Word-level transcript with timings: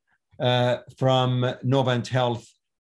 from 0.96 1.54
Novant 1.64 2.08
Health. 2.08 2.46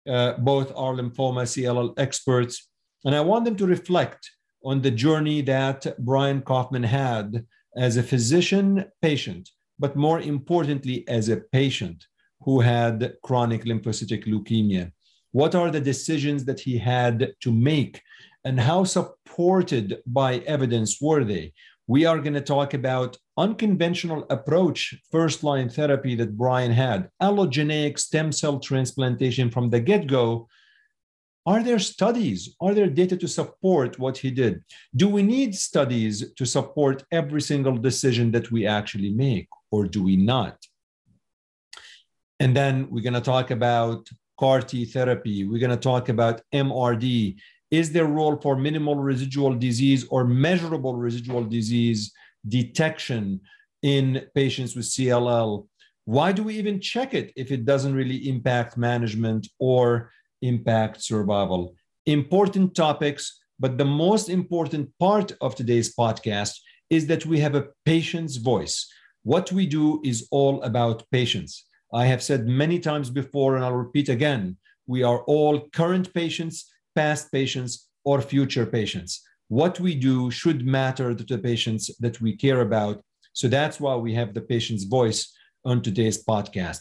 Uh, 0.09 0.33
both 0.39 0.71
are 0.75 0.93
lymphoma 0.93 1.43
CLL 1.45 1.93
experts. 1.97 2.69
And 3.05 3.13
I 3.15 3.21
want 3.21 3.45
them 3.45 3.55
to 3.57 3.67
reflect 3.67 4.29
on 4.63 4.81
the 4.81 4.91
journey 4.91 5.41
that 5.43 5.85
Brian 5.99 6.41
Koffman 6.41 6.85
had 6.85 7.45
as 7.77 7.97
a 7.97 8.03
physician 8.03 8.85
patient, 9.01 9.49
but 9.79 9.95
more 9.95 10.19
importantly, 10.19 11.07
as 11.07 11.29
a 11.29 11.37
patient 11.51 12.05
who 12.41 12.59
had 12.59 13.13
chronic 13.23 13.65
lymphocytic 13.65 14.25
leukemia. 14.25 14.91
What 15.31 15.55
are 15.55 15.71
the 15.71 15.79
decisions 15.79 16.45
that 16.45 16.59
he 16.59 16.77
had 16.77 17.33
to 17.39 17.51
make 17.51 18.01
and 18.43 18.59
how 18.59 18.83
supported 18.83 19.99
by 20.05 20.39
evidence 20.39 20.99
were 20.99 21.23
they? 21.23 21.53
We 21.87 22.05
are 22.05 22.19
going 22.19 22.33
to 22.33 22.41
talk 22.41 22.73
about 22.73 23.17
unconventional 23.41 24.25
approach 24.29 24.95
first 25.11 25.43
line 25.43 25.67
therapy 25.67 26.13
that 26.15 26.37
Brian 26.37 26.71
had, 26.71 27.09
allogeneic 27.21 27.97
stem 27.97 28.31
cell 28.31 28.59
transplantation 28.59 29.49
from 29.49 29.69
the 29.71 29.79
get-go. 29.79 30.47
Are 31.47 31.63
there 31.63 31.79
studies? 31.79 32.55
Are 32.61 32.75
there 32.75 32.91
data 33.01 33.17
to 33.17 33.27
support 33.27 33.97
what 33.97 34.15
he 34.19 34.29
did? 34.29 34.63
Do 34.95 35.07
we 35.09 35.23
need 35.23 35.55
studies 35.55 36.31
to 36.39 36.45
support 36.45 37.03
every 37.11 37.41
single 37.41 37.77
decision 37.89 38.31
that 38.33 38.51
we 38.51 38.67
actually 38.67 39.11
make, 39.11 39.47
or 39.71 39.87
do 39.87 40.03
we 40.03 40.15
not? 40.17 40.55
And 42.39 42.55
then 42.55 42.87
we're 42.91 43.07
going 43.09 43.21
to 43.21 43.31
talk 43.35 43.49
about 43.49 44.07
CAR 44.39 44.61
T 44.61 44.85
therapy. 44.85 45.45
We're 45.47 45.65
going 45.65 45.77
to 45.79 45.87
talk 45.91 46.09
about 46.09 46.41
MRD. 46.53 47.37
Is 47.71 47.91
there 47.91 48.05
role 48.05 48.37
for 48.39 48.55
minimal 48.55 48.97
residual 49.11 49.55
disease 49.55 50.05
or 50.09 50.25
measurable 50.25 50.95
residual 50.95 51.43
disease 51.43 52.13
detection 52.47 53.41
in 53.81 54.23
patients 54.35 54.75
with 54.75 54.85
CLL? 54.85 55.67
Why 56.05 56.31
do 56.31 56.43
we 56.43 56.55
even 56.55 56.79
check 56.79 57.13
it 57.13 57.31
if 57.35 57.51
it 57.51 57.65
doesn't 57.65 57.95
really 57.95 58.27
impact 58.27 58.77
management 58.77 59.47
or 59.59 60.11
impact 60.41 61.01
survival? 61.03 61.75
Important 62.05 62.75
topics, 62.75 63.39
but 63.59 63.77
the 63.77 63.85
most 63.85 64.29
important 64.29 64.89
part 64.99 65.33
of 65.41 65.55
today's 65.55 65.95
podcast 65.95 66.53
is 66.89 67.07
that 67.07 67.25
we 67.25 67.39
have 67.39 67.55
a 67.55 67.67
patient's 67.85 68.37
voice. 68.37 68.87
What 69.23 69.51
we 69.51 69.65
do 69.65 70.01
is 70.03 70.27
all 70.31 70.61
about 70.63 71.03
patients. 71.11 71.65
I 71.93 72.05
have 72.05 72.23
said 72.23 72.47
many 72.47 72.79
times 72.79 73.09
before, 73.09 73.55
and 73.55 73.63
I'll 73.63 73.73
repeat 73.73 74.09
again 74.09 74.57
we 74.87 75.03
are 75.03 75.21
all 75.23 75.69
current 75.69 76.13
patients 76.13 76.71
past 76.95 77.31
patients, 77.31 77.87
or 78.03 78.21
future 78.21 78.65
patients. 78.65 79.21
What 79.51 79.81
we 79.81 79.95
do 79.95 80.31
should 80.31 80.65
matter 80.65 81.13
to 81.13 81.25
the 81.25 81.37
patients 81.37 81.91
that 81.99 82.21
we 82.21 82.37
care 82.37 82.61
about. 82.61 83.03
So 83.33 83.49
that's 83.49 83.81
why 83.81 83.97
we 83.97 84.13
have 84.13 84.33
the 84.33 84.39
patient's 84.39 84.85
voice 84.85 85.29
on 85.65 85.81
today's 85.81 86.23
podcast. 86.23 86.79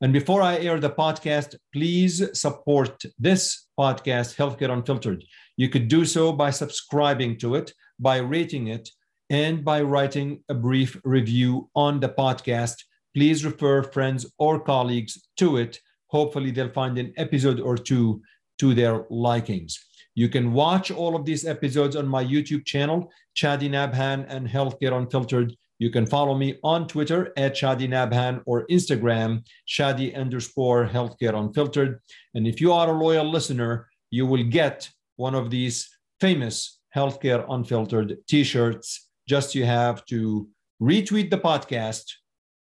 And 0.00 0.14
before 0.14 0.40
I 0.40 0.56
air 0.56 0.80
the 0.80 0.88
podcast, 0.88 1.56
please 1.74 2.26
support 2.32 3.02
this 3.18 3.66
podcast, 3.78 4.34
Healthcare 4.34 4.72
Unfiltered. 4.72 5.24
You 5.58 5.68
could 5.68 5.88
do 5.88 6.06
so 6.06 6.32
by 6.32 6.52
subscribing 6.52 7.36
to 7.40 7.54
it, 7.54 7.74
by 7.98 8.16
rating 8.16 8.68
it, 8.68 8.88
and 9.28 9.62
by 9.62 9.82
writing 9.82 10.42
a 10.48 10.54
brief 10.54 10.98
review 11.04 11.68
on 11.76 12.00
the 12.00 12.08
podcast. 12.08 12.76
Please 13.14 13.44
refer 13.44 13.82
friends 13.82 14.24
or 14.38 14.58
colleagues 14.58 15.20
to 15.36 15.58
it. 15.58 15.80
Hopefully, 16.06 16.50
they'll 16.50 16.72
find 16.72 16.96
an 16.96 17.12
episode 17.18 17.60
or 17.60 17.76
two 17.76 18.22
to 18.56 18.72
their 18.72 19.04
likings. 19.10 19.78
You 20.16 20.30
can 20.30 20.54
watch 20.54 20.90
all 20.90 21.14
of 21.14 21.26
these 21.26 21.44
episodes 21.44 21.94
on 21.94 22.08
my 22.08 22.24
YouTube 22.24 22.64
channel, 22.64 23.12
Chadi 23.36 23.68
Nabhan 23.68 24.24
and 24.30 24.48
Healthcare 24.48 24.96
Unfiltered. 24.96 25.54
You 25.78 25.90
can 25.90 26.06
follow 26.06 26.34
me 26.34 26.58
on 26.64 26.88
Twitter 26.88 27.34
at 27.36 27.52
Chadi 27.52 27.86
Nabhan 27.86 28.42
or 28.46 28.66
Instagram, 28.68 29.46
Chadi 29.68 30.16
underscore 30.16 30.86
Healthcare 30.86 31.38
Unfiltered. 31.38 32.00
And 32.34 32.46
if 32.46 32.62
you 32.62 32.72
are 32.72 32.88
a 32.88 32.98
loyal 32.98 33.30
listener, 33.30 33.88
you 34.10 34.24
will 34.24 34.42
get 34.42 34.88
one 35.16 35.34
of 35.34 35.50
these 35.50 35.86
famous 36.18 36.80
Healthcare 36.96 37.44
Unfiltered 37.50 38.16
t 38.26 38.42
shirts. 38.42 39.10
Just 39.28 39.54
you 39.54 39.66
have 39.66 40.06
to 40.06 40.48
retweet 40.80 41.28
the 41.28 41.36
podcast, 41.38 42.04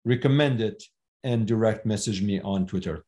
recommend 0.04 0.60
it, 0.60 0.82
and 1.22 1.46
direct 1.46 1.86
message 1.86 2.20
me 2.20 2.40
on 2.40 2.66
Twitter. 2.66 3.04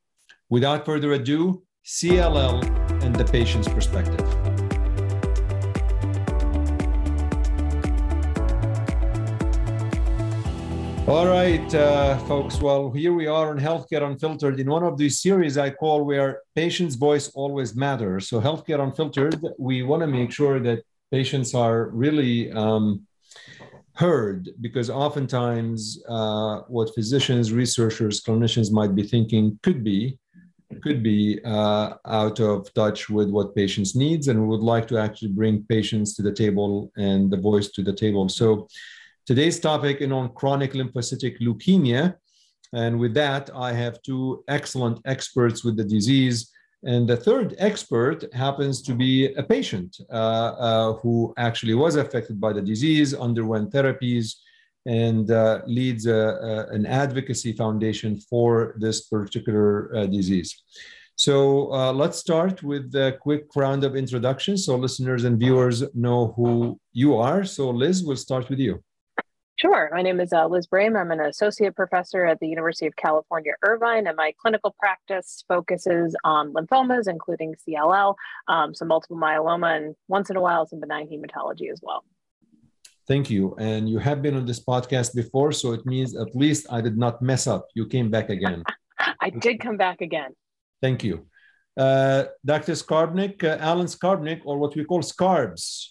Without 0.48 0.86
further 0.86 1.14
ado, 1.14 1.65
CLL 1.86 2.64
and 3.04 3.14
the 3.14 3.24
patient's 3.24 3.68
perspective. 3.68 4.20
All 11.08 11.28
right, 11.28 11.72
uh, 11.76 12.18
folks. 12.26 12.60
Well, 12.60 12.90
here 12.90 13.12
we 13.12 13.28
are 13.28 13.50
on 13.50 13.60
Healthcare 13.60 14.02
Unfiltered 14.02 14.58
in 14.58 14.68
one 14.68 14.82
of 14.82 14.98
these 14.98 15.22
series 15.22 15.56
I 15.56 15.70
call 15.70 16.04
where 16.04 16.40
patient's 16.56 16.96
voice 16.96 17.28
always 17.28 17.76
matters. 17.76 18.28
So, 18.28 18.40
Healthcare 18.40 18.80
Unfiltered, 18.80 19.40
we 19.56 19.84
want 19.84 20.00
to 20.00 20.08
make 20.08 20.32
sure 20.32 20.58
that 20.58 20.82
patients 21.12 21.54
are 21.54 21.90
really 21.90 22.50
um, 22.50 23.06
heard 23.92 24.48
because 24.60 24.90
oftentimes 24.90 26.02
uh, 26.08 26.62
what 26.66 26.92
physicians, 26.96 27.52
researchers, 27.52 28.24
clinicians 28.24 28.72
might 28.72 28.96
be 28.96 29.04
thinking 29.04 29.56
could 29.62 29.84
be 29.84 30.18
could 30.82 31.02
be 31.02 31.40
uh, 31.44 31.94
out 32.06 32.40
of 32.40 32.72
touch 32.74 33.08
with 33.08 33.30
what 33.30 33.54
patients 33.54 33.94
needs 33.94 34.28
and 34.28 34.40
we 34.40 34.48
would 34.48 34.60
like 34.60 34.88
to 34.88 34.98
actually 34.98 35.28
bring 35.28 35.64
patients 35.68 36.14
to 36.16 36.22
the 36.22 36.32
table 36.32 36.90
and 36.96 37.30
the 37.30 37.36
voice 37.36 37.68
to 37.70 37.82
the 37.82 37.92
table. 37.92 38.28
So 38.28 38.66
today's 39.26 39.60
topic 39.60 40.00
is 40.00 40.10
on 40.10 40.32
chronic 40.34 40.72
lymphocytic 40.72 41.40
leukemia. 41.40 42.16
And 42.72 42.98
with 42.98 43.14
that 43.14 43.48
i 43.54 43.72
have 43.72 44.02
two 44.02 44.44
excellent 44.48 45.00
experts 45.04 45.64
with 45.64 45.76
the 45.76 45.84
disease. 45.84 46.50
And 46.82 47.08
the 47.08 47.16
third 47.16 47.54
expert 47.58 48.32
happens 48.34 48.82
to 48.82 48.94
be 48.94 49.32
a 49.34 49.42
patient 49.42 49.96
uh, 50.10 50.12
uh, 50.14 50.92
who 50.94 51.32
actually 51.36 51.74
was 51.74 51.96
affected 51.96 52.40
by 52.40 52.52
the 52.52 52.62
disease 52.62 53.14
underwent 53.14 53.72
therapies 53.72 54.34
and 54.86 55.30
uh, 55.30 55.62
leads 55.66 56.06
a, 56.06 56.14
a, 56.14 56.74
an 56.74 56.86
advocacy 56.86 57.52
foundation 57.52 58.20
for 58.20 58.74
this 58.78 59.08
particular 59.08 59.94
uh, 59.94 60.06
disease. 60.06 60.62
So 61.16 61.72
uh, 61.72 61.92
let's 61.92 62.18
start 62.18 62.62
with 62.62 62.94
a 62.94 63.16
quick 63.20 63.46
round 63.56 63.84
of 63.84 63.96
introductions 63.96 64.66
so 64.66 64.76
listeners 64.76 65.24
and 65.24 65.38
viewers 65.38 65.82
know 65.94 66.34
who 66.36 66.78
you 66.92 67.16
are. 67.16 67.44
So 67.44 67.70
Liz, 67.70 68.04
we'll 68.04 68.16
start 68.16 68.50
with 68.50 68.58
you. 68.58 68.82
Sure. 69.58 69.88
My 69.90 70.02
name 70.02 70.20
is 70.20 70.34
uh, 70.34 70.46
Liz 70.46 70.66
Brem. 70.66 71.00
I'm 71.00 71.10
an 71.10 71.20
associate 71.20 71.74
professor 71.74 72.26
at 72.26 72.38
the 72.40 72.46
University 72.46 72.86
of 72.86 72.94
California, 72.96 73.52
Irvine, 73.62 74.06
and 74.06 74.14
my 74.14 74.34
clinical 74.38 74.76
practice 74.78 75.42
focuses 75.48 76.14
on 76.24 76.52
lymphomas, 76.52 77.08
including 77.08 77.54
CLL, 77.66 78.14
um, 78.48 78.74
some 78.74 78.88
multiple 78.88 79.16
myeloma, 79.16 79.78
and 79.78 79.96
once 80.08 80.28
in 80.28 80.36
a 80.36 80.42
while, 80.42 80.66
some 80.66 80.80
benign 80.80 81.08
hematology 81.08 81.72
as 81.72 81.80
well. 81.82 82.04
Thank 83.08 83.30
you. 83.30 83.54
And 83.58 83.88
you 83.88 83.98
have 83.98 84.20
been 84.20 84.36
on 84.36 84.46
this 84.46 84.62
podcast 84.64 85.14
before, 85.14 85.52
so 85.52 85.72
it 85.72 85.86
means 85.86 86.16
at 86.16 86.34
least 86.34 86.66
I 86.70 86.80
did 86.80 86.98
not 86.98 87.22
mess 87.22 87.46
up. 87.46 87.68
You 87.74 87.86
came 87.86 88.10
back 88.10 88.30
again. 88.30 88.64
I 89.20 89.30
did 89.30 89.60
come 89.60 89.76
back 89.76 90.00
again. 90.00 90.34
Thank 90.82 91.04
you. 91.04 91.26
Uh, 91.76 92.24
Dr. 92.44 92.72
Skarbnik, 92.72 93.44
uh, 93.44 93.58
Alan 93.60 93.86
Skarbnik, 93.86 94.40
or 94.44 94.58
what 94.58 94.74
we 94.74 94.84
call 94.84 95.02
Scarbs. 95.02 95.88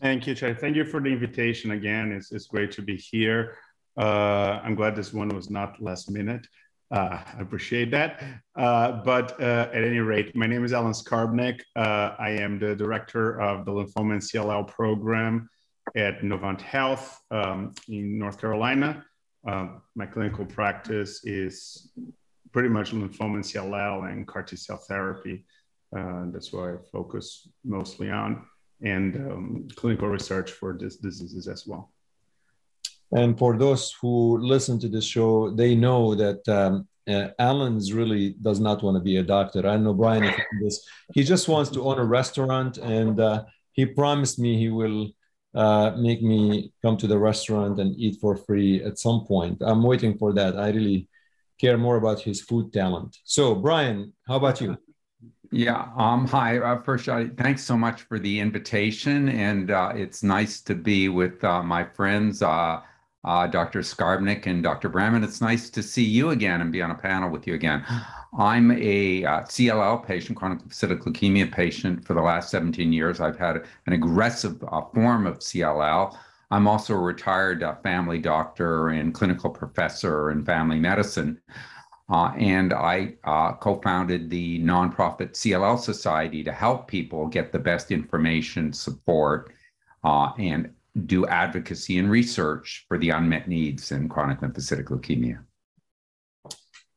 Thank 0.00 0.26
you, 0.26 0.34
Chad. 0.34 0.60
Thank 0.60 0.76
you 0.76 0.84
for 0.84 1.00
the 1.00 1.08
invitation 1.08 1.70
again. 1.70 2.12
It's, 2.12 2.32
it's 2.32 2.46
great 2.46 2.72
to 2.72 2.82
be 2.82 2.96
here. 2.96 3.56
Uh, 3.96 4.60
I'm 4.62 4.74
glad 4.74 4.94
this 4.94 5.12
one 5.12 5.28
was 5.28 5.48
not 5.48 5.80
last 5.80 6.10
minute. 6.10 6.46
Uh, 6.90 7.18
I 7.36 7.40
appreciate 7.40 7.90
that. 7.90 8.22
Uh, 8.56 9.02
but 9.04 9.40
uh, 9.40 9.68
at 9.72 9.82
any 9.82 9.98
rate, 9.98 10.36
my 10.36 10.46
name 10.46 10.64
is 10.64 10.72
Alan 10.72 10.92
Skarbnik. 10.92 11.60
Uh, 11.74 12.14
I 12.18 12.30
am 12.30 12.58
the 12.58 12.76
director 12.76 13.40
of 13.40 13.64
the 13.64 13.72
Lymphoma 13.72 14.12
and 14.12 14.22
CLL 14.22 14.68
program 14.68 15.48
at 15.96 16.20
Novant 16.20 16.60
Health 16.60 17.20
um, 17.30 17.74
in 17.88 18.18
North 18.18 18.40
Carolina. 18.40 19.04
Uh, 19.46 19.68
my 19.94 20.06
clinical 20.06 20.44
practice 20.44 21.24
is 21.24 21.90
pretty 22.52 22.68
much 22.68 22.92
lymphoma 22.92 23.34
and 23.34 23.44
CLL 23.44 24.10
and 24.10 24.26
CAR 24.26 24.42
T 24.42 24.56
cell 24.56 24.78
therapy. 24.88 25.44
Uh, 25.96 26.24
that's 26.32 26.52
what 26.52 26.68
I 26.70 26.74
focus 26.90 27.48
mostly 27.64 28.10
on, 28.10 28.44
and 28.82 29.16
um, 29.16 29.68
clinical 29.76 30.08
research 30.08 30.50
for 30.50 30.76
these 30.76 30.96
diseases 30.96 31.48
as 31.48 31.66
well. 31.66 31.92
And 33.12 33.38
for 33.38 33.56
those 33.56 33.94
who 34.00 34.38
listen 34.38 34.78
to 34.80 34.88
this 34.88 35.04
show, 35.04 35.50
they 35.50 35.74
know 35.74 36.14
that 36.14 36.46
um, 36.48 36.88
uh, 37.08 37.28
Alan's 37.38 37.92
really 37.92 38.34
does 38.42 38.58
not 38.58 38.82
want 38.82 38.96
to 38.96 39.02
be 39.02 39.18
a 39.18 39.22
doctor. 39.22 39.66
I 39.66 39.76
know 39.76 39.94
Brian 39.94 40.32
this. 40.62 40.84
He 41.14 41.22
just 41.22 41.48
wants 41.48 41.70
to 41.70 41.82
own 41.82 41.98
a 41.98 42.04
restaurant, 42.04 42.78
and 42.78 43.20
uh, 43.20 43.44
he 43.72 43.86
promised 43.86 44.38
me 44.38 44.58
he 44.58 44.70
will 44.70 45.10
uh, 45.54 45.92
make 45.96 46.22
me 46.22 46.72
come 46.82 46.96
to 46.96 47.06
the 47.06 47.18
restaurant 47.18 47.78
and 47.78 47.94
eat 47.96 48.18
for 48.20 48.36
free 48.36 48.82
at 48.82 48.98
some 48.98 49.24
point. 49.24 49.58
I'm 49.60 49.82
waiting 49.82 50.18
for 50.18 50.32
that. 50.34 50.58
I 50.58 50.70
really 50.70 51.08
care 51.60 51.78
more 51.78 51.96
about 51.96 52.20
his 52.20 52.42
food 52.42 52.72
talent. 52.72 53.16
So, 53.24 53.54
Brian, 53.54 54.12
how 54.26 54.36
about 54.36 54.60
you? 54.60 54.76
Yeah. 55.52 55.88
Um. 55.96 56.26
Hi. 56.26 56.58
Uh, 56.58 56.82
first, 56.82 57.08
uh, 57.08 57.26
thanks 57.38 57.62
so 57.62 57.76
much 57.76 58.02
for 58.02 58.18
the 58.18 58.40
invitation, 58.40 59.28
and 59.28 59.70
uh, 59.70 59.92
it's 59.94 60.24
nice 60.24 60.60
to 60.62 60.74
be 60.74 61.08
with 61.08 61.42
uh, 61.44 61.62
my 61.62 61.84
friends. 61.84 62.42
Uh, 63.26 63.36
uh, 63.36 63.46
Dr. 63.46 63.80
Skarbnik 63.80 64.46
and 64.46 64.62
Dr. 64.62 64.88
Braman. 64.88 65.22
It's 65.22 65.40
nice 65.40 65.68
to 65.70 65.82
see 65.82 66.04
you 66.04 66.30
again 66.30 66.60
and 66.60 66.72
be 66.72 66.80
on 66.80 66.90
a 66.90 66.94
panel 66.94 67.28
with 67.28 67.46
you 67.46 67.54
again. 67.54 67.84
I'm 68.38 68.70
a 68.70 69.24
uh, 69.24 69.40
CLL 69.42 70.06
patient, 70.06 70.38
chronic 70.38 70.60
lymphocytic 70.60 71.00
leukemia 71.00 71.50
patient 71.50 72.04
for 72.04 72.14
the 72.14 72.20
last 72.20 72.50
17 72.50 72.92
years. 72.92 73.20
I've 73.20 73.38
had 73.38 73.64
an 73.86 73.92
aggressive 73.92 74.62
uh, 74.64 74.82
form 74.94 75.26
of 75.26 75.40
CLL. 75.40 76.16
I'm 76.50 76.68
also 76.68 76.94
a 76.94 76.98
retired 76.98 77.62
uh, 77.62 77.74
family 77.76 78.18
doctor 78.18 78.88
and 78.88 79.12
clinical 79.12 79.50
professor 79.50 80.30
in 80.30 80.44
family 80.44 80.78
medicine. 80.78 81.40
Uh, 82.08 82.32
and 82.38 82.72
I 82.72 83.14
uh, 83.24 83.54
co 83.54 83.80
founded 83.80 84.30
the 84.30 84.60
nonprofit 84.60 85.32
CLL 85.32 85.78
Society 85.78 86.44
to 86.44 86.52
help 86.52 86.86
people 86.86 87.26
get 87.26 87.50
the 87.50 87.58
best 87.58 87.90
information, 87.90 88.72
support, 88.72 89.52
and 90.04 90.70
do 91.04 91.26
advocacy 91.26 91.98
and 91.98 92.10
research 92.10 92.84
for 92.88 92.98
the 92.98 93.10
unmet 93.10 93.48
needs 93.48 93.92
in 93.92 94.08
chronic 94.08 94.40
lymphocytic 94.40 94.84
leukemia. 94.84 95.40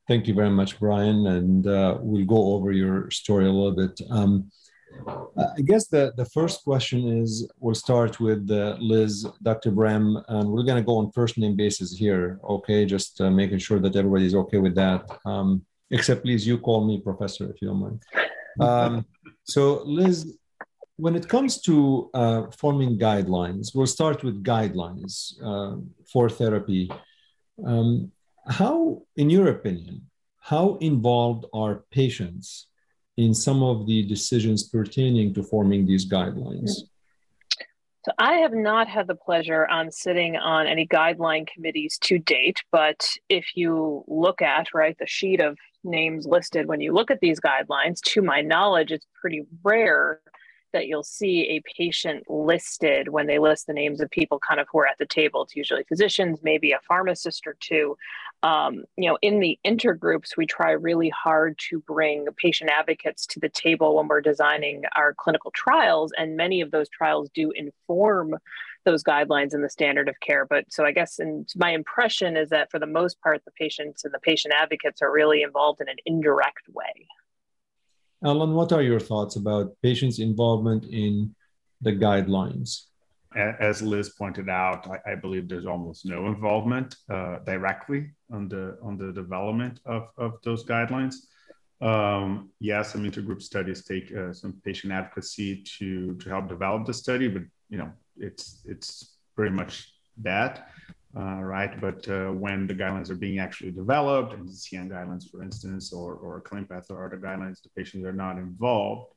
Thank 0.07 0.27
you 0.27 0.33
very 0.33 0.49
much, 0.49 0.79
Brian. 0.79 1.27
And 1.27 1.67
uh, 1.67 1.97
we'll 2.01 2.25
go 2.25 2.53
over 2.53 2.71
your 2.71 3.11
story 3.11 3.45
a 3.45 3.51
little 3.51 3.73
bit. 3.73 4.01
Um, 4.09 4.49
I 5.37 5.61
guess 5.61 5.87
the, 5.87 6.13
the 6.17 6.25
first 6.25 6.63
question 6.63 7.21
is 7.21 7.47
we'll 7.59 7.75
start 7.75 8.19
with 8.19 8.49
uh, 8.49 8.75
Liz, 8.79 9.27
Dr. 9.43 9.71
Brem, 9.71 10.23
and 10.27 10.49
we're 10.49 10.63
going 10.63 10.81
to 10.81 10.85
go 10.85 10.97
on 10.97 11.11
first 11.11 11.37
name 11.37 11.55
basis 11.55 11.95
here. 11.95 12.39
Okay, 12.43 12.85
just 12.85 13.21
uh, 13.21 13.29
making 13.29 13.59
sure 13.59 13.79
that 13.79 13.95
everybody's 13.95 14.33
okay 14.33 14.57
with 14.57 14.75
that. 14.75 15.07
Um, 15.25 15.63
except, 15.91 16.23
please, 16.23 16.47
you 16.47 16.57
call 16.57 16.85
me 16.85 16.99
professor 16.99 17.49
if 17.49 17.61
you 17.61 17.67
don't 17.67 17.79
mind. 17.79 18.03
Um, 18.59 19.05
so, 19.43 19.83
Liz, 19.85 20.38
when 20.99 21.15
it 21.15 21.29
comes 21.29 21.61
to 21.61 22.09
uh, 22.13 22.43
forming 22.51 22.99
guidelines, 22.99 23.73
we'll 23.73 23.87
start 23.87 24.21
with 24.21 24.43
guidelines 24.43 25.33
uh, 25.41 25.77
for 26.11 26.29
therapy. 26.29 26.91
Um, 27.65 28.11
how, 28.45 29.03
in 29.15 29.29
your 29.29 29.47
opinion, 29.47 30.09
how 30.39 30.77
involved 30.81 31.45
are 31.53 31.83
patients 31.91 32.67
in 33.15 33.33
some 33.33 33.63
of 33.63 33.87
the 33.87 34.05
decisions 34.07 34.67
pertaining 34.67 35.33
to 35.35 35.43
forming 35.43 35.85
these 35.85 36.05
guidelines? 36.09 36.71
So 38.05 38.11
I 38.17 38.33
have 38.43 38.53
not 38.53 38.89
had 38.89 39.07
the 39.07 39.15
pleasure 39.15 39.65
on 39.67 39.91
sitting 39.91 40.35
on 40.35 40.67
any 40.67 40.85
guideline 40.85 41.47
committees 41.47 41.97
to 42.03 42.19
date, 42.19 42.61
but 42.73 43.09
if 43.29 43.55
you 43.55 44.03
look 44.07 44.41
at 44.41 44.73
right 44.73 44.97
the 44.99 45.07
sheet 45.07 45.39
of 45.39 45.57
names 45.83 46.25
listed 46.25 46.67
when 46.67 46.81
you 46.81 46.93
look 46.93 47.09
at 47.09 47.21
these 47.21 47.39
guidelines, 47.39 48.01
to 48.01 48.21
my 48.21 48.41
knowledge, 48.41 48.91
it's 48.91 49.05
pretty 49.21 49.43
rare 49.63 50.19
that 50.73 50.87
you'll 50.87 51.03
see 51.03 51.41
a 51.49 51.61
patient 51.77 52.23
listed 52.29 53.09
when 53.09 53.27
they 53.27 53.39
list 53.39 53.67
the 53.67 53.73
names 53.73 54.01
of 54.01 54.09
people 54.09 54.39
kind 54.39 54.59
of 54.59 54.67
who 54.71 54.79
are 54.79 54.87
at 54.87 54.97
the 54.97 55.05
table. 55.05 55.43
It's 55.43 55.55
usually 55.55 55.83
physicians, 55.83 56.39
maybe 56.43 56.71
a 56.71 56.79
pharmacist 56.87 57.47
or 57.47 57.55
two. 57.59 57.97
Um, 58.41 58.85
you 58.95 59.09
know, 59.09 59.17
in 59.21 59.39
the 59.39 59.59
intergroups, 59.65 60.37
we 60.37 60.45
try 60.45 60.71
really 60.71 61.09
hard 61.09 61.59
to 61.69 61.79
bring 61.81 62.25
patient 62.37 62.69
advocates 62.69 63.25
to 63.27 63.39
the 63.39 63.49
table 63.49 63.95
when 63.95 64.07
we're 64.07 64.21
designing 64.21 64.83
our 64.95 65.13
clinical 65.13 65.51
trials, 65.51 66.13
and 66.17 66.37
many 66.37 66.61
of 66.61 66.71
those 66.71 66.87
trials 66.89 67.29
do 67.33 67.51
inform 67.51 68.35
those 68.85 69.03
guidelines 69.03 69.53
and 69.53 69.63
the 69.63 69.69
standard 69.69 70.07
of 70.07 70.19
care. 70.21 70.45
But 70.45 70.65
so 70.69 70.85
I 70.85 70.91
guess, 70.93 71.19
and 71.19 71.49
my 71.57 71.71
impression 71.71 72.37
is 72.37 72.49
that 72.49 72.71
for 72.71 72.79
the 72.79 72.87
most 72.87 73.21
part, 73.21 73.43
the 73.43 73.51
patients 73.51 74.05
and 74.05 74.13
the 74.13 74.19
patient 74.19 74.53
advocates 74.57 75.01
are 75.01 75.11
really 75.11 75.41
involved 75.41 75.81
in 75.81 75.89
an 75.89 75.97
indirect 76.05 76.69
way. 76.71 77.07
Alan, 78.23 78.53
what 78.53 78.71
are 78.73 78.81
your 78.81 78.99
thoughts 78.99 79.37
about 79.37 79.75
patients' 79.81 80.19
involvement 80.19 80.85
in 80.85 81.33
the 81.81 81.91
guidelines? 81.91 82.85
As 83.35 83.81
Liz 83.81 84.09
pointed 84.09 84.49
out, 84.49 84.87
I, 84.87 85.11
I 85.11 85.15
believe 85.15 85.47
there's 85.47 85.67
almost 85.67 86.05
no 86.05 86.25
involvement 86.27 86.95
uh, 87.09 87.39
directly 87.45 88.09
on 88.31 88.49
the 88.49 88.77
on 88.81 88.97
the 88.97 89.13
development 89.13 89.79
of, 89.85 90.07
of 90.17 90.41
those 90.43 90.65
guidelines. 90.65 91.15
Um, 91.79 92.49
yes, 92.59 92.91
some 92.91 93.03
intergroup 93.03 93.41
studies 93.41 93.85
take 93.85 94.13
uh, 94.13 94.33
some 94.33 94.59
patient 94.65 94.91
advocacy 94.91 95.63
to 95.77 96.15
to 96.15 96.29
help 96.29 96.49
develop 96.49 96.85
the 96.85 96.93
study, 96.93 97.27
but 97.27 97.43
you 97.69 97.77
know 97.77 97.91
it's 98.17 98.63
it's 98.65 99.15
pretty 99.35 99.55
much 99.55 99.93
that 100.17 100.69
uh, 101.17 101.41
right? 101.41 101.79
But 101.81 102.07
uh, 102.07 102.27
when 102.31 102.67
the 102.67 102.75
guidelines 102.75 103.09
are 103.09 103.15
being 103.15 103.39
actually 103.39 103.71
developed, 103.71 104.33
and 104.33 104.47
the 104.47 104.51
CN 104.51 104.89
guidelines, 104.89 105.29
for 105.29 105.41
instance, 105.41 105.91
or, 105.91 106.13
or 106.15 106.41
ClinPath 106.41 106.89
or 106.89 107.05
other 107.05 107.17
guidelines, 107.17 107.61
the 107.61 107.69
patients 107.75 108.05
are 108.05 108.13
not 108.13 108.37
involved. 108.37 109.11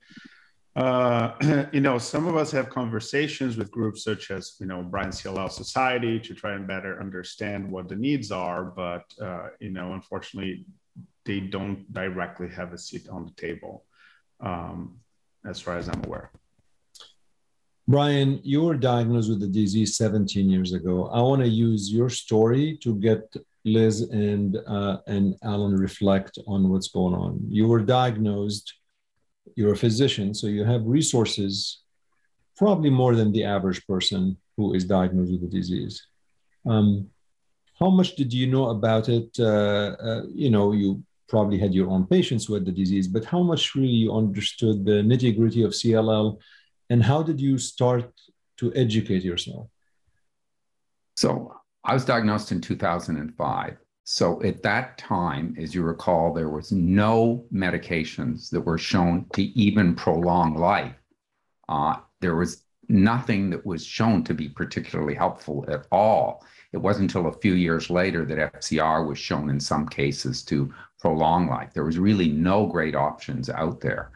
Uh, 0.74 1.66
you 1.72 1.80
know, 1.80 1.98
some 1.98 2.26
of 2.26 2.36
us 2.36 2.50
have 2.50 2.70
conversations 2.70 3.56
with 3.56 3.70
groups 3.70 4.04
such 4.04 4.30
as, 4.30 4.56
you 4.58 4.66
know, 4.66 4.82
Brian 4.82 5.10
CLL 5.10 5.50
Society 5.50 6.18
to 6.20 6.34
try 6.34 6.54
and 6.54 6.66
better 6.66 6.98
understand 7.00 7.70
what 7.70 7.88
the 7.88 7.96
needs 7.96 8.30
are, 8.30 8.64
but, 8.64 9.04
uh, 9.20 9.48
you 9.60 9.70
know, 9.70 9.92
unfortunately, 9.92 10.64
they 11.24 11.40
don't 11.40 11.92
directly 11.92 12.48
have 12.48 12.72
a 12.72 12.78
seat 12.78 13.08
on 13.08 13.26
the 13.26 13.32
table, 13.32 13.84
um, 14.40 14.96
as 15.46 15.60
far 15.60 15.76
as 15.76 15.88
I'm 15.88 16.02
aware. 16.04 16.30
Brian, 17.92 18.40
you 18.42 18.62
were 18.62 18.74
diagnosed 18.74 19.28
with 19.28 19.40
the 19.40 19.46
disease 19.46 19.98
17 19.98 20.48
years 20.48 20.72
ago. 20.72 21.10
I 21.12 21.20
want 21.20 21.42
to 21.42 21.48
use 21.48 21.92
your 21.92 22.08
story 22.08 22.78
to 22.82 22.94
get 22.94 23.20
Liz 23.66 24.00
and 24.00 24.56
uh, 24.66 24.96
and 25.06 25.36
Alan 25.42 25.76
reflect 25.76 26.38
on 26.46 26.70
what's 26.70 26.88
going 26.88 27.14
on. 27.14 27.38
You 27.50 27.68
were 27.68 27.82
diagnosed. 27.82 28.66
You're 29.56 29.74
a 29.74 29.84
physician, 29.86 30.32
so 30.32 30.46
you 30.46 30.64
have 30.64 30.86
resources, 30.86 31.82
probably 32.56 32.88
more 32.88 33.14
than 33.14 33.30
the 33.30 33.44
average 33.44 33.86
person 33.86 34.38
who 34.56 34.72
is 34.72 34.84
diagnosed 34.86 35.32
with 35.32 35.42
the 35.42 35.54
disease. 35.58 35.94
Um, 36.64 37.10
how 37.78 37.90
much 37.90 38.16
did 38.16 38.32
you 38.32 38.46
know 38.46 38.70
about 38.70 39.10
it? 39.10 39.28
Uh, 39.38 39.96
uh, 40.08 40.22
you 40.44 40.48
know, 40.48 40.72
you 40.72 41.02
probably 41.28 41.58
had 41.58 41.74
your 41.74 41.90
own 41.90 42.06
patients 42.06 42.48
with 42.48 42.64
the 42.64 42.72
disease, 42.72 43.06
but 43.06 43.26
how 43.26 43.42
much 43.42 43.74
really 43.74 43.98
you 44.04 44.16
understood 44.22 44.86
the 44.86 44.98
nitty 45.10 45.36
gritty 45.36 45.62
of 45.62 45.72
CLL? 45.72 46.38
And 46.90 47.02
how 47.02 47.22
did 47.22 47.40
you 47.40 47.58
start 47.58 48.12
to 48.58 48.72
educate 48.74 49.22
yourself? 49.22 49.68
So 51.16 51.54
I 51.84 51.94
was 51.94 52.04
diagnosed 52.04 52.52
in 52.52 52.60
2005. 52.60 53.76
So 54.04 54.42
at 54.42 54.62
that 54.62 54.98
time, 54.98 55.54
as 55.58 55.74
you 55.74 55.82
recall, 55.82 56.32
there 56.32 56.48
was 56.48 56.72
no 56.72 57.44
medications 57.52 58.50
that 58.50 58.60
were 58.60 58.78
shown 58.78 59.26
to 59.34 59.42
even 59.42 59.94
prolong 59.94 60.56
life. 60.56 60.94
Uh, 61.68 61.96
there 62.20 62.34
was 62.34 62.64
nothing 62.88 63.50
that 63.50 63.64
was 63.64 63.84
shown 63.84 64.24
to 64.24 64.34
be 64.34 64.48
particularly 64.48 65.14
helpful 65.14 65.64
at 65.68 65.86
all. 65.92 66.44
It 66.72 66.78
wasn't 66.78 67.14
until 67.14 67.28
a 67.28 67.40
few 67.40 67.54
years 67.54 67.90
later 67.90 68.24
that 68.24 68.54
FCR 68.54 69.06
was 69.06 69.18
shown 69.18 69.50
in 69.50 69.60
some 69.60 69.86
cases 69.86 70.42
to 70.44 70.72
prolong 71.00 71.48
life. 71.48 71.72
There 71.72 71.84
was 71.84 71.98
really 71.98 72.28
no 72.28 72.66
great 72.66 72.94
options 72.94 73.50
out 73.50 73.80
there. 73.80 74.10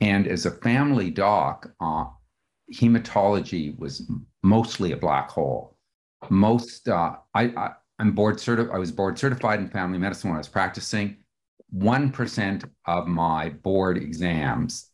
And 0.00 0.26
as 0.26 0.46
a 0.46 0.50
family 0.50 1.10
doc, 1.10 1.70
uh, 1.80 2.06
hematology 2.72 3.78
was 3.78 4.10
mostly 4.42 4.92
a 4.92 4.96
black 4.96 5.30
hole. 5.30 5.76
Most, 6.30 6.88
uh, 6.88 7.16
I, 7.34 7.44
I, 7.44 7.70
am 8.00 8.12
board 8.12 8.40
certified. 8.40 8.74
I 8.74 8.78
was 8.78 8.92
board 8.92 9.18
certified 9.18 9.60
in 9.60 9.68
family 9.68 9.98
medicine 9.98 10.30
when 10.30 10.36
I 10.36 10.38
was 10.38 10.48
practicing. 10.48 11.18
One 11.70 12.10
percent 12.10 12.64
of 12.86 13.06
my 13.06 13.50
board 13.50 13.96
exams 13.98 14.90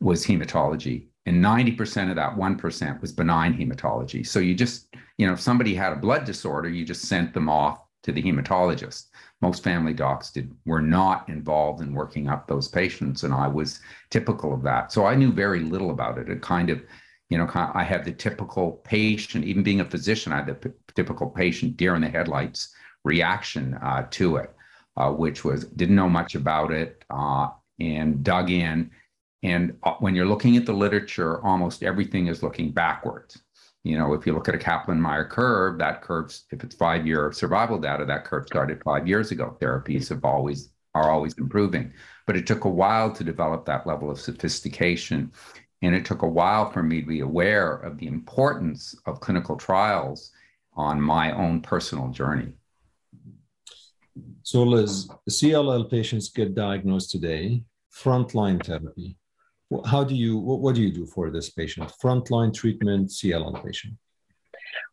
was 0.00 0.24
hematology, 0.24 1.08
and 1.26 1.40
ninety 1.42 1.72
percent 1.72 2.10
of 2.10 2.16
that 2.16 2.36
one 2.36 2.56
percent 2.56 3.00
was 3.00 3.12
benign 3.12 3.54
hematology. 3.54 4.26
So 4.26 4.38
you 4.38 4.54
just, 4.54 4.94
you 5.16 5.26
know, 5.26 5.32
if 5.32 5.40
somebody 5.40 5.74
had 5.74 5.92
a 5.92 5.96
blood 5.96 6.24
disorder, 6.24 6.68
you 6.68 6.84
just 6.84 7.06
sent 7.06 7.34
them 7.34 7.48
off 7.48 7.80
to 8.08 8.12
the 8.12 8.22
hematologist. 8.22 9.08
Most 9.42 9.62
family 9.62 9.92
docs 9.92 10.30
did 10.30 10.50
were 10.64 10.80
not 10.80 11.28
involved 11.28 11.82
in 11.82 11.92
working 11.92 12.28
up 12.28 12.46
those 12.46 12.66
patients, 12.66 13.22
and 13.22 13.34
I 13.34 13.46
was 13.46 13.80
typical 14.10 14.54
of 14.54 14.62
that. 14.62 14.90
So 14.90 15.04
I 15.04 15.14
knew 15.14 15.30
very 15.30 15.60
little 15.60 15.90
about 15.90 16.16
it. 16.18 16.30
It 16.30 16.40
kind 16.40 16.70
of, 16.70 16.82
you 17.28 17.36
know, 17.36 17.46
I 17.54 17.84
had 17.84 18.04
the 18.04 18.12
typical 18.12 18.72
patient, 18.84 19.44
even 19.44 19.62
being 19.62 19.80
a 19.80 19.84
physician, 19.84 20.32
I 20.32 20.36
had 20.36 20.46
the 20.46 20.54
p- 20.54 20.70
typical 20.94 21.28
patient 21.28 21.76
deer 21.76 21.94
in 21.94 22.02
the 22.02 22.08
headlights 22.08 22.74
reaction 23.04 23.74
uh, 23.74 24.06
to 24.12 24.36
it, 24.36 24.54
uh, 24.96 25.10
which 25.10 25.44
was 25.44 25.64
didn't 25.66 25.96
know 25.96 26.08
much 26.08 26.34
about 26.34 26.72
it 26.72 27.04
uh, 27.10 27.48
and 27.78 28.24
dug 28.24 28.50
in. 28.50 28.90
And 29.42 29.76
uh, 29.82 29.94
when 30.00 30.14
you're 30.14 30.26
looking 30.26 30.56
at 30.56 30.64
the 30.64 30.72
literature, 30.72 31.44
almost 31.44 31.82
everything 31.82 32.26
is 32.26 32.42
looking 32.42 32.72
backwards 32.72 33.42
you 33.88 33.96
know, 33.96 34.12
if 34.12 34.26
you 34.26 34.34
look 34.34 34.48
at 34.48 34.54
a 34.54 34.58
Kaplan-Meier 34.58 35.24
curve, 35.24 35.78
that 35.78 36.02
curve, 36.02 36.36
if 36.50 36.62
it's 36.62 36.76
five-year 36.76 37.32
survival 37.32 37.78
data, 37.78 38.04
that 38.04 38.24
curve 38.24 38.46
started 38.46 38.82
five 38.84 39.08
years 39.08 39.30
ago. 39.30 39.56
Therapies 39.60 40.10
have 40.10 40.24
always 40.24 40.70
are 40.94 41.10
always 41.10 41.34
improving, 41.38 41.92
but 42.26 42.36
it 42.36 42.46
took 42.46 42.64
a 42.64 42.68
while 42.68 43.12
to 43.12 43.22
develop 43.22 43.64
that 43.64 43.86
level 43.86 44.10
of 44.10 44.20
sophistication, 44.20 45.30
and 45.82 45.94
it 45.94 46.04
took 46.04 46.22
a 46.22 46.28
while 46.28 46.70
for 46.70 46.82
me 46.82 47.00
to 47.00 47.06
be 47.06 47.20
aware 47.20 47.76
of 47.76 47.98
the 47.98 48.06
importance 48.06 48.94
of 49.06 49.20
clinical 49.20 49.56
trials 49.56 50.32
on 50.74 51.00
my 51.00 51.32
own 51.32 51.60
personal 51.60 52.08
journey. 52.08 52.52
So, 54.42 54.62
Liz, 54.64 55.08
CLL 55.30 55.90
patients 55.90 56.30
get 56.30 56.54
diagnosed 56.54 57.10
today, 57.10 57.62
frontline 57.94 58.64
therapy 58.64 59.16
how 59.86 60.04
do 60.04 60.14
you 60.14 60.38
what, 60.38 60.60
what 60.60 60.74
do 60.74 60.82
you 60.82 60.92
do 60.92 61.06
for 61.06 61.30
this 61.30 61.50
patient? 61.50 61.92
Frontline 62.02 62.54
treatment 62.54 63.10
cll 63.10 63.62
patient? 63.64 63.94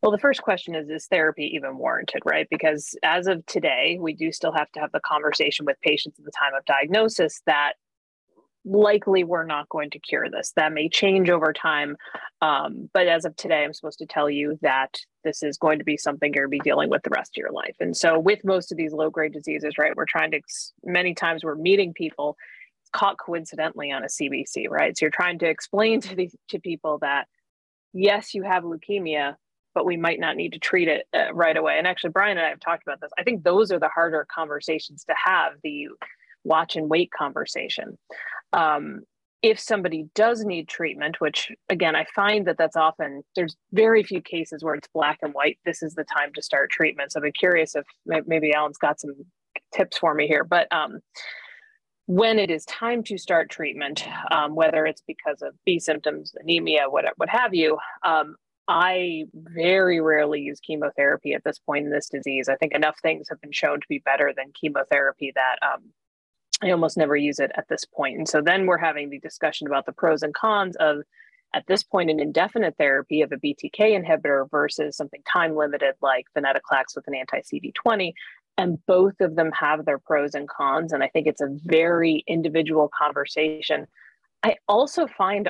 Well 0.02 0.12
the 0.12 0.20
first 0.20 0.42
question 0.42 0.76
is 0.76 0.90
is 0.90 1.08
therapy 1.08 1.52
even 1.56 1.78
warranted 1.78 2.22
right? 2.26 2.48
Because 2.50 2.96
as 3.04 3.28
of 3.28 3.46
today 3.46 3.98
we 4.00 4.14
do 4.14 4.32
still 4.32 4.52
have 4.52 4.72
to 4.74 4.80
have 4.80 4.92
the 4.92 5.00
conversation 5.00 5.66
with 5.66 5.80
patients 5.82 6.20
at 6.20 6.26
the 6.26 6.32
time 6.32 6.54
of 6.54 6.66
diagnosis 6.66 7.42
that 7.46 7.74
likely 8.68 9.24
we're 9.24 9.46
not 9.46 9.70
going 9.70 9.92
to 9.92 10.00
cure 10.00 10.28
this. 10.30 10.52
That 10.56 10.74
may 10.74 10.90
change 10.90 11.30
over 11.30 11.54
time 11.54 11.96
um, 12.42 12.90
but 12.94 13.08
as 13.08 13.24
of 13.24 13.36
today 13.38 13.64
i'm 13.64 13.74
supposed 13.74 14.00
to 14.00 14.06
tell 14.06 14.30
you 14.30 14.60
that 14.62 14.94
this 15.24 15.42
is 15.42 15.58
going 15.58 15.80
to 15.80 15.86
be 15.86 15.98
something 15.98 16.34
you're 16.34 16.48
going 16.48 16.60
to 16.60 16.64
be 16.64 16.70
dealing 16.70 16.90
with 16.90 17.02
the 17.04 17.10
rest 17.12 17.32
of 17.32 17.38
your 17.38 17.52
life. 17.52 17.76
And 17.80 17.96
so 17.98 18.20
with 18.20 18.44
most 18.44 18.72
of 18.72 18.78
these 18.78 18.92
low 18.92 19.10
grade 19.10 19.32
diseases 19.32 19.78
right 19.78 19.96
we're 19.96 20.06
trying 20.06 20.32
to 20.32 20.42
many 20.84 21.14
times 21.14 21.46
we're 21.46 21.56
meeting 21.56 21.94
people 21.94 22.36
caught 22.96 23.18
coincidentally 23.20 23.92
on 23.92 24.04
a 24.04 24.08
CBC, 24.08 24.70
right? 24.70 24.98
So 24.98 25.06
you're 25.06 25.12
trying 25.12 25.40
to 25.40 25.50
explain 25.50 26.02
to 26.02 26.30
to 26.50 26.60
people 26.60 26.98
that 27.02 27.28
yes, 27.94 28.34
you 28.34 28.44
have 28.44 28.64
leukemia, 28.64 29.36
but 29.74 29.86
we 29.86 29.98
might 29.98 30.20
not 30.20 30.36
need 30.36 30.54
to 30.54 30.60
treat 30.60 30.88
it 30.88 31.06
uh, 31.14 31.34
right 31.34 31.58
away. 31.58 31.78
And 31.78 31.88
actually, 31.88 32.12
Brian 32.12 32.38
and 32.38 32.46
I 32.46 32.50
have 32.50 32.60
talked 32.60 32.84
about 32.88 33.02
this. 33.02 33.12
I 33.20 33.24
think 33.24 33.44
those 33.44 33.72
are 33.72 33.80
the 33.80 33.90
harder 33.90 34.26
conversations 34.34 35.04
to 35.06 35.16
have 35.26 35.54
the 35.64 35.88
watch 36.44 36.76
and 36.76 36.90
wait 36.90 37.12
conversation. 37.12 37.98
Um, 38.54 39.02
if 39.42 39.60
somebody 39.60 40.08
does 40.16 40.44
need 40.44 40.68
treatment, 40.68 41.20
which 41.20 41.52
again, 41.70 41.96
I 41.96 42.06
find 42.16 42.48
that 42.48 42.58
that's 42.58 42.76
often, 42.76 43.22
there's 43.36 43.56
very 43.74 44.02
few 44.02 44.22
cases 44.22 44.64
where 44.64 44.76
it's 44.76 44.88
black 44.94 45.20
and 45.22 45.34
white. 45.34 45.60
This 45.66 45.84
is 45.84 45.94
the 45.94 46.06
time 46.06 46.32
to 46.34 46.42
start 46.42 46.72
treatment. 46.72 47.12
So 47.12 47.20
I'd 47.20 47.24
be 47.24 47.32
curious 47.32 47.76
if 47.76 47.86
maybe 48.06 48.54
Alan's 48.54 48.78
got 48.78 49.00
some 49.00 49.14
tips 49.74 49.98
for 49.98 50.16
me 50.16 50.28
here. 50.28 50.44
But 50.44 50.68
um, 50.72 51.00
when 52.08 52.38
it 52.38 52.52
is 52.52 52.66
time 52.66 53.04
to 53.04 53.18
start 53.18 53.50
treatment, 53.50 54.06
um, 54.32 54.56
whether 54.56 54.86
it's 54.86 55.02
because 55.08 55.42
of 55.42 55.56
B 55.66 55.80
symptoms, 55.80 56.34
anemia, 56.40 56.90
what, 56.90 57.06
what 57.18 57.30
have 57.30 57.54
you, 57.54 57.78
um, 58.04 58.36
I 58.68 59.26
very 59.34 60.02
rarely 60.02 60.42
use 60.42 60.60
chemotherapy 60.60 61.34
at 61.34 61.44
this 61.44 61.60
point 61.60 61.86
in 61.86 61.92
this 61.92 62.10
disease. 62.10 62.50
I 62.50 62.56
think 62.56 62.74
enough 62.74 62.98
things 63.02 63.28
have 63.30 63.42
been 63.42 63.52
shown 63.52 63.80
to 63.80 63.88
be 63.88 64.00
better 64.00 64.34
than 64.36 64.54
chemotherapy 64.60 65.32
that 65.36 65.58
um, 65.62 65.84
I 66.64 66.72
almost 66.72 66.98
never 66.98 67.16
use 67.16 67.40
it 67.40 67.52
at 67.56 67.68
this 67.70 67.86
point. 67.86 68.18
And 68.18 68.28
so 68.28 68.42
then 68.42 68.66
we're 68.66 68.78
having 68.78 69.10
the 69.10 69.20
discussion 69.20 69.68
about 69.68 69.86
the 69.86 69.92
pros 69.92 70.24
and 70.24 70.34
cons 70.34 70.76
of, 70.78 71.00
at 71.54 71.66
this 71.68 71.84
point, 71.84 72.10
an 72.10 72.20
indefinite 72.20 72.76
therapy 72.78 73.22
of 73.22 73.32
a 73.32 73.38
BTK 73.38 73.80
inhibitor 73.80 74.50
versus 74.50 74.98
something 74.98 75.22
time 75.32 75.56
limited 75.56 75.96
like 76.02 76.26
venetoclax 76.36 76.96
with 76.96 77.08
an 77.08 77.16
anti 77.16 77.42
CD20 77.42 78.14
and 78.58 78.78
both 78.86 79.20
of 79.20 79.36
them 79.36 79.52
have 79.52 79.86
their 79.86 80.00
pros 80.00 80.34
and 80.34 80.48
cons 80.48 80.94
and 80.94 81.04
i 81.04 81.08
think 81.08 81.28
it's 81.28 81.42
a 81.42 81.58
very 81.64 82.24
individual 82.28 82.90
conversation. 82.98 83.88
I 84.44 84.56
also 84.68 85.08
find 85.08 85.50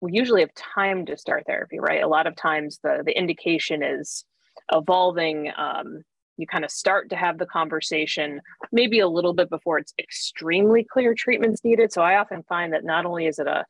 we 0.00 0.12
usually 0.12 0.40
have 0.40 0.54
time 0.54 1.06
to 1.06 1.16
start 1.16 1.44
therapy 1.46 1.78
right? 1.78 2.02
A 2.02 2.08
lot 2.08 2.26
of 2.26 2.36
times 2.36 2.78
the 2.82 3.02
the 3.04 3.16
indication 3.16 3.82
is 3.82 4.24
evolving 4.72 5.50
um, 5.56 6.02
you 6.36 6.46
kind 6.46 6.64
of 6.64 6.70
start 6.70 7.10
to 7.10 7.16
have 7.16 7.38
the 7.38 7.46
conversation 7.46 8.40
maybe 8.72 8.98
a 8.98 9.08
little 9.08 9.34
bit 9.34 9.48
before 9.50 9.78
it's 9.78 9.94
extremely 9.98 10.84
clear 10.84 11.14
treatments 11.14 11.62
needed. 11.64 11.92
So 11.92 12.02
i 12.02 12.16
often 12.16 12.42
find 12.42 12.72
that 12.72 12.84
not 12.84 13.06
only 13.06 13.26
is 13.26 13.38
it 13.38 13.46
a 13.46 13.64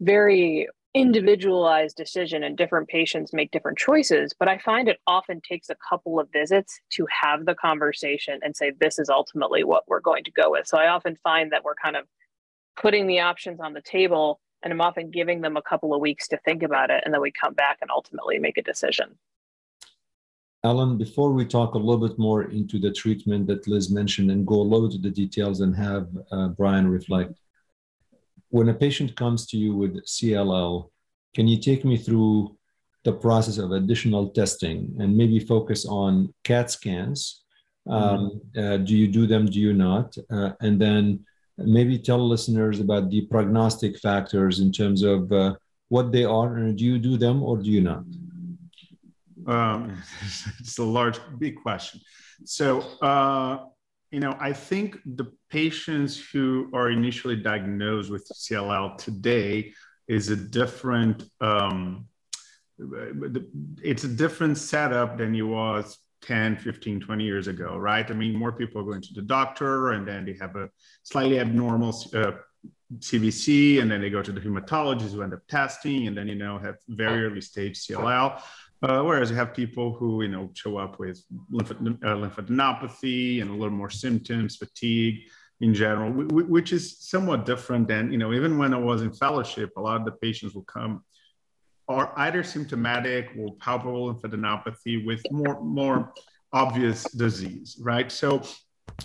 very 0.00 0.68
individualized 0.94 1.96
decision 1.96 2.42
and 2.42 2.56
different 2.56 2.88
patients 2.88 3.34
make 3.34 3.50
different 3.50 3.76
choices 3.76 4.32
but 4.38 4.48
i 4.48 4.56
find 4.56 4.88
it 4.88 4.98
often 5.06 5.38
takes 5.46 5.68
a 5.68 5.76
couple 5.86 6.18
of 6.18 6.28
visits 6.32 6.80
to 6.90 7.06
have 7.22 7.44
the 7.44 7.54
conversation 7.54 8.40
and 8.42 8.56
say 8.56 8.72
this 8.80 8.98
is 8.98 9.10
ultimately 9.10 9.62
what 9.64 9.84
we're 9.86 10.00
going 10.00 10.24
to 10.24 10.30
go 10.30 10.50
with. 10.50 10.66
So 10.66 10.78
i 10.78 10.88
often 10.88 11.16
find 11.22 11.52
that 11.52 11.62
we're 11.62 11.74
kind 11.74 11.96
of 11.96 12.06
putting 12.76 13.06
the 13.06 13.20
options 13.20 13.60
on 13.60 13.74
the 13.74 13.82
table 13.82 14.40
and 14.62 14.72
i'm 14.72 14.80
often 14.80 15.10
giving 15.10 15.42
them 15.42 15.58
a 15.58 15.62
couple 15.62 15.92
of 15.92 16.00
weeks 16.00 16.26
to 16.28 16.38
think 16.38 16.62
about 16.62 16.90
it 16.90 17.02
and 17.04 17.12
then 17.12 17.20
we 17.20 17.32
come 17.32 17.52
back 17.52 17.78
and 17.82 17.90
ultimately 17.90 18.38
make 18.38 18.56
a 18.56 18.62
decision. 18.62 19.18
Alan 20.64 20.96
before 20.96 21.32
we 21.32 21.44
talk 21.44 21.74
a 21.74 21.78
little 21.78 22.08
bit 22.08 22.18
more 22.18 22.44
into 22.44 22.78
the 22.78 22.92
treatment 22.92 23.46
that 23.48 23.68
liz 23.68 23.90
mentioned 23.90 24.30
and 24.30 24.46
go 24.46 24.54
a 24.54 24.70
little 24.72 24.90
to 24.90 24.98
the 24.98 25.10
details 25.10 25.60
and 25.60 25.76
have 25.76 26.08
uh, 26.32 26.48
brian 26.48 26.88
reflect 26.88 27.34
when 28.50 28.68
a 28.68 28.74
patient 28.74 29.16
comes 29.16 29.46
to 29.46 29.56
you 29.56 29.74
with 29.74 30.04
CLL, 30.06 30.90
can 31.34 31.46
you 31.46 31.58
take 31.58 31.84
me 31.84 31.96
through 31.96 32.56
the 33.04 33.12
process 33.12 33.58
of 33.58 33.72
additional 33.72 34.30
testing 34.30 34.94
and 34.98 35.16
maybe 35.16 35.38
focus 35.38 35.86
on 35.86 36.32
CAT 36.44 36.70
scans? 36.70 37.44
Um, 37.88 38.40
mm-hmm. 38.54 38.60
uh, 38.60 38.76
do 38.78 38.96
you 38.96 39.08
do 39.08 39.26
them? 39.26 39.46
Do 39.46 39.58
you 39.58 39.72
not? 39.72 40.16
Uh, 40.30 40.52
and 40.60 40.80
then 40.80 41.24
maybe 41.56 41.98
tell 41.98 42.26
listeners 42.26 42.80
about 42.80 43.10
the 43.10 43.22
prognostic 43.26 43.98
factors 43.98 44.60
in 44.60 44.72
terms 44.72 45.02
of 45.02 45.32
uh, 45.32 45.54
what 45.88 46.12
they 46.12 46.24
are, 46.24 46.56
and 46.56 46.76
do 46.76 46.84
you 46.84 46.98
do 46.98 47.16
them 47.16 47.42
or 47.42 47.56
do 47.58 47.70
you 47.70 47.80
not? 47.80 48.04
Um, 49.46 50.02
it's 50.60 50.78
a 50.78 50.84
large, 50.84 51.18
big 51.38 51.56
question. 51.56 52.00
So 52.44 52.80
uh, 53.02 53.64
you 54.10 54.20
know, 54.20 54.36
I 54.40 54.52
think 54.52 54.98
the 55.04 55.32
patients 55.50 56.18
who 56.18 56.70
are 56.72 56.90
initially 56.90 57.36
diagnosed 57.36 58.10
with 58.10 58.26
CLL 58.28 58.96
today 58.96 59.72
is 60.06 60.30
a 60.30 60.36
different, 60.36 61.24
um, 61.40 62.06
it's 63.82 64.04
a 64.04 64.08
different 64.08 64.56
setup 64.56 65.18
than 65.18 65.34
it 65.34 65.42
was 65.42 65.98
10, 66.22 66.56
15, 66.56 67.00
20 67.00 67.24
years 67.24 67.48
ago, 67.48 67.76
right? 67.76 68.10
I 68.10 68.14
mean, 68.14 68.34
more 68.34 68.52
people 68.52 68.80
are 68.80 68.84
going 68.84 69.02
to 69.02 69.14
the 69.14 69.22
doctor 69.22 69.92
and 69.92 70.08
then 70.08 70.24
they 70.24 70.36
have 70.40 70.56
a 70.56 70.70
slightly 71.02 71.38
abnormal 71.38 71.90
uh, 72.14 72.32
CBC 72.98 73.82
and 73.82 73.90
then 73.90 74.00
they 74.00 74.10
go 74.10 74.22
to 74.22 74.32
the 74.32 74.40
hematologist 74.40 75.12
who 75.12 75.22
end 75.22 75.34
up 75.34 75.46
testing 75.48 76.06
and 76.06 76.16
then, 76.16 76.28
you 76.28 76.34
know, 76.34 76.58
have 76.58 76.76
very 76.88 77.26
early 77.26 77.42
stage 77.42 77.78
CLL. 77.86 78.40
Uh, 78.80 79.02
whereas 79.02 79.28
you 79.28 79.36
have 79.36 79.52
people 79.54 79.92
who 79.92 80.22
you 80.22 80.28
know 80.28 80.50
show 80.54 80.76
up 80.76 80.98
with 81.00 81.20
lymph- 81.50 81.72
uh, 81.72 82.14
lymphadenopathy 82.14 83.42
and 83.42 83.50
a 83.50 83.52
little 83.52 83.70
more 83.70 83.90
symptoms, 83.90 84.56
fatigue 84.56 85.28
in 85.60 85.74
general, 85.74 86.12
which 86.12 86.72
is 86.72 86.98
somewhat 87.00 87.44
different 87.44 87.88
than 87.88 88.12
you 88.12 88.18
know 88.18 88.32
even 88.32 88.56
when 88.56 88.72
I 88.72 88.78
was 88.78 89.02
in 89.02 89.12
fellowship, 89.12 89.72
a 89.76 89.80
lot 89.80 90.00
of 90.00 90.04
the 90.04 90.12
patients 90.12 90.54
will 90.54 90.62
come 90.64 91.02
are 91.88 92.12
either 92.18 92.44
symptomatic 92.44 93.30
or 93.38 93.56
palpable 93.56 94.14
lymphadenopathy 94.14 95.04
with 95.04 95.22
more 95.32 95.60
more 95.60 96.12
obvious 96.52 97.04
disease, 97.12 97.76
right? 97.80 98.12
So 98.12 98.42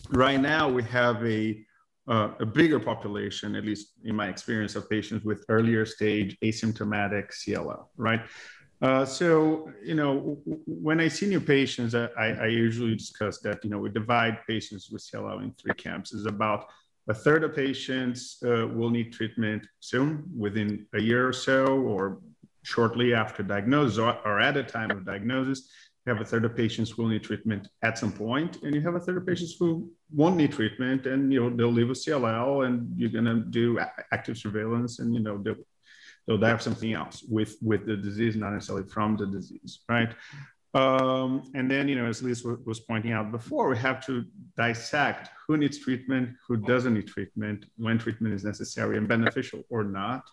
right 0.10 0.40
now 0.40 0.70
we 0.70 0.84
have 0.84 1.26
a 1.26 1.66
uh, 2.08 2.32
a 2.42 2.46
bigger 2.46 2.80
population, 2.80 3.56
at 3.56 3.64
least 3.66 3.94
in 4.04 4.16
my 4.16 4.28
experience, 4.28 4.76
of 4.76 4.90
patients 4.90 5.24
with 5.24 5.46
earlier 5.48 5.86
stage 5.86 6.38
asymptomatic 6.44 7.32
CLL, 7.32 7.86
right? 7.96 8.22
Uh, 8.84 9.06
so, 9.06 9.72
you 9.82 9.96
know, 9.96 10.38
when 10.68 11.00
I 11.00 11.08
see 11.08 11.26
new 11.26 11.40
patients, 11.40 11.96
I, 11.96 12.10
I, 12.18 12.48
usually 12.48 12.96
discuss 12.96 13.40
that, 13.40 13.64
you 13.64 13.70
know, 13.70 13.80
we 13.80 13.90
divide 13.90 14.40
patients 14.46 14.90
with 14.90 15.02
CLL 15.02 15.42
in 15.42 15.54
three 15.54 15.74
camps. 15.76 16.12
Is 16.12 16.26
about 16.26 16.68
a 17.08 17.14
third 17.14 17.46
of 17.46 17.56
patients 17.56 18.44
uh, 18.46 18.68
will 18.68 18.90
need 18.90 19.14
treatment 19.14 19.66
soon, 19.80 20.26
within 20.38 20.86
a 20.96 21.02
year 21.02 21.26
or 21.26 21.32
so, 21.32 21.80
or 21.80 22.20
shortly 22.64 23.14
after 23.14 23.42
diagnosis, 23.42 24.00
or, 24.00 24.18
or 24.26 24.42
at 24.42 24.58
a 24.58 24.64
time 24.64 24.92
of 24.92 25.06
diagnosis. 25.06 25.70
You 26.06 26.12
have 26.12 26.22
a 26.22 26.26
third 26.26 26.44
of 26.44 26.54
patients 26.54 26.98
will 26.98 27.08
need 27.08 27.24
treatment 27.24 27.70
at 27.84 27.98
some 27.98 28.12
point, 28.12 28.64
and 28.64 28.76
you 28.76 28.82
have 28.82 28.96
a 28.96 29.00
third 29.00 29.16
of 29.16 29.26
patients 29.26 29.56
who 29.58 29.90
won't 30.12 30.36
need 30.36 30.52
treatment, 30.52 31.06
and 31.06 31.32
you 31.32 31.40
know 31.40 31.56
they'll 31.56 31.72
live 31.72 31.88
with 31.88 32.04
CLL, 32.04 32.66
and 32.66 33.00
you're 33.00 33.10
gonna 33.10 33.46
do 33.50 33.80
active 34.12 34.38
surveillance, 34.38 35.00
and 35.00 35.16
you 35.16 35.22
know 35.22 35.38
they'll 35.38 35.56
so 36.26 36.38
they 36.38 36.48
have 36.48 36.62
something 36.62 36.94
else 36.94 37.24
with 37.30 37.58
with 37.62 37.86
the 37.86 37.98
disease, 37.98 38.36
not 38.36 38.54
necessarily 38.54 38.88
from 38.88 39.18
the 39.18 39.26
disease, 39.26 39.80
right? 39.90 40.14
Um, 40.76 41.52
and 41.54 41.70
then, 41.70 41.88
you 41.88 41.96
know, 41.96 42.08
as 42.08 42.24
Liz 42.24 42.44
was 42.44 42.80
pointing 42.80 43.12
out 43.12 43.32
before, 43.32 43.70
we 43.70 43.78
have 43.78 44.04
to 44.08 44.26
dissect 44.58 45.30
who 45.48 45.56
needs 45.56 45.78
treatment, 45.78 46.30
who 46.48 46.58
doesn't 46.58 46.96
need 46.96 47.08
treatment, 47.08 47.66
when 47.78 48.00
treatment 48.00 48.34
is 48.34 48.44
necessary 48.44 48.98
and 48.98 49.08
beneficial 49.08 49.62
or 49.70 49.84
not 49.84 50.24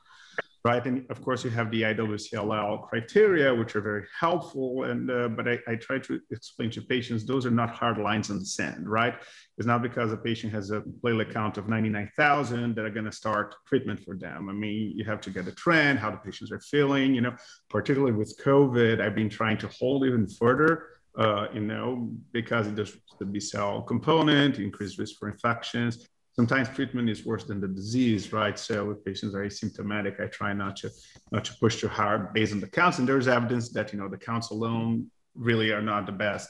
right? 0.64 0.84
And 0.84 1.10
of 1.10 1.22
course, 1.22 1.42
you 1.44 1.50
have 1.50 1.70
the 1.70 1.82
IWCLL 1.82 2.88
criteria, 2.88 3.54
which 3.54 3.74
are 3.76 3.80
very 3.80 4.04
helpful. 4.18 4.84
And 4.84 5.10
uh, 5.10 5.28
but 5.28 5.48
I, 5.48 5.58
I, 5.66 5.76
try 5.76 5.98
to 6.00 6.20
explain 6.30 6.70
to 6.72 6.82
patients 6.82 7.24
those 7.24 7.46
are 7.46 7.50
not 7.50 7.70
hard 7.70 7.98
lines 7.98 8.28
in 8.30 8.38
the 8.38 8.44
sand, 8.44 8.88
right? 8.88 9.14
It's 9.56 9.66
not 9.66 9.82
because 9.82 10.12
a 10.12 10.18
patient 10.18 10.52
has 10.52 10.70
a 10.70 10.80
platelet 11.02 11.32
count 11.32 11.56
of 11.56 11.68
99,000 11.68 12.74
that 12.74 12.84
are 12.84 12.90
going 12.90 13.06
to 13.06 13.12
start 13.12 13.54
treatment 13.66 14.00
for 14.04 14.16
them. 14.16 14.48
I 14.50 14.52
mean, 14.52 14.92
you 14.94 15.04
have 15.04 15.20
to 15.22 15.30
get 15.30 15.48
a 15.48 15.52
trend, 15.52 15.98
how 15.98 16.10
the 16.10 16.18
patients 16.18 16.52
are 16.52 16.60
feeling. 16.60 17.14
You 17.14 17.22
know, 17.22 17.34
particularly 17.70 18.12
with 18.12 18.38
COVID, 18.44 19.00
I've 19.00 19.14
been 19.14 19.30
trying 19.30 19.58
to 19.58 19.68
hold 19.68 20.04
even 20.04 20.28
further. 20.28 20.86
Uh, 21.18 21.48
you 21.52 21.60
know, 21.60 22.08
because 22.30 22.68
it 22.68 22.76
does 22.76 22.96
the 23.18 23.24
B 23.24 23.40
cell 23.40 23.82
component, 23.82 24.58
increased 24.58 24.96
risk 24.98 25.16
for 25.18 25.28
infections 25.28 26.06
sometimes 26.40 26.70
treatment 26.70 27.06
is 27.10 27.26
worse 27.26 27.44
than 27.44 27.60
the 27.60 27.68
disease, 27.68 28.32
right? 28.32 28.58
So 28.58 28.90
if 28.92 29.04
patients 29.04 29.34
are 29.34 29.44
asymptomatic, 29.50 30.14
I 30.24 30.26
try 30.38 30.52
not 30.54 30.74
to 30.76 30.88
not 31.34 31.44
to 31.48 31.52
push 31.62 31.74
too 31.80 31.88
hard 32.00 32.32
based 32.32 32.54
on 32.54 32.60
the 32.60 32.72
counts. 32.80 32.96
And 32.98 33.06
there's 33.06 33.28
evidence 33.28 33.68
that 33.76 33.92
you 33.92 33.98
know 33.98 34.08
the 34.08 34.22
counts 34.30 34.48
alone 34.56 35.10
really 35.34 35.70
are 35.70 35.82
not 35.92 36.06
the 36.06 36.16
best 36.26 36.48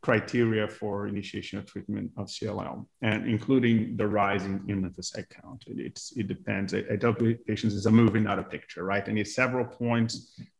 criteria 0.00 0.66
for 0.78 1.06
initiation 1.06 1.58
of 1.58 1.66
treatment 1.66 2.06
of 2.16 2.24
CLL, 2.28 2.86
and 3.02 3.18
including 3.34 3.76
the 4.00 4.06
rising 4.22 4.56
in 4.70 4.76
lymphocyte 4.82 5.28
count. 5.38 5.60
It, 5.66 5.78
it's, 5.88 6.16
it 6.16 6.28
depends. 6.28 6.72
I, 6.72 6.82
I 6.92 6.96
tell 6.96 7.14
patients 7.50 7.74
it's 7.74 7.92
a 7.92 7.96
movie, 8.02 8.20
not 8.20 8.38
a 8.38 8.46
picture, 8.56 8.84
right? 8.84 9.06
I 9.06 9.12
need 9.12 9.28
several 9.28 9.66
points 9.66 10.14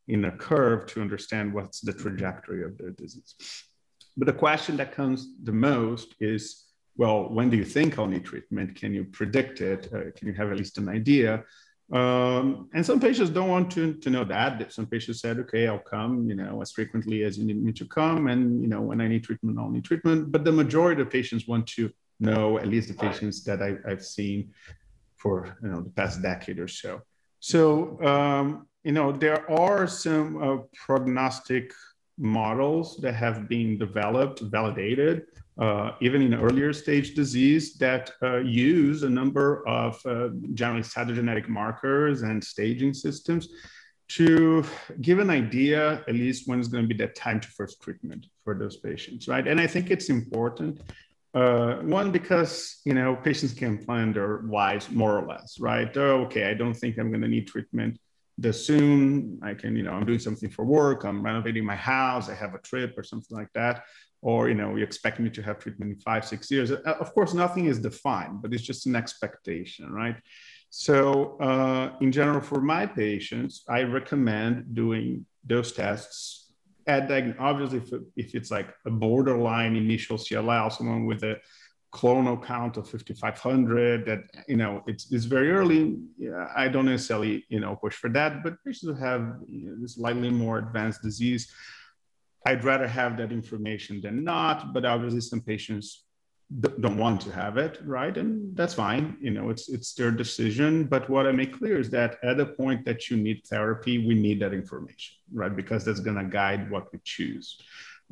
in 0.07 0.25
a 0.25 0.33
curve 0.47 0.85
to 0.91 1.01
understand 1.01 1.45
what's 1.55 1.79
the 1.81 1.93
trajectory 1.93 2.63
of 2.63 2.77
the 2.77 2.91
disease. 2.91 3.33
But 4.17 4.27
the 4.27 4.39
question 4.45 4.77
that 4.77 4.91
comes 4.99 5.19
the 5.49 5.57
most 5.71 6.13
is 6.19 6.66
well, 6.97 7.29
when 7.29 7.49
do 7.49 7.57
you 7.57 7.63
think 7.63 7.97
I'll 7.97 8.07
need 8.07 8.25
treatment? 8.25 8.75
Can 8.75 8.93
you 8.93 9.05
predict 9.05 9.61
it? 9.61 9.87
Uh, 9.93 10.11
can 10.15 10.27
you 10.27 10.33
have 10.33 10.51
at 10.51 10.57
least 10.57 10.79
an 10.79 10.89
idea? 10.89 11.43
Um, 11.93 12.69
and 12.73 12.85
some 12.85 12.99
patients 12.99 13.29
don't 13.29 13.49
want 13.49 13.71
to, 13.71 13.93
to 13.93 14.09
know 14.09 14.25
that. 14.25 14.73
Some 14.73 14.87
patients 14.87 15.21
said, 15.21 15.37
okay, 15.39 15.67
I'll 15.67 15.77
come, 15.79 16.27
you 16.27 16.35
know, 16.35 16.61
as 16.61 16.71
frequently 16.71 17.23
as 17.23 17.37
you 17.37 17.45
need 17.45 17.63
me 17.63 17.71
to 17.73 17.85
come. 17.85 18.27
And, 18.27 18.61
you 18.61 18.67
know, 18.67 18.81
when 18.81 18.99
I 18.99 19.07
need 19.07 19.23
treatment, 19.23 19.57
I'll 19.59 19.69
need 19.69 19.85
treatment. 19.85 20.31
But 20.31 20.43
the 20.43 20.51
majority 20.51 21.01
of 21.03 21.09
patients 21.09 21.47
want 21.47 21.67
to 21.67 21.91
know, 22.19 22.57
at 22.57 22.67
least 22.67 22.87
the 22.87 22.95
patients 22.95 23.43
that 23.43 23.61
I, 23.61 23.77
have 23.87 24.03
seen 24.03 24.51
for, 25.15 25.55
you 25.61 25.69
know, 25.69 25.81
the 25.81 25.91
past 25.91 26.21
decade 26.21 26.59
or 26.59 26.67
so. 26.67 27.01
So, 27.39 28.03
um, 28.03 28.67
you 28.83 28.91
know, 28.91 29.11
there 29.11 29.49
are 29.49 29.87
some 29.87 30.41
uh, 30.41 30.57
prognostic 30.73 31.71
models 32.17 32.97
that 32.97 33.13
have 33.13 33.47
been 33.47 33.77
developed, 33.77 34.39
validated 34.41 35.27
uh, 35.59 35.91
even 36.01 36.21
in 36.21 36.33
earlier 36.35 36.71
stage 36.71 37.15
disease 37.15 37.75
that 37.75 38.11
uh, 38.21 38.37
use 38.37 39.03
a 39.03 39.09
number 39.09 39.67
of 39.67 39.99
uh, 40.05 40.29
generally 40.53 40.83
cytogenetic 40.83 41.47
markers 41.47 42.21
and 42.21 42.43
staging 42.43 42.93
systems 42.93 43.49
to 44.07 44.63
give 45.01 45.19
an 45.19 45.29
idea, 45.29 46.03
at 46.07 46.13
least 46.13 46.47
when 46.47 46.59
it's 46.59 46.69
going 46.69 46.83
to 46.83 46.87
be 46.87 46.95
that 47.03 47.15
time 47.15 47.39
to 47.39 47.47
first 47.49 47.81
treatment 47.81 48.27
for 48.43 48.53
those 48.53 48.77
patients, 48.77 49.27
right? 49.27 49.47
And 49.47 49.59
I 49.59 49.67
think 49.67 49.89
it's 49.89 50.09
important. 50.09 50.79
Uh, 51.33 51.77
one, 51.77 52.11
because 52.11 52.79
you 52.85 52.93
know 52.93 53.15
patients 53.15 53.53
can 53.53 53.77
plan 53.83 54.13
their 54.13 54.41
lives 54.43 54.89
more 54.89 55.19
or 55.19 55.27
less, 55.27 55.59
right? 55.59 55.95
Oh, 55.97 56.21
okay, 56.25 56.49
I 56.49 56.53
don't 56.53 56.73
think 56.73 56.97
I'm 56.97 57.09
going 57.09 57.21
to 57.21 57.27
need 57.27 57.47
treatment 57.47 57.99
this 58.37 58.65
soon. 58.65 59.39
I 59.43 59.53
can, 59.53 59.75
you 59.75 59.83
know, 59.83 59.91
I'm 59.91 60.05
doing 60.05 60.19
something 60.19 60.49
for 60.49 60.63
work. 60.63 61.03
I'm 61.03 61.21
renovating 61.21 61.65
my 61.65 61.75
house. 61.75 62.29
I 62.29 62.35
have 62.35 62.53
a 62.53 62.59
trip 62.59 62.93
or 62.97 63.03
something 63.03 63.35
like 63.35 63.51
that 63.53 63.83
or 64.27 64.49
you 64.49 64.57
know 64.61 64.75
you 64.75 64.83
expect 64.83 65.17
me 65.21 65.29
to 65.29 65.41
have 65.47 65.57
treatment 65.57 65.89
in 65.93 65.97
five 66.09 66.23
six 66.33 66.51
years. 66.51 66.69
Uh, 66.71 66.97
of 67.03 67.09
course 67.15 67.33
nothing 67.33 67.65
is 67.71 67.79
defined 67.79 68.35
but 68.41 68.53
it's 68.53 68.67
just 68.71 68.85
an 68.89 68.95
expectation 69.03 69.85
right? 70.01 70.17
So 70.69 71.37
uh, 71.49 71.85
in 72.01 72.11
general 72.11 72.41
for 72.51 72.61
my 72.75 72.83
patients 73.03 73.53
i 73.77 73.79
recommend 73.99 74.53
doing 74.83 75.07
those 75.51 75.69
tests 75.81 76.17
at 76.93 77.01
diagnosis 77.11 77.41
obviously 77.49 77.79
if, 77.83 77.89
if 78.23 78.29
it's 78.37 78.51
like 78.57 78.69
a 78.89 78.93
borderline 79.05 79.73
initial 79.85 80.17
cll 80.25 80.69
someone 80.77 81.05
with 81.11 81.21
a 81.31 81.35
clonal 81.97 82.37
count 82.53 82.73
of 82.79 82.85
5500 82.89 84.05
that 84.09 84.21
you 84.51 84.57
know 84.61 84.73
it's, 84.91 85.03
it's 85.13 85.27
very 85.35 85.49
early. 85.59 85.81
Yeah, 86.25 86.43
i 86.63 86.65
don't 86.73 86.89
necessarily 86.95 87.33
you 87.53 87.61
know 87.63 87.71
push 87.83 87.95
for 88.03 88.09
that 88.17 88.31
but 88.43 88.53
patients 88.65 88.89
who 88.89 88.97
have 89.09 89.21
you 89.47 89.61
know, 89.65 89.87
slightly 89.87 90.29
more 90.43 90.57
advanced 90.65 91.01
disease 91.09 91.43
I'd 92.45 92.63
rather 92.63 92.87
have 92.87 93.17
that 93.17 93.31
information 93.31 94.01
than 94.01 94.23
not, 94.23 94.73
but 94.73 94.85
obviously 94.85 95.21
some 95.21 95.41
patients 95.41 96.05
don't 96.79 96.97
want 96.97 97.19
to 97.21 97.31
have 97.31 97.57
it, 97.57 97.79
right? 97.83 98.15
And 98.17 98.55
that's 98.55 98.73
fine. 98.73 99.17
You 99.19 99.31
know, 99.31 99.49
it's 99.49 99.67
it's 99.67 99.93
their 99.93 100.11
decision. 100.11 100.85
But 100.85 101.09
what 101.09 101.27
I 101.27 101.33
make 101.33 101.57
clear 101.57 101.77
is 101.77 101.89
that 101.89 102.17
at 102.23 102.37
the 102.37 102.45
point 102.45 102.85
that 102.85 103.09
you 103.09 103.17
need 103.17 103.41
therapy, 103.45 104.07
we 104.07 104.15
need 104.15 104.41
that 104.41 104.53
information, 104.53 105.15
right? 105.33 105.53
Because 105.53 105.83
that's 105.83 105.99
going 105.99 106.17
to 106.17 106.23
guide 106.23 106.71
what 106.71 106.91
we 106.93 106.99
choose 107.03 107.59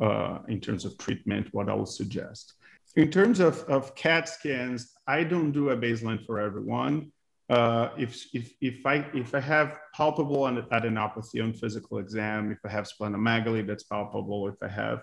uh, 0.01 0.39
in 0.49 0.59
terms 0.59 0.83
of 0.83 0.97
treatment. 0.97 1.53
What 1.53 1.69
I 1.69 1.73
will 1.75 1.85
suggest. 1.85 2.55
In 2.97 3.09
terms 3.09 3.39
of, 3.39 3.63
of 3.69 3.93
CAT 3.95 4.27
scans, 4.29 4.93
I 5.07 5.23
don't 5.23 5.51
do 5.51 5.69
a 5.69 5.77
baseline 5.77 6.25
for 6.25 6.39
everyone 6.39 7.11
uh, 7.49 7.89
if, 7.97 8.25
if, 8.34 8.53
if, 8.60 8.86
I, 8.86 9.05
if 9.13 9.36
I 9.36 9.39
have 9.39 9.77
palpable 9.93 10.43
adenopathy 10.43 11.43
on 11.43 11.53
physical 11.53 11.99
exam, 11.99 12.51
if 12.51 12.60
I 12.65 12.69
have 12.69 12.88
splenomegaly 12.88 13.67
that's 13.67 13.84
palpable, 13.84 14.47
if 14.47 14.55
I 14.62 14.67
have 14.67 15.01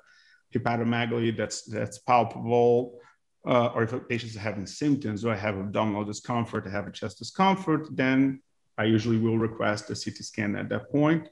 hepatomegaly 0.55 1.37
that's, 1.37 1.62
that's 1.62 1.98
palpable, 1.98 2.98
uh, 3.46 3.66
or 3.68 3.85
if 3.85 3.92
a 3.92 4.00
patient 4.00 4.33
is 4.33 4.38
having 4.38 4.66
symptoms, 4.66 5.24
or 5.24 5.33
I 5.33 5.37
have 5.37 5.57
abdominal 5.57 6.05
discomfort, 6.05 6.66
I 6.66 6.70
have 6.70 6.87
a 6.87 6.92
chest 6.92 7.18
discomfort, 7.18 7.88
then 7.92 8.40
I 8.78 8.85
usually 8.85 9.18
will 9.18 9.38
request 9.38 9.90
a 9.90 9.94
CT 9.94 10.16
scan 10.16 10.57
at 10.57 10.68
that 10.70 10.90
point. 10.90 11.28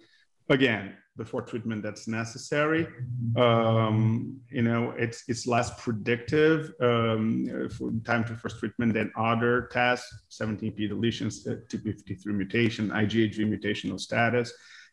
Again, 0.49 0.94
before 1.16 1.42
treatment 1.42 1.83
that's 1.83 2.09
necessary. 2.09 2.87
Um, 3.37 4.40
you 4.51 4.62
know, 4.62 4.94
it's 4.96 5.25
it's 5.29 5.46
less 5.46 5.70
predictive 5.83 6.73
um, 6.81 7.68
for 7.77 7.92
time 8.05 8.25
to 8.25 8.35
first 8.37 8.59
treatment 8.59 8.94
than 8.94 9.12
other 9.16 9.68
tests, 9.73 10.09
17p 10.31 10.90
deletions, 10.90 11.46
TP53 11.70 12.27
mutation, 12.27 12.90
IgHV 12.90 13.38
mutational 13.38 14.01
status. 14.01 14.53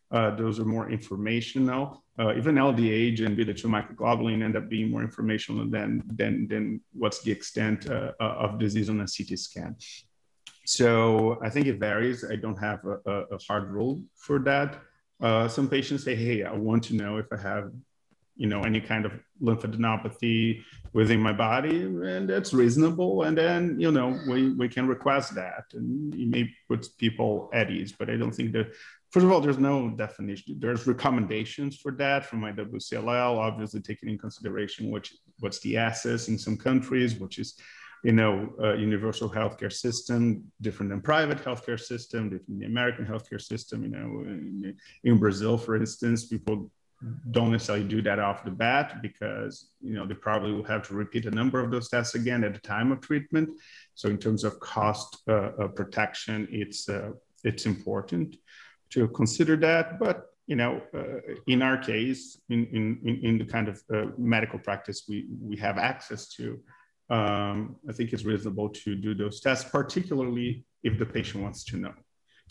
Uh, 0.09 0.31
those 0.35 0.59
are 0.59 0.65
more 0.65 0.89
informational. 0.89 2.03
Uh, 2.19 2.33
even 2.35 2.55
LDH 2.55 3.25
and 3.25 3.35
beta-2 3.35 3.65
microglobulin 3.65 4.41
end 4.41 4.55
up 4.55 4.69
being 4.69 4.89
more 4.89 5.01
informational 5.01 5.69
than, 5.69 6.01
than, 6.15 6.47
than 6.47 6.81
what's 6.93 7.21
the 7.21 7.31
extent 7.31 7.89
uh, 7.89 8.13
of 8.19 8.57
disease 8.57 8.89
on 8.89 9.01
a 9.01 9.05
CT 9.05 9.37
scan. 9.37 9.75
So 10.65 11.39
I 11.43 11.49
think 11.49 11.67
it 11.67 11.77
varies. 11.79 12.25
I 12.29 12.35
don't 12.37 12.57
have 12.57 12.79
a, 12.85 13.23
a 13.31 13.37
hard 13.47 13.69
rule 13.69 14.01
for 14.15 14.39
that. 14.39 14.79
Uh, 15.19 15.47
some 15.47 15.67
patients 15.69 16.03
say, 16.03 16.15
"Hey, 16.15 16.43
I 16.43 16.53
want 16.53 16.83
to 16.85 16.95
know 16.95 17.17
if 17.17 17.25
I 17.31 17.37
have, 17.37 17.71
you 18.35 18.47
know, 18.47 18.61
any 18.61 18.79
kind 18.79 19.05
of 19.05 19.13
lymphadenopathy 19.41 20.63
within 20.93 21.19
my 21.19 21.33
body," 21.33 21.81
and 21.83 22.29
that's 22.29 22.53
reasonable. 22.53 23.23
And 23.23 23.37
then, 23.37 23.79
you 23.79 23.91
know, 23.91 24.19
we 24.27 24.51
we 24.51 24.69
can 24.69 24.87
request 24.87 25.35
that, 25.35 25.65
and 25.73 26.13
it 26.13 26.27
may 26.27 26.49
put 26.67 26.87
people 26.97 27.49
at 27.53 27.71
ease. 27.71 27.93
But 27.97 28.09
I 28.09 28.17
don't 28.17 28.33
think 28.33 28.51
that. 28.53 28.73
First 29.11 29.25
of 29.25 29.31
all, 29.31 29.39
there's 29.39 29.57
no 29.57 29.89
definition. 29.89 30.59
There's 30.59 30.85
recommendations 30.85 31.77
for 31.77 31.93
that 31.93 32.25
from 32.25 32.41
IWCLL, 32.41 33.37
obviously 33.37 33.79
taking 33.79 34.09
in 34.09 34.17
consideration 34.17 34.91
which 34.91 35.15
what's 35.39 35.59
the 35.61 35.77
access 35.77 36.27
in 36.27 36.37
some 36.37 36.57
countries, 36.57 37.15
which 37.15 37.39
is 37.39 37.55
you 38.07 38.13
know, 38.13 38.53
uh, 38.63 38.73
universal 38.73 39.29
healthcare 39.29 39.71
system, 39.85 40.41
different 40.61 40.89
than 40.89 41.01
private 41.01 41.39
healthcare 41.43 41.77
system, 41.77 42.29
different 42.29 42.61
the 42.61 42.65
American 42.65 43.05
healthcare 43.05 43.41
system. 43.41 43.83
You 43.83 43.89
know, 43.89 44.07
in, 44.21 44.77
in, 45.03 45.17
Brazil, 45.17 45.57
for 45.57 45.75
instance, 45.75 46.25
people 46.25 46.71
don't 47.31 47.51
necessarily 47.51 47.83
do 47.83 48.01
that 48.03 48.17
off 48.17 48.45
the 48.45 48.49
bat 48.65 49.01
because 49.01 49.71
you 49.81 49.93
know 49.93 50.05
they 50.07 50.13
probably 50.13 50.53
will 50.53 50.63
have 50.63 50.87
to 50.87 50.93
repeat 50.93 51.25
a 51.25 51.31
number 51.31 51.59
of 51.59 51.69
those 51.69 51.89
tests 51.89 52.15
again 52.15 52.45
at 52.45 52.53
the 52.53 52.61
time 52.61 52.93
of 52.93 53.01
treatment. 53.01 53.49
So, 53.93 54.07
in 54.07 54.17
terms 54.17 54.45
of 54.45 54.57
cost 54.61 55.21
uh, 55.27 55.51
uh, 55.61 55.67
protection, 55.67 56.47
it's 56.49 56.87
uh, 56.87 57.11
it's 57.43 57.65
important 57.65 58.37
to 58.91 59.09
consider 59.09 59.57
that, 59.57 59.99
but 59.99 60.27
you 60.45 60.55
know, 60.55 60.81
uh, 60.93 61.19
in 61.47 61.61
our 61.61 61.77
case, 61.77 62.39
in, 62.47 62.67
in, 62.67 63.19
in 63.21 63.37
the 63.37 63.43
kind 63.43 63.67
of 63.67 63.83
uh, 63.93 64.05
medical 64.17 64.57
practice 64.57 65.03
we, 65.09 65.27
we 65.41 65.57
have 65.57 65.77
access 65.77 66.29
to, 66.29 66.57
um, 67.09 67.77
I 67.89 67.93
think 67.93 68.13
it's 68.13 68.25
reasonable 68.25 68.69
to 68.69 68.95
do 68.95 69.13
those 69.15 69.39
tests, 69.39 69.69
particularly 69.69 70.65
if 70.83 70.99
the 70.99 71.05
patient 71.05 71.43
wants 71.43 71.63
to 71.65 71.77
know, 71.77 71.93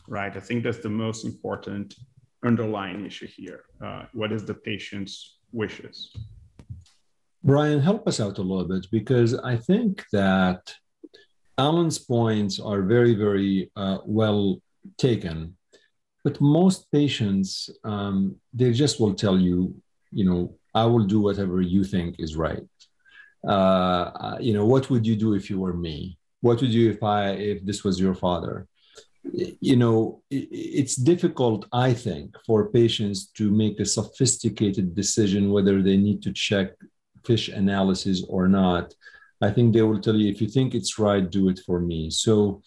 right? 0.09 0.35
I 0.35 0.41
think 0.41 0.65
that's 0.65 0.79
the 0.79 0.89
most 0.89 1.25
important 1.25 1.95
underlying 2.45 3.05
issue 3.05 3.27
here. 3.27 3.65
Uh, 3.85 4.05
what 4.13 4.33
is 4.33 4.45
the 4.45 4.55
patient's 4.55 5.39
wishes? 5.53 6.15
Brian, 7.45 7.81
help 7.81 8.09
us 8.09 8.19
out 8.19 8.39
a 8.39 8.43
little 8.43 8.65
bit 8.65 8.87
because 8.91 9.35
I 9.35 9.57
think 9.57 10.05
that 10.13 10.75
Alan's 11.59 11.99
points 11.99 12.59
are 12.59 12.83
very, 12.83 13.15
very 13.15 13.71
uh, 13.77 13.99
well 14.05 14.61
taken. 14.99 15.57
But 16.25 16.41
most 16.41 16.91
patients, 16.91 17.71
um, 17.85 18.37
they 18.53 18.73
just 18.73 18.99
will 19.01 19.15
tell 19.15 19.39
you, 19.39 19.75
you 20.11 20.25
know, 20.25 20.57
I 20.75 20.85
will 20.87 21.05
do 21.05 21.21
whatever 21.21 21.61
you 21.61 21.85
think 21.85 22.17
is 22.19 22.37
right. 22.37 22.65
Uh, 23.47 24.37
you 24.41 24.53
know, 24.53 24.65
what 24.65 24.91
would 24.91 25.07
you 25.07 25.17
do 25.17 25.35
if 25.35 25.49
you 25.51 25.59
were 25.59 25.75
me? 25.75 26.19
What 26.41 26.61
would 26.61 26.73
you 26.73 26.91
if 26.91 27.03
I 27.03 27.31
if 27.31 27.65
this 27.65 27.85
was 27.85 28.01
your 28.01 28.15
father? 28.15 28.67
You 29.61 29.77
know, 29.77 30.23
it's 30.31 30.95
difficult, 30.95 31.67
I 31.73 31.93
think, 31.93 32.37
for 32.47 32.71
patients 32.71 33.27
to 33.39 33.51
make 33.51 33.81
a 33.81 33.85
sophisticated 33.85 34.95
decision 34.95 35.51
whether 35.51 35.83
they 35.83 35.97
need 35.97 36.23
to 36.23 36.33
check 36.33 36.69
fish 37.25 37.49
analysis 37.49 38.25
or 38.29 38.47
not. 38.47 38.95
I 39.43 39.51
think 39.51 39.75
they 39.75 39.83
will 39.83 40.01
tell 40.01 40.17
you 40.17 40.31
if 40.31 40.41
you 40.41 40.49
think 40.49 40.75
it's 40.75 40.99
right, 40.99 41.29
do 41.29 41.49
it 41.49 41.61
for 41.67 41.81
me. 41.81 42.11
So, 42.11 42.63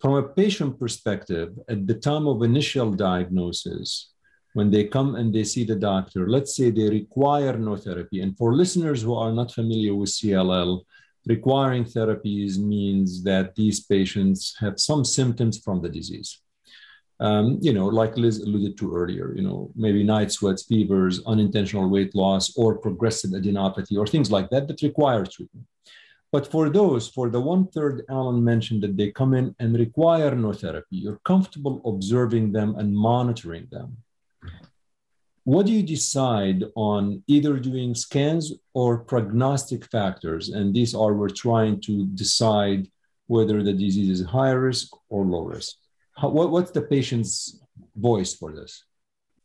from 0.00 0.14
a 0.14 0.22
patient 0.22 0.80
perspective, 0.80 1.50
at 1.68 1.86
the 1.86 1.94
time 1.94 2.26
of 2.26 2.42
initial 2.42 2.90
diagnosis, 2.92 4.10
when 4.54 4.70
they 4.70 4.84
come 4.84 5.14
and 5.14 5.32
they 5.32 5.44
see 5.44 5.64
the 5.64 5.76
doctor, 5.76 6.28
let's 6.28 6.56
say 6.56 6.70
they 6.70 6.88
require 6.88 7.56
no 7.56 7.76
therapy. 7.76 8.20
And 8.20 8.36
for 8.36 8.54
listeners 8.54 9.02
who 9.02 9.14
are 9.14 9.32
not 9.32 9.52
familiar 9.52 9.94
with 9.94 10.10
CLL, 10.10 10.80
requiring 11.26 11.84
therapies 11.84 12.58
means 12.58 13.22
that 13.24 13.54
these 13.54 13.80
patients 13.80 14.56
have 14.58 14.80
some 14.80 15.04
symptoms 15.04 15.58
from 15.58 15.82
the 15.82 15.88
disease. 15.88 16.40
Um, 17.20 17.58
you 17.60 17.74
know, 17.74 17.86
like 17.86 18.16
Liz 18.16 18.38
alluded 18.38 18.78
to 18.78 18.96
earlier, 18.96 19.34
you 19.36 19.42
know, 19.42 19.70
maybe 19.76 20.02
night 20.02 20.32
sweats, 20.32 20.62
fevers, 20.64 21.22
unintentional 21.26 21.88
weight 21.88 22.14
loss, 22.14 22.56
or 22.56 22.78
progressive 22.78 23.32
adenopathy, 23.32 23.98
or 23.98 24.06
things 24.06 24.30
like 24.30 24.48
that 24.50 24.66
that 24.68 24.80
require 24.80 25.26
treatment. 25.26 25.66
But 26.32 26.50
for 26.50 26.70
those, 26.70 27.08
for 27.08 27.28
the 27.28 27.40
one 27.40 27.66
third 27.66 28.04
Alan 28.08 28.42
mentioned 28.42 28.82
that 28.84 28.96
they 28.96 29.10
come 29.10 29.34
in 29.34 29.54
and 29.58 29.74
require 29.74 30.34
no 30.34 30.54
therapy, 30.54 30.96
you're 30.96 31.20
comfortable 31.24 31.82
observing 31.84 32.52
them 32.52 32.76
and 32.76 32.94
monitoring 32.94 33.66
them 33.70 33.98
what 35.44 35.66
do 35.66 35.72
you 35.72 35.82
decide 35.82 36.64
on 36.76 37.22
either 37.26 37.58
doing 37.58 37.94
scans 37.94 38.52
or 38.74 38.98
prognostic 38.98 39.86
factors? 39.86 40.50
And 40.50 40.74
these 40.74 40.94
are 40.94 41.14
we're 41.14 41.30
trying 41.30 41.80
to 41.82 42.06
decide 42.08 42.88
whether 43.26 43.62
the 43.62 43.72
disease 43.72 44.20
is 44.20 44.26
high 44.26 44.50
risk 44.50 44.88
or 45.08 45.24
low 45.24 45.44
risk. 45.44 45.76
How, 46.16 46.28
what, 46.28 46.50
what's 46.50 46.72
the 46.72 46.82
patient's 46.82 47.60
voice 47.96 48.34
for 48.34 48.52
this? 48.52 48.84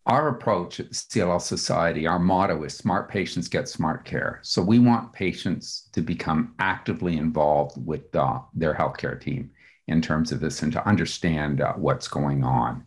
Our 0.07 0.27
approach 0.27 0.79
at 0.79 0.89
the 0.89 0.95
CLL 0.95 1.41
Society, 1.41 2.05
our 2.05 2.19
motto 2.19 2.63
is 2.63 2.75
smart 2.75 3.09
patients 3.09 3.47
get 3.47 3.67
smart 3.67 4.05
care. 4.05 4.39
So 4.43 4.61
we 4.61 4.77
want 4.77 5.13
patients 5.13 5.89
to 5.93 6.01
become 6.01 6.53
actively 6.59 7.17
involved 7.17 7.83
with 7.83 8.15
uh, 8.15 8.39
their 8.53 8.75
healthcare 8.75 9.19
team 9.19 9.49
in 9.87 10.01
terms 10.01 10.31
of 10.31 10.39
this 10.39 10.61
and 10.61 10.71
to 10.73 10.87
understand 10.87 11.61
uh, 11.61 11.73
what's 11.73 12.07
going 12.07 12.43
on. 12.43 12.85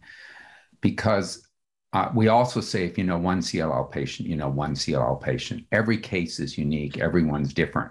Because 0.81 1.48
uh, 1.93 2.11
we 2.15 2.29
also 2.29 2.61
say 2.61 2.85
if 2.85 2.99
you 2.99 3.05
know 3.05 3.19
one 3.19 3.41
CLL 3.41 3.91
patient, 3.91 4.29
you 4.29 4.37
know 4.37 4.49
one 4.49 4.75
CLL 4.75 5.21
patient. 5.21 5.65
Every 5.73 5.99
case 5.99 6.39
is 6.39 6.59
unique, 6.59 6.99
everyone's 6.99 7.55
different. 7.55 7.91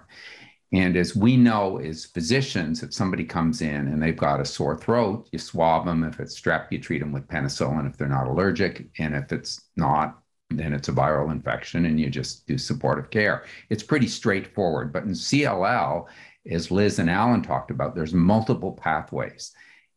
And 0.72 0.96
as 0.96 1.16
we 1.16 1.36
know 1.36 1.78
as 1.78 2.04
physicians, 2.04 2.82
if 2.82 2.92
somebody 2.92 3.24
comes 3.24 3.62
in 3.62 3.88
and 3.88 4.02
they've 4.02 4.16
got 4.16 4.40
a 4.40 4.44
sore 4.44 4.76
throat, 4.76 5.28
you 5.32 5.38
swab 5.38 5.86
them. 5.86 6.04
If 6.04 6.20
it's 6.20 6.38
strep, 6.38 6.66
you 6.70 6.78
treat 6.78 6.98
them 6.98 7.10
with 7.10 7.26
penicillin 7.26 7.88
if 7.88 7.96
they're 7.96 8.06
not 8.06 8.26
allergic. 8.26 8.86
And 8.98 9.14
if 9.14 9.32
it's 9.32 9.62
not, 9.76 10.20
then 10.50 10.74
it's 10.74 10.88
a 10.88 10.92
viral 10.92 11.32
infection 11.32 11.86
and 11.86 11.98
you 11.98 12.10
just 12.10 12.46
do 12.46 12.58
supportive 12.58 13.10
care. 13.10 13.44
It's 13.70 13.82
pretty 13.82 14.08
straightforward. 14.08 14.92
But 14.92 15.04
in 15.04 15.12
CLL, 15.12 16.06
as 16.50 16.70
Liz 16.70 16.98
and 16.98 17.08
Alan 17.08 17.42
talked 17.42 17.70
about, 17.70 17.94
there's 17.94 18.14
multiple 18.14 18.72
pathways 18.72 19.52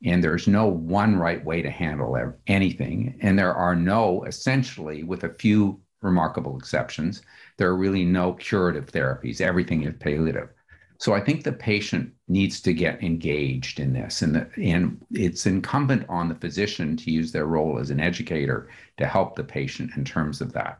and 0.05 0.23
there's 0.23 0.47
no 0.47 0.67
one 0.67 1.15
right 1.15 1.43
way 1.43 1.61
to 1.61 1.69
handle 1.69 2.17
anything. 2.47 3.17
And 3.21 3.37
there 3.37 3.53
are 3.53 3.75
no, 3.75 4.23
essentially, 4.23 5.03
with 5.03 5.23
a 5.23 5.33
few 5.33 5.79
remarkable 6.01 6.57
exceptions, 6.57 7.21
there 7.57 7.69
are 7.69 7.77
really 7.77 8.05
no 8.05 8.33
curative 8.33 8.87
therapies. 8.87 9.41
Everything 9.41 9.83
is 9.83 9.93
palliative. 9.99 10.49
So 10.97 11.13
I 11.13 11.19
think 11.19 11.43
the 11.43 11.51
patient 11.51 12.13
needs 12.27 12.61
to 12.61 12.73
get 12.73 13.03
engaged 13.03 13.79
in 13.79 13.91
this, 13.91 14.21
and, 14.21 14.35
the, 14.35 14.47
and 14.63 15.03
it's 15.09 15.47
incumbent 15.47 16.05
on 16.09 16.29
the 16.29 16.35
physician 16.35 16.95
to 16.97 17.11
use 17.11 17.31
their 17.31 17.47
role 17.47 17.79
as 17.79 17.89
an 17.89 17.99
educator 17.99 18.69
to 18.97 19.07
help 19.07 19.35
the 19.35 19.43
patient 19.43 19.91
in 19.97 20.05
terms 20.05 20.41
of 20.41 20.53
that. 20.53 20.79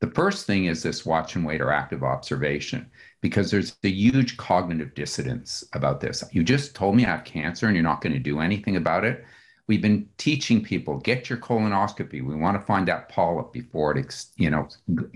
The 0.00 0.10
first 0.10 0.46
thing 0.46 0.64
is 0.64 0.82
this 0.82 1.06
watch 1.06 1.36
and 1.36 1.44
wait 1.46 1.60
or 1.60 1.70
active 1.70 2.02
observation 2.02 2.90
because 3.22 3.50
there's 3.50 3.76
a 3.84 3.88
huge 3.88 4.36
cognitive 4.36 4.94
dissonance 4.94 5.64
about 5.72 6.00
this. 6.00 6.22
You 6.32 6.42
just 6.42 6.74
told 6.74 6.96
me 6.96 7.06
I 7.06 7.10
have 7.10 7.24
cancer 7.24 7.66
and 7.66 7.74
you're 7.74 7.82
not 7.82 8.02
going 8.02 8.12
to 8.12 8.18
do 8.18 8.40
anything 8.40 8.76
about 8.76 9.04
it. 9.04 9.24
We've 9.68 9.80
been 9.80 10.08
teaching 10.18 10.62
people 10.62 10.98
get 10.98 11.30
your 11.30 11.38
colonoscopy. 11.38 12.22
We 12.22 12.34
want 12.34 12.60
to 12.60 12.66
find 12.66 12.86
that 12.88 13.08
polyp 13.08 13.52
before 13.52 13.96
it, 13.96 14.26
you 14.36 14.50
know, 14.50 14.68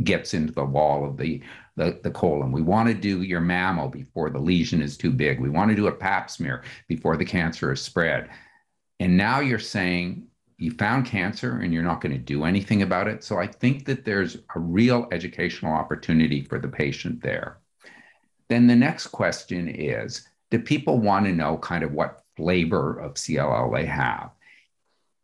gets 0.04 0.34
into 0.34 0.52
the 0.52 0.64
wall 0.64 1.04
of 1.04 1.16
the, 1.16 1.42
the, 1.74 1.98
the 2.04 2.12
colon. 2.12 2.52
We 2.52 2.62
want 2.62 2.88
to 2.88 2.94
do 2.94 3.22
your 3.22 3.40
mammo 3.40 3.90
before 3.90 4.30
the 4.30 4.38
lesion 4.38 4.80
is 4.80 4.96
too 4.96 5.10
big. 5.10 5.40
We 5.40 5.50
want 5.50 5.70
to 5.70 5.76
do 5.76 5.88
a 5.88 5.92
pap 5.92 6.30
smear 6.30 6.62
before 6.86 7.16
the 7.16 7.24
cancer 7.24 7.72
is 7.72 7.82
spread. 7.82 8.30
And 9.00 9.16
now 9.16 9.40
you're 9.40 9.58
saying 9.58 10.28
you 10.58 10.70
found 10.70 11.06
cancer 11.06 11.58
and 11.58 11.74
you're 11.74 11.82
not 11.82 12.00
going 12.00 12.12
to 12.12 12.18
do 12.18 12.44
anything 12.44 12.82
about 12.82 13.08
it. 13.08 13.24
So 13.24 13.38
I 13.38 13.48
think 13.48 13.84
that 13.86 14.04
there's 14.04 14.36
a 14.54 14.60
real 14.60 15.08
educational 15.10 15.72
opportunity 15.72 16.42
for 16.42 16.60
the 16.60 16.68
patient 16.68 17.20
there. 17.20 17.58
Then 18.48 18.66
the 18.66 18.76
next 18.76 19.08
question 19.08 19.68
is 19.68 20.28
do 20.50 20.58
people 20.58 20.98
want 20.98 21.26
to 21.26 21.32
know 21.32 21.58
kind 21.58 21.82
of 21.82 21.92
what 21.92 22.22
flavor 22.36 22.98
of 22.98 23.14
CLL 23.14 23.74
they 23.74 23.86
have? 23.86 24.30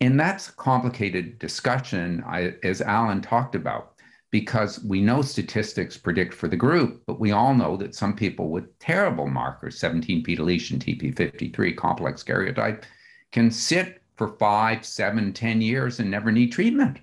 And 0.01 0.19
that's 0.19 0.49
a 0.49 0.53
complicated 0.53 1.39
discussion, 1.39 2.25
as 2.65 2.81
Alan 2.81 3.21
talked 3.21 3.55
about, 3.55 3.95
because 4.33 4.83
we 4.83 5.01
know 5.01 5.23
statistics 5.23 5.97
predict 5.97 6.35
for 6.35 6.49
the 6.49 6.57
group, 6.57 7.03
but 7.07 7.21
we 7.21 7.31
all 7.31 7.55
know 7.55 7.77
that 7.77 7.95
some 7.95 8.17
people 8.17 8.49
with 8.49 8.77
terrible 8.81 9.29
markers, 9.29 9.79
17p 9.79 10.37
deletion, 10.37 10.81
TP53, 10.81 11.77
complex 11.77 12.25
karyotype, 12.25 12.83
can 13.31 13.51
sit 13.51 14.03
for 14.17 14.37
five, 14.39 14.85
seven, 14.85 15.33
ten 15.33 15.61
years 15.61 16.01
and 16.01 16.11
never 16.11 16.33
need 16.33 16.51
treatment. 16.51 16.99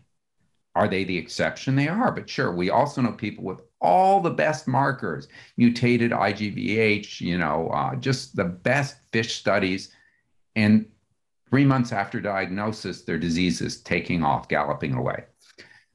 Are 0.76 0.88
they 0.88 1.04
the 1.04 1.18
exception? 1.18 1.76
They 1.76 1.88
are, 1.88 2.12
but 2.12 2.30
sure. 2.30 2.52
We 2.52 2.70
also 2.70 3.02
know 3.02 3.14
people 3.14 3.44
with 3.44 3.62
all 3.82 4.20
the 4.20 4.30
best 4.30 4.68
markers, 4.68 5.28
mutated 5.58 6.12
IGVH, 6.12 7.22
you 7.22 7.38
know, 7.38 7.70
uh, 7.70 7.96
just 7.96 8.36
the 8.36 8.46
best 8.46 8.98
fish 9.12 9.36
studies. 9.36 9.94
And 10.56 10.86
three 11.50 11.66
months 11.66 11.92
after 11.92 12.20
diagnosis, 12.20 13.04
their 13.04 13.18
disease 13.18 13.62
is 13.62 13.82
taking 13.82 14.24
off, 14.24 14.48
galloping 14.48 14.94
away. 14.94 15.26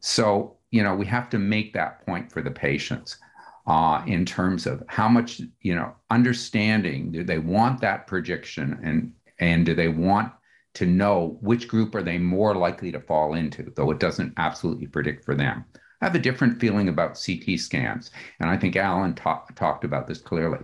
So, 0.01 0.57
you 0.70 0.83
know, 0.83 0.94
we 0.94 1.07
have 1.07 1.29
to 1.31 1.38
make 1.38 1.73
that 1.75 2.05
point 2.07 2.33
for 2.33 2.42
the 2.42 2.51
patients 2.51 3.18
uh, 3.66 4.03
in 4.07 4.25
terms 4.25 4.66
of 4.66 4.83
how 4.88 5.09
much, 5.09 5.40
you 5.61 5.75
know, 5.75 5.94
understanding 6.11 7.12
do 7.12 7.25
they 7.25 7.38
want 7.38 7.81
that 7.81 8.07
prediction 8.07 8.79
and 8.83 9.12
and 9.40 9.66
do 9.66 9.75
they 9.75 9.88
want 9.88 10.33
to 10.75 10.87
know 10.87 11.38
which 11.40 11.68
group 11.68 11.94
are 11.94 12.03
they 12.03 12.18
more 12.18 12.55
likely 12.55 12.92
to 12.92 13.01
fall 13.01 13.35
into, 13.35 13.73
though 13.77 13.90
it 13.90 14.01
doesn't 14.01 14.33
absolutely 14.37 14.87
predict 14.87 15.25
for 15.25 15.35
them. 15.35 15.64
Have 16.05 16.14
a 16.14 16.19
different 16.19 16.61
feeling 16.61 16.90
about 16.90 17.19
CT 17.19 17.59
scans, 17.59 18.11
and 18.38 18.51
I 18.51 18.59
think 18.59 18.77
Alan 18.77 19.14
talk, 19.14 19.57
talked 19.57 19.85
about 19.85 20.07
this 20.07 20.21
clearly. 20.21 20.59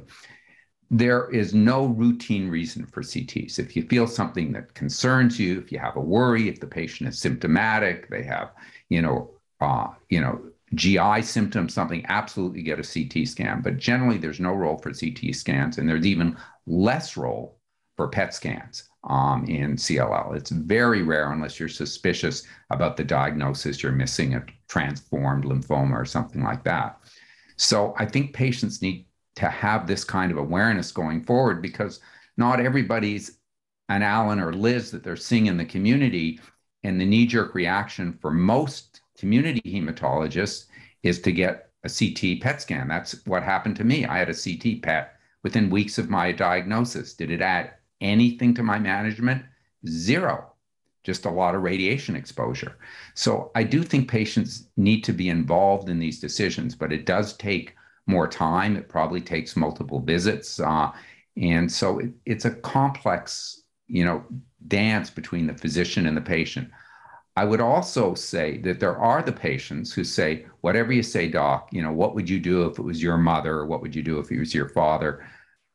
There 0.90 1.30
is 1.30 1.54
no 1.54 1.86
routine 1.86 2.50
reason 2.50 2.84
for 2.84 3.00
CTs. 3.00 3.58
If 3.58 3.74
you 3.74 3.84
feel 3.84 4.06
something 4.06 4.52
that 4.52 4.74
concerns 4.74 5.40
you, 5.40 5.58
if 5.58 5.72
you 5.72 5.78
have 5.78 5.96
a 5.96 6.00
worry, 6.00 6.50
if 6.50 6.60
the 6.60 6.66
patient 6.66 7.08
is 7.08 7.18
symptomatic, 7.18 8.10
they 8.10 8.22
have, 8.22 8.50
you 8.90 9.00
know, 9.00 9.30
uh, 9.62 9.86
you 10.10 10.20
know, 10.20 10.42
GI 10.74 11.22
symptoms, 11.22 11.72
something, 11.72 12.04
absolutely 12.10 12.60
get 12.60 12.78
a 12.78 12.82
CT 12.82 13.26
scan. 13.26 13.62
But 13.62 13.78
generally, 13.78 14.18
there's 14.18 14.40
no 14.40 14.52
role 14.52 14.76
for 14.76 14.92
CT 14.92 15.34
scans, 15.34 15.78
and 15.78 15.88
there's 15.88 16.06
even 16.06 16.36
less 16.66 17.16
role 17.16 17.56
for 17.96 18.08
PET 18.08 18.34
scans 18.34 18.89
um, 19.04 19.44
in 19.46 19.76
CLL. 19.76 20.36
It's 20.36 20.50
very 20.50 21.02
rare 21.02 21.32
unless 21.32 21.58
you're 21.58 21.68
suspicious 21.68 22.46
about 22.70 22.96
the 22.96 23.04
diagnosis, 23.04 23.82
you're 23.82 23.92
missing 23.92 24.34
a 24.34 24.44
transformed 24.68 25.44
lymphoma 25.44 25.94
or 25.94 26.04
something 26.04 26.42
like 26.42 26.64
that. 26.64 27.00
So 27.56 27.94
I 27.98 28.06
think 28.06 28.34
patients 28.34 28.82
need 28.82 29.06
to 29.36 29.48
have 29.48 29.86
this 29.86 30.04
kind 30.04 30.30
of 30.30 30.38
awareness 30.38 30.92
going 30.92 31.22
forward 31.24 31.62
because 31.62 32.00
not 32.36 32.60
everybody's 32.60 33.38
an 33.88 34.02
Alan 34.02 34.40
or 34.40 34.52
Liz 34.52 34.90
that 34.90 35.02
they're 35.02 35.16
seeing 35.16 35.46
in 35.46 35.56
the 35.56 35.64
community. 35.64 36.40
And 36.84 37.00
the 37.00 37.06
knee 37.06 37.26
jerk 37.26 37.54
reaction 37.54 38.18
for 38.20 38.30
most 38.30 39.00
community 39.18 39.60
hematologists 39.64 40.66
is 41.02 41.20
to 41.22 41.32
get 41.32 41.70
a 41.84 41.88
CT 41.88 42.40
PET 42.40 42.62
scan. 42.62 42.88
That's 42.88 43.24
what 43.26 43.42
happened 43.42 43.76
to 43.76 43.84
me. 43.84 44.06
I 44.06 44.18
had 44.18 44.30
a 44.30 44.34
CT 44.34 44.82
PET 44.82 45.14
within 45.42 45.70
weeks 45.70 45.98
of 45.98 46.10
my 46.10 46.32
diagnosis. 46.32 47.14
Did 47.14 47.30
it 47.30 47.40
add 47.40 47.72
anything 48.00 48.54
to 48.54 48.62
my 48.62 48.78
management? 48.78 49.42
Zero, 49.86 50.52
just 51.04 51.24
a 51.24 51.30
lot 51.30 51.54
of 51.54 51.62
radiation 51.62 52.16
exposure. 52.16 52.76
So 53.14 53.50
I 53.54 53.62
do 53.62 53.82
think 53.82 54.08
patients 54.08 54.68
need 54.76 55.02
to 55.04 55.12
be 55.12 55.28
involved 55.28 55.88
in 55.88 55.98
these 55.98 56.20
decisions, 56.20 56.74
but 56.74 56.92
it 56.92 57.06
does 57.06 57.36
take 57.36 57.74
more 58.06 58.28
time. 58.28 58.76
It 58.76 58.88
probably 58.88 59.20
takes 59.20 59.56
multiple 59.56 60.00
visits. 60.00 60.60
Uh, 60.60 60.90
and 61.36 61.70
so 61.70 62.00
it, 62.00 62.10
it's 62.26 62.44
a 62.44 62.50
complex, 62.50 63.62
you 63.86 64.04
know, 64.04 64.24
dance 64.68 65.10
between 65.10 65.46
the 65.46 65.54
physician 65.54 66.06
and 66.06 66.16
the 66.16 66.20
patient. 66.20 66.70
I 67.36 67.44
would 67.44 67.60
also 67.60 68.14
say 68.14 68.58
that 68.58 68.80
there 68.80 68.98
are 68.98 69.22
the 69.22 69.32
patients 69.32 69.92
who 69.92 70.04
say, 70.04 70.44
whatever 70.60 70.92
you 70.92 71.02
say, 71.02 71.28
doc, 71.28 71.68
you 71.72 71.80
know, 71.80 71.92
what 71.92 72.14
would 72.14 72.28
you 72.28 72.40
do 72.40 72.66
if 72.66 72.78
it 72.78 72.82
was 72.82 73.02
your 73.02 73.16
mother? 73.16 73.64
What 73.64 73.80
would 73.80 73.94
you 73.94 74.02
do 74.02 74.18
if 74.18 74.30
it 74.30 74.38
was 74.38 74.54
your 74.54 74.68
father? 74.68 75.24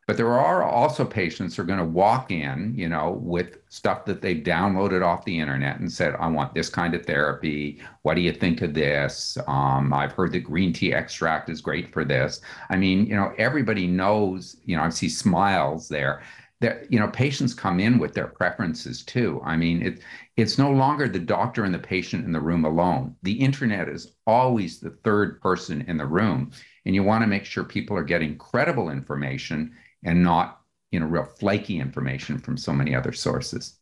But 0.08 0.18
there 0.18 0.34
are 0.34 0.64
also 0.64 1.04
patients 1.04 1.56
who 1.56 1.64
are 1.64 1.66
going 1.66 1.80
to 1.80 1.86
walk 1.86 2.30
in, 2.30 2.76
you 2.78 2.88
know, 2.88 3.20
with 3.24 3.58
stuff 3.70 4.06
that 4.06 4.22
they've 4.22 4.44
downloaded 4.44 5.04
off 5.04 5.26
the 5.26 5.40
internet 5.40 5.80
and 5.80 5.92
said, 5.92 6.14
I 6.20 6.28
want 6.28 6.54
this 6.54 6.70
kind 6.70 6.94
of 6.94 7.08
therapy. 7.08 7.82
What 8.04 8.14
do 8.14 8.22
you 8.22 8.32
think 8.32 8.62
of 8.62 8.76
this? 8.76 9.36
Um, 9.48 9.92
I've 9.94 10.12
heard 10.12 10.32
that 10.34 10.42
green 10.42 10.74
tea 10.74 10.94
extract 10.94 11.50
is 11.50 11.60
great 11.60 11.92
for 11.92 12.06
this. 12.06 12.42
I 12.70 12.76
mean, 12.76 13.08
you 13.08 13.16
know, 13.16 13.34
everybody 13.40 13.88
knows, 13.88 14.58
you 14.66 14.78
know, 14.78 14.84
I 14.84 14.90
see 14.90 15.10
smiles 15.10 15.88
there. 15.88 16.22
That, 16.62 16.90
you 16.92 17.00
know, 17.00 17.08
patients 17.08 17.54
come 17.54 17.80
in 17.80 17.98
with 17.98 18.14
their 18.14 18.28
preferences 18.28 19.04
too. 19.04 19.42
I 19.44 19.58
mean, 19.58 19.82
it, 19.82 20.02
it's 20.38 20.58
no 20.58 20.72
longer 20.72 21.08
the 21.08 21.20
doctor 21.20 21.64
and 21.64 21.74
the 21.74 21.80
patient 21.80 22.26
in 22.26 22.32
the 22.32 22.40
room 22.40 22.64
alone. 22.64 23.16
The 23.24 23.34
internet 23.34 23.90
is 23.90 24.14
always 24.28 24.80
the 24.80 24.92
third 25.04 25.42
person 25.42 25.84
in 25.88 25.98
the 25.98 26.06
room. 26.06 26.52
And 26.86 26.94
you 26.94 27.04
want 27.04 27.24
to 27.24 27.28
make 27.28 27.44
sure 27.44 27.64
people 27.64 27.98
are 27.98 28.04
getting 28.04 28.38
credible 28.38 28.90
information 28.90 29.76
and 30.06 30.24
not 30.24 30.62
you 30.92 31.00
know 31.00 31.08
real 31.08 31.26
flaky 31.26 31.80
information 31.80 32.38
from 32.38 32.56
so 32.56 32.72
many 32.72 32.96
other 32.96 33.12
sources. 33.12 33.80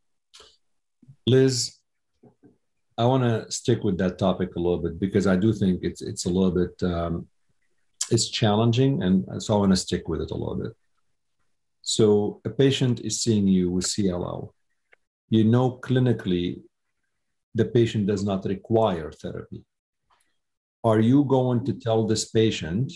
Liz 1.27 1.79
i 2.97 3.05
want 3.05 3.23
to 3.23 3.51
stick 3.51 3.83
with 3.83 3.97
that 3.97 4.17
topic 4.19 4.55
a 4.55 4.59
little 4.59 4.77
bit 4.77 4.99
because 4.99 5.25
i 5.25 5.35
do 5.35 5.51
think 5.51 5.79
it's 5.83 6.01
it's 6.01 6.25
a 6.25 6.29
little 6.29 6.51
bit 6.51 6.75
um, 6.83 7.27
it's 8.11 8.29
challenging 8.29 9.01
and 9.03 9.41
so 9.41 9.55
i 9.55 9.57
want 9.57 9.71
to 9.71 9.75
stick 9.75 10.07
with 10.07 10.21
it 10.21 10.31
a 10.31 10.35
little 10.35 10.55
bit. 10.55 10.73
So 11.85 12.39
a 12.45 12.49
patient 12.49 13.01
is 13.01 13.21
seeing 13.21 13.47
you 13.47 13.69
with 13.71 13.85
cll 13.85 14.53
you 15.29 15.43
know 15.43 15.79
clinically 15.87 16.61
the 17.55 17.65
patient 17.65 18.07
does 18.07 18.23
not 18.23 18.45
require 18.45 19.11
therapy. 19.11 19.63
Are 20.83 20.99
you 20.99 21.23
going 21.23 21.63
to 21.65 21.73
tell 21.73 22.05
this 22.07 22.25
patient 22.29 22.93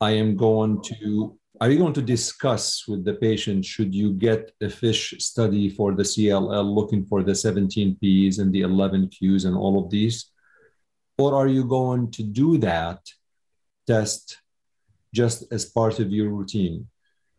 i 0.00 0.10
am 0.10 0.36
going 0.36 0.82
to 0.82 1.38
are 1.62 1.70
you 1.70 1.78
going 1.78 1.92
to 1.92 2.02
discuss 2.02 2.88
with 2.88 3.04
the 3.04 3.14
patient 3.14 3.64
should 3.64 3.94
you 3.94 4.14
get 4.14 4.50
a 4.60 4.68
fish 4.68 5.14
study 5.20 5.70
for 5.70 5.94
the 5.94 6.02
CLL 6.02 6.74
looking 6.74 7.06
for 7.06 7.22
the 7.22 7.36
17 7.36 7.94
Ps 8.00 8.38
and 8.38 8.52
the 8.52 8.62
11 8.62 9.10
Qs 9.10 9.44
and 9.44 9.56
all 9.56 9.80
of 9.80 9.88
these? 9.88 10.32
Or 11.18 11.36
are 11.36 11.46
you 11.46 11.62
going 11.62 12.10
to 12.10 12.24
do 12.24 12.58
that 12.58 12.98
test 13.86 14.38
just 15.14 15.52
as 15.52 15.64
part 15.64 16.00
of 16.00 16.10
your 16.10 16.30
routine? 16.30 16.88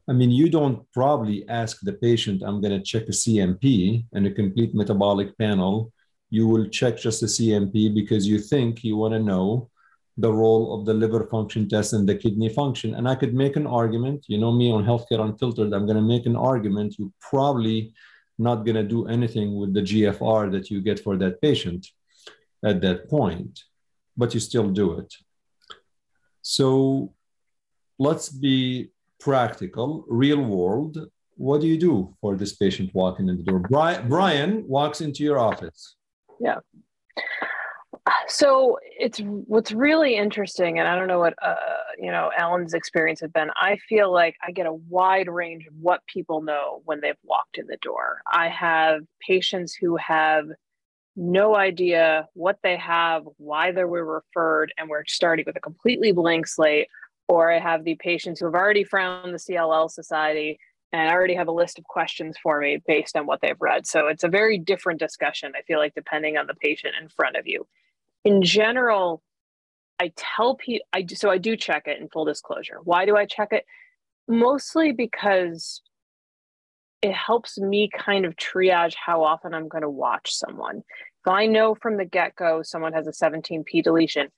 I 0.08 0.14
mean, 0.14 0.32
you 0.32 0.50
don't 0.50 0.90
probably 0.94 1.46
ask 1.50 1.82
the 1.82 1.92
patient, 1.92 2.44
I'm 2.46 2.62
going 2.62 2.80
to 2.80 2.82
check 2.82 3.04
a 3.10 3.18
CMP 3.24 4.06
and 4.14 4.26
a 4.26 4.32
complete 4.32 4.74
metabolic 4.74 5.38
panel. 5.38 5.92
You 6.30 6.48
will 6.48 6.70
check 6.70 6.98
just 6.98 7.24
a 7.24 7.26
CMP 7.26 7.94
because 7.94 8.26
you 8.26 8.40
think 8.40 8.86
you 8.86 8.96
want 8.96 9.16
to 9.16 9.20
know 9.20 9.70
the 10.18 10.32
role 10.32 10.80
of 10.80 10.86
the 10.86 10.94
liver 10.94 11.26
function 11.26 11.68
test 11.68 11.94
and 11.94 12.08
the 12.08 12.16
kidney 12.16 12.50
function. 12.50 12.96
And 12.96 13.08
I 13.08 13.16
could 13.16 13.34
make 13.34 13.56
an 13.56 13.66
argument, 13.66 14.26
you 14.28 14.38
know 14.38 14.52
me 14.52 14.72
on 14.72 14.86
Healthcare 14.86 15.20
Unfiltered, 15.20 15.74
I'm 15.74 15.86
going 15.86 15.98
to 15.98 16.02
make 16.02 16.26
an 16.26 16.36
argument. 16.36 16.96
You're 17.00 17.10
probably 17.20 17.94
not 18.38 18.66
going 18.66 18.76
to 18.76 18.84
do 18.84 19.08
anything 19.08 19.56
with 19.56 19.74
the 19.74 19.82
GFR 19.82 20.52
that 20.52 20.70
you 20.70 20.82
get 20.82 21.00
for 21.00 21.18
that 21.18 21.42
patient 21.42 21.88
at 22.64 22.82
that 22.82 23.10
point, 23.10 23.64
but 24.16 24.34
you 24.34 24.40
still 24.40 24.70
do 24.70 25.00
it. 25.00 25.14
So 26.42 27.14
let's 27.98 28.30
be 28.30 28.92
practical, 29.20 30.06
real 30.08 30.42
world. 30.42 30.98
What 31.36 31.62
do 31.62 31.68
you 31.68 31.80
do 31.80 32.16
for 32.22 32.36
this 32.36 32.54
patient 32.56 32.92
walking 32.94 33.30
in 33.30 33.38
the 33.38 33.44
door? 33.44 33.60
Brian, 33.60 34.68
walks 34.68 35.02
into 35.02 35.24
your 35.24 35.40
office. 35.40 35.96
Yeah. 36.40 36.60
So 38.28 38.80
it's 38.84 39.20
what's 39.20 39.72
really 39.72 40.16
interesting, 40.16 40.78
and 40.80 40.88
I 40.88 40.96
don't 40.98 41.08
know 41.08 41.20
what 41.20 41.36
uh, 41.42 41.56
you 41.98 42.12
know 42.12 42.32
Alan's 42.38 42.74
experience 42.74 43.22
has 43.22 43.32
been. 43.32 43.50
I 43.56 43.78
feel 43.88 44.12
like 44.12 44.36
I 44.46 44.52
get 44.52 44.66
a 44.66 44.74
wide 44.74 45.30
range 45.30 45.68
of 45.68 45.74
what 45.80 46.06
people 46.08 46.42
know 46.42 46.82
when 46.86 47.00
they've 47.00 47.16
walked 47.24 47.58
in 47.58 47.68
the 47.68 47.78
door. 47.78 48.22
I 48.32 48.50
have 48.50 49.02
patients 49.26 49.74
who 49.74 49.96
have 49.98 50.48
no 51.16 51.56
idea 51.56 52.28
what 52.34 52.58
they 52.64 52.76
have, 52.76 53.24
why 53.38 53.72
they 53.72 53.86
were 53.86 54.06
referred, 54.06 54.74
and 54.78 54.90
we're 54.90 55.06
starting 55.06 55.46
with 55.46 55.56
a 55.56 55.62
completely 55.62 56.12
blank 56.12 56.48
slate. 56.48 56.88
Or 57.30 57.52
I 57.52 57.60
have 57.60 57.86
the 57.86 57.96
patients 57.96 58.40
who 58.40 58.48
have 58.48 58.56
already 58.56 58.84
found 58.84 59.34
the 59.34 59.40
CLL 59.40 59.90
Society 59.90 60.60
and 60.92 61.10
I 61.10 61.14
already 61.14 61.34
have 61.36 61.48
a 61.48 61.54
list 61.54 61.80
of 61.80 61.86
questions 61.86 62.38
for 62.44 62.60
me 62.60 62.80
based 62.86 63.16
on 63.16 63.26
what 63.26 63.42
they've 63.42 63.60
read. 63.60 63.88
So 63.88 64.08
it's 64.08 64.24
a 64.24 64.28
very 64.28 64.60
different 64.60 65.00
discussion, 65.00 65.54
I 65.58 65.64
feel 65.64 65.80
like, 65.80 65.96
depending 65.96 66.38
on 66.38 66.46
the 66.46 66.54
patient 66.54 66.94
in 67.02 67.10
front 67.10 67.36
of 67.36 67.48
you 67.48 67.66
in 68.24 68.42
general, 68.42 69.22
I 70.00 70.12
tell 70.16 70.56
people, 70.56 70.86
I 70.94 71.02
do, 71.02 71.16
so 71.16 71.30
I 71.30 71.38
do 71.38 71.56
check 71.56 71.84
it 71.88 72.00
in 72.00 72.10
full 72.10 72.26
disclosure. 72.26 72.80
Why 72.84 73.06
do 73.06 73.16
I 73.16 73.26
check 73.26 73.50
it? 73.52 73.66
Mostly 74.28 74.92
because 74.92 75.82
it 77.02 77.14
helps 77.14 77.58
me 77.58 77.90
kind 77.96 78.26
of 78.26 78.36
triage 78.36 78.96
how 78.96 79.24
often 79.24 79.54
I'm 79.54 79.68
going 79.68 79.82
to 79.82 79.90
watch 79.90 80.34
someone. 80.34 80.78
If 80.78 81.28
I 81.28 81.46
know 81.46 81.76
from 81.76 81.98
the 81.98 82.06
get 82.06 82.36
go 82.36 82.62
someone 82.64 82.94
has 82.94 83.08
a 83.08 83.12
17p 83.12 83.84
deletion 83.84 84.30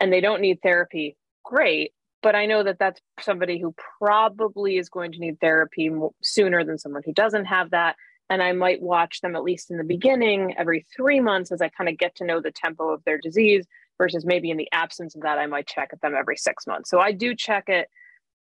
and 0.00 0.12
they 0.12 0.20
don't 0.20 0.40
need 0.40 0.60
therapy, 0.62 1.16
great. 1.44 1.92
But 2.22 2.34
I 2.34 2.46
know 2.46 2.62
that 2.62 2.78
that's 2.78 3.00
somebody 3.20 3.58
who 3.60 3.74
probably 3.98 4.76
is 4.76 4.88
going 4.88 5.12
to 5.12 5.18
need 5.18 5.40
therapy 5.40 5.90
sooner 6.22 6.64
than 6.64 6.78
someone 6.78 7.02
who 7.04 7.12
doesn't 7.12 7.46
have 7.46 7.70
that 7.70 7.96
and 8.30 8.40
I 8.42 8.52
might 8.52 8.80
watch 8.80 9.20
them 9.20 9.34
at 9.34 9.42
least 9.42 9.70
in 9.70 9.76
the 9.76 9.84
beginning 9.84 10.54
every 10.56 10.86
three 10.96 11.18
months 11.18 11.50
as 11.50 11.60
I 11.60 11.68
kind 11.68 11.90
of 11.90 11.98
get 11.98 12.14
to 12.16 12.24
know 12.24 12.40
the 12.40 12.52
tempo 12.52 12.90
of 12.90 13.02
their 13.04 13.18
disease 13.18 13.66
versus 13.98 14.24
maybe 14.24 14.50
in 14.50 14.56
the 14.56 14.68
absence 14.72 15.16
of 15.16 15.22
that, 15.22 15.38
I 15.38 15.46
might 15.46 15.66
check 15.66 15.90
at 15.92 16.00
them 16.00 16.14
every 16.16 16.36
six 16.36 16.66
months. 16.66 16.88
So 16.88 17.00
I 17.00 17.10
do 17.10 17.34
check 17.34 17.64
it 17.68 17.88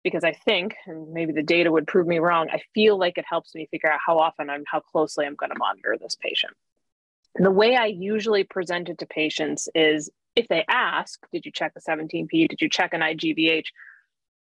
because 0.01 0.23
I 0.23 0.31
think, 0.31 0.75
and 0.87 1.11
maybe 1.11 1.33
the 1.33 1.43
data 1.43 1.71
would 1.71 1.87
prove 1.87 2.07
me 2.07 2.19
wrong, 2.19 2.47
I 2.51 2.61
feel 2.73 2.97
like 2.97 3.17
it 3.17 3.25
helps 3.29 3.53
me 3.53 3.67
figure 3.69 3.91
out 3.91 3.99
how 4.03 4.17
often 4.17 4.49
I'm, 4.49 4.63
how 4.65 4.79
closely 4.79 5.25
I'm 5.25 5.35
going 5.35 5.51
to 5.51 5.59
monitor 5.59 5.97
this 5.99 6.15
patient. 6.15 6.53
And 7.35 7.45
the 7.45 7.51
way 7.51 7.75
I 7.75 7.87
usually 7.87 8.45
present 8.45 8.87
it 8.87 8.99
to 8.99 9.05
patients 9.05 9.67
is 9.75 10.09
if 10.35 10.47
they 10.47 10.63
ask, 10.69 11.19
did 11.33 11.45
you 11.45 11.51
check 11.51 11.73
the 11.73 11.81
17P? 11.81 12.47
Did 12.47 12.61
you 12.61 12.69
check 12.69 12.93
an 12.93 13.01
IGVH? 13.01 13.65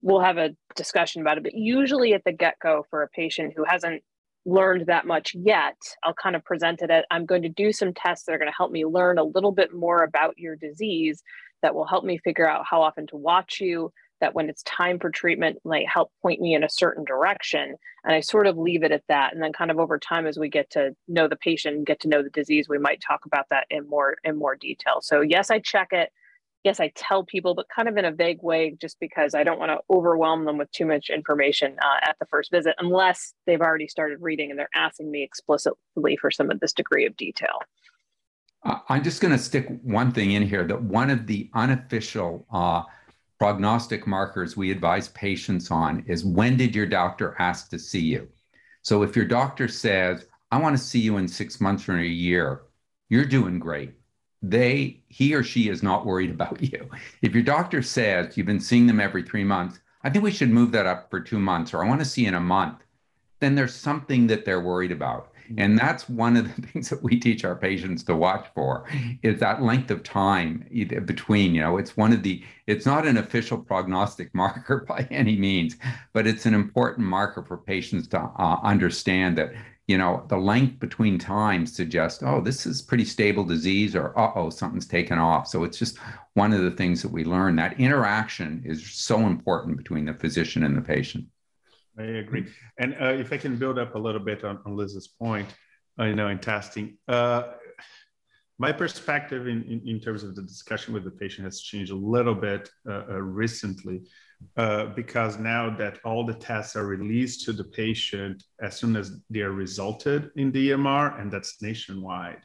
We'll 0.01 0.21
have 0.21 0.37
a 0.37 0.55
discussion 0.75 1.21
about 1.21 1.37
it. 1.37 1.43
But 1.43 1.53
usually 1.53 2.13
at 2.13 2.23
the 2.23 2.31
get 2.31 2.55
go 2.59 2.85
for 2.89 3.03
a 3.03 3.09
patient 3.09 3.53
who 3.55 3.63
hasn't 3.63 4.01
learned 4.45 4.87
that 4.87 5.05
much 5.05 5.35
yet, 5.35 5.77
I'll 6.03 6.13
kind 6.13 6.35
of 6.35 6.43
present 6.43 6.81
it 6.81 6.89
at 6.89 7.05
I'm 7.11 7.25
going 7.25 7.41
to 7.43 7.49
do 7.49 7.71
some 7.71 7.93
tests 7.93 8.25
that 8.25 8.33
are 8.33 8.37
going 8.37 8.51
to 8.51 8.55
help 8.57 8.71
me 8.71 8.85
learn 8.85 9.17
a 9.17 9.23
little 9.23 9.51
bit 9.51 9.73
more 9.73 10.03
about 10.03 10.37
your 10.37 10.55
disease 10.55 11.21
that 11.61 11.75
will 11.75 11.85
help 11.85 12.05
me 12.05 12.17
figure 12.17 12.49
out 12.49 12.65
how 12.69 12.81
often 12.81 13.05
to 13.07 13.17
watch 13.17 13.59
you, 13.59 13.91
that 14.21 14.33
when 14.33 14.49
it's 14.49 14.63
time 14.63 14.99
for 14.99 15.09
treatment 15.09 15.59
might 15.63 15.87
help 15.87 16.11
point 16.21 16.41
me 16.41 16.53
in 16.53 16.63
a 16.63 16.69
certain 16.69 17.03
direction. 17.03 17.75
And 18.03 18.13
I 18.13 18.19
sort 18.19 18.47
of 18.47 18.57
leave 18.57 18.83
it 18.83 18.91
at 18.91 19.03
that. 19.07 19.33
And 19.33 19.41
then 19.41 19.53
kind 19.53 19.71
of 19.71 19.79
over 19.79 19.97
time 19.97 20.25
as 20.25 20.37
we 20.37 20.49
get 20.49 20.69
to 20.71 20.95
know 21.07 21.27
the 21.27 21.35
patient 21.35 21.85
get 21.85 21.99
to 22.01 22.07
know 22.07 22.23
the 22.23 22.29
disease, 22.29 22.67
we 22.69 22.77
might 22.77 23.01
talk 23.01 23.25
about 23.25 23.47
that 23.49 23.65
in 23.69 23.87
more 23.87 24.17
in 24.23 24.37
more 24.37 24.55
detail. 24.55 24.99
So 25.01 25.21
yes, 25.21 25.49
I 25.49 25.59
check 25.59 25.89
it 25.91 26.11
yes, 26.63 26.79
I 26.79 26.91
tell 26.95 27.23
people, 27.23 27.55
but 27.55 27.67
kind 27.73 27.87
of 27.87 27.97
in 27.97 28.05
a 28.05 28.11
vague 28.11 28.41
way, 28.41 28.75
just 28.79 28.99
because 28.99 29.33
I 29.33 29.43
don't 29.43 29.59
want 29.59 29.71
to 29.71 29.79
overwhelm 29.89 30.45
them 30.45 30.57
with 30.57 30.71
too 30.71 30.85
much 30.85 31.09
information 31.09 31.75
uh, 31.81 31.99
at 32.03 32.17
the 32.19 32.25
first 32.25 32.51
visit, 32.51 32.75
unless 32.79 33.33
they've 33.45 33.61
already 33.61 33.87
started 33.87 34.19
reading 34.21 34.49
and 34.49 34.59
they're 34.59 34.69
asking 34.75 35.09
me 35.09 35.23
explicitly 35.23 36.17
for 36.17 36.31
some 36.31 36.51
of 36.51 36.59
this 36.59 36.73
degree 36.73 37.05
of 37.05 37.15
detail. 37.17 37.59
I'm 38.63 39.03
just 39.03 39.21
going 39.21 39.31
to 39.31 39.37
stick 39.37 39.69
one 39.83 40.11
thing 40.11 40.31
in 40.31 40.43
here 40.43 40.65
that 40.65 40.81
one 40.81 41.09
of 41.09 41.27
the 41.27 41.49
unofficial 41.53 42.45
uh, 42.51 42.83
prognostic 43.39 44.05
markers 44.05 44.57
we 44.57 44.69
advise 44.69 45.07
patients 45.09 45.71
on 45.71 46.03
is 46.07 46.25
when 46.25 46.57
did 46.57 46.75
your 46.75 46.85
doctor 46.85 47.35
ask 47.39 47.69
to 47.69 47.79
see 47.79 48.01
you? 48.01 48.27
So 48.81 49.01
if 49.03 49.15
your 49.15 49.25
doctor 49.25 49.69
says, 49.69 50.25
I 50.51 50.57
want 50.57 50.77
to 50.77 50.83
see 50.83 50.99
you 50.99 51.17
in 51.17 51.27
six 51.27 51.61
months 51.61 51.87
or 51.87 51.97
a 51.97 52.05
year, 52.05 52.63
you're 53.07 53.25
doing 53.25 53.59
great 53.59 53.93
they 54.41 55.01
he 55.07 55.33
or 55.33 55.43
she 55.43 55.69
is 55.69 55.83
not 55.83 56.05
worried 56.05 56.29
about 56.29 56.61
you. 56.73 56.89
If 57.21 57.33
your 57.33 57.43
doctor 57.43 57.81
says 57.81 58.37
you've 58.37 58.47
been 58.47 58.59
seeing 58.59 58.87
them 58.87 58.99
every 58.99 59.23
three 59.23 59.43
months, 59.43 59.79
I 60.03 60.09
think 60.09 60.23
we 60.23 60.31
should 60.31 60.49
move 60.49 60.71
that 60.71 60.85
up 60.85 61.09
for 61.09 61.19
two 61.19 61.39
months, 61.39 61.73
or 61.73 61.83
I 61.83 61.87
want 61.87 62.01
to 62.01 62.05
see 62.05 62.25
in 62.25 62.33
a 62.33 62.39
month, 62.39 62.79
then 63.39 63.55
there's 63.55 63.73
something 63.73 64.27
that 64.27 64.45
they're 64.45 64.61
worried 64.61 64.91
about. 64.91 65.33
And 65.57 65.77
that's 65.77 66.07
one 66.07 66.37
of 66.37 66.55
the 66.55 66.61
things 66.67 66.89
that 66.89 67.01
we 67.01 67.19
teach 67.19 67.43
our 67.43 67.55
patients 67.55 68.03
to 68.03 68.15
watch 68.15 68.45
for 68.53 68.87
is 69.23 69.39
that 69.39 69.63
length 69.63 69.91
of 69.91 70.03
time 70.03 70.65
between, 71.05 71.55
you 71.55 71.61
know, 71.61 71.77
it's 71.77 71.97
one 71.97 72.13
of 72.13 72.23
the, 72.23 72.43
it's 72.67 72.85
not 72.85 73.07
an 73.07 73.17
official 73.17 73.57
prognostic 73.57 74.33
marker 74.35 74.85
by 74.87 75.07
any 75.09 75.35
means, 75.35 75.75
but 76.13 76.27
it's 76.27 76.45
an 76.45 76.53
important 76.53 77.07
marker 77.07 77.43
for 77.43 77.57
patients 77.57 78.07
to 78.09 78.19
uh, 78.19 78.59
understand 78.63 79.37
that 79.37 79.53
you 79.89 79.97
know, 79.97 80.23
the 80.27 80.37
length 80.37 80.79
between 80.79 81.17
times 81.17 81.75
suggests, 81.75 82.21
oh, 82.21 82.41
this 82.41 82.67
is 82.67 82.79
pretty 82.79 83.03
stable 83.03 83.43
disease, 83.43 83.95
or 83.95 84.17
uh 84.19 84.31
oh, 84.35 84.51
something's 84.51 84.85
taken 84.85 85.17
off. 85.17 85.47
So 85.47 85.63
it's 85.63 85.79
just 85.79 85.97
one 86.35 86.53
of 86.53 86.61
the 86.61 86.69
things 86.69 87.01
that 87.01 87.11
we 87.11 87.23
learn. 87.25 87.55
That 87.55 87.79
interaction 87.79 88.61
is 88.63 88.87
so 88.91 89.21
important 89.21 89.77
between 89.77 90.05
the 90.05 90.13
physician 90.13 90.61
and 90.63 90.77
the 90.77 90.81
patient. 90.81 91.25
I 91.97 92.03
agree. 92.03 92.45
And 92.77 92.95
uh, 93.01 93.13
if 93.13 93.33
I 93.33 93.37
can 93.37 93.55
build 93.55 93.79
up 93.79 93.95
a 93.95 93.97
little 93.97 94.21
bit 94.21 94.43
on, 94.43 94.59
on 94.63 94.75
Liz's 94.75 95.07
point, 95.07 95.49
uh, 95.99 96.03
you 96.03 96.15
know, 96.15 96.27
in 96.27 96.37
testing, 96.37 96.99
uh, 97.07 97.53
my 98.59 98.71
perspective 98.71 99.47
in, 99.47 99.63
in, 99.63 99.81
in, 99.87 99.99
terms 99.99 100.21
of 100.21 100.35
the 100.35 100.43
discussion 100.43 100.93
with 100.93 101.03
the 101.03 101.09
patient 101.09 101.45
has 101.45 101.61
changed 101.61 101.91
a 101.91 101.95
little 101.95 102.35
bit 102.35 102.69
uh, 102.87 103.05
uh, 103.09 103.13
recently 103.19 104.03
uh, 104.57 104.87
because 104.87 105.37
now 105.37 105.69
that 105.77 105.99
all 106.03 106.25
the 106.25 106.33
tests 106.33 106.75
are 106.75 106.85
released 106.85 107.45
to 107.45 107.53
the 107.53 107.63
patient 107.63 108.43
as 108.61 108.77
soon 108.77 108.95
as 108.95 109.19
they 109.29 109.41
are 109.41 109.51
resulted 109.51 110.31
in 110.35 110.51
the 110.51 110.71
EMR, 110.71 111.19
and 111.19 111.31
that's 111.31 111.61
nationwide. 111.61 112.41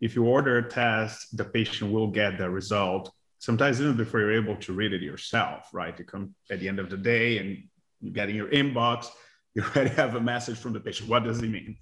If 0.00 0.14
you 0.14 0.24
order 0.24 0.58
a 0.58 0.68
test, 0.68 1.36
the 1.36 1.44
patient 1.44 1.92
will 1.92 2.08
get 2.08 2.38
the 2.38 2.48
result 2.48 3.12
sometimes 3.38 3.80
even 3.80 3.96
before 3.96 4.20
you're 4.20 4.32
able 4.32 4.56
to 4.56 4.72
read 4.72 4.92
it 4.92 5.02
yourself, 5.02 5.68
right? 5.72 5.98
You 5.98 6.04
come 6.04 6.34
at 6.50 6.60
the 6.60 6.68
end 6.68 6.78
of 6.78 6.90
the 6.90 6.96
day 6.96 7.38
and 7.38 7.62
you 8.00 8.10
get 8.10 8.28
in 8.28 8.36
your 8.36 8.48
inbox, 8.48 9.06
you 9.54 9.62
already 9.62 9.90
have 9.90 10.14
a 10.14 10.20
message 10.20 10.58
from 10.58 10.72
the 10.72 10.80
patient. 10.80 11.08
What 11.08 11.24
does 11.24 11.42
it 11.42 11.48
mean, 11.48 11.76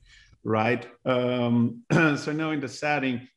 right? 0.45 0.87
Um, 1.05 1.83
so 1.93 2.33
now 2.33 2.53
in 2.53 2.61
the 2.61 2.69
setting, 2.69 3.29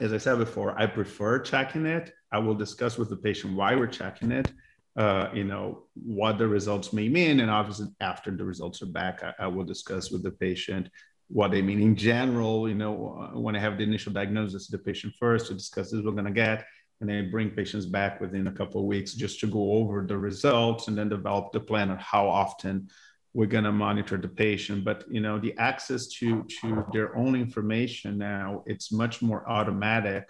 as 0.00 0.12
I 0.12 0.18
said 0.18 0.38
before, 0.38 0.78
I 0.78 0.86
prefer 0.86 1.38
checking 1.38 1.86
it. 1.86 2.12
I 2.32 2.38
will 2.38 2.54
discuss 2.54 2.98
with 2.98 3.10
the 3.10 3.16
patient 3.16 3.54
why 3.56 3.76
we're 3.76 3.86
checking 3.86 4.32
it, 4.32 4.50
uh, 4.96 5.28
you 5.34 5.44
know, 5.44 5.84
what 5.94 6.38
the 6.38 6.46
results 6.46 6.92
may 6.92 7.08
mean. 7.08 7.40
And 7.40 7.50
obviously 7.50 7.88
after 8.00 8.30
the 8.30 8.44
results 8.44 8.82
are 8.82 8.86
back, 8.86 9.22
I, 9.22 9.44
I 9.44 9.46
will 9.48 9.64
discuss 9.64 10.10
with 10.10 10.22
the 10.22 10.30
patient 10.30 10.88
what 11.28 11.50
they 11.50 11.62
mean 11.62 11.80
in 11.80 11.96
general, 11.96 12.68
you 12.68 12.74
know, 12.74 13.30
when 13.34 13.56
I 13.56 13.58
have 13.58 13.78
the 13.78 13.84
initial 13.84 14.12
diagnosis, 14.12 14.68
the 14.68 14.78
patient 14.78 15.14
first 15.18 15.48
to 15.48 15.54
discuss 15.54 15.90
this 15.90 16.02
we're 16.04 16.12
going 16.12 16.26
to 16.26 16.30
get 16.30 16.64
and 17.00 17.10
then 17.10 17.30
bring 17.30 17.50
patients 17.50 17.86
back 17.86 18.20
within 18.20 18.46
a 18.46 18.52
couple 18.52 18.80
of 18.80 18.86
weeks 18.86 19.14
just 19.14 19.40
to 19.40 19.46
go 19.46 19.72
over 19.72 20.06
the 20.06 20.16
results 20.16 20.88
and 20.88 20.96
then 20.96 21.08
develop 21.08 21.52
the 21.52 21.60
plan 21.60 21.90
of 21.90 21.98
how 21.98 22.28
often 22.28 22.88
we're 23.32 23.46
going 23.46 23.64
to 23.64 23.72
monitor 23.72 24.16
the 24.16 24.28
patient 24.28 24.84
but 24.84 25.04
you 25.10 25.20
know 25.20 25.38
the 25.38 25.54
access 25.58 26.06
to 26.06 26.44
to 26.44 26.84
their 26.92 27.16
own 27.16 27.34
information 27.34 28.16
now 28.16 28.62
it's 28.66 28.92
much 28.92 29.20
more 29.20 29.48
automatic 29.50 30.28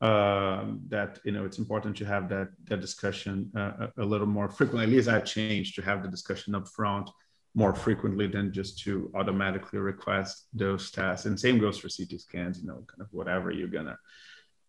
uh, 0.00 0.64
that 0.88 1.18
you 1.24 1.32
know 1.32 1.44
it's 1.44 1.58
important 1.58 1.96
to 1.96 2.04
have 2.04 2.28
that 2.28 2.48
that 2.64 2.80
discussion 2.80 3.50
uh, 3.56 3.88
a, 3.96 4.02
a, 4.02 4.04
little 4.04 4.26
more 4.26 4.48
frequently. 4.48 4.84
At 4.84 4.90
least 4.90 5.08
i've 5.08 5.24
changed 5.24 5.74
to 5.74 5.82
have 5.82 6.02
the 6.02 6.08
discussion 6.08 6.54
up 6.54 6.68
front 6.68 7.10
more 7.54 7.74
frequently 7.74 8.28
than 8.28 8.52
just 8.52 8.78
to 8.84 9.10
automatically 9.14 9.80
request 9.80 10.46
those 10.52 10.90
tests 10.92 11.26
and 11.26 11.38
same 11.38 11.58
goes 11.58 11.78
for 11.78 11.88
ct 11.88 12.20
scans 12.20 12.60
you 12.60 12.68
know 12.68 12.84
kind 12.86 13.00
of 13.00 13.08
whatever 13.10 13.50
you're 13.50 13.66
to 13.66 13.98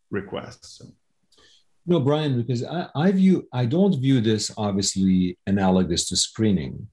request 0.09 0.77
so. 0.77 0.85
No, 1.85 1.99
Brian, 1.99 2.37
because 2.39 2.63
I, 2.63 2.87
I 2.95 3.11
view 3.11 3.47
I 3.51 3.65
don't 3.65 3.99
view 3.99 4.21
this 4.21 4.51
obviously 4.57 5.37
analogous 5.47 6.07
to 6.09 6.15
screening. 6.15 6.87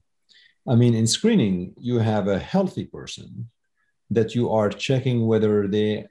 I 0.67 0.75
mean, 0.75 0.95
in 0.95 1.05
screening, 1.07 1.73
you 1.77 1.99
have 1.99 2.27
a 2.27 2.39
healthy 2.39 2.85
person 2.85 3.49
that 4.09 4.35
you 4.35 4.49
are 4.49 4.69
checking 4.69 5.27
whether 5.27 5.67
they 5.67 6.07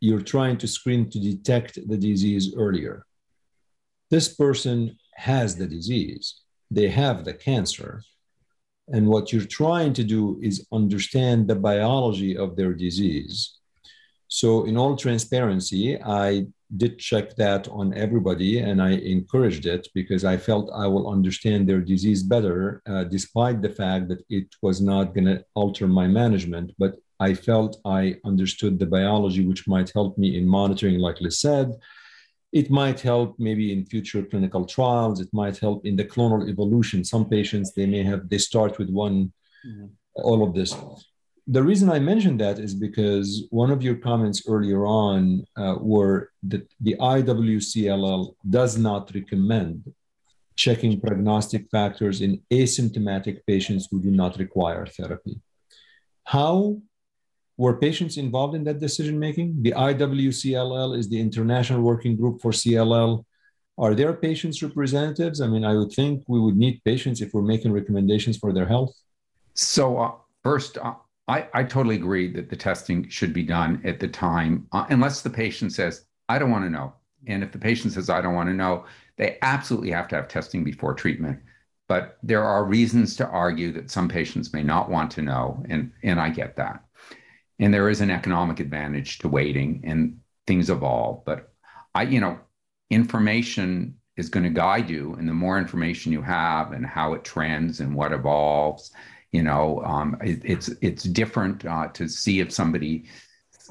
you're 0.00 0.22
trying 0.22 0.56
to 0.58 0.66
screen 0.66 1.08
to 1.10 1.20
detect 1.20 1.78
the 1.88 1.96
disease 1.96 2.54
earlier. 2.56 3.04
This 4.10 4.34
person 4.34 4.98
has 5.14 5.56
the 5.56 5.66
disease, 5.66 6.40
they 6.70 6.88
have 6.88 7.24
the 7.24 7.34
cancer. 7.34 8.02
And 8.92 9.06
what 9.06 9.32
you're 9.32 9.44
trying 9.44 9.92
to 9.92 10.02
do 10.02 10.40
is 10.42 10.66
understand 10.72 11.46
the 11.46 11.54
biology 11.54 12.36
of 12.36 12.56
their 12.56 12.74
disease. 12.74 13.58
So, 14.26 14.64
in 14.64 14.76
all 14.76 14.96
transparency, 14.96 16.00
I 16.02 16.46
did 16.76 16.98
check 16.98 17.34
that 17.36 17.68
on 17.68 17.94
everybody 17.94 18.60
and 18.60 18.80
I 18.80 18.90
encouraged 18.90 19.66
it 19.66 19.88
because 19.94 20.24
I 20.24 20.36
felt 20.36 20.70
I 20.72 20.86
will 20.86 21.10
understand 21.10 21.68
their 21.68 21.80
disease 21.80 22.22
better, 22.22 22.80
uh, 22.86 23.04
despite 23.04 23.60
the 23.60 23.70
fact 23.70 24.08
that 24.08 24.24
it 24.28 24.46
was 24.62 24.80
not 24.80 25.14
going 25.14 25.26
to 25.26 25.44
alter 25.54 25.88
my 25.88 26.06
management. 26.06 26.72
But 26.78 26.96
I 27.20 27.34
felt 27.34 27.80
I 27.84 28.16
understood 28.24 28.78
the 28.78 28.86
biology, 28.86 29.46
which 29.46 29.68
might 29.68 29.92
help 29.92 30.18
me 30.18 30.38
in 30.38 30.46
monitoring, 30.46 30.98
like 30.98 31.20
Liz 31.20 31.38
said. 31.40 31.72
It 32.52 32.70
might 32.70 33.00
help 33.00 33.36
maybe 33.38 33.72
in 33.72 33.84
future 33.84 34.22
clinical 34.24 34.64
trials. 34.64 35.20
It 35.20 35.28
might 35.32 35.58
help 35.58 35.86
in 35.86 35.94
the 35.96 36.04
clonal 36.04 36.48
evolution. 36.48 37.04
Some 37.04 37.28
patients, 37.28 37.72
they 37.72 37.86
may 37.86 38.02
have, 38.02 38.28
they 38.28 38.38
start 38.38 38.78
with 38.78 38.90
one, 38.90 39.32
mm-hmm. 39.64 39.86
all 40.14 40.42
of 40.42 40.54
this 40.54 40.74
the 41.50 41.62
reason 41.62 41.90
I 41.90 41.98
mentioned 41.98 42.40
that 42.40 42.60
is 42.60 42.74
because 42.74 43.44
one 43.50 43.72
of 43.72 43.82
your 43.82 43.96
comments 43.96 44.44
earlier 44.46 44.86
on 44.86 45.44
uh, 45.56 45.76
were 45.80 46.30
that 46.44 46.64
the 46.80 46.94
IWCLL 47.00 48.34
does 48.48 48.78
not 48.78 49.10
recommend 49.12 49.92
checking 50.54 51.00
prognostic 51.00 51.68
factors 51.70 52.20
in 52.20 52.40
asymptomatic 52.52 53.40
patients 53.48 53.88
who 53.90 54.00
do 54.00 54.12
not 54.12 54.38
require 54.38 54.86
therapy. 54.86 55.40
How 56.24 56.80
were 57.60 57.76
patients 57.76 58.16
involved 58.16 58.54
in 58.54 58.64
that 58.64 58.80
decision 58.80 59.18
making? 59.18 59.48
The 59.60 59.72
IWCLL 59.72 60.96
is 60.96 61.10
the 61.10 61.20
International 61.20 61.82
Working 61.82 62.16
Group 62.16 62.40
for 62.40 62.52
CLL. 62.52 63.22
Are 63.76 63.94
there 63.94 64.14
patients' 64.14 64.62
representatives? 64.62 65.42
I 65.42 65.46
mean, 65.46 65.62
I 65.62 65.74
would 65.74 65.92
think 65.92 66.24
we 66.26 66.40
would 66.40 66.56
need 66.56 66.80
patients 66.86 67.20
if 67.20 67.34
we're 67.34 67.42
making 67.42 67.72
recommendations 67.72 68.38
for 68.38 68.54
their 68.54 68.66
health. 68.66 68.94
So, 69.52 69.98
uh, 69.98 70.12
first, 70.42 70.78
uh, 70.78 70.94
I, 71.28 71.48
I 71.52 71.62
totally 71.64 71.96
agree 71.96 72.32
that 72.32 72.48
the 72.48 72.56
testing 72.56 73.06
should 73.10 73.34
be 73.34 73.42
done 73.42 73.82
at 73.84 74.00
the 74.00 74.08
time, 74.08 74.66
uh, 74.72 74.86
unless 74.88 75.20
the 75.20 75.28
patient 75.28 75.74
says, 75.74 76.06
I 76.30 76.38
don't 76.38 76.50
want 76.50 76.64
to 76.64 76.70
know. 76.70 76.94
And 77.26 77.42
if 77.42 77.52
the 77.52 77.58
patient 77.58 77.92
says, 77.92 78.08
I 78.08 78.22
don't 78.22 78.34
want 78.34 78.48
to 78.48 78.54
know, 78.54 78.86
they 79.18 79.36
absolutely 79.42 79.90
have 79.90 80.08
to 80.08 80.16
have 80.16 80.28
testing 80.28 80.64
before 80.64 80.94
treatment. 80.94 81.38
But 81.88 82.16
there 82.22 82.42
are 82.42 82.64
reasons 82.64 83.16
to 83.16 83.28
argue 83.28 83.70
that 83.72 83.90
some 83.90 84.08
patients 84.08 84.54
may 84.54 84.62
not 84.62 84.88
want 84.88 85.10
to 85.10 85.22
know. 85.22 85.62
And, 85.68 85.92
and 86.02 86.18
I 86.18 86.30
get 86.30 86.56
that. 86.56 86.84
And 87.60 87.72
there 87.72 87.88
is 87.88 88.00
an 88.00 88.10
economic 88.10 88.58
advantage 88.58 89.18
to 89.18 89.28
waiting 89.28 89.82
and 89.84 90.18
things 90.46 90.70
evolve. 90.70 91.24
But 91.24 91.52
I, 91.94 92.02
you 92.02 92.20
know, 92.20 92.38
information 92.90 93.96
is 94.16 94.28
going 94.28 94.44
to 94.44 94.50
guide 94.50 94.90
you. 94.90 95.14
And 95.14 95.28
the 95.28 95.34
more 95.34 95.58
information 95.58 96.10
you 96.10 96.22
have 96.22 96.72
and 96.72 96.84
how 96.84 97.12
it 97.12 97.22
trends 97.22 97.80
and 97.80 97.94
what 97.94 98.12
evolves 98.12 98.92
you 99.32 99.42
know, 99.42 99.82
um, 99.84 100.16
it, 100.22 100.40
it's 100.44 100.68
it's 100.80 101.04
different 101.04 101.64
uh, 101.64 101.88
to 101.88 102.08
see 102.08 102.40
if 102.40 102.52
somebody 102.52 103.04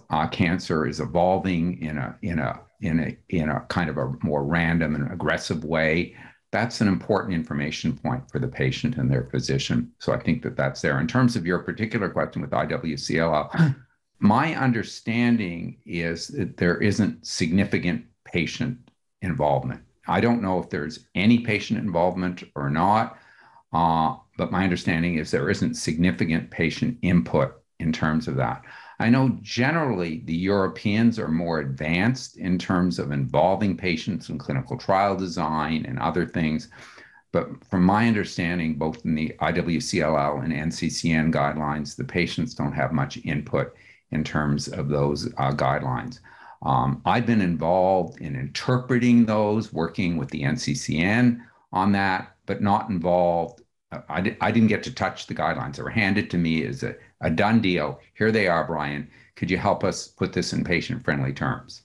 uh, 0.10 0.28
cancer 0.28 0.88
is 0.88 1.00
evolving 1.00 1.82
in 1.82 1.98
a 1.98 2.18
in 2.22 2.40
a 2.40 2.62
in 2.82 3.00
a 3.00 3.18
in 3.30 3.50
a 3.50 3.62
kind 3.62 3.90
of 3.90 3.98
a 3.98 4.14
more 4.24 4.44
random 4.46 4.96
and 4.96 5.12
aggressive 5.12 5.66
way. 5.66 6.16
That's 6.52 6.82
an 6.82 6.88
important 6.88 7.34
information 7.34 7.96
point 7.96 8.30
for 8.30 8.40
the 8.40 8.48
patient 8.48 8.98
and 8.98 9.10
their 9.10 9.26
physician. 9.26 9.92
So 10.00 10.14
I 10.14 10.20
think 10.20 10.42
that 10.44 10.56
that's 10.56 10.82
there. 10.82 11.00
In 11.00 11.08
terms 11.08 11.36
of 11.36 11.46
your 11.46 11.60
particular 11.60 12.10
question 12.10 12.42
with 12.42 12.52
IWCLL, 12.52 13.76
my 14.20 14.56
understanding 14.56 15.78
is 15.86 16.30
that 16.30 16.58
there 16.58 16.78
isn't 16.78 17.26
significant 17.26 18.06
patient 18.26 18.78
involvement. 19.22 19.82
I 20.08 20.22
don't 20.22 20.42
know 20.42 20.60
if 20.60 20.70
there's 20.70 21.06
any 21.14 21.40
patient 21.40 21.80
involvement 21.80 22.44
or 22.56 22.70
not. 22.70 23.20
Uh, 23.72 24.16
but 24.38 24.52
my 24.52 24.64
understanding 24.64 25.16
is 25.16 25.32
there 25.32 25.50
isn't 25.50 25.76
significant 25.76 26.50
patient 26.50 26.98
input 27.02 27.62
in 27.80 27.92
terms 27.92 28.28
of 28.28 28.36
that. 28.38 28.64
I 29.00 29.10
know 29.10 29.38
generally 29.42 30.22
the 30.26 30.36
Europeans 30.36 31.18
are 31.18 31.30
more 31.30 31.60
advanced 31.60 32.38
in 32.38 32.58
terms 32.58 33.00
of 33.00 33.12
involving 33.12 33.78
patients 33.78 34.30
in 34.30 34.38
clinical 34.38 34.78
trial 34.78 35.16
design 35.16 35.86
and 35.86 35.98
other 36.00 36.26
things. 36.26 36.70
But 37.32 37.64
from 37.70 37.84
my 37.84 38.08
understanding, 38.08 38.76
both 38.76 39.06
in 39.06 39.16
the 39.16 39.36
IWCLL 39.40 40.44
and 40.44 40.52
NCCN 40.52 41.34
guidelines, 41.34 41.96
the 41.96 42.04
patients 42.04 42.54
don't 42.54 42.74
have 42.74 42.92
much 42.92 43.18
input 43.24 43.74
in 44.12 44.24
terms 44.24 44.68
of 44.68 44.90
those 44.90 45.28
uh, 45.38 45.52
guidelines. 45.52 46.20
Um, 46.64 47.02
I've 47.06 47.26
been 47.26 47.42
involved 47.42 48.20
in 48.20 48.36
interpreting 48.36 49.26
those, 49.26 49.72
working 49.72 50.18
with 50.18 50.30
the 50.30 50.42
NCCN 50.42 51.40
on 51.72 51.94
that, 51.94 52.36
but 52.46 52.62
not 52.62 52.90
involved 52.90 53.62
I, 54.08 54.22
di- 54.22 54.38
I 54.40 54.52
didn't 54.52 54.68
get 54.68 54.84
to 54.84 54.94
touch 54.94 55.28
the 55.28 55.36
guidelines. 55.36 55.76
They 55.76 55.84
were 55.84 55.90
handed 55.90 56.30
to 56.32 56.38
me 56.38 56.64
as 56.66 56.84
a, 56.84 56.96
a 57.22 57.30
done 57.30 57.62
deal. 57.62 58.00
Here 58.16 58.32
they 58.32 58.48
are, 58.48 58.66
Brian. 58.66 59.10
Could 59.36 59.52
you 59.52 59.58
help 59.58 59.84
us 59.84 60.08
put 60.08 60.34
this 60.34 60.54
in 60.54 60.64
patient 60.64 61.04
friendly 61.04 61.34
terms? 61.34 61.84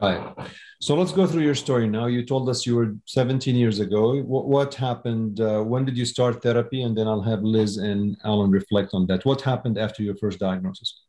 Right. 0.00 0.34
So 0.80 0.94
let's 0.94 1.12
go 1.12 1.26
through 1.26 1.42
your 1.42 1.54
story 1.54 1.86
now. 1.86 2.06
You 2.06 2.24
told 2.24 2.48
us 2.48 2.64
you 2.64 2.74
were 2.74 2.94
17 3.04 3.54
years 3.54 3.80
ago. 3.80 4.16
What, 4.22 4.46
what 4.46 4.74
happened? 4.74 5.40
Uh, 5.40 5.62
when 5.62 5.84
did 5.84 5.96
you 5.98 6.06
start 6.06 6.42
therapy? 6.42 6.82
And 6.82 6.96
then 6.96 7.06
I'll 7.06 7.20
have 7.20 7.42
Liz 7.42 7.76
and 7.76 8.16
Alan 8.24 8.50
reflect 8.50 8.94
on 8.94 9.06
that. 9.08 9.26
What 9.26 9.42
happened 9.42 9.76
after 9.76 10.02
your 10.02 10.16
first 10.16 10.38
diagnosis? 10.38 11.02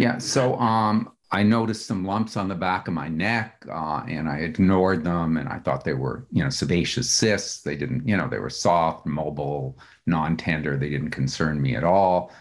Yeah. 0.00 0.16
So 0.18 0.56
um, 0.56 1.12
I 1.30 1.42
noticed 1.42 1.86
some 1.86 2.06
lumps 2.06 2.38
on 2.38 2.48
the 2.48 2.54
back 2.54 2.88
of 2.88 2.94
my 2.94 3.08
neck, 3.08 3.62
uh, 3.70 4.02
and 4.08 4.28
I 4.28 4.38
ignored 4.38 5.04
them, 5.04 5.36
and 5.36 5.46
I 5.48 5.58
thought 5.58 5.84
they 5.84 5.92
were, 5.92 6.26
you 6.30 6.42
know, 6.42 6.48
sebaceous 6.48 7.10
cysts. 7.10 7.60
They 7.60 7.76
didn't, 7.76 8.08
you 8.08 8.16
know, 8.16 8.28
they 8.28 8.38
were 8.38 8.50
soft, 8.50 9.04
mobile, 9.04 9.78
non-tender. 10.06 10.78
They 10.78 10.88
didn't 10.88 11.10
concern 11.10 11.60
me 11.60 11.76
at 11.76 11.84
all. 11.84 12.32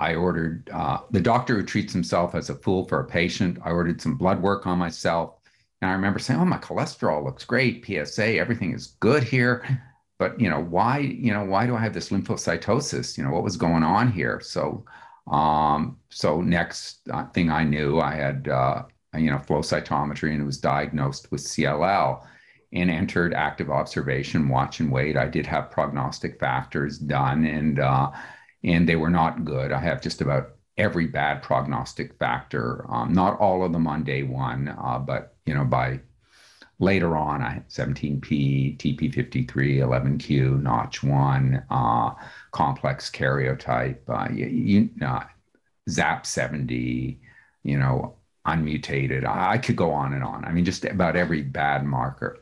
I 0.00 0.14
ordered 0.14 0.68
uh, 0.72 1.00
the 1.10 1.20
doctor 1.20 1.56
who 1.56 1.64
treats 1.64 1.92
himself 1.92 2.34
as 2.34 2.50
a 2.50 2.54
fool 2.54 2.88
for 2.88 3.00
a 3.00 3.04
patient. 3.04 3.58
I 3.64 3.70
ordered 3.70 4.00
some 4.00 4.16
blood 4.16 4.42
work 4.42 4.66
on 4.66 4.78
myself, 4.78 5.36
and 5.80 5.90
I 5.90 5.94
remember 5.94 6.18
saying, 6.18 6.40
"Oh, 6.40 6.44
my 6.44 6.58
cholesterol 6.58 7.22
looks 7.24 7.44
great. 7.44 7.84
PSA, 7.84 8.38
everything 8.38 8.72
is 8.72 8.96
good 9.00 9.22
here." 9.22 9.64
But 10.18 10.40
you 10.40 10.50
know, 10.50 10.60
why, 10.60 10.98
you 10.98 11.32
know, 11.32 11.44
why 11.44 11.66
do 11.66 11.74
I 11.76 11.80
have 11.80 11.94
this 11.94 12.10
lymphocytosis? 12.10 13.16
You 13.16 13.24
know, 13.24 13.30
what 13.30 13.44
was 13.44 13.56
going 13.56 13.82
on 13.82 14.10
here? 14.12 14.40
So 14.42 14.84
um, 15.30 15.98
so 16.08 16.40
next 16.40 17.08
uh, 17.10 17.26
thing 17.28 17.50
I 17.50 17.64
knew, 17.64 18.00
I 18.00 18.14
had 18.14 18.48
uh, 18.48 18.82
you 19.16 19.30
know, 19.30 19.38
flow 19.38 19.60
cytometry 19.60 20.32
and 20.32 20.42
it 20.42 20.46
was 20.46 20.58
diagnosed 20.58 21.30
with 21.30 21.42
CLL 21.42 22.24
and 22.72 22.90
entered 22.90 23.34
active 23.34 23.70
observation, 23.70 24.48
watch 24.48 24.80
and 24.80 24.92
wait. 24.92 25.16
I 25.16 25.26
did 25.26 25.46
have 25.46 25.70
prognostic 25.70 26.38
factors 26.38 26.98
done, 26.98 27.44
and 27.44 27.80
uh, 27.80 28.12
and 28.64 28.88
they 28.88 28.96
were 28.96 29.10
not 29.10 29.44
good. 29.44 29.72
I 29.72 29.80
have 29.80 30.02
just 30.02 30.20
about 30.20 30.50
every 30.76 31.06
bad 31.06 31.42
prognostic 31.42 32.18
factor. 32.18 32.86
Um, 32.88 33.12
not 33.12 33.38
all 33.38 33.64
of 33.64 33.72
them 33.72 33.86
on 33.86 34.04
day 34.04 34.22
one, 34.22 34.68
uh, 34.68 34.98
but 34.98 35.36
you 35.46 35.54
know 35.54 35.64
by 35.64 36.00
later 36.80 37.16
on, 37.16 37.42
I 37.42 37.50
had 37.50 37.68
17p, 37.68 38.78
TP53, 38.78 39.46
11q, 39.46 40.62
Notch1, 40.62 41.64
uh, 41.70 42.14
complex 42.52 43.10
karyotype, 43.10 43.98
uh, 44.08 44.32
you, 44.32 44.46
you, 44.46 44.90
uh, 45.06 45.24
ZAP70, 45.88 47.18
you 47.62 47.78
know, 47.78 48.16
unmutated. 48.46 49.24
I, 49.26 49.52
I 49.52 49.58
could 49.58 49.76
go 49.76 49.92
on 49.92 50.14
and 50.14 50.24
on. 50.24 50.44
I 50.44 50.52
mean, 50.52 50.64
just 50.64 50.84
about 50.86 51.16
every 51.16 51.42
bad 51.42 51.84
marker. 51.84 52.38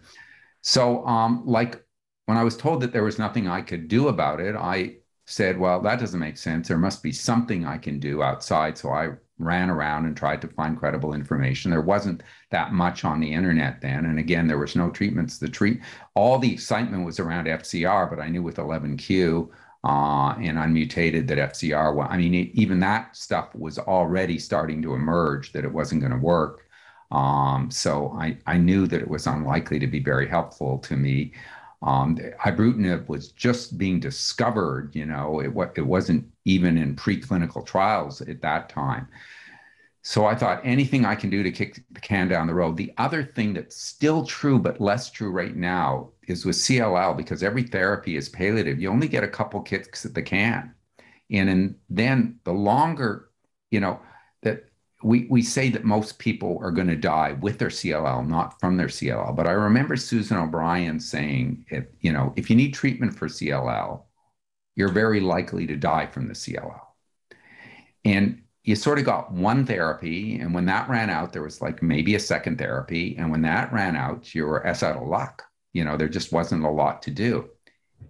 So, 0.62 1.04
um, 1.06 1.42
like 1.44 1.84
when 2.26 2.38
I 2.38 2.44
was 2.44 2.56
told 2.56 2.80
that 2.82 2.92
there 2.92 3.04
was 3.04 3.18
nothing 3.18 3.48
I 3.48 3.62
could 3.62 3.88
do 3.88 4.08
about 4.08 4.40
it, 4.40 4.54
I 4.54 4.96
said, 5.28 5.58
well, 5.58 5.80
that 5.82 6.00
doesn't 6.00 6.18
make 6.18 6.38
sense. 6.38 6.68
There 6.68 6.78
must 6.78 7.02
be 7.02 7.12
something 7.12 7.66
I 7.66 7.76
can 7.76 7.98
do 8.00 8.22
outside. 8.22 8.78
So 8.78 8.88
I 8.90 9.10
ran 9.38 9.68
around 9.68 10.06
and 10.06 10.16
tried 10.16 10.40
to 10.40 10.48
find 10.48 10.78
credible 10.78 11.12
information. 11.12 11.70
There 11.70 11.82
wasn't 11.82 12.22
that 12.50 12.72
much 12.72 13.04
on 13.04 13.20
the 13.20 13.32
internet 13.32 13.82
then. 13.82 14.06
And 14.06 14.18
again, 14.18 14.48
there 14.48 14.58
was 14.58 14.74
no 14.74 14.90
treatments. 14.90 15.38
The 15.38 15.48
treat 15.48 15.80
all 16.14 16.38
the 16.38 16.52
excitement 16.52 17.04
was 17.04 17.20
around 17.20 17.46
FCR, 17.46 18.08
but 18.08 18.20
I 18.20 18.30
knew 18.30 18.42
with 18.42 18.56
11Q 18.56 19.50
uh, 19.84 20.34
and 20.40 20.58
unmutated 20.58 21.28
that 21.28 21.52
FCR, 21.52 21.94
well, 21.94 22.08
I 22.10 22.16
mean, 22.16 22.34
it, 22.34 22.48
even 22.54 22.80
that 22.80 23.14
stuff 23.14 23.54
was 23.54 23.78
already 23.78 24.38
starting 24.38 24.80
to 24.82 24.94
emerge 24.94 25.52
that 25.52 25.64
it 25.64 25.72
wasn't 25.72 26.00
going 26.00 26.12
to 26.12 26.18
work. 26.18 26.64
Um, 27.10 27.70
so 27.70 28.16
I, 28.18 28.38
I 28.46 28.56
knew 28.56 28.86
that 28.86 29.00
it 29.00 29.08
was 29.08 29.26
unlikely 29.26 29.78
to 29.78 29.86
be 29.86 30.00
very 30.00 30.26
helpful 30.26 30.78
to 30.78 30.96
me. 30.96 31.32
Um, 31.80 32.16
ibrutinib 32.16 33.08
was 33.08 33.28
just 33.28 33.78
being 33.78 34.00
discovered, 34.00 34.94
you 34.94 35.06
know, 35.06 35.40
it, 35.40 35.52
it 35.76 35.86
wasn't 35.86 36.26
even 36.44 36.76
in 36.76 36.96
preclinical 36.96 37.64
trials 37.64 38.20
at 38.20 38.42
that 38.42 38.68
time. 38.68 39.06
So 40.02 40.26
I 40.26 40.34
thought 40.34 40.60
anything 40.64 41.04
I 41.04 41.14
can 41.14 41.28
do 41.28 41.42
to 41.42 41.50
kick 41.50 41.82
the 41.90 42.00
can 42.00 42.28
down 42.28 42.46
the 42.46 42.54
road. 42.54 42.76
The 42.76 42.94
other 42.96 43.22
thing 43.22 43.52
that's 43.52 43.76
still 43.76 44.24
true, 44.24 44.58
but 44.58 44.80
less 44.80 45.10
true 45.10 45.30
right 45.30 45.54
now, 45.54 46.10
is 46.26 46.44
with 46.44 46.56
CLL, 46.56 47.16
because 47.16 47.42
every 47.42 47.62
therapy 47.62 48.16
is 48.16 48.28
palliative, 48.28 48.80
you 48.80 48.90
only 48.90 49.08
get 49.08 49.24
a 49.24 49.28
couple 49.28 49.60
kicks 49.60 50.04
at 50.04 50.14
the 50.14 50.22
can. 50.22 50.74
And, 51.30 51.48
and 51.50 51.74
then 51.90 52.40
the 52.44 52.52
longer, 52.52 53.28
you 53.70 53.80
know, 53.80 54.00
we, 55.02 55.26
we 55.30 55.42
say 55.42 55.70
that 55.70 55.84
most 55.84 56.18
people 56.18 56.58
are 56.60 56.72
going 56.72 56.88
to 56.88 56.96
die 56.96 57.32
with 57.40 57.58
their 57.58 57.68
CLL, 57.68 58.26
not 58.26 58.58
from 58.58 58.76
their 58.76 58.88
CLL. 58.88 59.34
But 59.36 59.46
I 59.46 59.52
remember 59.52 59.96
Susan 59.96 60.36
O'Brien 60.36 60.98
saying, 60.98 61.64
if, 61.70 61.84
you 62.00 62.12
know, 62.12 62.32
if 62.36 62.50
you 62.50 62.56
need 62.56 62.74
treatment 62.74 63.16
for 63.16 63.28
CLL, 63.28 64.02
you're 64.74 64.92
very 64.92 65.20
likely 65.20 65.66
to 65.68 65.76
die 65.76 66.06
from 66.06 66.26
the 66.26 66.34
CLL. 66.34 66.80
And 68.04 68.42
you 68.64 68.74
sort 68.74 68.98
of 68.98 69.04
got 69.04 69.32
one 69.32 69.64
therapy. 69.64 70.38
And 70.38 70.52
when 70.52 70.66
that 70.66 70.88
ran 70.88 71.10
out, 71.10 71.32
there 71.32 71.42
was 71.42 71.60
like 71.60 71.82
maybe 71.82 72.16
a 72.16 72.20
second 72.20 72.58
therapy. 72.58 73.16
And 73.16 73.30
when 73.30 73.42
that 73.42 73.72
ran 73.72 73.94
out, 73.94 74.34
you 74.34 74.46
were 74.46 74.66
S 74.66 74.82
out 74.82 74.96
of 74.96 75.06
luck. 75.06 75.44
You 75.72 75.84
know, 75.84 75.96
there 75.96 76.08
just 76.08 76.32
wasn't 76.32 76.64
a 76.64 76.70
lot 76.70 77.02
to 77.02 77.10
do. 77.12 77.48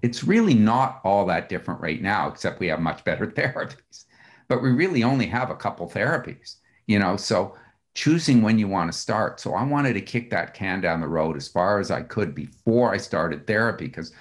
It's 0.03 0.25
really 0.25 0.55
not 0.55 1.01
all 1.05 1.27
that 1.27 1.49
different 1.49 1.81
right 1.81 2.01
now, 2.01 2.29
except 2.29 2.61
we 2.61 2.69
have 2.69 2.81
much 2.81 3.05
better 3.05 3.27
therapies. 3.27 4.07
But 4.49 4.63
we 4.63 4.71
really 4.71 5.03
only 5.03 5.27
have 5.27 5.51
a 5.51 5.57
couple 5.57 5.89
therapies 5.89 6.57
you 6.89 6.99
know 6.99 7.17
so 7.17 7.55
choosing 7.95 8.43
when 8.43 8.59
you 8.59 8.69
want 8.69 8.91
to 8.93 8.97
start. 8.99 9.41
So 9.41 9.55
i 9.55 9.63
wanted 9.63 9.95
to 9.95 10.01
kick 10.01 10.31
that 10.31 10.55
can 10.55 10.81
down 10.81 11.01
the 11.01 11.09
road 11.09 11.37
as 11.37 11.47
far 11.47 11.79
as 11.79 11.93
i 11.93 12.03
could 12.03 12.35
before 12.35 12.93
i 12.93 12.97
started 12.97 13.47
therapy 13.47 13.87
because 13.87 14.13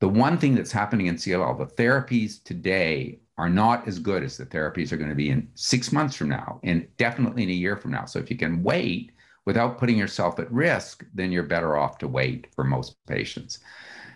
the 0.00 0.08
one 0.08 0.36
thing 0.36 0.54
that's 0.54 0.72
happening 0.72 1.06
in 1.06 1.16
cll 1.16 1.56
the 1.56 1.66
therapies 1.82 2.42
today 2.42 3.20
are 3.40 3.48
not 3.48 3.88
as 3.88 3.98
good 3.98 4.22
as 4.22 4.36
the 4.36 4.44
therapies 4.44 4.92
are 4.92 4.98
going 4.98 5.08
to 5.08 5.16
be 5.16 5.30
in 5.30 5.48
six 5.54 5.92
months 5.92 6.14
from 6.14 6.28
now 6.28 6.60
and 6.62 6.86
definitely 6.98 7.42
in 7.42 7.48
a 7.48 7.52
year 7.52 7.74
from 7.74 7.90
now. 7.90 8.04
So 8.04 8.18
if 8.18 8.30
you 8.30 8.36
can 8.36 8.62
wait 8.62 9.12
without 9.46 9.78
putting 9.78 9.96
yourself 9.96 10.38
at 10.38 10.52
risk 10.52 11.06
then 11.14 11.32
you're 11.32 11.42
better 11.42 11.74
off 11.74 11.96
to 11.98 12.08
wait 12.08 12.48
for 12.54 12.64
most 12.64 12.96
patients 13.06 13.60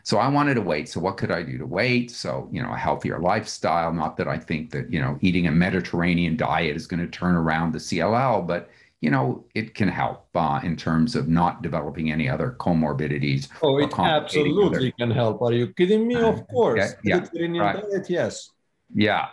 so 0.04 0.18
I 0.18 0.28
wanted 0.28 0.54
to 0.54 0.60
wait. 0.60 0.90
So 0.90 1.00
what 1.00 1.16
could 1.16 1.30
I 1.30 1.42
do 1.42 1.56
to 1.56 1.66
wait? 1.66 2.10
So, 2.10 2.46
you 2.52 2.62
know, 2.62 2.70
a 2.72 2.76
healthier 2.76 3.18
lifestyle. 3.18 3.90
Not 3.90 4.18
that 4.18 4.28
I 4.28 4.38
think 4.38 4.70
that, 4.72 4.92
you 4.92 5.00
know, 5.00 5.18
eating 5.22 5.46
a 5.46 5.50
Mediterranean 5.50 6.36
diet 6.36 6.76
is 6.76 6.86
going 6.86 7.00
to 7.00 7.08
turn 7.08 7.34
around 7.34 7.72
the 7.72 7.78
CLL, 7.78 8.46
but 8.46 8.70
you 9.00 9.10
know, 9.10 9.44
it 9.54 9.74
can 9.74 9.88
help 9.88 10.28
uh, 10.34 10.60
in 10.62 10.76
terms 10.76 11.14
of 11.14 11.28
not 11.28 11.60
developing 11.60 12.10
any 12.10 12.26
other 12.26 12.56
comorbidities. 12.58 13.48
Oh, 13.62 13.78
it 13.78 13.92
absolutely 13.98 14.88
other... 14.88 14.92
can 14.98 15.10
help. 15.10 15.42
Are 15.42 15.52
you 15.52 15.68
kidding 15.74 16.08
me? 16.08 16.16
Of 16.16 16.46
course. 16.48 16.94
Yeah, 17.02 17.26
yeah 17.34 17.60
right. 17.60 17.82
diet, 17.90 18.08
yes. 18.08 18.50
Yeah. 18.94 19.28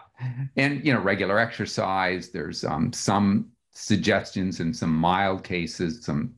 And, 0.57 0.86
you 0.86 0.93
know, 0.93 0.99
regular 0.99 1.39
exercise, 1.39 2.32
there's 2.32 2.65
um, 2.65 2.91
some 2.91 3.51
suggestions 3.72 4.59
in 4.59 4.74
some 4.74 4.93
mild 4.93 5.43
cases, 5.45 6.03
some, 6.03 6.34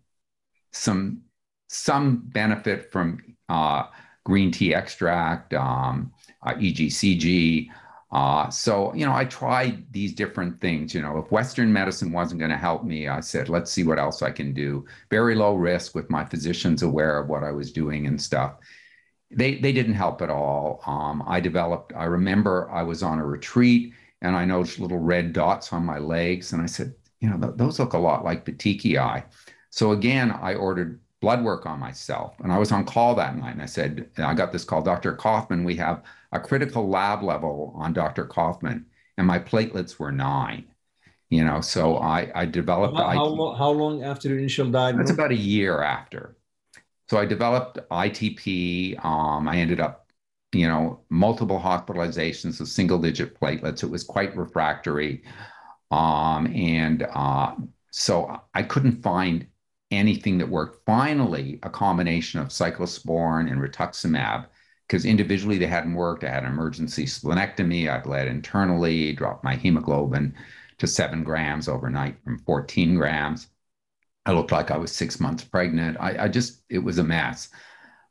some, 0.72 1.22
some 1.70 2.24
benefit 2.28 2.92
from 2.92 3.20
uh, 3.50 3.86
green 4.24 4.52
tea 4.52 4.74
extract, 4.74 5.54
um, 5.54 6.12
uh, 6.44 6.54
EGCG. 6.54 7.70
Uh, 8.12 8.48
so, 8.50 8.94
you 8.94 9.06
know, 9.06 9.14
I 9.14 9.26
tried 9.26 9.92
these 9.92 10.14
different 10.14 10.62
things. 10.62 10.94
You 10.94 11.02
know, 11.02 11.18
if 11.18 11.32
Western 11.32 11.74
medicine 11.74 12.12
wasn't 12.12 12.40
going 12.40 12.52
to 12.52 12.58
help 12.58 12.84
me, 12.84 13.08
I 13.08 13.22
said, 13.22 13.50
let's 13.50 13.72
see 13.72 13.84
what 13.84 13.98
else 13.98 14.22
I 14.22 14.32
can 14.32 14.54
do. 14.54 14.86
Very 15.10 15.34
low 15.36 15.56
risk 15.56 15.96
with 15.96 16.10
my 16.10 16.24
physicians 16.24 16.84
aware 16.84 17.18
of 17.18 17.28
what 17.28 17.44
I 17.44 17.52
was 17.52 17.72
doing 17.72 18.06
and 18.06 18.22
stuff. 18.22 18.58
They, 19.32 19.56
they 19.56 19.72
didn't 19.72 19.96
help 19.96 20.22
at 20.22 20.30
all. 20.30 20.82
Um, 20.86 21.24
I 21.26 21.40
developed, 21.40 21.92
I 21.96 22.04
remember 22.04 22.70
I 22.70 22.84
was 22.84 23.02
on 23.02 23.18
a 23.18 23.26
retreat 23.26 23.94
and 24.22 24.36
I 24.36 24.46
noticed 24.46 24.80
little 24.80 25.00
red 25.00 25.34
dots 25.34 25.74
on 25.74 25.84
my 25.84 25.98
legs. 25.98 26.54
And 26.54 26.62
I 26.62 26.68
said, 26.68 26.94
you 27.20 27.30
know, 27.30 27.38
th- 27.38 27.58
those 27.58 27.80
look 27.80 27.94
a 27.94 27.98
lot 27.98 28.24
like 28.24 28.46
petechiae. 28.46 29.24
So 29.72 29.92
again, 29.92 30.30
I 30.30 30.54
ordered 30.54 31.00
blood 31.24 31.42
work 31.42 31.66
on 31.66 31.80
myself. 31.80 32.36
And 32.44 32.52
I 32.52 32.58
was 32.58 32.74
on 32.74 32.84
call 32.84 33.16
that 33.16 33.38
night 33.38 33.54
and 33.54 33.62
I 33.62 33.66
said, 33.66 34.10
I 34.18 34.34
got 34.34 34.52
this 34.52 34.66
call, 34.66 34.82
Dr. 34.82 35.16
Koffman, 35.16 35.64
we 35.64 35.78
have 35.78 36.04
a 36.34 36.40
critical 36.40 36.90
lab 36.90 37.24
level 37.24 37.72
on 37.78 37.94
Dr. 37.94 38.26
Koffman, 38.26 38.84
and 39.18 39.26
my 39.26 39.40
platelets 39.40 39.98
were 39.98 40.12
nine. 40.12 40.66
You 41.30 41.46
know, 41.46 41.62
so 41.62 41.98
I, 41.98 42.30
I 42.36 42.46
developed. 42.46 42.98
How, 42.98 43.10
how, 43.10 43.26
long, 43.26 43.58
how 43.58 43.70
long 43.70 44.04
after 44.04 44.28
the 44.28 44.36
initial 44.36 44.70
diagnosis? 44.70 45.12
That's 45.12 45.18
about 45.18 45.32
a 45.32 45.42
year 45.42 45.82
after. 45.82 46.36
So 47.10 47.18
I 47.18 47.26
developed 47.26 47.80
ITP. 47.90 49.04
Um, 49.04 49.48
I 49.48 49.58
ended 49.58 49.80
up, 49.80 50.08
you 50.52 50.68
know, 50.68 51.00
multiple 51.10 51.60
hospitalizations 51.60 52.60
of 52.60 52.68
single 52.68 53.00
digit 53.00 53.40
platelets. 53.40 53.82
It 53.82 53.90
was 53.90 54.04
quite 54.04 54.36
refractory. 54.36 55.24
Um, 55.90 56.48
and 56.54 57.08
uh, 57.14 57.56
so 57.92 58.42
I 58.54 58.64
couldn't 58.64 59.02
find 59.02 59.48
anything 59.98 60.38
that 60.38 60.50
worked. 60.50 60.86
Finally, 60.86 61.60
a 61.64 61.70
combination 61.70 62.40
of 62.40 62.50
cyclosporin 62.50 63.52
and 63.52 63.62
rituximab, 63.62 64.48
because 64.88 65.06
individually 65.06 65.58
they 65.58 65.68
hadn't 65.68 65.94
worked. 65.94 66.24
I 66.24 66.30
had 66.30 66.44
an 66.44 66.52
emergency 66.52 67.06
splenectomy. 67.06 67.90
I 67.90 68.00
bled 68.00 68.28
internally, 68.28 69.14
dropped 69.14 69.44
my 69.44 69.56
hemoglobin 69.56 70.36
to 70.80 70.88
seven 70.88 71.24
grams 71.24 71.68
overnight 71.68 72.22
from 72.24 72.40
14 72.40 72.96
grams. 72.96 73.48
I 74.26 74.32
looked 74.32 74.52
like 74.52 74.72
I 74.72 74.78
was 74.78 74.92
six 74.92 75.20
months 75.20 75.44
pregnant. 75.44 75.98
I, 76.00 76.26
I 76.26 76.28
just, 76.28 76.64
it 76.70 76.80
was 76.80 76.98
a 76.98 77.04
mess. 77.04 77.50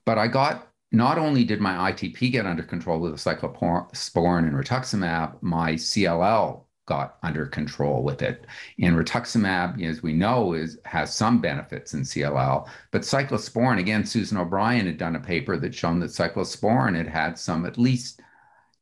But 0.05 0.19
I 0.19 0.29
got, 0.29 0.69
not 0.91 1.19
only 1.19 1.45
did 1.45 1.61
my 1.61 1.93
ITP 1.93 2.33
get 2.33 2.47
under 2.47 2.63
control 2.63 3.01
with 3.01 3.13
the 3.13 3.31
cyclosporin 3.31 4.47
and 4.47 4.55
rituximab, 4.55 5.43
my 5.43 5.75
CLL 5.75 6.65
got 6.87 7.19
under 7.23 7.47
control 7.47 8.03
with 8.03 8.23
it. 8.23 8.47
And 8.81 8.97
rituximab, 8.97 9.83
as 9.83 10.03
we 10.03 10.13
know, 10.13 10.53
is 10.53 10.79
has 10.85 11.15
some 11.15 11.41
benefits 11.41 11.95
in 11.95 12.03
CLL, 12.03 12.69
but 12.91 13.03
cyclosporin, 13.03 13.79
again, 13.79 14.05
Susan 14.05 14.39
O'Brien 14.39 14.87
had 14.87 14.99
done 14.99 15.17
a 15.17 15.21
paper 15.21 15.57
that 15.59 15.75
shown 15.75 16.01
that 16.01 16.11
cyclosporin 16.11 16.97
had 16.97 17.09
had 17.09 17.39
some 17.39 17.65
at 17.67 17.79
least 17.79 18.21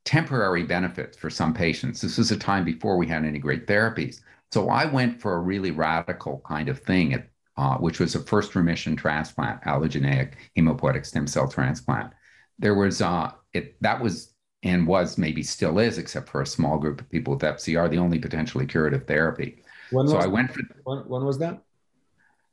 temporary 0.04 0.62
benefits 0.62 1.16
for 1.16 1.30
some 1.30 1.52
patients. 1.52 2.00
This 2.00 2.18
was 2.18 2.30
a 2.30 2.36
time 2.36 2.64
before 2.64 2.96
we 2.96 3.06
had 3.06 3.24
any 3.24 3.38
great 3.38 3.66
therapies. 3.66 4.20
So 4.50 4.68
I 4.68 4.86
went 4.86 5.20
for 5.20 5.34
a 5.34 5.40
really 5.40 5.70
radical 5.70 6.42
kind 6.44 6.68
of 6.68 6.80
thing, 6.80 7.14
at, 7.14 7.28
uh, 7.56 7.76
which 7.76 8.00
was 8.00 8.14
a 8.14 8.20
first 8.20 8.54
remission 8.56 8.96
transplant, 8.96 9.62
allogeneic 9.62 10.32
hematopoietic 10.56 11.06
stem 11.06 11.26
cell 11.26 11.48
transplant. 11.48 12.12
There 12.58 12.74
was 12.74 13.00
uh, 13.00 13.32
it 13.52 13.80
that 13.82 14.00
was 14.00 14.34
and 14.62 14.86
was 14.86 15.16
maybe 15.16 15.42
still 15.42 15.78
is, 15.78 15.98
except 15.98 16.28
for 16.28 16.42
a 16.42 16.46
small 16.46 16.78
group 16.78 17.00
of 17.00 17.08
people 17.10 17.34
with 17.34 17.42
FCR, 17.42 17.90
the 17.90 17.98
only 17.98 18.18
potentially 18.18 18.66
curative 18.66 19.06
therapy. 19.06 19.62
When 19.90 20.06
so 20.06 20.18
I 20.18 20.26
went 20.26 20.52
for. 20.52 20.60
When, 20.84 20.98
when 21.08 21.24
was 21.24 21.38
that? 21.38 21.62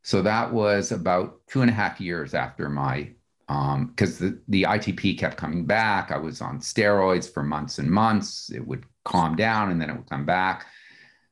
So 0.03 0.21
that 0.21 0.53
was 0.53 0.91
about 0.91 1.41
two 1.47 1.61
and 1.61 1.69
a 1.69 1.73
half 1.73 1.99
years 1.99 2.33
after 2.33 2.69
my, 2.69 3.09
because 3.47 4.21
um, 4.21 4.39
the, 4.47 4.61
the 4.61 4.63
ITP 4.63 5.17
kept 5.17 5.35
coming 5.35 5.65
back. 5.65 6.11
I 6.11 6.17
was 6.17 6.39
on 6.39 6.59
steroids 6.59 7.31
for 7.31 7.43
months 7.43 7.77
and 7.77 7.89
months. 7.91 8.49
It 8.49 8.65
would 8.65 8.85
calm 9.03 9.35
down 9.35 9.71
and 9.71 9.81
then 9.81 9.89
it 9.89 9.97
would 9.97 10.09
come 10.09 10.25
back. 10.25 10.65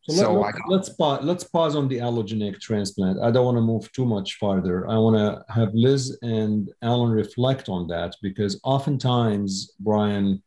So, 0.08 0.16
so 0.16 0.34
let, 0.34 0.54
us 0.54 0.62
let's, 0.68 0.90
pause, 0.90 1.24
let's 1.24 1.44
pause 1.46 1.76
on 1.76 1.88
the 1.88 1.98
allogeneic 1.98 2.60
transplant. 2.60 3.20
I 3.24 3.32
don't 3.32 3.46
want 3.46 3.58
to 3.58 3.62
move 3.62 3.92
too 3.92 4.06
much 4.06 4.36
farther. 4.36 4.88
I 4.88 4.98
want 4.98 5.16
to 5.16 5.52
have 5.52 5.74
Liz 5.74 6.18
and 6.22 6.70
Alan 6.84 7.12
reflect 7.12 7.70
on 7.70 7.88
that 7.88 8.16
because 8.22 8.60
oftentimes, 8.64 9.72
Brian, 9.80 10.44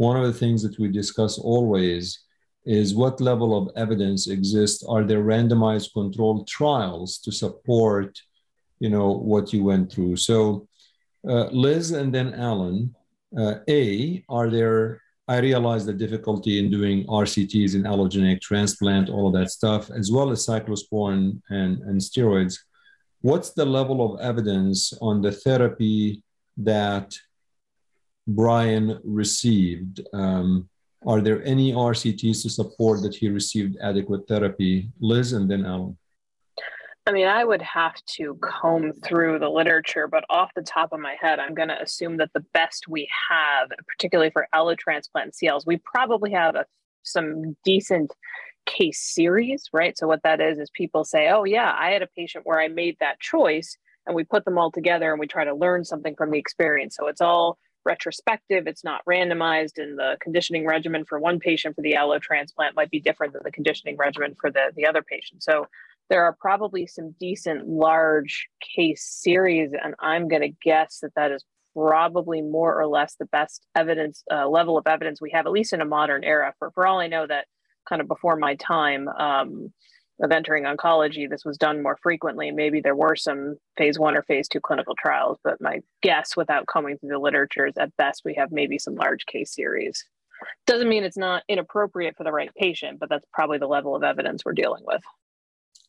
one 0.00 0.16
of 0.16 0.24
the 0.24 0.38
things 0.42 0.62
that 0.62 0.78
we 0.78 0.88
discuss 0.88 1.38
always 1.38 2.20
is 2.64 2.94
what 2.94 3.20
level 3.20 3.50
of 3.54 3.70
evidence 3.76 4.28
exists. 4.28 4.82
Are 4.82 5.04
there 5.04 5.22
randomized 5.22 5.92
controlled 5.92 6.48
trials 6.48 7.18
to 7.18 7.30
support, 7.30 8.18
you 8.78 8.88
know, 8.88 9.10
what 9.10 9.52
you 9.52 9.62
went 9.62 9.92
through? 9.92 10.16
So, 10.16 10.66
uh, 11.28 11.48
Liz 11.64 11.90
and 11.90 12.14
then 12.14 12.32
Alan, 12.32 12.94
uh, 13.36 13.56
A, 13.68 14.24
are 14.30 14.48
there 14.48 15.02
I 15.28 15.38
realize 15.38 15.84
the 15.84 15.92
difficulty 15.92 16.58
in 16.58 16.70
doing 16.70 17.06
RCTs 17.06 17.74
in 17.74 17.82
allogeneic 17.82 18.40
transplant, 18.40 19.10
all 19.10 19.28
of 19.28 19.34
that 19.34 19.50
stuff, 19.50 19.90
as 19.90 20.10
well 20.10 20.32
as 20.32 20.46
cyclosporin 20.46 21.40
and, 21.50 21.72
and 21.88 22.00
steroids. 22.00 22.54
What's 23.20 23.50
the 23.50 23.66
level 23.66 23.98
of 24.02 24.20
evidence 24.20 24.92
on 25.00 25.20
the 25.20 25.30
therapy 25.30 26.24
that 26.56 27.14
Brian 28.34 29.00
received? 29.04 30.00
Um, 30.12 30.68
are 31.06 31.20
there 31.20 31.42
any 31.44 31.72
RCTs 31.72 32.42
to 32.42 32.50
support 32.50 33.02
that 33.02 33.14
he 33.14 33.28
received 33.28 33.76
adequate 33.82 34.28
therapy? 34.28 34.90
Liz 35.00 35.32
and 35.32 35.50
then 35.50 35.64
Alan. 35.64 35.96
I 37.06 37.12
mean, 37.12 37.26
I 37.26 37.44
would 37.44 37.62
have 37.62 37.94
to 38.16 38.38
comb 38.42 38.92
through 38.92 39.38
the 39.38 39.48
literature, 39.48 40.06
but 40.06 40.24
off 40.28 40.50
the 40.54 40.62
top 40.62 40.92
of 40.92 41.00
my 41.00 41.16
head, 41.18 41.38
I'm 41.38 41.54
going 41.54 41.68
to 41.68 41.82
assume 41.82 42.18
that 42.18 42.30
the 42.34 42.44
best 42.52 42.88
we 42.88 43.08
have, 43.30 43.70
particularly 43.88 44.30
for 44.30 44.46
allotransplant 44.54 45.32
CLs, 45.34 45.66
we 45.66 45.78
probably 45.78 46.30
have 46.32 46.54
a, 46.54 46.66
some 47.02 47.56
decent 47.64 48.12
case 48.66 49.00
series, 49.00 49.64
right? 49.72 49.96
So, 49.96 50.06
what 50.06 50.22
that 50.22 50.42
is, 50.42 50.58
is 50.58 50.70
people 50.70 51.04
say, 51.04 51.30
oh, 51.30 51.44
yeah, 51.44 51.74
I 51.76 51.90
had 51.90 52.02
a 52.02 52.06
patient 52.06 52.46
where 52.46 52.60
I 52.60 52.68
made 52.68 52.96
that 53.00 53.18
choice, 53.18 53.78
and 54.06 54.14
we 54.14 54.22
put 54.22 54.44
them 54.44 54.58
all 54.58 54.70
together 54.70 55.10
and 55.10 55.18
we 55.18 55.26
try 55.26 55.44
to 55.44 55.54
learn 55.54 55.84
something 55.84 56.14
from 56.16 56.30
the 56.30 56.38
experience. 56.38 56.96
So, 56.96 57.08
it's 57.08 57.22
all 57.22 57.58
retrospective, 57.84 58.66
it's 58.66 58.84
not 58.84 59.04
randomized, 59.08 59.78
and 59.78 59.98
the 59.98 60.16
conditioning 60.20 60.66
regimen 60.66 61.04
for 61.04 61.18
one 61.18 61.38
patient 61.38 61.74
for 61.74 61.82
the 61.82 61.94
allo 61.94 62.18
transplant 62.18 62.76
might 62.76 62.90
be 62.90 63.00
different 63.00 63.32
than 63.32 63.42
the 63.44 63.52
conditioning 63.52 63.96
regimen 63.96 64.34
for 64.40 64.50
the, 64.50 64.72
the 64.76 64.86
other 64.86 65.02
patient. 65.02 65.42
So, 65.42 65.66
there 66.08 66.24
are 66.24 66.36
probably 66.40 66.88
some 66.88 67.14
decent 67.20 67.68
large 67.68 68.48
case 68.76 69.04
series, 69.04 69.70
and 69.80 69.94
I'm 70.00 70.26
going 70.26 70.42
to 70.42 70.56
guess 70.62 70.98
that 71.02 71.14
that 71.14 71.30
is 71.30 71.44
probably 71.74 72.42
more 72.42 72.78
or 72.78 72.88
less 72.88 73.14
the 73.14 73.26
best 73.26 73.64
evidence 73.76 74.24
uh, 74.30 74.48
level 74.48 74.76
of 74.76 74.86
evidence 74.86 75.20
we 75.20 75.30
have, 75.30 75.46
at 75.46 75.52
least 75.52 75.72
in 75.72 75.80
a 75.80 75.84
modern 75.84 76.24
era. 76.24 76.52
For 76.58 76.70
for 76.72 76.86
all 76.86 76.98
I 76.98 77.06
know, 77.06 77.26
that 77.26 77.46
kind 77.88 78.02
of 78.02 78.08
before 78.08 78.36
my 78.36 78.56
time 78.56 79.08
um, 79.08 79.72
of 80.22 80.32
entering 80.32 80.64
oncology, 80.64 81.28
this 81.28 81.44
was 81.44 81.56
done 81.56 81.82
more 81.82 81.98
frequently. 82.02 82.50
Maybe 82.50 82.80
there 82.80 82.94
were 82.94 83.16
some 83.16 83.56
phase 83.76 83.98
one 83.98 84.16
or 84.16 84.22
phase 84.22 84.48
two 84.48 84.60
clinical 84.60 84.94
trials, 84.94 85.38
but 85.42 85.60
my 85.60 85.80
guess, 86.02 86.36
without 86.36 86.66
combing 86.66 86.98
through 86.98 87.10
the 87.10 87.18
literature, 87.18 87.66
is 87.66 87.76
at 87.78 87.96
best 87.96 88.22
we 88.24 88.34
have 88.34 88.52
maybe 88.52 88.78
some 88.78 88.94
large 88.94 89.24
case 89.26 89.54
series. 89.54 90.04
Doesn't 90.66 90.88
mean 90.88 91.04
it's 91.04 91.16
not 91.16 91.42
inappropriate 91.48 92.16
for 92.16 92.24
the 92.24 92.32
right 92.32 92.50
patient, 92.54 92.98
but 92.98 93.08
that's 93.08 93.26
probably 93.32 93.58
the 93.58 93.66
level 93.66 93.94
of 93.94 94.02
evidence 94.02 94.44
we're 94.44 94.52
dealing 94.52 94.84
with. 94.86 95.02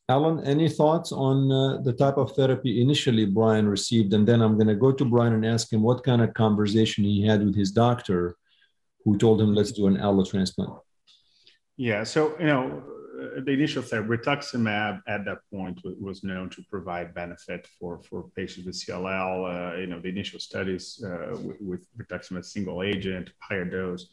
Alan, 0.09 0.43
any 0.45 0.67
thoughts 0.67 1.11
on 1.13 1.51
uh, 1.51 1.81
the 1.81 1.93
type 1.93 2.17
of 2.17 2.33
therapy 2.33 2.81
initially 2.81 3.25
Brian 3.25 3.67
received? 3.67 4.13
And 4.13 4.27
then 4.27 4.41
I'm 4.41 4.55
going 4.55 4.67
to 4.67 4.75
go 4.75 4.91
to 4.91 5.05
Brian 5.05 5.33
and 5.33 5.45
ask 5.45 5.71
him 5.71 5.81
what 5.81 6.03
kind 6.03 6.21
of 6.21 6.33
conversation 6.33 7.05
he 7.05 7.25
had 7.25 7.45
with 7.45 7.55
his 7.55 7.71
doctor 7.71 8.35
who 9.05 9.17
told 9.17 9.39
him, 9.39 9.55
let's 9.55 9.71
do 9.71 9.87
an 9.87 9.97
allo 9.97 10.25
transplant. 10.25 10.73
Yeah, 11.77 12.03
so, 12.03 12.35
you 12.39 12.47
know, 12.47 12.83
the 13.45 13.51
initial 13.51 13.81
therapy, 13.81 14.09
rituximab 14.09 15.01
at 15.07 15.25
that 15.25 15.39
point 15.53 15.79
was 15.99 16.23
known 16.23 16.49
to 16.49 16.63
provide 16.69 17.13
benefit 17.13 17.67
for, 17.79 18.01
for 18.09 18.29
patients 18.35 18.65
with 18.65 18.75
CLL. 18.75 19.73
Uh, 19.73 19.77
you 19.77 19.87
know, 19.87 19.99
the 19.99 20.09
initial 20.09 20.39
studies 20.39 21.03
uh, 21.05 21.37
with, 21.37 21.61
with 21.61 21.87
rituximab 21.97 22.45
single 22.45 22.83
agent, 22.83 23.31
higher 23.39 23.65
dose, 23.65 24.07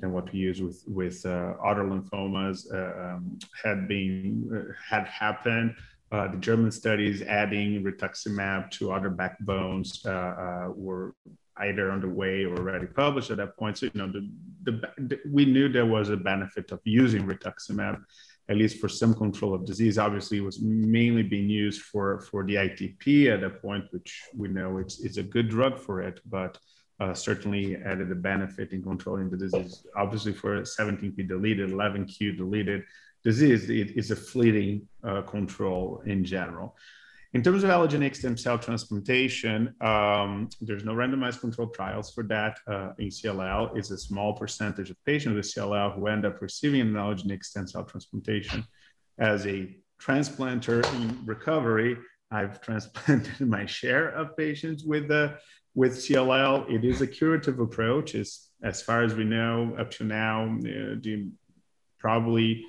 than 0.00 0.12
what 0.12 0.32
we 0.32 0.38
use 0.38 0.60
with 0.60 0.82
with 0.86 1.24
uh, 1.26 1.52
other 1.64 1.84
lymphomas 1.84 2.66
uh, 2.72 3.14
um, 3.14 3.38
had 3.62 3.86
been 3.86 4.48
uh, 4.54 4.72
had 4.88 5.06
happened. 5.06 5.74
Uh, 6.10 6.26
the 6.28 6.38
German 6.38 6.70
studies 6.70 7.20
adding 7.22 7.84
rituximab 7.84 8.70
to 8.70 8.92
other 8.92 9.10
backbones 9.10 10.04
uh, 10.06 10.10
uh, 10.10 10.68
were 10.74 11.14
either 11.58 11.90
on 11.90 12.00
the 12.00 12.08
way 12.08 12.44
or 12.44 12.56
already 12.56 12.86
published 12.86 13.30
at 13.30 13.36
that 13.36 13.56
point. 13.56 13.76
So 13.76 13.86
you 13.86 13.92
know, 13.94 14.10
the, 14.10 14.30
the, 14.62 14.80
the, 14.96 15.20
we 15.30 15.44
knew 15.44 15.68
there 15.68 15.86
was 15.86 16.08
a 16.08 16.16
benefit 16.16 16.72
of 16.72 16.80
using 16.84 17.26
rituximab, 17.26 18.02
at 18.48 18.56
least 18.56 18.78
for 18.78 18.88
some 18.88 19.14
control 19.14 19.54
of 19.54 19.66
disease. 19.66 19.98
Obviously, 19.98 20.40
was 20.40 20.60
mainly 20.62 21.22
being 21.22 21.48
used 21.48 21.82
for 21.82 22.20
for 22.20 22.44
the 22.44 22.54
ITP 22.54 23.32
at 23.32 23.40
that 23.42 23.60
point, 23.62 23.84
which 23.90 24.22
we 24.34 24.48
know 24.48 24.78
it's 24.78 25.00
it's 25.04 25.18
a 25.18 25.22
good 25.22 25.48
drug 25.48 25.78
for 25.78 26.00
it, 26.00 26.20
but 26.26 26.58
uh, 27.00 27.14
certainly 27.14 27.76
added 27.76 28.10
a 28.10 28.14
benefit 28.14 28.72
in 28.72 28.82
controlling 28.82 29.30
the 29.30 29.36
disease. 29.36 29.86
Obviously, 29.96 30.32
for 30.32 30.62
17p 30.62 31.28
deleted, 31.28 31.70
11q 31.70 32.36
deleted 32.36 32.82
disease, 33.22 33.70
it 33.70 33.90
is 33.96 34.10
a 34.10 34.16
fleeting 34.16 34.88
uh, 35.04 35.22
control 35.22 36.02
in 36.06 36.24
general. 36.24 36.76
In 37.34 37.42
terms 37.42 37.62
of 37.62 37.68
allogeneic 37.68 38.16
stem 38.16 38.38
cell 38.38 38.58
transplantation, 38.58 39.74
um, 39.82 40.48
there's 40.62 40.84
no 40.84 40.94
randomized 40.94 41.40
controlled 41.40 41.74
trials 41.74 42.10
for 42.10 42.24
that 42.24 42.58
uh, 42.66 42.92
in 42.98 43.08
CLL. 43.08 43.76
It's 43.76 43.90
a 43.90 43.98
small 43.98 44.32
percentage 44.32 44.88
of 44.88 44.96
patients 45.04 45.34
with 45.34 45.44
CLL 45.44 45.94
who 45.94 46.06
end 46.06 46.24
up 46.24 46.40
receiving 46.40 46.80
an 46.80 46.94
allogeneic 46.94 47.44
stem 47.44 47.66
cell 47.66 47.84
transplantation. 47.84 48.64
As 49.18 49.46
a 49.46 49.76
transplanter 50.00 50.82
in 50.94 51.26
recovery, 51.26 51.98
I've 52.30 52.60
transplanted 52.62 53.46
my 53.46 53.66
share 53.66 54.08
of 54.08 54.34
patients 54.36 54.84
with 54.84 55.08
the 55.08 55.38
with 55.74 55.96
CLL, 55.96 56.68
it 56.72 56.84
is 56.84 57.02
a 57.02 57.06
curative 57.06 57.60
approach. 57.60 58.14
Is 58.14 58.48
as 58.64 58.82
far 58.82 59.04
as 59.04 59.14
we 59.14 59.24
know 59.24 59.76
up 59.78 59.92
to 59.92 60.04
now, 60.04 60.44
uh, 60.44 60.96
the, 60.98 61.30
probably 62.00 62.64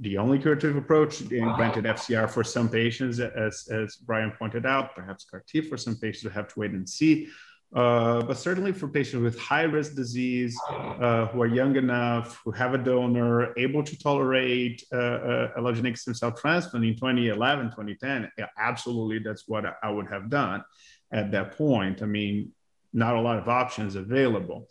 the 0.00 0.18
only 0.18 0.38
curative 0.38 0.76
approach. 0.76 1.26
Granted, 1.28 1.84
FCR 1.84 2.28
for 2.28 2.44
some 2.44 2.68
patients, 2.68 3.20
as 3.20 3.68
as 3.70 3.96
Brian 3.96 4.32
pointed 4.32 4.66
out, 4.66 4.94
perhaps 4.94 5.24
CAR 5.24 5.42
T 5.46 5.60
for 5.60 5.76
some 5.76 5.96
patients. 5.96 6.24
We 6.24 6.30
have 6.32 6.48
to 6.48 6.60
wait 6.60 6.72
and 6.72 6.88
see. 6.88 7.28
Uh, 7.74 8.22
but 8.22 8.38
certainly 8.38 8.70
for 8.70 8.86
patients 8.86 9.20
with 9.20 9.36
high 9.36 9.62
risk 9.62 9.96
disease 9.96 10.56
uh, 10.70 11.26
who 11.26 11.42
are 11.42 11.46
young 11.46 11.74
enough, 11.74 12.40
who 12.44 12.52
have 12.52 12.72
a 12.72 12.78
donor, 12.78 13.52
able 13.58 13.82
to 13.82 13.98
tolerate 13.98 14.84
uh, 14.92 14.96
uh 14.96 15.58
allogeneic 15.58 15.98
stem 15.98 16.14
cell 16.14 16.30
transplant 16.30 16.84
in 16.84 16.94
2011, 16.94 17.70
2010, 17.70 18.30
yeah, 18.38 18.46
absolutely, 18.58 19.18
that's 19.18 19.48
what 19.48 19.64
I 19.82 19.90
would 19.90 20.06
have 20.06 20.30
done 20.30 20.62
at 21.10 21.32
that 21.32 21.58
point. 21.58 22.00
I 22.00 22.06
mean, 22.06 22.52
not 22.92 23.16
a 23.16 23.20
lot 23.20 23.38
of 23.38 23.48
options 23.48 23.96
available. 23.96 24.68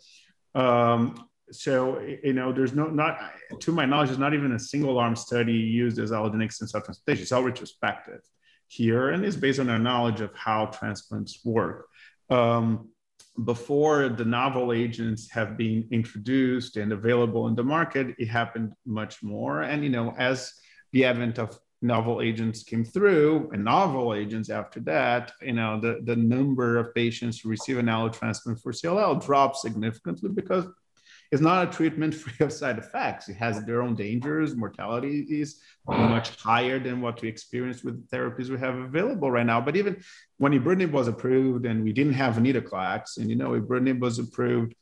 Um, 0.54 1.28
so 1.50 2.00
you 2.00 2.32
know, 2.32 2.52
there's 2.52 2.74
no 2.74 2.86
not 2.86 3.18
to 3.60 3.72
my 3.72 3.84
knowledge, 3.84 4.08
there's 4.08 4.18
not 4.18 4.34
even 4.34 4.52
a 4.52 4.58
single 4.58 4.98
arm 4.98 5.16
study 5.16 5.52
used 5.52 5.98
as 5.98 6.10
allogeneic 6.10 6.52
stem 6.52 6.68
cell 6.68 6.80
transplantation. 6.80 7.22
It's 7.22 7.32
all 7.32 7.42
retrospective 7.42 8.20
here, 8.68 9.10
and 9.10 9.24
it's 9.24 9.36
based 9.36 9.60
on 9.60 9.68
our 9.68 9.78
knowledge 9.78 10.20
of 10.20 10.34
how 10.34 10.66
transplants 10.66 11.44
work. 11.44 11.86
Um, 12.30 12.90
before 13.44 14.08
the 14.08 14.24
novel 14.24 14.72
agents 14.72 15.30
have 15.30 15.56
been 15.56 15.88
introduced 15.90 16.76
and 16.76 16.92
available 16.92 17.48
in 17.48 17.54
the 17.54 17.64
market, 17.64 18.14
it 18.18 18.26
happened 18.26 18.72
much 18.86 19.22
more. 19.22 19.62
And 19.62 19.82
you 19.82 19.90
know, 19.90 20.14
as 20.16 20.52
the 20.92 21.04
advent 21.04 21.38
of 21.38 21.58
novel 21.82 22.22
agents 22.22 22.62
came 22.62 22.84
through 22.84 23.50
and 23.52 23.62
novel 23.64 24.14
agents 24.14 24.48
after 24.48 24.80
that, 24.80 25.32
you 25.42 25.52
know, 25.52 25.78
the, 25.78 26.00
the 26.04 26.16
number 26.16 26.78
of 26.78 26.94
patients 26.94 27.40
who 27.40 27.50
receive 27.50 27.76
an 27.78 27.86
allotransplant 27.86 28.60
for 28.62 28.72
CLL 28.72 29.24
dropped 29.24 29.56
significantly 29.56 30.30
because 30.30 30.64
it's 31.34 31.42
not 31.42 31.66
a 31.66 31.76
treatment 31.76 32.14
free 32.22 32.46
of 32.46 32.52
side 32.52 32.78
effects. 32.78 33.28
It 33.28 33.34
has 33.34 33.64
their 33.64 33.82
own 33.82 33.96
dangers. 33.96 34.54
Mortality 34.54 35.26
is 35.28 35.60
much 35.84 36.36
higher 36.36 36.78
than 36.78 37.00
what 37.00 37.20
we 37.20 37.28
experience 37.28 37.82
with 37.82 37.94
the 37.98 38.16
therapies 38.16 38.50
we 38.50 38.58
have 38.60 38.76
available 38.76 39.28
right 39.32 39.44
now. 39.44 39.60
But 39.60 39.74
even 39.74 40.00
when 40.38 40.52
ibrutinib 40.52 40.92
was 40.92 41.08
approved 41.08 41.66
and 41.66 41.82
we 41.82 41.92
didn't 41.92 42.12
have 42.12 42.36
venetoclax, 42.36 43.16
and 43.18 43.28
you 43.28 43.34
know, 43.34 43.50
ibrutinib 43.60 43.98
was 43.98 44.20
approved 44.20 44.76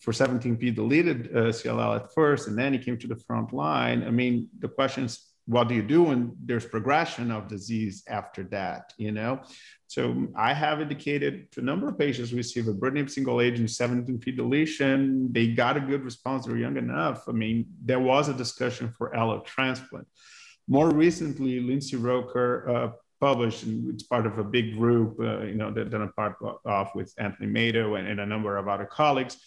for 0.00 0.12
17p 0.12 0.74
deleted 0.74 1.34
uh, 1.34 1.44
CLL 1.58 1.96
at 1.96 2.12
first, 2.12 2.48
and 2.48 2.58
then 2.58 2.74
it 2.74 2.84
came 2.84 2.98
to 2.98 3.06
the 3.06 3.16
front 3.16 3.54
line. 3.54 4.04
I 4.04 4.10
mean, 4.10 4.50
the 4.58 4.68
questions 4.68 5.33
what 5.46 5.68
do 5.68 5.74
you 5.74 5.82
do 5.82 6.04
when 6.04 6.34
there's 6.42 6.64
progression 6.64 7.30
of 7.30 7.48
disease 7.48 8.02
after 8.08 8.42
that 8.44 8.92
you 8.98 9.12
know? 9.12 9.40
So 9.86 10.26
i 10.36 10.52
have 10.52 10.80
indicated 10.80 11.52
to 11.52 11.60
a 11.60 11.62
number 11.62 11.88
of 11.88 11.98
patients 11.98 12.30
who 12.30 12.36
receive 12.36 12.68
a 12.68 12.72
ibrutinib 12.72 13.10
single 13.10 13.40
agent 13.40 13.68
17p 13.68 14.36
deletion. 14.36 15.32
They 15.32 15.48
got 15.48 15.76
a 15.76 15.80
good 15.80 16.02
response. 16.02 16.46
They're 16.46 16.56
young 16.56 16.76
enough. 16.76 17.28
I 17.28 17.32
mean 17.32 17.66
there 17.84 18.00
was 18.00 18.28
a 18.28 18.34
discussion 18.34 18.92
for 18.96 19.14
allo 19.14 19.40
transplant 19.40 20.06
more 20.66 20.90
recently 20.90 21.60
Lindsey 21.60 21.96
Roeker 21.96 22.68
uh, 22.68 22.92
published 23.20 23.64
and 23.64 23.92
it's 23.92 24.02
part 24.02 24.26
of 24.26 24.38
a 24.38 24.44
big 24.44 24.74
group 24.74 25.18
uh, 25.20 25.42
you 25.42 25.54
know 25.54 25.70
that, 25.70 25.90
that 25.90 26.00
i'm 26.00 26.12
part 26.12 26.34
of 26.64 26.90
with 26.94 27.14
anthony 27.16 27.46
mato 27.46 27.94
and, 27.94 28.06
and 28.08 28.20
a 28.20 28.26
number 28.26 28.56
of 28.56 28.66
other 28.68 28.84
colleagues 28.84 29.38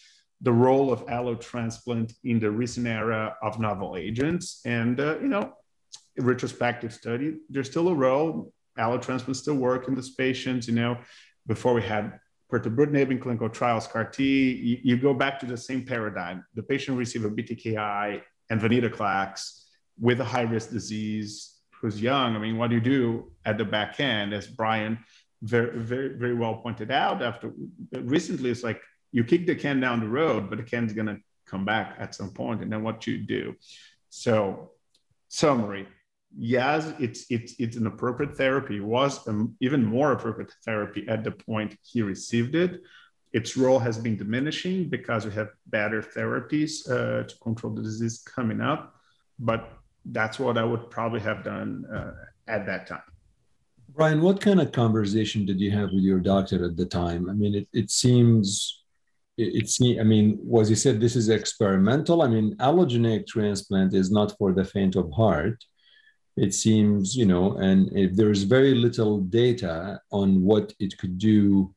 the 0.42 0.52
role 0.52 0.92
of 0.92 1.04
allo 1.10 1.36
transplant 1.36 2.14
in 2.24 2.40
the 2.40 2.50
recent 2.50 2.86
era 2.88 3.36
of 3.42 3.60
novel 3.60 3.96
agents. 3.98 4.62
And 4.66 5.00
uh, 5.00 5.18
you 5.20 5.28
know 5.28 5.54
retrospective 6.18 6.94
study. 6.94 7.38
There's 7.50 7.70
still 7.70 7.90
a 7.90 7.96
role. 7.96 8.52
Allotransplant 8.78 9.36
still 9.36 9.56
work 9.56 9.88
in 9.88 9.96
these 9.96 10.12
patients. 10.12 10.68
You 10.68 10.76
know, 10.76 10.98
before 11.46 11.74
we 11.74 11.82
had 11.82 12.20
pirtobrutinib 12.52 13.12
in 13.12 13.20
clinical 13.20 13.50
trials, 13.50 13.88
CAR 13.88 14.06
T, 14.06 14.52
you, 14.52 14.78
you 14.84 14.98
go 14.98 15.14
back 15.14 15.40
to 15.40 15.46
the 15.46 15.58
same 15.58 15.86
paradigm. 15.86 16.46
The 16.56 16.64
patient 16.64 16.98
receives 16.98 17.26
a 17.26 17.30
BTKI 17.30 18.22
and 18.50 18.62
venetoclax 18.62 19.64
with 20.00 20.22
a 20.22 20.26
high 20.26 20.42
risk 20.42 20.70
disease 20.70 21.56
who's 21.82 22.02
young. 22.02 22.36
I 22.36 22.40
mean, 22.40 22.58
what 22.58 22.70
do 22.70 22.76
you 22.76 22.82
do 22.82 23.32
at 23.46 23.58
the 23.58 23.66
back 23.66 24.00
end, 24.00 24.34
as 24.34 24.48
Brian 24.48 25.00
very, 25.42 25.80
very, 25.80 26.10
very 26.18 26.34
well 26.34 26.56
pointed 26.56 26.92
out 26.92 27.22
after 27.22 27.52
recently, 27.92 28.50
it's 28.50 28.64
like 28.64 28.82
you 29.12 29.24
kick 29.24 29.46
the 29.46 29.56
can 29.56 29.80
down 29.80 30.00
the 30.00 30.08
road, 30.08 30.50
but 30.50 30.58
the 30.58 30.64
can's 30.64 30.94
going 30.94 31.08
to 31.08 31.18
come 31.46 31.66
back 31.66 31.96
at 32.00 32.16
some 32.16 32.32
point, 32.32 32.62
and 32.62 32.72
then 32.72 32.84
what 32.84 33.08
you 33.08 33.20
do. 33.20 33.56
So, 34.10 34.72
summary: 35.28 35.88
yes, 36.36 36.94
it's 37.00 37.26
it's 37.30 37.54
it's 37.60 37.78
an 37.78 37.88
appropriate 37.88 38.36
therapy. 38.36 38.78
It 38.78 38.84
was 38.84 39.26
an 39.28 39.56
even 39.62 39.84
more 39.84 40.12
appropriate 40.12 40.54
therapy 40.66 41.06
at 41.08 41.24
the 41.24 41.32
point 41.32 41.78
he 41.82 42.02
received 42.02 42.56
it. 42.56 42.82
Its 43.34 43.58
role 43.58 43.80
has 43.80 43.98
been 43.98 44.18
diminishing 44.18 44.90
because 44.90 45.26
we 45.26 45.32
have 45.34 45.50
better 45.68 46.02
therapies 46.02 46.90
uh, 46.90 47.24
to 47.24 47.36
control 47.40 47.74
the 47.74 47.82
disease 47.82 48.20
coming 48.20 48.62
up, 48.62 48.96
but 49.38 49.74
that's 50.06 50.40
what 50.40 50.58
I 50.58 50.64
would 50.64 50.90
probably 50.90 51.20
have 51.20 51.44
done 51.44 51.86
uh, 51.94 52.14
at 52.48 52.66
that 52.66 52.88
time. 52.88 53.02
Brian, 53.90 54.22
what 54.22 54.42
kind 54.42 54.62
of 54.62 54.72
conversation 54.72 55.46
did 55.46 55.60
you 55.60 55.72
have 55.72 55.92
with 55.92 56.04
your 56.04 56.20
doctor 56.20 56.66
at 56.66 56.78
the 56.78 56.86
time? 56.86 57.30
I 57.30 57.34
mean, 57.34 57.56
it, 57.56 57.68
it 57.74 57.92
seems, 57.92 58.84
it, 59.38 59.70
it 59.80 60.00
I 60.00 60.04
mean, 60.04 60.40
was 60.42 60.70
he 60.70 60.76
said 60.76 61.00
this 61.00 61.16
is 61.16 61.30
experimental? 61.30 62.22
I 62.22 62.28
mean, 62.28 62.56
allogeneic 62.58 63.28
transplant 63.28 63.94
is 63.94 64.12
not 64.12 64.38
for 64.38 64.54
the 64.54 64.64
faint 64.64 64.96
of 64.96 65.12
heart. 65.12 65.64
It 66.38 66.54
seems, 66.54 67.16
you 67.16 67.26
know, 67.26 67.58
and 67.58 67.92
if 67.98 68.16
there's 68.16 68.44
very 68.44 68.76
little 68.76 69.20
data 69.20 70.00
on 70.12 70.42
what 70.44 70.74
it 70.80 70.98
could 70.98 71.18
do, 71.18 71.74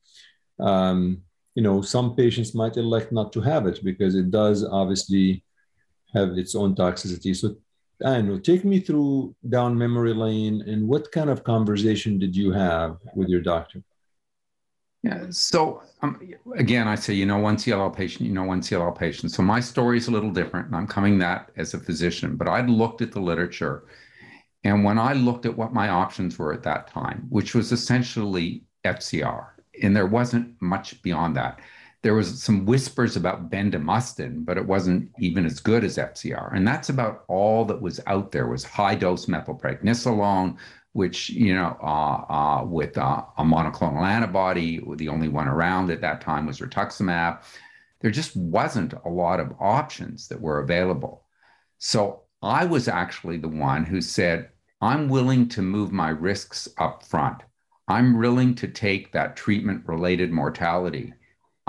um, 0.59 1.23
you 1.55 1.63
know, 1.63 1.83
some 1.83 2.15
patients 2.15 2.55
might 2.55 2.77
elect 2.77 3.11
not 3.11 3.33
to 3.33 3.41
have 3.41 3.67
it 3.67 3.83
because 3.83 4.15
it 4.15 4.31
does 4.31 4.65
obviously 4.65 5.43
have 6.15 6.31
its 6.39 6.55
own 6.55 6.75
toxicity. 6.75 7.35
So 7.35 7.57
I 8.05 8.15
don't 8.15 8.29
know, 8.29 8.39
take 8.39 8.65
me 8.65 8.81
through 8.81 9.35
down 9.49 9.77
memory 9.77 10.15
lane 10.15 10.63
and 10.67 10.89
what 10.89 11.11
kind 11.13 11.31
of 11.31 11.45
conversation 11.45 12.19
did 12.19 12.37
you 12.37 12.53
have 12.53 12.99
with 13.15 13.29
your 13.29 13.41
doctor? 13.41 13.83
Yeah. 15.03 15.27
So 15.31 15.83
um, 16.03 16.21
again, 16.57 16.87
I 16.87 16.95
say, 16.95 17.15
you 17.15 17.27
know, 17.27 17.39
one 17.39 17.57
CLL 17.57 17.95
patient, 17.95 18.27
you 18.27 18.35
know, 18.35 18.45
one 18.45 18.61
CLL 18.61 18.97
patient. 18.97 19.33
So 19.33 19.43
my 19.43 19.61
story 19.61 19.97
is 19.97 20.09
a 20.09 20.11
little 20.11 20.31
different, 20.31 20.67
and 20.67 20.77
I'm 20.77 20.87
coming 20.87 21.19
that 21.19 21.51
as 21.57 21.73
a 21.73 21.79
physician. 21.81 22.37
But 22.37 22.49
I'd 22.49 22.69
looked 22.69 23.01
at 23.01 23.13
the 23.13 23.21
literature, 23.21 23.85
and 24.65 24.85
when 24.85 24.99
I 24.99 25.15
looked 25.15 25.47
at 25.47 25.57
what 25.57 25.73
my 25.73 25.89
options 25.89 26.39
were 26.39 26.53
at 26.53 26.63
that 26.65 26.89
time, 26.89 27.27
which 27.31 27.55
was 27.55 27.73
essentially 27.73 28.65
FCR, 28.85 29.47
and 29.83 29.97
there 29.97 30.07
wasn't 30.07 30.61
much 30.61 31.03
beyond 31.03 31.37
that 31.37 31.61
there 32.03 32.15
was 32.15 32.43
some 32.43 32.65
whispers 32.65 33.17
about 33.17 33.51
bendamustine, 33.51 34.45
but 34.45 34.57
it 34.57 34.67
wasn't 34.67 35.11
even 35.19 35.45
as 35.45 35.61
good 35.61 35.85
as 35.85 35.99
FCR. 35.99 36.55
And 36.55 36.67
that's 36.67 36.89
about 36.89 37.25
all 37.29 37.65
that 37.67 37.81
was 37.81 38.01
out 38.07 38.33
there 38.33 38.47
was 38.47 38.65
high 38.65 38.95
dose 38.95 39.27
methylprednisolone, 39.27 40.57
which, 40.93 41.29
you 41.29 41.55
know, 41.55 41.77
uh, 41.83 42.33
uh, 42.33 42.65
with 42.65 42.97
uh, 42.97 43.23
a 43.37 43.45
monoclonal 43.45 44.07
antibody, 44.07 44.83
the 44.97 45.09
only 45.09 45.29
one 45.29 45.47
around 45.47 45.91
at 45.91 46.01
that 46.01 46.23
time 46.23 46.47
was 46.47 46.61
rituximab. 46.61 47.43
There 48.01 48.11
just 48.11 48.35
wasn't 48.35 48.95
a 49.05 49.09
lot 49.11 49.39
of 49.39 49.53
options 49.61 50.27
that 50.29 50.41
were 50.41 50.61
available. 50.61 51.27
So 51.77 52.23
I 52.43 52.65
was 52.65 52.89
actually 52.89 53.39
the 53.39 53.49
one 53.49 53.85
who 53.85 54.01
said, 54.01 54.51
I'm 54.81 55.09
willing 55.09 55.49
to 55.51 55.63
move 55.63 55.93
my 55.93 56.11
risks 56.11 56.69
up 56.79 57.05
front. 57.05 57.43
I'm 57.89 58.19
willing 58.19 58.55
to 58.57 58.69
take 58.69 59.13
that 59.13 59.37
treatment 59.37 59.87
related 59.87 60.33
mortality 60.33 61.13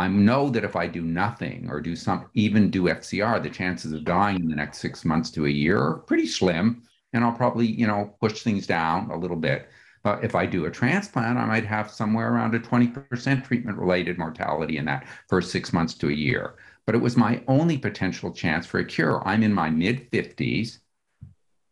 I 0.02 0.08
know 0.08 0.50
that 0.50 0.64
if 0.64 0.76
I 0.76 0.88
do 0.88 1.04
nothing 1.04 1.68
or 1.70 1.80
do 1.80 1.96
some, 1.96 2.26
even 2.34 2.72
do 2.72 2.86
FCR, 2.86 3.44
the 3.44 3.52
chances 3.52 3.94
of 3.94 4.04
dying 4.04 4.40
in 4.40 4.48
the 4.48 4.56
next 4.56 4.80
six 4.80 5.06
months 5.06 5.30
to 5.32 5.46
a 5.46 5.50
year 5.50 5.78
are 5.80 6.00
pretty 6.00 6.26
slim. 6.26 6.82
And 7.14 7.24
I'll 7.24 7.34
probably, 7.34 7.68
you 7.68 7.86
know, 7.86 8.16
push 8.20 8.42
things 8.42 8.66
down 8.66 9.12
a 9.12 9.18
little 9.18 9.38
bit. 9.38 9.70
But 10.02 10.24
if 10.24 10.34
I 10.34 10.48
do 10.48 10.66
a 10.66 10.72
transplant, 10.72 11.38
I 11.38 11.46
might 11.46 11.66
have 11.66 11.92
somewhere 11.92 12.34
around 12.34 12.56
a 12.56 12.60
20% 12.60 13.46
treatment 13.46 13.78
related 13.78 14.18
mortality 14.18 14.78
in 14.78 14.86
that 14.86 15.06
first 15.28 15.52
six 15.52 15.72
months 15.72 15.94
to 15.96 16.10
a 16.10 16.14
year. 16.14 16.56
But 16.86 16.96
it 16.96 17.02
was 17.02 17.16
my 17.16 17.42
only 17.48 17.78
potential 17.78 18.32
chance 18.32 18.66
for 18.66 18.80
a 18.80 18.86
cure. 18.86 19.26
I'm 19.28 19.44
in 19.44 19.54
my 19.54 19.70
mid 19.70 20.10
50s. 20.12 20.80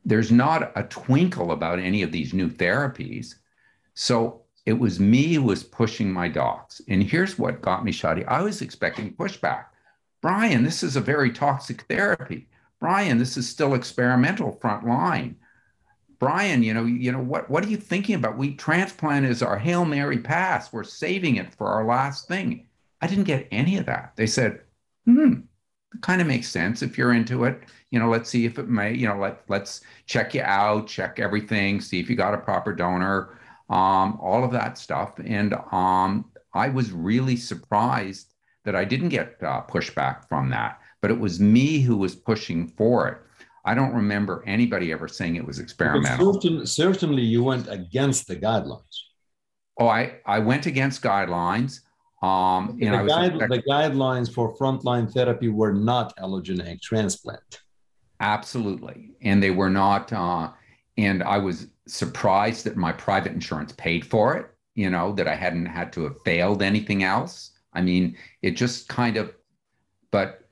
There's 0.06 0.32
not 0.32 0.72
a 0.76 0.84
twinkle 0.84 1.52
about 1.52 1.80
any 1.80 2.04
of 2.04 2.12
these 2.12 2.34
new 2.34 2.50
therapies. 2.50 3.36
So 3.96 4.44
it 4.66 4.74
was 4.74 5.00
me 5.00 5.34
who 5.34 5.44
was 5.44 5.64
pushing 5.64 6.12
my 6.12 6.28
docs. 6.28 6.82
And 6.88 7.04
here's 7.04 7.40
what 7.40 7.62
got 7.62 7.84
me 7.84 7.92
Chadi 7.92 8.26
I 8.28 8.42
was 8.42 8.62
expecting 8.62 9.14
pushback. 9.14 9.66
Brian, 10.22 10.64
this 10.64 10.84
is 10.84 10.96
a 10.96 11.02
very 11.02 11.32
toxic 11.32 11.82
therapy. 11.84 12.48
Brian, 12.80 13.18
this 13.18 13.36
is 13.36 13.48
still 13.48 13.74
experimental 13.74 14.54
front 14.62 14.86
line. 14.86 15.36
Brian, 16.20 16.64
you 16.64 16.74
know, 16.74 16.86
you 16.86 17.12
know 17.12 17.20
what 17.20 17.50
what 17.50 17.64
are 17.66 17.70
you 17.70 17.78
thinking 17.78 18.16
about? 18.16 18.38
We 18.38 18.54
transplant 18.56 19.26
is 19.26 19.42
our 19.42 19.58
Hail 19.58 19.86
Mary 19.86 20.20
pass. 20.20 20.72
We're 20.72 20.84
saving 20.84 21.38
it 21.38 21.54
for 21.54 21.68
our 21.68 21.86
last 21.86 22.28
thing. 22.28 22.68
I 23.02 23.08
didn't 23.08 23.24
get 23.24 23.48
any 23.52 23.78
of 23.78 23.86
that. 23.86 24.14
They 24.18 24.28
said, 24.28 24.62
hmm, 25.06 25.34
kind 26.02 26.22
of 26.22 26.28
makes 26.28 26.48
sense 26.48 26.82
if 26.82 26.98
you're 26.98 27.14
into 27.14 27.46
it. 27.46 27.62
You 27.92 28.00
know, 28.00 28.10
let's 28.10 28.30
see 28.30 28.46
if 28.46 28.60
it 28.60 28.68
may, 28.68 28.94
you 28.94 29.08
know, 29.08 29.18
let 29.18 29.42
let's 29.48 29.82
check 30.06 30.34
you 30.34 30.42
out, 30.42 30.88
check 30.88 31.20
everything, 31.20 31.82
see 31.82 32.00
if 32.00 32.10
you 32.10 32.16
got 32.16 32.34
a 32.34 32.38
proper 32.38 32.74
donor 32.74 33.40
um, 33.70 34.18
all 34.22 34.44
of 34.44 34.52
that 34.52 34.78
stuff. 34.78 35.14
And 35.24 35.54
um, 35.72 36.26
I 36.54 36.70
was 36.70 36.92
really 36.92 37.36
surprised 37.36 38.34
that 38.66 38.76
I 38.76 38.84
didn't 38.84 39.10
get 39.10 39.38
uh, 39.42 39.62
pushback 39.64 40.28
from 40.28 40.50
that, 40.50 40.80
but 41.02 41.12
it 41.12 41.20
was 41.20 41.40
me 41.40 41.80
who 41.80 41.96
was 41.96 42.16
pushing 42.16 42.68
for 42.68 43.08
it. 43.08 43.18
I 43.66 43.76
don't 43.76 43.94
remember 43.94 44.44
anybody 44.48 44.92
ever 44.92 45.08
saying 45.08 45.36
it 45.36 45.46
was 45.46 45.60
experimental. 45.60 46.34
Certain, 46.34 46.66
certainly, 46.66 47.22
you 47.22 47.44
went 47.44 47.68
against 47.68 48.28
the 48.28 48.36
guidelines. 48.36 48.82
Oh, 49.78 49.88
I, 49.88 50.16
I 50.26 50.40
went 50.40 50.66
against 50.66 51.04
guidelines. 51.04 51.82
Um, 52.22 52.78
and 52.82 52.94
the, 52.94 53.08
guide, 53.08 53.34
the 53.40 53.64
guidelines 53.68 54.34
for 54.34 54.56
frontline 54.58 55.12
therapy 55.12 55.48
were 55.48 55.74
not 55.74 56.16
allogeneic 56.18 56.82
transplant. 56.82 57.62
Absolutely, 58.20 59.12
and 59.22 59.42
they 59.42 59.52
were 59.52 59.70
not. 59.70 60.12
Uh, 60.12 60.52
and 60.98 61.24
I 61.24 61.38
was 61.38 61.68
surprised 61.88 62.66
that 62.66 62.76
my 62.76 62.92
private 62.92 63.32
insurance 63.32 63.72
paid 63.72 64.06
for 64.06 64.36
it, 64.36 64.48
you 64.76 64.90
know, 64.90 65.14
that 65.14 65.28
I 65.28 65.36
hadn't 65.36 65.66
had 65.66 65.94
to 65.94 66.04
have 66.04 66.22
failed 66.24 66.62
anything 66.62 67.04
else. 67.04 67.52
I 67.74 67.82
mean, 67.82 68.18
it 68.42 68.52
just 68.52 68.90
kind 68.90 69.16
of, 69.18 69.34
but 70.12 70.48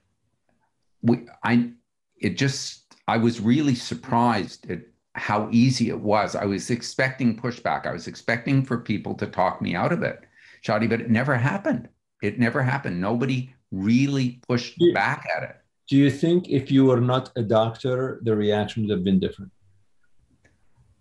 we, 1.01 1.26
I, 1.43 1.72
it 2.18 2.38
just, 2.38 2.95
I 3.07 3.18
was 3.18 3.39
really 3.39 3.76
surprised 3.76 4.70
at 4.72 4.82
how 5.13 5.49
easy 5.51 5.89
it 5.89 5.99
was. 5.99 6.36
I 6.36 6.45
was 6.45 6.70
expecting 6.70 7.38
pushback. 7.38 7.86
I 7.86 7.91
was 7.91 8.07
expecting 8.07 8.63
for 8.63 8.78
people 8.78 9.15
to 9.15 9.28
talk 9.28 9.61
me 9.61 9.76
out 9.76 9.91
of 9.91 10.03
it, 10.03 10.24
Chadi, 10.64 10.89
but 10.89 11.01
it 11.01 11.10
never 11.10 11.36
happened. 11.36 11.89
It 12.22 12.39
never 12.39 12.64
happened. 12.64 12.99
Nobody 12.99 13.53
really 13.72 14.39
pushed 14.47 14.76
yeah. 14.78 14.93
back 14.93 15.28
at 15.36 15.43
it. 15.43 15.55
Do 15.88 15.95
you 15.95 16.10
think 16.12 16.49
if 16.49 16.72
you 16.72 16.86
were 16.86 16.99
not 16.99 17.32
a 17.36 17.43
doctor, 17.43 18.20
the 18.24 18.36
reaction 18.36 18.84
would 18.84 18.91
have 18.91 19.03
been 19.03 19.20
different? 19.20 19.51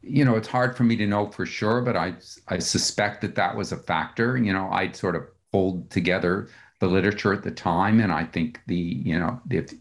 you 0.07 0.25
know, 0.25 0.37
it's 0.37 0.49
hard 0.49 0.77
for 0.77 0.85
me 0.85 0.97
to 0.97 1.07
know 1.07 1.31
for 1.31 1.45
sure, 1.45 1.81
but 1.83 1.97
I 1.97 2.15
I 2.49 2.59
suspect 2.59 3.21
that 3.23 3.35
that 3.35 3.57
was 3.57 3.73
a 3.73 3.77
factor. 3.77 4.37
You 4.37 4.53
know, 4.53 4.71
I'd 4.71 4.97
sort 4.97 5.17
of 5.17 5.23
pulled 5.53 5.91
together 5.91 6.49
the 6.81 6.87
literature 6.87 7.33
at 7.33 7.43
the 7.43 7.51
time, 7.51 8.01
and 8.01 8.13
I 8.13 8.25
think 8.25 8.61
the 8.67 8.77
you 8.77 9.19
know 9.19 9.41
if 9.51 9.73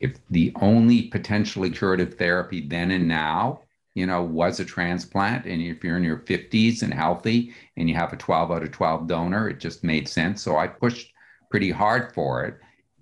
if 0.00 0.16
the 0.30 0.52
only 0.56 1.04
potentially 1.04 1.70
curative 1.70 2.14
therapy 2.14 2.66
then 2.66 2.90
and 2.90 3.08
now 3.08 3.62
you 3.94 4.06
know 4.06 4.22
was 4.22 4.60
a 4.60 4.64
transplant, 4.64 5.46
and 5.46 5.62
if 5.62 5.84
you're 5.84 5.96
in 5.96 6.04
your 6.04 6.18
50s 6.18 6.82
and 6.82 6.94
healthy 6.94 7.54
and 7.76 7.88
you 7.88 7.94
have 7.94 8.12
a 8.12 8.16
12 8.16 8.50
out 8.50 8.62
of 8.62 8.72
12 8.72 9.06
donor, 9.06 9.48
it 9.48 9.60
just 9.60 9.84
made 9.84 10.08
sense. 10.08 10.42
So 10.42 10.56
I 10.56 10.66
pushed 10.66 11.12
pretty 11.50 11.70
hard 11.70 12.14
for 12.14 12.44
it, 12.44 12.58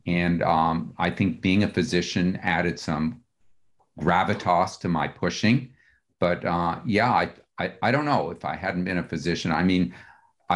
and 0.06 0.42
um, 0.42 0.94
I 0.98 1.10
think 1.10 1.40
being 1.40 1.64
a 1.64 1.68
physician 1.68 2.38
added 2.42 2.78
some 2.78 3.20
gravitas 3.98 4.78
to 4.80 4.88
my 4.88 5.06
pushing 5.06 5.70
but 6.20 6.44
uh, 6.44 6.78
yeah, 6.84 7.10
I, 7.10 7.30
I, 7.58 7.72
I 7.82 7.90
don't 7.90 8.04
know 8.04 8.30
if 8.30 8.44
I 8.44 8.54
hadn't 8.54 8.84
been 8.84 8.98
a 8.98 9.02
physician. 9.02 9.50
I 9.50 9.64
mean, 9.64 9.92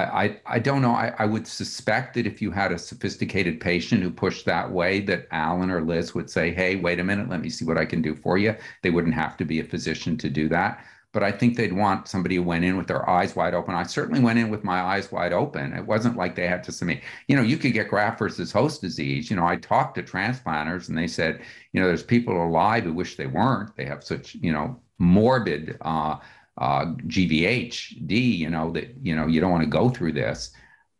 I, 0.02 0.40
I, 0.46 0.58
don't 0.58 0.82
know. 0.82 0.90
I, 0.90 1.14
I 1.18 1.24
would 1.24 1.46
suspect 1.46 2.14
that 2.14 2.26
if 2.26 2.42
you 2.42 2.50
had 2.50 2.72
a 2.72 2.78
sophisticated 2.78 3.60
patient 3.60 4.02
who 4.02 4.10
pushed 4.10 4.44
that 4.46 4.70
way, 4.70 5.00
that 5.02 5.28
Alan 5.30 5.70
or 5.70 5.82
Liz 5.82 6.14
would 6.14 6.28
say, 6.28 6.52
"Hey, 6.52 6.76
wait 6.76 6.98
a 6.98 7.04
minute, 7.04 7.28
let 7.28 7.40
me 7.40 7.48
see 7.48 7.64
what 7.64 7.78
I 7.78 7.84
can 7.84 8.02
do 8.02 8.16
for 8.16 8.36
you." 8.36 8.56
They 8.82 8.90
wouldn't 8.90 9.14
have 9.14 9.36
to 9.36 9.44
be 9.44 9.60
a 9.60 9.64
physician 9.64 10.16
to 10.18 10.28
do 10.28 10.48
that 10.48 10.84
but 11.14 11.22
I 11.22 11.30
think 11.30 11.56
they'd 11.56 11.72
want 11.72 12.08
somebody 12.08 12.34
who 12.34 12.42
went 12.42 12.64
in 12.64 12.76
with 12.76 12.88
their 12.88 13.08
eyes 13.08 13.36
wide 13.36 13.54
open. 13.54 13.74
I 13.76 13.84
certainly 13.84 14.20
went 14.20 14.38
in 14.38 14.50
with 14.50 14.64
my 14.64 14.80
eyes 14.80 15.12
wide 15.12 15.32
open. 15.32 15.72
It 15.72 15.86
wasn't 15.86 16.16
like 16.16 16.34
they 16.34 16.48
had 16.48 16.64
to 16.64 16.72
submit, 16.72 17.02
you 17.28 17.36
know, 17.36 17.42
you 17.42 17.56
could 17.56 17.72
get 17.72 17.88
graft 17.88 18.18
versus 18.18 18.50
host 18.50 18.80
disease. 18.80 19.30
You 19.30 19.36
know, 19.36 19.46
I 19.46 19.56
talked 19.56 19.94
to 19.94 20.02
transplanters 20.02 20.88
and 20.88 20.98
they 20.98 21.06
said, 21.06 21.40
you 21.72 21.80
know, 21.80 21.86
there's 21.86 22.02
people 22.02 22.44
alive 22.44 22.82
who 22.82 22.92
wish 22.92 23.14
they 23.16 23.28
weren't. 23.28 23.74
They 23.76 23.84
have 23.84 24.02
such, 24.02 24.34
you 24.34 24.52
know, 24.52 24.80
morbid 24.98 25.78
uh, 25.82 26.16
uh, 26.58 26.86
GVHD, 27.06 28.38
you 28.38 28.50
know, 28.50 28.70
that, 28.72 28.94
you 29.02 29.16
know, 29.16 29.26
you 29.26 29.40
don't 29.40 29.50
want 29.50 29.64
to 29.64 29.70
go 29.70 29.88
through 29.88 30.12
this. 30.12 30.50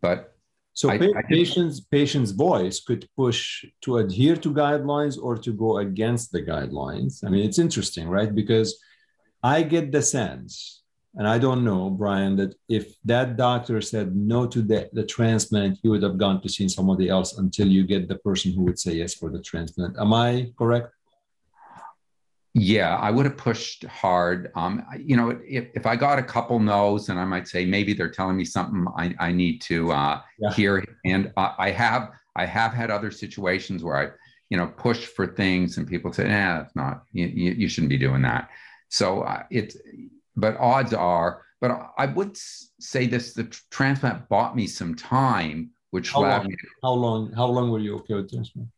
But 0.03 0.35
so 0.73 0.91
I- 0.91 0.99
pa- 0.99 1.19
I 1.19 1.23
patients 1.23 1.81
patients' 1.81 2.33
voice 2.33 2.81
could 2.81 3.09
push 3.17 3.65
to 3.83 3.99
adhere 3.99 4.37
to 4.37 4.53
guidelines 4.53 5.17
or 5.21 5.37
to 5.39 5.53
go 5.53 5.79
against 5.79 6.33
the 6.33 6.43
guidelines. 6.43 7.25
I 7.25 7.29
mean, 7.31 7.45
it's 7.45 7.61
interesting, 7.61 8.09
right? 8.09 8.35
Because 8.35 8.81
I 9.43 9.63
get 9.63 9.93
the 9.93 10.03
sense, 10.03 10.83
and 11.15 11.29
I 11.29 11.39
don't 11.39 11.63
know, 11.65 11.91
Brian, 11.91 12.35
that 12.37 12.55
if 12.69 12.97
that 13.05 13.37
doctor 13.37 13.81
said 13.81 14.17
no 14.17 14.47
to 14.47 14.63
the, 14.63 14.91
the 14.93 15.05
transplant, 15.05 15.79
you 15.83 15.91
would 15.91 16.03
have 16.03 16.19
gone 16.19 16.43
to 16.43 16.49
see 16.49 16.69
somebody 16.69 17.09
else 17.09 17.39
until 17.39 17.69
you 17.69 17.85
get 17.87 18.09
the 18.09 18.17
person 18.17 18.53
who 18.53 18.63
would 18.63 18.81
say 18.81 18.95
yes 18.95 19.15
for 19.15 19.31
the 19.31 19.41
transplant. 19.41 19.97
Am 19.99 20.13
I 20.13 20.51
correct? 20.59 20.89
Yeah, 22.57 22.97
I 22.97 23.11
would 23.11 23.27
have 23.27 23.37
pushed 23.37 23.85
hard. 23.85 24.53
Um, 24.55 24.85
you 24.99 25.17
know, 25.17 25.37
if, 25.45 25.67
if 25.75 25.87
I 25.87 25.97
got 25.97 26.21
a 26.21 26.23
couple 26.23 26.61
no's, 26.61 27.09
and 27.09 27.19
I 27.19 27.25
might 27.25 27.49
say 27.49 27.65
maybe 27.65 27.95
they're 27.95 28.11
telling 28.11 28.37
me 28.37 28.45
something 28.45 28.87
I, 28.97 29.13
I 29.19 29.33
need 29.33 29.61
to 29.63 29.91
uh, 29.91 30.21
Yeah. 30.39 30.53
hear. 30.53 30.85
And 31.05 31.33
I, 31.37 31.55
I 31.59 31.71
have 31.71 32.11
I 32.37 32.47
have 32.47 32.73
had 32.73 32.91
other 32.91 33.11
situations 33.11 33.83
where 33.83 33.97
I, 33.97 34.09
you 34.51 34.57
know, 34.57 34.69
push 34.69 35.05
for 35.05 35.27
things 35.27 35.79
and 35.79 35.87
people 35.89 36.13
say, 36.13 36.29
"Nah, 36.29 36.61
it's 36.61 36.77
not. 36.77 37.03
You, 37.13 37.27
you, 37.27 37.51
you 37.53 37.69
shouldn't 37.69 37.91
be 37.91 37.99
doing 37.99 38.23
that." 38.23 38.51
So 38.89 39.23
uh, 39.23 39.43
it's, 39.51 39.77
but 40.37 40.57
odds 40.59 40.93
are. 40.95 41.43
But 41.61 41.91
I 41.99 42.07
would 42.07 42.37
say 42.37 43.09
this: 43.09 43.35
the 43.35 43.45
transplant 43.73 44.29
bought 44.29 44.55
me 44.55 44.69
some 44.69 44.95
time, 44.95 45.71
which 45.91 46.13
How 46.13 46.21
allowed 46.21 46.43
long? 46.43 46.51
me 46.51 46.57
How 46.85 46.93
long? 46.93 47.33
How 47.33 47.47
long 47.47 47.71
were 47.73 47.81
you 47.81 47.97
okay 47.97 48.15
with 48.15 48.31
transplant? 48.31 48.69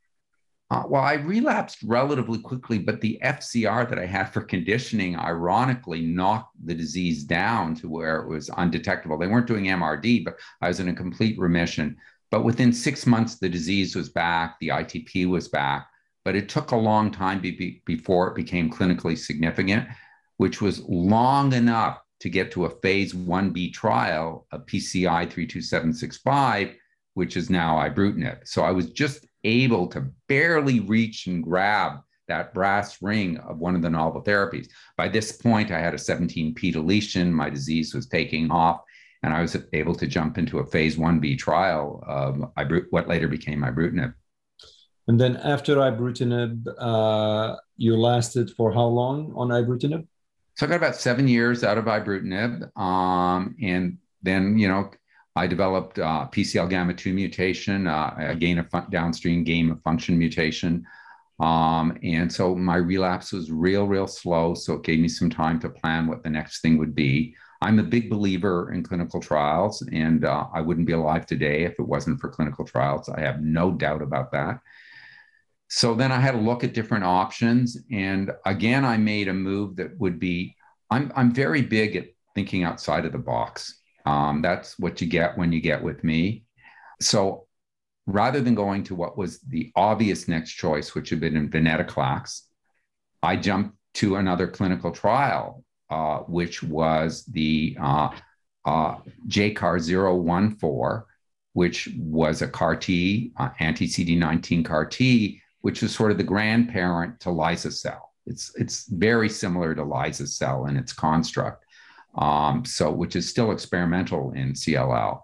Uh, 0.68 0.82
well, 0.88 1.02
I 1.02 1.14
relapsed 1.14 1.84
relatively 1.84 2.40
quickly, 2.40 2.78
but 2.78 3.00
the 3.00 3.20
FCR 3.22 3.88
that 3.88 4.00
I 4.00 4.06
had 4.06 4.32
for 4.32 4.40
conditioning, 4.40 5.16
ironically, 5.16 6.00
knocked 6.00 6.56
the 6.66 6.74
disease 6.74 7.22
down 7.22 7.76
to 7.76 7.88
where 7.88 8.16
it 8.16 8.28
was 8.28 8.50
undetectable. 8.56 9.16
They 9.16 9.28
weren't 9.28 9.46
doing 9.46 9.66
MRD, 9.66 10.24
but 10.24 10.38
I 10.60 10.66
was 10.66 10.80
in 10.80 10.88
a 10.88 10.94
complete 10.94 11.38
remission. 11.38 11.96
But 12.32 12.42
within 12.42 12.72
six 12.72 13.06
months, 13.06 13.38
the 13.38 13.48
disease 13.48 13.94
was 13.94 14.08
back, 14.08 14.56
the 14.58 14.68
ITP 14.68 15.28
was 15.28 15.46
back, 15.46 15.88
but 16.24 16.34
it 16.34 16.48
took 16.48 16.72
a 16.72 16.76
long 16.76 17.12
time 17.12 17.40
be- 17.40 17.52
be- 17.52 17.82
before 17.86 18.26
it 18.28 18.34
became 18.34 18.68
clinically 18.68 19.16
significant, 19.16 19.86
which 20.38 20.60
was 20.60 20.82
long 20.88 21.52
enough 21.52 22.00
to 22.18 22.28
get 22.28 22.50
to 22.50 22.64
a 22.64 22.80
phase 22.80 23.14
1B 23.14 23.72
trial 23.72 24.46
of 24.50 24.66
PCI 24.66 25.30
32765, 25.30 26.74
which 27.14 27.36
is 27.36 27.50
now 27.50 27.76
ibrutinib. 27.76 28.48
So 28.48 28.62
I 28.62 28.72
was 28.72 28.90
just 28.90 29.25
able 29.44 29.86
to 29.88 30.06
barely 30.28 30.80
reach 30.80 31.26
and 31.26 31.42
grab 31.42 32.00
that 32.28 32.52
brass 32.52 33.00
ring 33.02 33.38
of 33.38 33.58
one 33.58 33.76
of 33.76 33.82
the 33.82 33.90
novel 33.90 34.22
therapies. 34.22 34.68
By 34.96 35.08
this 35.08 35.32
point, 35.32 35.70
I 35.70 35.78
had 35.78 35.94
a 35.94 35.98
17p 35.98 36.72
deletion. 36.72 37.32
My 37.32 37.50
disease 37.50 37.94
was 37.94 38.06
taking 38.06 38.50
off, 38.50 38.80
and 39.22 39.32
I 39.32 39.42
was 39.42 39.56
able 39.72 39.94
to 39.94 40.06
jump 40.06 40.38
into 40.38 40.58
a 40.58 40.66
phase 40.66 40.96
1b 40.96 41.38
trial 41.38 42.02
of 42.06 42.36
ibru- 42.56 42.86
what 42.90 43.08
later 43.08 43.28
became 43.28 43.60
ibrutinib. 43.60 44.14
And 45.08 45.20
then 45.20 45.36
after 45.36 45.76
ibrutinib, 45.76 46.66
uh, 46.78 47.56
you 47.76 47.96
lasted 47.96 48.50
for 48.56 48.72
how 48.72 48.86
long 48.86 49.32
on 49.36 49.48
ibrutinib? 49.48 50.06
So 50.56 50.66
I 50.66 50.68
got 50.70 50.76
about 50.76 50.96
seven 50.96 51.28
years 51.28 51.62
out 51.62 51.78
of 51.78 51.84
ibrutinib, 51.84 52.76
um, 52.76 53.54
and 53.62 53.98
then 54.22 54.58
you 54.58 54.68
know 54.68 54.90
I 55.36 55.46
developed 55.46 55.98
uh, 55.98 56.28
PCL 56.32 56.70
gamma 56.70 56.94
two 56.94 57.12
mutation, 57.12 57.86
uh, 57.86 58.14
a 58.18 58.34
gain 58.34 58.58
of 58.58 58.68
fun- 58.70 58.88
downstream 58.90 59.44
gain 59.44 59.70
of 59.70 59.82
function 59.82 60.18
mutation, 60.18 60.86
um, 61.38 61.96
and 62.02 62.32
so 62.32 62.54
my 62.54 62.76
relapse 62.76 63.32
was 63.32 63.50
real, 63.50 63.86
real 63.86 64.06
slow. 64.06 64.54
So 64.54 64.74
it 64.74 64.84
gave 64.84 64.98
me 64.98 65.08
some 65.08 65.28
time 65.28 65.60
to 65.60 65.68
plan 65.68 66.06
what 66.06 66.22
the 66.22 66.30
next 66.30 66.62
thing 66.62 66.78
would 66.78 66.94
be. 66.94 67.34
I'm 67.60 67.78
a 67.78 67.82
big 67.84 68.10
believer 68.10 68.72
in 68.72 68.82
clinical 68.82 69.20
trials, 69.20 69.82
and 69.92 70.24
uh, 70.24 70.46
I 70.52 70.60
wouldn't 70.60 70.86
be 70.86 70.92
alive 70.92 71.26
today 71.26 71.64
if 71.64 71.78
it 71.78 71.86
wasn't 71.86 72.20
for 72.20 72.28
clinical 72.30 72.64
trials. 72.64 73.08
I 73.08 73.20
have 73.20 73.42
no 73.42 73.70
doubt 73.72 74.02
about 74.02 74.32
that. 74.32 74.60
So 75.68 75.94
then 75.94 76.12
I 76.12 76.20
had 76.20 76.32
to 76.32 76.38
look 76.38 76.64
at 76.64 76.74
different 76.74 77.04
options. 77.04 77.76
And 77.90 78.30
again, 78.44 78.84
I 78.84 78.96
made 78.96 79.28
a 79.28 79.34
move 79.34 79.76
that 79.76 79.98
would 79.98 80.18
be 80.18 80.54
I'm, 80.90 81.12
I'm 81.16 81.32
very 81.32 81.62
big 81.62 81.96
at 81.96 82.06
thinking 82.34 82.62
outside 82.62 83.04
of 83.04 83.12
the 83.12 83.18
box. 83.18 83.75
Um, 84.06 84.40
that's 84.40 84.78
what 84.78 85.00
you 85.00 85.06
get 85.06 85.36
when 85.36 85.52
you 85.52 85.60
get 85.60 85.82
with 85.82 86.04
me. 86.04 86.44
So 87.00 87.46
rather 88.06 88.40
than 88.40 88.54
going 88.54 88.84
to 88.84 88.94
what 88.94 89.18
was 89.18 89.40
the 89.40 89.72
obvious 89.74 90.28
next 90.28 90.52
choice, 90.52 90.94
which 90.94 91.10
had 91.10 91.20
been 91.20 91.50
venetoclax, 91.50 92.42
I 93.22 93.36
jumped 93.36 93.76
to 93.94 94.16
another 94.16 94.46
clinical 94.46 94.92
trial, 94.92 95.64
uh, 95.90 96.18
which 96.20 96.62
was 96.62 97.24
the 97.24 97.76
uh, 97.80 98.10
uh, 98.64 98.96
JCAR 99.26 99.80
014, 100.60 101.04
which 101.54 101.88
was 101.98 102.42
a 102.42 102.48
CAR 102.48 102.76
T, 102.76 103.32
uh, 103.36 103.50
anti 103.58 103.86
CD19 103.86 104.64
CAR 104.64 104.86
T, 104.86 105.40
which 105.62 105.82
was 105.82 105.94
sort 105.94 106.12
of 106.12 106.18
the 106.18 106.24
grandparent 106.24 107.18
to 107.20 107.30
liso-cel. 107.30 108.12
It's, 108.26 108.52
it's 108.56 108.86
very 108.88 109.28
similar 109.28 109.74
to 109.74 109.82
liso-cel 109.84 110.66
in 110.66 110.76
its 110.76 110.92
construct, 110.92 111.64
um, 112.16 112.64
so 112.64 112.90
which 112.90 113.16
is 113.16 113.28
still 113.28 113.52
experimental 113.52 114.32
in 114.32 114.52
CLL. 114.52 115.22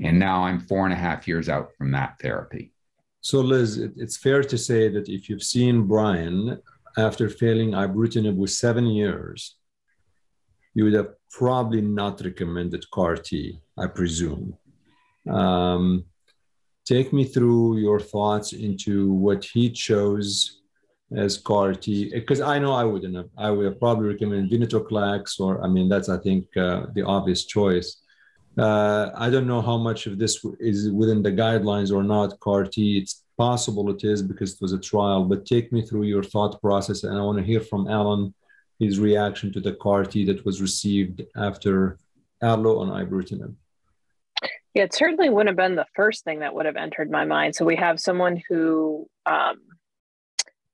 And 0.00 0.18
now 0.18 0.44
I'm 0.44 0.60
four 0.60 0.84
and 0.84 0.92
a 0.92 0.96
half 0.96 1.28
years 1.28 1.48
out 1.48 1.70
from 1.78 1.92
that 1.92 2.18
therapy. 2.20 2.72
So, 3.20 3.40
Liz, 3.40 3.78
it, 3.78 3.92
it's 3.96 4.16
fair 4.16 4.42
to 4.42 4.58
say 4.58 4.88
that 4.88 5.08
if 5.08 5.28
you've 5.28 5.42
seen 5.42 5.86
Brian 5.86 6.60
after 6.98 7.28
failing 7.28 7.70
ibrutinib 7.70 8.36
with 8.36 8.50
seven 8.50 8.86
years, 8.86 9.56
you 10.74 10.84
would 10.84 10.92
have 10.94 11.14
probably 11.30 11.80
not 11.80 12.20
recommended 12.20 12.84
CAR 12.90 13.16
T, 13.16 13.60
I 13.78 13.86
presume. 13.86 14.56
Um, 15.30 16.04
take 16.84 17.12
me 17.12 17.24
through 17.24 17.78
your 17.78 18.00
thoughts 18.00 18.52
into 18.52 19.12
what 19.12 19.44
he 19.44 19.70
chose 19.70 20.60
as 21.12 21.38
CAR 21.38 21.74
T, 21.74 22.10
because 22.10 22.40
I 22.40 22.58
know 22.58 22.72
I 22.72 22.84
wouldn't 22.84 23.16
have. 23.16 23.28
I 23.36 23.50
would 23.50 23.66
have 23.66 23.78
probably 23.78 24.08
recommended 24.08 24.50
venetoclax, 24.50 25.40
or 25.40 25.62
I 25.62 25.68
mean, 25.68 25.88
that's 25.88 26.08
I 26.08 26.18
think 26.18 26.44
uh, 26.56 26.86
the 26.94 27.02
obvious 27.02 27.44
choice. 27.44 28.00
Uh, 28.56 29.10
I 29.16 29.30
don't 29.30 29.48
know 29.48 29.60
how 29.60 29.76
much 29.76 30.06
of 30.06 30.18
this 30.18 30.44
is 30.60 30.90
within 30.90 31.22
the 31.22 31.32
guidelines 31.32 31.92
or 31.92 32.02
not. 32.02 32.38
CAR 32.40 32.64
T, 32.64 32.98
it's 32.98 33.24
possible 33.36 33.90
it 33.90 34.04
is 34.04 34.22
because 34.22 34.54
it 34.54 34.60
was 34.60 34.72
a 34.72 34.78
trial. 34.78 35.24
But 35.24 35.46
take 35.46 35.72
me 35.72 35.82
through 35.82 36.04
your 36.04 36.22
thought 36.22 36.60
process, 36.60 37.04
and 37.04 37.18
I 37.18 37.22
want 37.22 37.38
to 37.38 37.44
hear 37.44 37.60
from 37.60 37.88
Alan 37.88 38.34
his 38.78 38.98
reaction 38.98 39.52
to 39.52 39.60
the 39.60 39.74
CAR 39.74 40.04
T 40.04 40.24
that 40.26 40.44
was 40.44 40.60
received 40.60 41.22
after 41.36 41.98
allo 42.42 42.78
on 42.80 42.88
ibrutinib. 42.88 43.54
Yeah, 44.74 44.82
it 44.82 44.94
certainly 44.94 45.30
wouldn't 45.30 45.50
have 45.50 45.56
been 45.56 45.76
the 45.76 45.86
first 45.94 46.24
thing 46.24 46.40
that 46.40 46.52
would 46.54 46.66
have 46.66 46.76
entered 46.76 47.08
my 47.10 47.24
mind. 47.24 47.54
So 47.54 47.64
we 47.64 47.76
have 47.76 48.00
someone 48.00 48.42
who 48.48 49.08
um, 49.24 49.60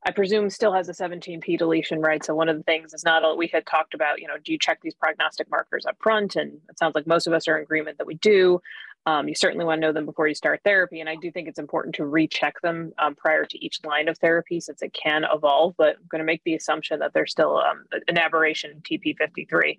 I 0.07 0.12
presume 0.12 0.48
still 0.48 0.72
has 0.72 0.88
a 0.88 0.92
17p 0.92 1.59
deletion, 1.59 2.01
right? 2.01 2.24
So 2.24 2.34
one 2.34 2.48
of 2.48 2.57
the 2.57 2.62
things 2.62 2.94
is 2.94 3.05
not, 3.05 3.22
all 3.22 3.36
we 3.36 3.48
had 3.48 3.66
talked 3.66 3.92
about, 3.92 4.20
you 4.20 4.28
know, 4.28 4.38
do 4.42 4.53
you 4.53 4.59
check 4.59 4.80
these 4.82 4.94
prognostic 4.94 5.51
markers 5.51 5.84
up 5.84 5.96
front? 6.01 6.36
And 6.36 6.53
it 6.70 6.78
sounds 6.78 6.94
like 6.94 7.07
most 7.07 7.26
of 7.26 7.34
us 7.34 7.46
are 7.48 7.57
in 7.59 7.62
agreement 7.62 7.98
that 7.98 8.07
we 8.07 8.14
do. 8.14 8.62
Um, 9.07 9.28
you 9.28 9.34
certainly 9.34 9.64
want 9.64 9.80
to 9.80 9.86
know 9.86 9.92
them 9.92 10.07
before 10.07 10.26
you 10.26 10.34
start 10.34 10.61
therapy. 10.64 11.01
And 11.01 11.09
I 11.09 11.16
do 11.16 11.30
think 11.30 11.48
it's 11.48 11.59
important 11.59 11.94
to 11.96 12.07
recheck 12.07 12.61
them 12.62 12.92
um, 12.98 13.14
prior 13.14 13.44
to 13.44 13.64
each 13.64 13.84
line 13.84 14.09
of 14.09 14.16
therapy 14.18 14.61
since 14.61 14.80
it 14.82 14.94
can 14.94 15.24
evolve. 15.30 15.74
But 15.76 15.96
I'm 15.96 16.07
going 16.09 16.20
to 16.20 16.24
make 16.24 16.44
the 16.44 16.55
assumption 16.55 17.01
that 17.01 17.12
there's 17.12 17.32
still 17.32 17.59
um, 17.59 17.84
an 18.09 18.16
aberration 18.16 18.70
in 18.70 18.80
TP53. 18.80 19.76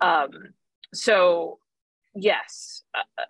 Um, 0.00 0.30
so 0.94 1.58
yes, 2.16 2.82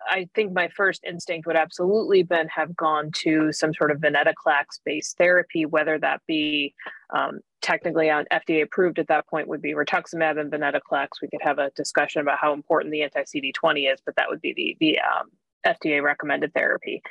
I 0.09 0.29
think 0.33 0.53
my 0.53 0.69
first 0.69 1.03
instinct 1.05 1.45
would 1.45 1.55
absolutely 1.55 2.23
been 2.23 2.47
have 2.47 2.75
gone 2.75 3.11
to 3.17 3.51
some 3.51 3.73
sort 3.73 3.91
of 3.91 3.99
venetoclax 3.99 4.79
based 4.85 5.17
therapy, 5.17 5.65
whether 5.65 5.99
that 5.99 6.21
be 6.27 6.73
um, 7.13 7.41
technically 7.61 8.09
on 8.09 8.25
FDA 8.31 8.63
approved 8.63 8.97
at 8.99 9.07
that 9.07 9.27
point 9.27 9.47
would 9.47 9.61
be 9.61 9.73
rituximab 9.73 10.39
and 10.39 10.51
venetoclax. 10.51 11.07
We 11.21 11.27
could 11.27 11.41
have 11.41 11.59
a 11.59 11.71
discussion 11.71 12.21
about 12.21 12.39
how 12.39 12.53
important 12.53 12.91
the 12.91 13.03
anti 13.03 13.23
CD20 13.23 13.93
is, 13.93 13.99
but 14.05 14.15
that 14.15 14.29
would 14.29 14.41
be 14.41 14.53
the 14.53 14.77
the 14.79 14.99
um, 14.99 15.29
FDA 15.65 16.01
recommended 16.01 16.53
therapy. 16.53 17.01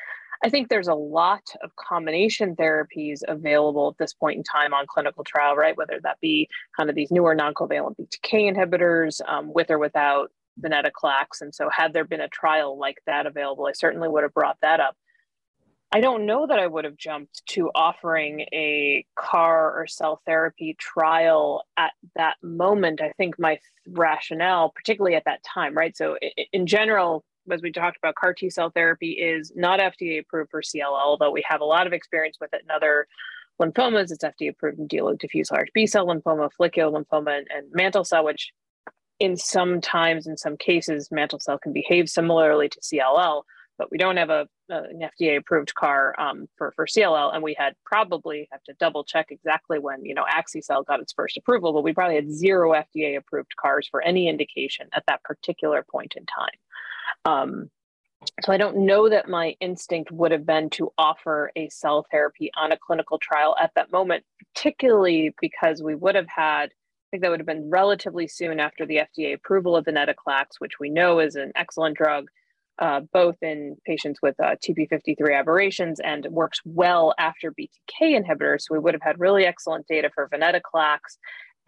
I 0.45 0.51
think 0.51 0.69
there's 0.69 0.89
a 0.89 0.95
lot 0.95 1.43
of 1.63 1.75
combination 1.77 2.57
therapies 2.57 3.21
available 3.27 3.89
at 3.89 3.99
this 3.99 4.13
point 4.13 4.37
in 4.37 4.43
time 4.43 4.75
on 4.75 4.85
clinical 4.87 5.25
trial, 5.25 5.57
right? 5.57 5.77
Whether 5.77 5.99
that 6.03 6.21
be 6.21 6.49
kind 6.77 6.91
of 6.91 6.97
these 6.97 7.11
newer 7.11 7.35
non-covalent 7.35 7.97
BTK 7.99 8.55
inhibitors, 8.55 9.21
um, 9.27 9.53
with 9.53 9.71
or 9.71 9.79
without 9.79 10.31
venetoclax. 10.61 11.41
And 11.41 11.55
so, 11.55 11.69
had 11.71 11.93
there 11.93 12.05
been 12.05 12.21
a 12.21 12.29
trial 12.29 12.79
like 12.79 12.99
that 13.07 13.27
available, 13.27 13.67
I 13.67 13.73
certainly 13.73 14.09
would 14.09 14.23
have 14.23 14.35
brought 14.35 14.59
that 14.63 14.81
up. 14.81 14.97
I 15.93 16.01
don't 16.01 16.27
know 16.27 16.47
that 16.47 16.59
I 16.59 16.67
would 16.67 16.85
have 16.85 16.97
jumped 16.97 17.47
to 17.47 17.71
offering 17.75 18.41
a 18.53 19.07
CAR 19.15 19.81
or 19.81 19.87
cell 19.87 20.21
therapy 20.27 20.75
trial 20.79 21.63
at 21.77 21.93
that 22.17 22.37
moment. 22.43 23.01
I 23.01 23.13
think 23.17 23.39
my 23.39 23.59
rationale, 23.89 24.71
particularly 24.75 25.15
at 25.15 25.25
that 25.27 25.45
time, 25.45 25.77
right? 25.77 25.97
So, 25.97 26.19
in 26.53 26.67
general, 26.67 27.25
as 27.51 27.63
we 27.63 27.71
talked 27.71 27.97
about, 27.99 28.17
CAR 28.17 28.35
T 28.35 28.51
cell 28.51 28.71
therapy 28.71 29.13
is 29.13 29.53
not 29.55 29.81
FDA 29.81 30.21
approved 30.21 30.51
for 30.51 30.63
CLL, 30.63 30.91
although 30.91 31.31
we 31.31 31.45
have 31.49 31.61
a 31.61 31.65
lot 31.65 31.87
of 31.87 31.93
experience 31.93 32.39
with 32.41 32.53
it 32.53 32.63
in 32.63 32.71
other 32.71 33.07
lymphomas. 33.61 34.11
It's 34.11 34.25
FDA 34.25 34.51
approved 34.51 34.79
in 34.79 35.17
diffuse 35.17 35.51
large 35.51 35.69
B 35.73 35.87
cell 35.87 36.07
lymphoma, 36.07 36.51
follicular 36.53 36.91
lymphoma, 36.91 37.39
and, 37.39 37.47
and 37.55 37.73
mantle 37.73 38.05
cell, 38.05 38.25
which 38.25 38.53
in 39.19 39.37
some 39.37 39.81
times, 39.81 40.27
in 40.27 40.37
some 40.37 40.57
cases, 40.57 41.11
mantle 41.11 41.41
cell 41.41 41.59
can 41.59 41.73
behave 41.73 42.09
similarly 42.09 42.69
to 42.69 42.81
CLL, 42.81 43.43
but 43.79 43.91
we 43.91 43.99
don't 43.99 44.17
have 44.17 44.31
a, 44.31 44.49
a 44.71 44.75
an 44.75 45.01
FDA 45.01 45.37
approved 45.37 45.75
CAR 45.75 46.19
um, 46.19 46.49
for 46.57 46.73
for 46.73 46.87
CLL, 46.87 47.35
and 47.35 47.43
we 47.43 47.55
had 47.59 47.75
probably 47.85 48.49
have 48.53 48.63
to 48.65 48.75
double 48.75 49.05
check 49.05 49.27
exactly 49.31 49.79
when 49.79 50.05
you 50.05 50.15
know 50.15 50.25
Axi-cel 50.25 50.83
got 50.83 51.01
its 51.01 51.13
first 51.13 51.37
approval, 51.37 51.73
but 51.73 51.85
we 51.85 51.93
probably 51.93 52.17
had 52.17 52.31
zero 52.31 52.73
FDA 52.73 53.17
approved 53.17 53.55
CARs 53.57 53.89
for 53.89 54.03
any 54.03 54.29
indication 54.29 54.89
at 54.93 55.05
that 55.07 55.23
particular 55.23 55.85
point 55.91 56.15
in 56.17 56.27
time. 56.27 56.51
Um, 57.25 57.71
so 58.43 58.53
I 58.53 58.57
don't 58.57 58.79
know 58.79 59.09
that 59.09 59.29
my 59.29 59.55
instinct 59.61 60.11
would 60.11 60.33
have 60.33 60.47
been 60.47 60.71
to 60.71 60.93
offer 60.99 61.53
a 61.55 61.69
cell 61.69 62.07
therapy 62.11 62.51
on 62.57 62.73
a 62.73 62.79
clinical 62.79 63.19
trial 63.19 63.55
at 63.61 63.73
that 63.77 63.93
moment, 63.93 64.25
particularly 64.55 65.35
because 65.41 65.83
we 65.83 65.95
would 65.95 66.15
have 66.15 66.29
had 66.29 66.73
I 67.07 67.09
think 67.11 67.23
that 67.23 67.31
would 67.31 67.41
have 67.41 67.47
been 67.47 67.71
relatively 67.71 68.27
soon 68.27 68.59
after 68.59 68.85
the 68.85 68.97
FDA 68.97 69.35
approval 69.35 69.77
of 69.77 69.85
venetoclax, 69.85 70.59
which 70.59 70.81
we 70.81 70.91
know 70.91 71.21
is 71.21 71.37
an 71.37 71.53
excellent 71.55 71.97
drug, 71.97 72.27
uh, 72.81 73.01
both 73.13 73.37
in 73.43 73.77
patients 73.87 74.21
with 74.23 74.35
uh, 74.41 74.57
TP53 74.57 75.39
aberrations 75.39 76.01
and 76.01 76.27
works 76.31 76.61
well 76.65 77.15
after 77.19 77.53
BTK 77.53 78.21
inhibitors. 78.21 78.63
So 78.63 78.75
we 78.75 78.81
would 78.81 78.95
have 78.95 79.03
had 79.03 79.21
really 79.21 79.47
excellent 79.47 79.87
data 79.87 80.11
for 80.13 80.29
venetoclax. 80.29 80.99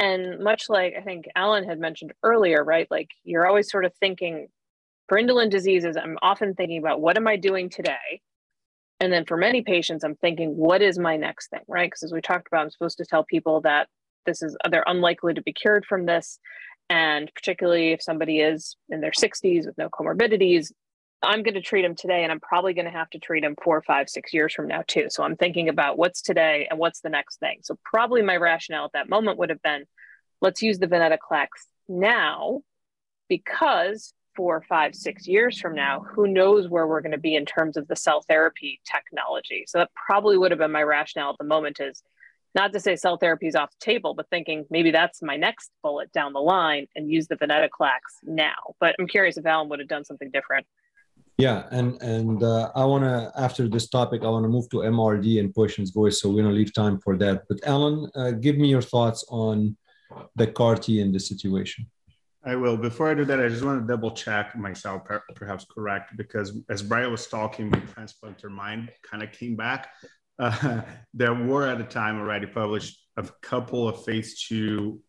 And 0.01 0.41
much 0.41 0.69
like 0.69 0.95
I 0.99 1.03
think 1.03 1.27
Alan 1.37 1.65
had 1.65 1.79
mentioned 1.79 2.13
earlier, 2.25 2.65
right? 2.65 2.89
Like 2.91 3.11
you're 3.23 3.47
always 3.47 3.71
sort 3.71 3.85
of 3.85 3.93
thinking 4.01 4.49
for 5.09 5.19
indolent 5.19 5.51
diseases, 5.51 5.97
I'm 5.97 6.19
often 6.21 6.55
thinking 6.55 6.79
about 6.79 7.01
what 7.01 7.17
am 7.17 7.27
I 7.27 7.37
doing 7.37 7.71
today? 7.71 8.21
And 9.01 9.13
then 9.13 9.25
for 9.25 9.37
many 9.37 9.63
patients, 9.63 10.05
I'm 10.05 10.17
thinking, 10.17 10.57
what 10.57 10.83
is 10.83 10.99
my 10.99 11.17
next 11.17 11.49
thing, 11.49 11.63
right? 11.69 11.87
Because 11.87 12.03
as 12.03 12.13
we 12.13 12.21
talked 12.21 12.49
about, 12.49 12.63
I'm 12.63 12.71
supposed 12.71 12.99
to 12.99 13.07
tell 13.07 13.25
people 13.25 13.61
that 13.63 13.89
this 14.27 14.43
is 14.43 14.57
they're 14.71 14.85
unlikely 14.87 15.35
to 15.35 15.43
be 15.43 15.53
cured 15.53 15.85
from 15.87 16.07
this. 16.07 16.39
And 16.91 17.31
particularly 17.35 17.93
if 17.93 18.03
somebody 18.03 18.41
is 18.41 18.77
in 18.89 19.01
their 19.01 19.13
60s 19.13 19.67
with 19.67 19.77
no 19.77 19.89
comorbidities 19.91 20.73
i'm 21.23 21.43
going 21.43 21.55
to 21.55 21.61
treat 21.61 21.83
them 21.83 21.95
today 21.95 22.23
and 22.23 22.31
i'm 22.31 22.41
probably 22.41 22.75
going 22.75 22.85
to 22.85 22.91
have 22.91 23.11
to 23.11 23.19
treat 23.19 23.43
them 23.43 23.57
four 23.63 23.83
five 23.83 24.09
six 24.09 24.33
years 24.33 24.53
from 24.53 24.69
now 24.69 24.83
too. 24.87 25.07
So 25.09 25.23
i'm 25.23 25.37
thinking 25.37 25.69
about 25.69 25.99
what's 25.99 26.23
today 26.23 26.67
and 26.71 26.79
what's 26.79 27.01
the 27.01 27.09
next 27.09 27.41
thing. 27.41 27.59
So 27.63 27.79
probably 27.85 28.23
my 28.23 28.37
rationale 28.37 28.85
at 28.85 28.93
that 28.93 29.09
moment 29.09 29.39
would 29.39 29.51
have 29.51 29.63
been 29.63 29.85
let's 30.41 30.63
use 30.63 30.79
the 30.79 30.87
venetoclax 30.87 31.49
now 31.89 32.61
because 33.29 34.13
four 34.37 34.63
five 34.69 34.95
six 34.95 35.27
years 35.27 35.59
from 35.59 35.75
now 35.75 36.01
who 36.01 36.29
knows 36.29 36.69
where 36.69 36.87
we're 36.87 37.01
going 37.01 37.13
to 37.13 37.19
be 37.19 37.35
in 37.35 37.45
terms 37.45 37.77
of 37.77 37.89
the 37.89 37.97
cell 37.97 38.23
therapy 38.29 38.81
technology. 38.85 39.65
So 39.67 39.79
that 39.79 39.91
probably 39.95 40.39
would 40.39 40.53
have 40.53 40.61
been 40.61 40.71
my 40.71 40.83
rationale 40.83 41.31
at 41.31 41.39
the 41.39 41.45
moment 41.45 41.81
is 41.81 42.03
not 42.55 42.73
to 42.73 42.81
say 42.81 42.97
cell 42.97 43.17
therapy 43.17 43.47
is 43.47 43.55
off 43.55 43.71
the 43.71 43.85
table, 43.85 44.15
but 44.15 44.29
thinking 44.31 44.65
maybe 44.71 44.91
that's 44.91 45.23
my 45.23 45.37
next 45.37 45.71
bullet 45.83 46.11
down 46.13 46.33
the 46.33 46.41
line 46.41 46.87
and 46.97 47.11
use 47.11 47.29
the 47.29 47.37
venetoclax 47.37 48.01
now. 48.23 48.75
But 48.81 48.97
I'm 48.99 49.07
curious 49.07 49.37
if 49.37 49.47
Alan 49.47 49.69
would 49.69 49.79
have 49.79 49.89
done 49.89 50.05
something 50.05 50.31
different. 50.31 50.67
Yeah, 51.37 51.67
and 51.71 52.03
and 52.03 52.43
uh, 52.43 52.73
I 52.75 52.85
want 52.85 53.05
to 53.05 53.31
after 53.37 53.69
this 53.69 53.89
topic, 53.89 54.23
I 54.25 54.29
want 54.29 54.45
to 54.45 54.49
move 54.49 54.69
to 54.71 54.79
MRD 54.79 55.39
and 55.39 55.55
patient's 55.55 55.93
voice, 55.93 56.21
so 56.21 56.29
we're 56.29 56.43
gonna 56.43 56.55
leave 56.55 56.75
time 56.75 56.99
for 56.99 57.17
that. 57.19 57.45
But 57.49 57.59
Alan, 57.65 58.11
uh, 58.17 58.33
give 58.33 58.57
me 58.57 58.69
your 58.69 58.83
thoughts 58.83 59.25
on 59.29 59.77
the 60.35 60.49
CAR-T 60.49 61.01
in 61.01 61.13
this 61.13 61.29
situation. 61.29 61.87
I 62.45 62.57
will. 62.57 62.77
Before 62.77 63.09
I 63.09 63.15
do 63.15 63.25
that, 63.27 63.41
I 63.41 63.49
just 63.49 63.65
want 63.65 63.81
to 63.81 63.87
double 63.87 64.11
check 64.11 64.57
myself, 64.57 65.03
perhaps 65.35 65.67
correct, 65.71 66.17
because 66.17 66.59
as 66.71 66.83
Brian 66.83 67.11
was 67.11 67.27
talking, 67.27 67.69
my 67.71 67.81
transplanter 67.81 68.51
mind 68.51 68.91
kind 69.09 69.23
of 69.23 69.31
came 69.33 69.55
back 69.55 69.91
uh, 70.39 70.83
there 71.15 71.35
were 71.35 71.67
at 71.67 71.79
the 71.79 71.85
time 71.85 72.19
already 72.19 72.47
published 72.47 72.99
a 73.17 73.25
couple 73.43 73.89
of 73.89 74.05
phase 74.05 74.43
two 74.43 75.01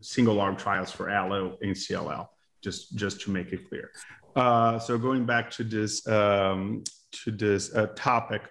single 0.00 0.40
arm 0.40 0.56
trials 0.56 0.90
for 0.90 1.08
allo 1.08 1.56
in 1.60 1.70
CLL, 1.70 2.26
just, 2.62 2.96
just 2.96 3.20
to 3.22 3.30
make 3.30 3.52
it 3.52 3.68
clear. 3.68 3.90
Uh, 4.34 4.78
so 4.78 4.98
going 4.98 5.24
back 5.24 5.50
to 5.50 5.64
this, 5.64 6.06
um, 6.08 6.82
to 7.12 7.30
this 7.30 7.74
uh, 7.74 7.86
topic, 7.94 8.42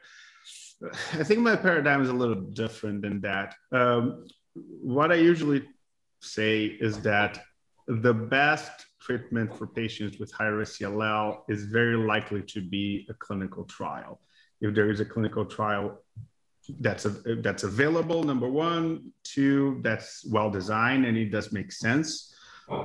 I 1.13 1.23
think 1.23 1.41
my 1.41 1.55
paradigm 1.55 2.01
is 2.01 2.09
a 2.09 2.13
little 2.13 2.41
different 2.41 3.01
than 3.01 3.21
that. 3.21 3.55
Um, 3.71 4.25
what 4.53 5.11
I 5.11 5.15
usually 5.15 5.63
say 6.21 6.65
is 6.65 6.99
that 7.01 7.43
the 7.87 8.13
best 8.13 8.71
treatment 8.99 9.55
for 9.55 9.67
patients 9.67 10.19
with 10.19 10.31
high 10.31 10.45
risk 10.47 10.79
CLL 10.79 11.41
is 11.49 11.65
very 11.65 11.97
likely 11.97 12.41
to 12.43 12.61
be 12.61 13.05
a 13.09 13.13
clinical 13.13 13.63
trial 13.65 14.19
if 14.61 14.73
there 14.73 14.89
is 14.89 14.99
a 14.99 15.05
clinical 15.05 15.45
trial 15.45 15.99
that's 16.79 17.05
a, 17.05 17.09
that's 17.41 17.63
available 17.63 18.23
number 18.23 18.47
one. 18.47 19.11
Two 19.23 19.79
that's 19.83 20.25
well 20.25 20.49
designed 20.49 21.05
and 21.05 21.17
it 21.17 21.31
does 21.31 21.51
make 21.51 21.71
sense 21.71 22.31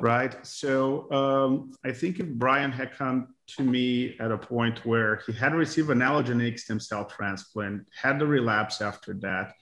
right? 0.00 0.44
So 0.46 1.10
um, 1.12 1.72
i 1.84 1.92
think 1.92 2.18
if 2.18 2.26
brian 2.26 2.72
had 2.72 2.92
come 2.92 3.28
to 3.46 3.62
me 3.62 4.16
at 4.18 4.30
a 4.32 4.38
point 4.38 4.84
where 4.84 5.22
he 5.26 5.32
had 5.32 5.54
received 5.54 5.90
an 5.90 6.00
allogeneic 6.00 6.58
stem 6.58 6.80
cell 6.80 7.04
transplant 7.04 7.86
had 7.94 8.18
the 8.18 8.26
relapse 8.26 8.80
after 8.80 9.14
that 9.14 9.52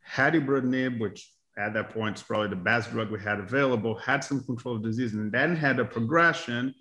had 0.00 0.34
ibrutinib 0.34 0.98
which 0.98 1.30
at 1.58 1.74
that 1.74 1.90
point 1.90 2.16
is 2.16 2.22
probably 2.22 2.48
the 2.48 2.56
best 2.56 2.90
drug 2.90 3.10
we 3.10 3.20
had 3.20 3.38
available 3.38 3.94
had 3.96 4.24
some 4.24 4.42
control 4.44 4.76
of 4.76 4.82
disease 4.82 5.14
and 5.14 5.30
then 5.30 5.54
had 5.54 5.78
a 5.78 5.84
progression 5.84 6.74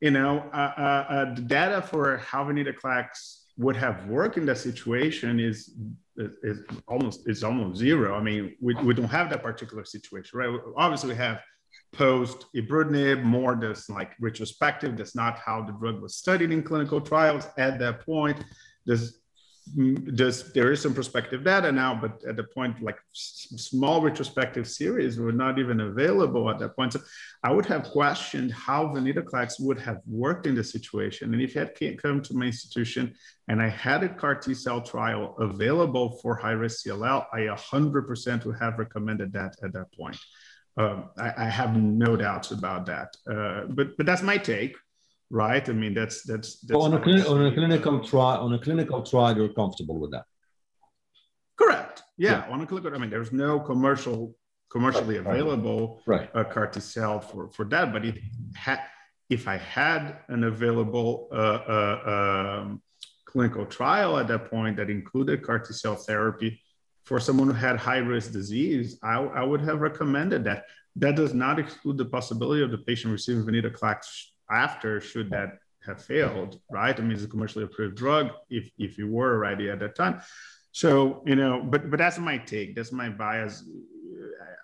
you 0.00 0.10
know 0.10 0.38
uh, 0.52 0.72
uh, 0.76 1.06
uh, 1.08 1.34
the 1.34 1.42
data 1.42 1.80
for 1.80 2.18
how 2.18 2.44
venetoclax 2.44 3.42
would 3.58 3.76
have 3.76 4.06
worked 4.06 4.36
in 4.36 4.46
that 4.46 4.58
situation 4.58 5.40
is, 5.40 5.74
is, 6.16 6.60
almost 6.88 7.28
is 7.28 7.42
almost 7.42 7.78
zero. 7.78 8.14
I 8.14 8.22
mean, 8.22 8.54
we, 8.60 8.74
we 8.74 8.94
don't 8.94 9.08
have 9.08 9.30
that 9.30 9.42
particular 9.42 9.84
situation, 9.84 10.38
right? 10.38 10.60
Obviously, 10.76 11.10
we 11.10 11.16
have 11.16 11.40
post 11.92 12.46
ibrutinib, 12.54 13.22
more 13.22 13.56
this 13.56 13.88
like 13.88 14.12
retrospective. 14.20 14.96
That's 14.96 15.14
not 15.14 15.38
how 15.38 15.62
the 15.62 15.72
drug 15.72 16.02
was 16.02 16.16
studied 16.16 16.52
in 16.52 16.62
clinical 16.62 17.00
trials 17.00 17.46
at 17.56 17.78
that 17.78 18.04
point. 18.04 18.44
There's 18.84 19.20
just 20.14 20.54
there 20.54 20.70
is 20.70 20.80
some 20.80 20.94
prospective 20.94 21.42
data 21.42 21.72
now, 21.72 21.94
but 21.94 22.22
at 22.28 22.36
the 22.36 22.44
point 22.44 22.80
like 22.80 22.98
small 23.12 24.00
retrospective 24.00 24.68
series 24.68 25.18
were 25.18 25.32
not 25.32 25.58
even 25.58 25.80
available 25.80 26.48
at 26.48 26.58
that 26.60 26.76
point. 26.76 26.92
So 26.92 27.00
I 27.42 27.52
would 27.52 27.66
have 27.66 27.84
questioned 27.84 28.52
how 28.52 28.86
venetoclax 28.86 29.54
would 29.60 29.80
have 29.80 30.00
worked 30.06 30.46
in 30.46 30.54
the 30.54 30.62
situation. 30.62 31.34
And 31.34 31.42
if 31.42 31.56
it 31.56 31.76
had 31.80 31.98
come 32.00 32.22
to 32.22 32.34
my 32.34 32.46
institution 32.46 33.14
and 33.48 33.60
I 33.60 33.68
had 33.68 34.04
a 34.04 34.08
CAR 34.08 34.36
T 34.36 34.54
cell 34.54 34.80
trial 34.80 35.34
available 35.40 36.18
for 36.22 36.36
high 36.36 36.52
risk 36.52 36.86
CLL, 36.86 37.26
I 37.32 37.40
100% 37.40 38.44
would 38.44 38.58
have 38.58 38.78
recommended 38.78 39.32
that 39.32 39.56
at 39.64 39.72
that 39.72 39.92
point. 39.92 40.18
Um, 40.78 41.10
I, 41.18 41.32
I, 41.38 41.44
have 41.44 41.74
no 41.74 42.16
doubts 42.16 42.50
about 42.50 42.84
that. 42.84 43.16
Uh, 43.30 43.62
but 43.70 43.96
but 43.96 44.04
that's 44.04 44.20
my 44.20 44.36
take 44.36 44.76
right? 45.30 45.68
I 45.68 45.72
mean, 45.72 45.94
that's 45.94 46.22
that's, 46.22 46.60
that's 46.60 46.80
on 46.80 46.94
a 46.94 47.28
on 47.28 47.46
a 47.46 47.52
clinical 47.52 48.00
trial. 48.00 48.40
On 48.42 48.52
a 48.52 48.58
clinical 48.58 49.02
trial, 49.02 49.36
you're 49.36 49.52
comfortable 49.52 49.98
with 49.98 50.12
that. 50.12 50.24
Correct. 51.56 52.02
Yeah, 52.16 52.46
yeah. 52.46 52.52
on 52.52 52.60
a 52.60 52.66
clinical. 52.66 52.94
I 52.94 52.98
mean, 52.98 53.10
there's 53.10 53.32
no 53.32 53.60
commercial 53.60 54.36
commercially 54.70 55.18
right. 55.18 55.26
available 55.26 56.02
right. 56.06 56.28
Uh, 56.34 56.44
CAR 56.44 56.68
T 56.68 56.80
cell 56.80 57.20
for 57.20 57.50
for 57.50 57.64
that, 57.66 57.92
but 57.92 58.04
it 58.04 58.18
had 58.54 58.80
if 59.28 59.48
I 59.48 59.56
had 59.56 60.18
an 60.28 60.44
available 60.44 61.28
uh, 61.32 61.60
uh, 61.68 62.60
um, 62.60 62.82
clinical 63.24 63.66
trial 63.66 64.18
at 64.18 64.28
that 64.28 64.50
point 64.50 64.76
that 64.76 64.88
included 64.88 65.42
CAR 65.42 65.58
T 65.58 65.72
cell 65.72 65.96
therapy 65.96 66.60
for 67.04 67.20
someone 67.20 67.48
who 67.48 67.54
had 67.54 67.76
high 67.76 67.98
risk 67.98 68.32
disease, 68.32 68.98
I, 69.02 69.18
I 69.18 69.42
would 69.42 69.60
have 69.60 69.80
recommended 69.80 70.44
that. 70.44 70.64
That 70.96 71.14
does 71.14 71.34
not 71.34 71.58
exclude 71.58 71.98
the 71.98 72.06
possibility 72.06 72.62
of 72.62 72.70
the 72.70 72.78
patient 72.78 73.12
receiving 73.12 73.44
venetoclax 73.44 73.98
after 74.50 75.00
should 75.00 75.30
that 75.30 75.58
have 75.84 76.02
failed, 76.02 76.60
right? 76.70 76.98
I 76.98 77.02
mean, 77.02 77.12
it's 77.12 77.24
a 77.24 77.28
commercially 77.28 77.64
approved 77.64 77.96
drug 77.96 78.30
if 78.50 78.70
if 78.78 78.98
you 78.98 79.08
were 79.08 79.34
already 79.34 79.70
at 79.70 79.80
that 79.80 79.94
time. 79.94 80.20
So 80.72 81.22
you 81.26 81.36
know, 81.36 81.62
but 81.62 81.90
but 81.90 81.98
that's 81.98 82.18
my 82.18 82.38
take. 82.38 82.74
That's 82.74 82.92
my 82.92 83.08
bias. 83.08 83.64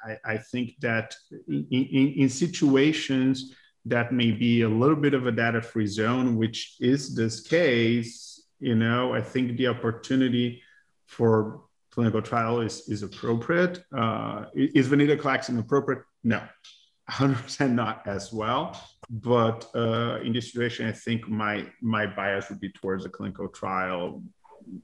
I, 0.05 0.35
I 0.35 0.37
think 0.37 0.75
that 0.81 1.15
in, 1.49 1.67
in, 1.71 2.09
in 2.23 2.29
situations 2.29 3.55
that 3.85 4.13
may 4.13 4.31
be 4.31 4.63
a 4.63 4.69
little 4.69 4.97
bit 4.97 5.15
of 5.15 5.27
a 5.27 5.33
data-free 5.33 5.87
zone, 5.87 6.37
which 6.37 6.77
is 6.81 7.15
this 7.15 7.41
case, 7.41 8.45
you 8.61 8.75
know, 8.75 9.13
I 9.13 9.21
think 9.21 9.57
the 9.57 9.69
opportunity 9.69 10.63
for 11.07 11.63
clinical 11.91 12.23
trial 12.23 12.61
is 12.61 12.89
is 12.89 13.03
appropriate. 13.03 13.85
Uh, 13.97 14.47
is 14.55 14.89
venetoclax 14.89 15.57
appropriate? 15.59 16.03
No, 16.25 16.41
100% 17.11 17.73
not 17.73 18.07
as 18.07 18.33
well. 18.33 18.81
But 19.13 19.71
uh, 19.75 20.21
in 20.25 20.33
this 20.33 20.51
situation, 20.51 20.89
I 20.89 20.93
think 20.93 21.29
my 21.29 21.67
my 21.83 22.07
bias 22.07 22.49
would 22.49 22.61
be 22.61 22.73
towards 22.73 23.05
a 23.05 23.11
clinical 23.11 23.47
trial, 23.47 24.23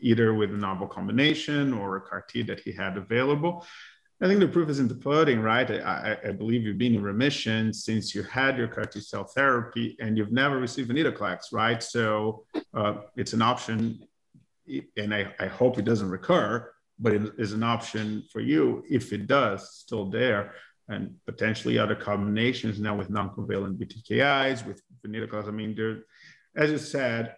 either 0.00 0.34
with 0.34 0.52
a 0.52 0.56
novel 0.56 0.86
combination 0.86 1.72
or 1.72 1.96
a 1.96 2.00
CAR 2.02 2.26
T 2.28 2.42
that 2.42 2.60
he 2.60 2.70
had 2.70 2.98
available. 2.98 3.64
I 4.20 4.26
think 4.26 4.40
the 4.40 4.48
proof 4.48 4.68
is 4.68 4.80
in 4.80 4.88
the 4.88 4.96
pudding, 4.96 5.40
right? 5.40 5.70
I, 5.70 6.18
I, 6.26 6.32
believe 6.32 6.64
you've 6.64 6.76
been 6.76 6.96
in 6.96 7.04
remission 7.04 7.72
since 7.72 8.16
you 8.16 8.24
had 8.24 8.58
your 8.58 8.66
CAR 8.66 8.84
T 8.84 9.00
cell 9.00 9.24
therapy 9.24 9.96
and 10.00 10.18
you've 10.18 10.32
never 10.32 10.58
received 10.58 10.90
venetoclax, 10.90 11.52
right? 11.52 11.80
So 11.80 12.44
uh, 12.74 12.96
it's 13.16 13.32
an 13.32 13.42
option, 13.42 14.04
and 14.96 15.14
I, 15.14 15.32
I 15.38 15.46
hope 15.46 15.78
it 15.78 15.84
doesn't 15.84 16.10
recur 16.10 16.70
but 16.98 17.12
it 17.12 17.32
is 17.38 17.52
an 17.52 17.62
option 17.62 18.24
for 18.32 18.40
you 18.40 18.82
if 18.88 19.12
it 19.12 19.26
does 19.26 19.70
still 19.70 20.06
there 20.06 20.54
and 20.88 21.14
potentially 21.26 21.78
other 21.78 21.94
combinations 21.94 22.80
now 22.80 22.96
with 22.96 23.10
non-covalent 23.10 23.78
BTKIs, 23.78 24.66
with 24.66 24.82
venetoclax. 25.06 25.46
I 25.46 25.50
mean, 25.50 25.74
there, 25.74 26.04
as 26.56 26.70
you 26.70 26.78
said, 26.78 27.34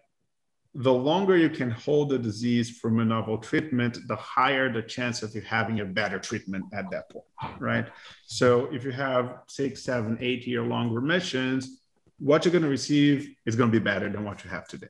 the 0.74 0.92
longer 0.92 1.36
you 1.36 1.50
can 1.50 1.70
hold 1.70 2.10
the 2.10 2.18
disease 2.18 2.78
from 2.78 3.00
a 3.00 3.04
novel 3.04 3.38
treatment, 3.38 3.98
the 4.06 4.14
higher 4.16 4.72
the 4.72 4.82
chance 4.82 5.22
of 5.22 5.34
you 5.34 5.40
having 5.40 5.80
a 5.80 5.84
better 5.84 6.18
treatment 6.18 6.64
at 6.72 6.88
that 6.92 7.10
point, 7.10 7.24
right? 7.58 7.88
So 8.26 8.72
if 8.72 8.84
you 8.84 8.92
have 8.92 9.38
six, 9.48 9.82
seven, 9.82 10.16
eight 10.20 10.46
year 10.46 10.62
long 10.62 10.92
remissions, 10.92 11.80
what 12.20 12.44
you're 12.44 12.52
going 12.52 12.62
to 12.62 12.68
receive 12.68 13.34
is 13.46 13.56
going 13.56 13.72
to 13.72 13.80
be 13.80 13.82
better 13.82 14.08
than 14.08 14.24
what 14.24 14.44
you 14.44 14.50
have 14.50 14.68
today, 14.68 14.88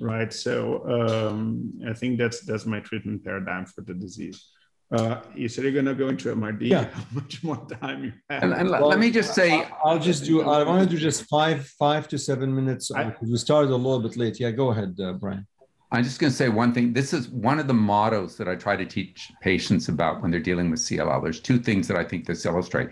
right? 0.00 0.30
So 0.30 0.86
um, 0.86 1.80
I 1.88 1.94
think 1.94 2.18
that's 2.18 2.40
that's 2.40 2.66
my 2.66 2.80
treatment 2.80 3.24
paradigm 3.24 3.64
for 3.64 3.80
the 3.80 3.94
disease. 3.94 4.50
Uh, 4.92 5.20
you 5.34 5.48
said 5.48 5.64
you're 5.64 5.72
going 5.72 5.84
to 5.84 5.94
go 5.94 6.08
into 6.08 6.34
MRD. 6.34 6.68
Yeah. 6.68 6.84
How 6.92 7.04
much 7.12 7.42
more 7.42 7.56
time 7.80 8.04
you 8.04 8.12
have? 8.30 8.42
And, 8.44 8.52
and 8.54 8.70
let 8.70 8.98
me 8.98 9.10
just 9.10 9.34
say, 9.34 9.52
I- 9.52 9.70
I'll 9.84 9.98
just 9.98 10.24
do, 10.24 10.42
I 10.42 10.62
want 10.62 10.88
to 10.88 10.94
do 10.94 11.00
just 11.00 11.24
five, 11.28 11.66
five 11.78 12.06
to 12.08 12.18
seven 12.18 12.54
minutes. 12.54 12.90
I- 12.92 13.14
We 13.20 13.36
started 13.36 13.70
a 13.72 13.76
little 13.76 14.00
bit 14.00 14.16
late. 14.16 14.38
Yeah, 14.38 14.52
go 14.52 14.70
ahead, 14.70 14.96
uh, 15.02 15.14
Brian. 15.14 15.46
I'm 15.92 16.04
just 16.04 16.20
going 16.20 16.30
to 16.30 16.36
say 16.36 16.48
one 16.48 16.72
thing. 16.72 16.92
This 16.92 17.12
is 17.12 17.28
one 17.28 17.58
of 17.58 17.66
the 17.68 17.74
mottos 17.74 18.36
that 18.38 18.48
I 18.48 18.54
try 18.54 18.76
to 18.76 18.84
teach 18.84 19.30
patients 19.40 19.88
about 19.88 20.20
when 20.22 20.30
they're 20.30 20.40
dealing 20.40 20.70
with 20.70 20.80
CLL. 20.80 21.22
There's 21.22 21.40
two 21.40 21.58
things 21.58 21.88
that 21.88 21.96
I 21.96 22.04
think 22.04 22.26
this 22.26 22.44
illustrate. 22.44 22.90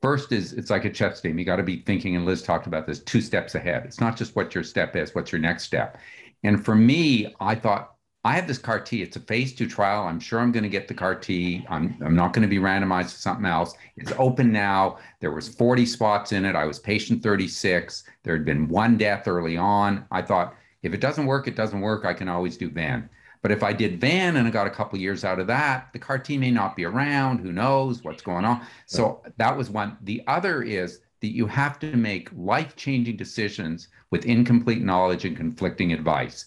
First 0.00 0.32
is 0.32 0.52
it's 0.52 0.68
like 0.70 0.84
a 0.84 0.90
chess 0.90 1.20
game. 1.20 1.38
You 1.38 1.44
got 1.44 1.56
to 1.56 1.62
be 1.62 1.82
thinking, 1.86 2.16
and 2.16 2.24
Liz 2.26 2.42
talked 2.42 2.66
about 2.66 2.86
this, 2.86 3.00
two 3.00 3.20
steps 3.20 3.54
ahead. 3.54 3.84
It's 3.84 4.00
not 4.00 4.16
just 4.16 4.34
what 4.34 4.54
your 4.54 4.64
step 4.64 4.96
is, 4.96 5.14
what's 5.14 5.30
your 5.30 5.40
next 5.40 5.62
step. 5.64 5.98
And 6.42 6.64
for 6.64 6.74
me, 6.74 7.32
I 7.40 7.54
thought 7.54 7.91
I 8.24 8.34
have 8.34 8.46
this 8.46 8.58
CAR 8.58 8.78
T. 8.78 9.02
It's 9.02 9.16
a 9.16 9.20
phase 9.20 9.52
two 9.52 9.66
trial. 9.66 10.04
I'm 10.04 10.20
sure 10.20 10.38
I'm 10.38 10.52
going 10.52 10.62
to 10.62 10.68
get 10.68 10.86
the 10.86 10.94
CAR 10.94 11.16
T. 11.16 11.66
I'm, 11.68 11.96
I'm 12.04 12.14
not 12.14 12.32
going 12.32 12.42
to 12.42 12.48
be 12.48 12.58
randomized 12.58 13.10
to 13.10 13.20
something 13.20 13.46
else. 13.46 13.74
It's 13.96 14.12
open 14.16 14.52
now. 14.52 14.98
There 15.18 15.32
was 15.32 15.48
40 15.48 15.84
spots 15.86 16.30
in 16.30 16.44
it. 16.44 16.54
I 16.54 16.64
was 16.64 16.78
patient 16.78 17.22
36. 17.22 18.04
There 18.22 18.36
had 18.36 18.44
been 18.44 18.68
one 18.68 18.96
death 18.96 19.26
early 19.26 19.56
on. 19.56 20.04
I 20.12 20.22
thought 20.22 20.54
if 20.82 20.94
it 20.94 21.00
doesn't 21.00 21.26
work, 21.26 21.48
it 21.48 21.56
doesn't 21.56 21.80
work. 21.80 22.04
I 22.04 22.14
can 22.14 22.28
always 22.28 22.56
do 22.56 22.70
Van. 22.70 23.10
But 23.42 23.50
if 23.50 23.64
I 23.64 23.72
did 23.72 24.00
Van 24.00 24.36
and 24.36 24.46
I 24.46 24.52
got 24.52 24.68
a 24.68 24.70
couple 24.70 25.00
years 25.00 25.24
out 25.24 25.40
of 25.40 25.48
that, 25.48 25.88
the 25.92 25.98
CAR 25.98 26.18
T 26.18 26.38
may 26.38 26.52
not 26.52 26.76
be 26.76 26.84
around. 26.84 27.38
Who 27.38 27.50
knows 27.50 28.04
what's 28.04 28.22
going 28.22 28.44
on? 28.44 28.64
So 28.86 29.20
that 29.36 29.56
was 29.56 29.68
one. 29.68 29.96
The 30.02 30.22
other 30.28 30.62
is 30.62 31.00
that 31.22 31.34
you 31.34 31.46
have 31.46 31.80
to 31.80 31.96
make 31.96 32.30
life 32.36 32.76
changing 32.76 33.16
decisions 33.16 33.88
with 34.10 34.26
incomplete 34.26 34.82
knowledge 34.82 35.24
and 35.24 35.36
conflicting 35.36 35.92
advice. 35.92 36.46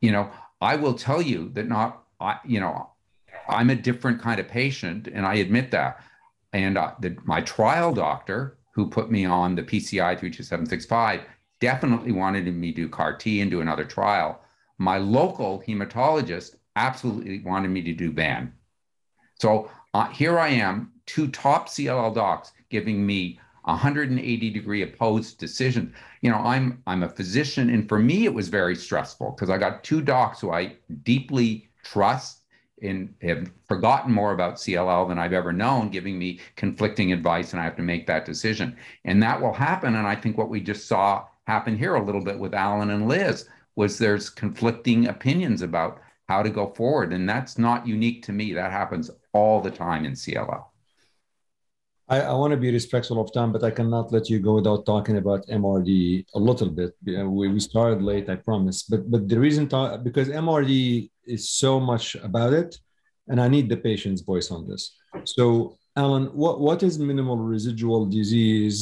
You 0.00 0.12
know, 0.12 0.30
I 0.62 0.76
will 0.76 0.94
tell 0.94 1.20
you 1.20 1.50
that 1.54 1.68
not, 1.68 2.04
I, 2.20 2.38
you 2.46 2.60
know, 2.60 2.90
I'm 3.48 3.68
a 3.70 3.74
different 3.74 4.22
kind 4.22 4.38
of 4.38 4.46
patient, 4.46 5.08
and 5.08 5.26
I 5.26 5.34
admit 5.34 5.72
that. 5.72 6.00
And 6.52 6.78
uh, 6.78 6.92
the, 7.00 7.16
my 7.24 7.40
trial 7.40 7.92
doctor, 7.92 8.58
who 8.72 8.88
put 8.88 9.10
me 9.10 9.24
on 9.24 9.56
the 9.56 9.62
PCI 9.62 10.18
32765, 10.18 11.22
definitely 11.60 12.12
wanted 12.12 12.46
me 12.54 12.70
to 12.70 12.82
do 12.82 12.88
CAR 12.88 13.16
T 13.16 13.40
and 13.40 13.50
do 13.50 13.60
another 13.60 13.84
trial. 13.84 14.40
My 14.78 14.98
local 14.98 15.62
hematologist 15.66 16.54
absolutely 16.76 17.40
wanted 17.40 17.72
me 17.72 17.82
to 17.82 17.92
do 17.92 18.12
VAN. 18.12 18.52
So 19.40 19.68
uh, 19.94 20.08
here 20.08 20.38
I 20.38 20.48
am, 20.48 20.92
two 21.06 21.28
top 21.28 21.68
CLL 21.68 22.14
docs 22.14 22.52
giving 22.70 23.04
me 23.04 23.40
180 23.64 24.50
degree 24.50 24.82
opposed 24.82 25.38
decisions. 25.38 25.94
You 26.20 26.30
know, 26.30 26.38
I'm 26.38 26.82
I'm 26.86 27.02
a 27.02 27.08
physician, 27.08 27.70
and 27.70 27.88
for 27.88 27.98
me 27.98 28.24
it 28.24 28.34
was 28.34 28.48
very 28.48 28.76
stressful 28.76 29.32
because 29.32 29.50
I 29.50 29.58
got 29.58 29.84
two 29.84 30.02
docs 30.02 30.40
who 30.40 30.50
I 30.52 30.76
deeply 31.02 31.70
trust 31.82 32.42
and 32.82 33.14
have 33.22 33.50
forgotten 33.68 34.12
more 34.12 34.32
about 34.32 34.56
CLL 34.56 35.08
than 35.08 35.18
I've 35.18 35.32
ever 35.32 35.52
known, 35.52 35.88
giving 35.88 36.18
me 36.18 36.40
conflicting 36.56 37.12
advice, 37.12 37.52
and 37.52 37.60
I 37.60 37.64
have 37.64 37.76
to 37.76 37.82
make 37.82 38.06
that 38.08 38.24
decision. 38.24 38.76
And 39.04 39.22
that 39.22 39.40
will 39.40 39.52
happen. 39.52 39.94
And 39.94 40.06
I 40.06 40.16
think 40.16 40.36
what 40.36 40.48
we 40.48 40.60
just 40.60 40.88
saw 40.88 41.26
happen 41.46 41.78
here 41.78 41.94
a 41.94 42.04
little 42.04 42.24
bit 42.24 42.38
with 42.38 42.54
Alan 42.54 42.90
and 42.90 43.08
Liz 43.08 43.48
was 43.76 43.98
there's 43.98 44.28
conflicting 44.28 45.06
opinions 45.06 45.62
about 45.62 46.00
how 46.28 46.42
to 46.42 46.50
go 46.50 46.72
forward. 46.74 47.12
And 47.12 47.28
that's 47.28 47.56
not 47.56 47.86
unique 47.86 48.24
to 48.24 48.32
me. 48.32 48.52
That 48.52 48.72
happens 48.72 49.10
all 49.32 49.60
the 49.60 49.70
time 49.70 50.04
in 50.04 50.12
CLL. 50.12 50.64
I, 52.12 52.20
I 52.20 52.34
want 52.34 52.50
to 52.50 52.58
be 52.58 52.70
respectful 52.70 53.18
of 53.22 53.32
time, 53.32 53.52
but 53.52 53.64
I 53.64 53.70
cannot 53.70 54.12
let 54.12 54.28
you 54.28 54.38
go 54.38 54.56
without 54.56 54.84
talking 54.84 55.16
about 55.16 55.46
MRD 55.46 56.26
a 56.34 56.38
little 56.38 56.68
bit. 56.68 56.90
We, 57.06 57.48
we 57.48 57.58
started 57.58 58.02
late, 58.02 58.28
I 58.28 58.36
promise. 58.36 58.82
But 58.82 59.10
but 59.10 59.22
the 59.32 59.40
reason 59.46 59.64
because 60.08 60.28
MRD 60.28 61.10
is 61.36 61.42
so 61.62 61.80
much 61.80 62.14
about 62.28 62.52
it, 62.52 62.70
and 63.28 63.40
I 63.40 63.48
need 63.48 63.66
the 63.70 63.78
patient's 63.90 64.20
voice 64.20 64.50
on 64.50 64.68
this. 64.68 64.82
So, 65.24 65.78
Alan, 65.96 66.26
what, 66.42 66.60
what 66.60 66.82
is 66.82 66.98
minimal 66.98 67.38
residual 67.38 68.04
disease? 68.04 68.78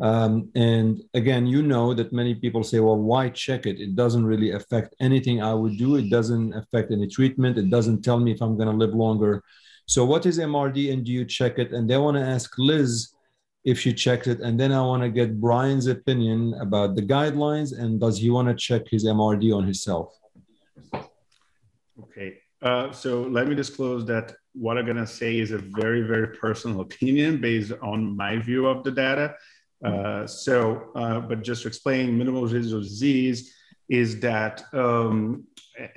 Um, 0.00 0.32
and 0.54 1.02
again, 1.14 1.48
you 1.48 1.62
know 1.62 1.86
that 1.94 2.12
many 2.12 2.34
people 2.36 2.62
say, 2.62 2.78
well, 2.78 3.00
why 3.10 3.30
check 3.30 3.66
it? 3.66 3.80
It 3.80 3.96
doesn't 3.96 4.24
really 4.24 4.52
affect 4.52 4.94
anything 5.00 5.42
I 5.42 5.54
would 5.60 5.76
do. 5.78 5.96
It 5.96 6.10
doesn't 6.10 6.54
affect 6.54 6.92
any 6.92 7.08
treatment. 7.08 7.58
It 7.58 7.70
doesn't 7.70 8.02
tell 8.02 8.20
me 8.20 8.30
if 8.30 8.40
I'm 8.40 8.56
going 8.56 8.70
to 8.70 8.82
live 8.84 8.94
longer. 8.94 9.42
So, 9.88 10.04
what 10.04 10.26
is 10.26 10.38
MRD 10.38 10.92
and 10.92 11.02
do 11.02 11.10
you 11.10 11.24
check 11.24 11.58
it? 11.58 11.72
And 11.72 11.88
they 11.88 11.96
want 11.96 12.18
to 12.18 12.22
ask 12.22 12.52
Liz 12.58 13.14
if 13.64 13.80
she 13.80 13.94
checks 13.94 14.26
it. 14.26 14.40
And 14.40 14.60
then 14.60 14.70
I 14.70 14.82
want 14.82 15.02
to 15.02 15.08
get 15.08 15.40
Brian's 15.40 15.86
opinion 15.86 16.54
about 16.60 16.94
the 16.94 17.00
guidelines 17.00 17.76
and 17.76 17.98
does 17.98 18.18
he 18.18 18.28
want 18.28 18.48
to 18.48 18.54
check 18.54 18.82
his 18.86 19.06
MRD 19.06 19.56
on 19.56 19.64
himself? 19.64 20.14
Okay. 22.02 22.36
Uh, 22.60 22.92
so 22.92 23.22
let 23.22 23.48
me 23.48 23.54
disclose 23.54 24.04
that 24.06 24.34
what 24.52 24.76
I'm 24.76 24.84
going 24.84 24.98
to 24.98 25.06
say 25.06 25.38
is 25.38 25.52
a 25.52 25.58
very, 25.58 26.02
very 26.02 26.36
personal 26.36 26.80
opinion 26.88 27.40
based 27.40 27.72
on 27.80 28.14
my 28.14 28.36
view 28.36 28.66
of 28.66 28.84
the 28.84 28.90
data. 28.90 29.36
Uh, 29.82 30.26
so, 30.26 30.90
uh, 30.96 31.20
but 31.20 31.42
just 31.42 31.62
to 31.62 31.68
explain, 31.68 32.18
minimal 32.18 32.42
residual 32.42 32.82
disease 32.82 33.54
is 33.88 34.20
that 34.20 34.64
um, 34.72 35.44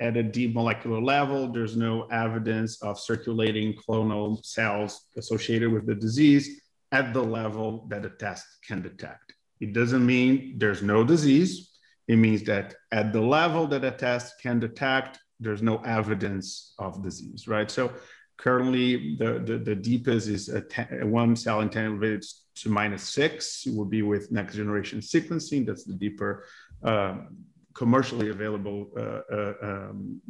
at 0.00 0.16
a 0.16 0.22
deep 0.22 0.54
molecular 0.54 1.00
level, 1.00 1.52
there's 1.52 1.76
no 1.76 2.04
evidence 2.04 2.80
of 2.82 2.98
circulating 2.98 3.74
clonal 3.74 4.44
cells 4.44 5.06
associated 5.16 5.70
with 5.70 5.86
the 5.86 5.94
disease 5.94 6.62
at 6.92 7.12
the 7.12 7.22
level 7.22 7.86
that 7.88 8.04
a 8.04 8.10
test 8.10 8.46
can 8.66 8.82
detect. 8.82 9.34
It 9.60 9.72
doesn't 9.72 10.04
mean 10.04 10.58
there's 10.58 10.82
no 10.82 11.04
disease. 11.04 11.70
It 12.08 12.16
means 12.16 12.42
that 12.44 12.74
at 12.90 13.12
the 13.12 13.20
level 13.20 13.66
that 13.68 13.84
a 13.84 13.90
test 13.90 14.40
can 14.40 14.58
detect, 14.58 15.18
there's 15.40 15.62
no 15.62 15.78
evidence 15.78 16.74
of 16.78 17.02
disease, 17.02 17.48
right? 17.48 17.70
So 17.70 17.92
currently 18.38 19.16
the, 19.16 19.38
the, 19.44 19.58
the 19.58 19.74
deepest 19.74 20.28
is 20.28 20.50
ten, 20.70 21.10
one 21.10 21.36
cell 21.36 21.60
in 21.60 21.68
10 21.68 21.84
elevated 21.84 22.24
to 22.56 22.68
minus 22.68 23.02
six. 23.02 23.66
It 23.66 23.74
will 23.74 23.84
be 23.84 24.02
with 24.02 24.30
next 24.30 24.56
generation 24.56 25.00
sequencing. 25.00 25.66
That's 25.66 25.84
the 25.84 25.94
deeper 25.94 26.44
um, 26.82 27.44
commercially 27.74 28.30
available 28.30 28.90
uh, 28.96 29.20
uh, 29.34 29.54
um, 29.62 30.20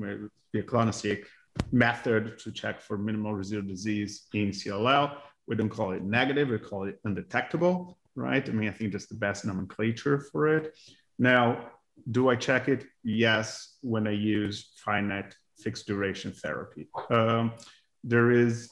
clonoSEQ 0.55 1.24
method 1.70 2.38
to 2.38 2.53
check 2.53 2.80
for 2.80 2.97
minimal 2.97 3.34
residual 3.34 3.66
disease 3.66 4.26
in 4.34 4.51
CLL. 4.51 5.16
We 5.47 5.57
don't 5.57 5.68
call 5.68 5.93
it 5.93 6.03
negative, 6.03 6.49
we 6.49 6.59
call 6.59 6.84
it 6.84 6.99
undetectable, 7.05 7.99
right? 8.14 8.47
I 8.49 8.53
mean, 8.53 8.68
I 8.68 8.72
think 8.72 8.93
that's 8.93 9.07
the 9.07 9.16
best 9.16 9.45
nomenclature 9.45 10.18
for 10.18 10.57
it. 10.57 10.74
Now, 11.18 11.70
do 12.11 12.30
I 12.30 12.36
check 12.36 12.68
it? 12.68 12.84
Yes, 13.03 13.76
when 13.82 14.07
I 14.07 14.12
use 14.12 14.72
finite 14.76 15.34
fixed 15.59 15.86
duration 15.86 16.32
therapy. 16.32 16.88
Um, 17.11 17.53
there 18.05 18.30
is, 18.30 18.70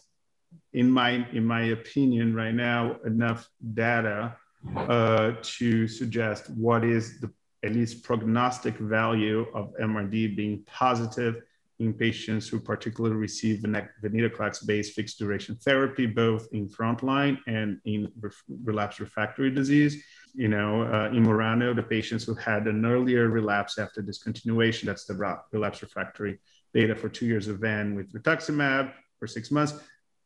in 0.72 0.90
my 0.90 1.26
in 1.32 1.44
my 1.44 1.62
opinion, 1.66 2.34
right 2.34 2.54
now 2.54 2.96
enough 3.04 3.48
data 3.74 4.36
uh, 4.76 5.32
to 5.42 5.88
suggest 5.88 6.50
what 6.50 6.84
is 6.84 7.20
the 7.20 7.30
at 7.64 7.72
least 7.72 8.02
prognostic 8.02 8.76
value 8.78 9.46
of 9.54 9.74
MRD 9.80 10.36
being 10.36 10.62
positive 10.66 11.42
in 11.80 11.94
patients 11.94 12.46
who 12.46 12.60
particularly 12.60 13.16
receive 13.16 13.60
venetoclax-based 13.60 14.92
fixed 14.92 15.18
duration 15.18 15.56
therapy, 15.56 16.04
both 16.04 16.46
in 16.52 16.68
frontline 16.68 17.38
and 17.46 17.80
in 17.86 18.12
relapse 18.64 19.00
refractory 19.00 19.50
disease. 19.50 20.02
You 20.34 20.48
know, 20.48 20.82
uh, 20.82 21.08
in 21.08 21.22
Murano, 21.22 21.72
the 21.74 21.82
patients 21.82 22.24
who 22.24 22.34
had 22.34 22.66
an 22.66 22.84
earlier 22.84 23.28
relapse 23.28 23.78
after 23.78 24.02
discontinuation, 24.02 24.84
that's 24.84 25.06
the 25.06 25.38
relapse 25.52 25.80
refractory 25.82 26.38
data 26.74 26.94
for 26.94 27.08
two 27.08 27.26
years 27.26 27.48
of 27.48 27.58
VAN 27.60 27.94
with 27.94 28.12
rituximab 28.12 28.92
for 29.18 29.26
six 29.26 29.50
months. 29.50 29.74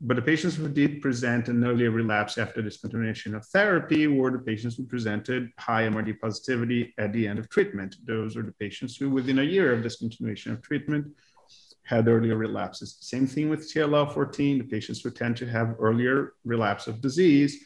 But 0.07 0.17
the 0.17 0.23
patients 0.23 0.57
who 0.57 0.69
did 0.69 1.01
present 1.01 1.49
an 1.49 1.65
earlier 1.65 1.91
relapse 1.91 2.37
after 2.37 2.63
discontinuation 2.63 3.35
of 3.35 3.47
therapy 3.47 4.07
were 4.07 4.31
the 4.31 4.39
patients 4.39 4.77
who 4.77 4.85
presented 4.85 5.51
high 5.59 5.85
MRD 5.85 6.21
positivity 6.21 6.93
at 6.99 7.15
the 7.15 7.27
end 7.27 7.39
of 7.39 7.49
treatment. 7.49 7.97
Those 8.05 8.37
are 8.37 8.43
the 8.43 8.53
patients 8.53 8.99
who, 8.99 9.09
within 9.09 9.39
a 9.39 9.43
year 9.43 9.73
of 9.73 9.83
discontinuation 9.83 10.53
of 10.53 10.61
treatment, 10.61 11.07
had 11.85 12.07
earlier 12.07 12.37
relapses. 12.37 12.99
Same 13.01 13.27
thing 13.27 13.49
with 13.49 13.61
CLL14. 13.61 14.59
The 14.59 14.65
patients 14.65 15.01
who 15.01 15.11
tend 15.11 15.39
to 15.39 15.47
have 15.47 15.77
earlier 15.79 16.35
relapse 16.45 16.87
of 16.87 17.01
disease 17.01 17.65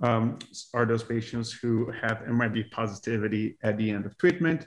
um, 0.00 0.38
are 0.72 0.86
those 0.86 1.02
patients 1.02 1.50
who 1.50 1.90
have 1.90 2.18
MRD 2.18 2.70
positivity 2.70 3.58
at 3.64 3.76
the 3.76 3.90
end 3.90 4.06
of 4.06 4.16
treatment. 4.16 4.66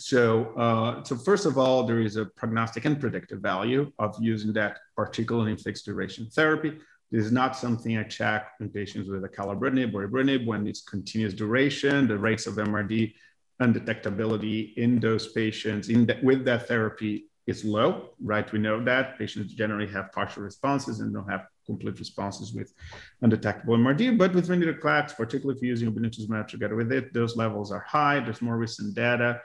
So, 0.00 0.54
uh, 0.56 1.04
so 1.04 1.16
first 1.16 1.46
of 1.46 1.58
all, 1.58 1.84
there 1.84 2.00
is 2.00 2.16
a 2.16 2.24
prognostic 2.24 2.84
and 2.86 2.98
predictive 2.98 3.40
value 3.40 3.92
of 3.98 4.16
using 4.20 4.52
that, 4.54 4.78
particularly 4.96 5.52
in 5.52 5.58
fixed 5.58 5.84
duration 5.84 6.28
therapy. 6.30 6.78
This 7.10 7.26
is 7.26 7.32
not 7.32 7.56
something 7.56 7.98
I 7.98 8.04
check 8.04 8.52
in 8.60 8.70
patients 8.70 9.08
with 9.08 9.24
a 9.24 9.28
acalabrutinib 9.28 9.92
or 9.94 10.08
ibrutinib 10.08 10.46
when 10.46 10.66
it's 10.66 10.82
continuous 10.82 11.34
duration. 11.34 12.08
The 12.08 12.16
rates 12.16 12.46
of 12.46 12.54
MRD 12.54 13.14
undetectability 13.60 14.74
in 14.76 15.00
those 15.00 15.32
patients 15.32 15.90
in 15.90 16.06
the, 16.06 16.18
with 16.22 16.44
that 16.46 16.66
therapy 16.66 17.26
is 17.46 17.64
low, 17.64 18.10
right? 18.22 18.50
We 18.52 18.58
know 18.58 18.82
that 18.84 19.18
patients 19.18 19.52
generally 19.54 19.88
have 19.88 20.12
partial 20.12 20.42
responses 20.44 21.00
and 21.00 21.12
don't 21.12 21.28
have 21.28 21.46
complete 21.66 21.98
responses 21.98 22.54
with 22.54 22.72
undetectable 23.22 23.76
MRD. 23.76 24.16
But 24.16 24.32
with 24.34 24.48
venetoclax, 24.48 25.16
particularly 25.16 25.56
if 25.56 25.62
you're 25.62 25.70
using 25.70 25.92
obinutuzumab 25.92 26.48
together 26.48 26.76
with 26.76 26.90
it, 26.92 27.12
those 27.12 27.36
levels 27.36 27.70
are 27.72 27.80
high. 27.80 28.20
There's 28.20 28.40
more 28.40 28.56
recent 28.56 28.94
data 28.94 29.40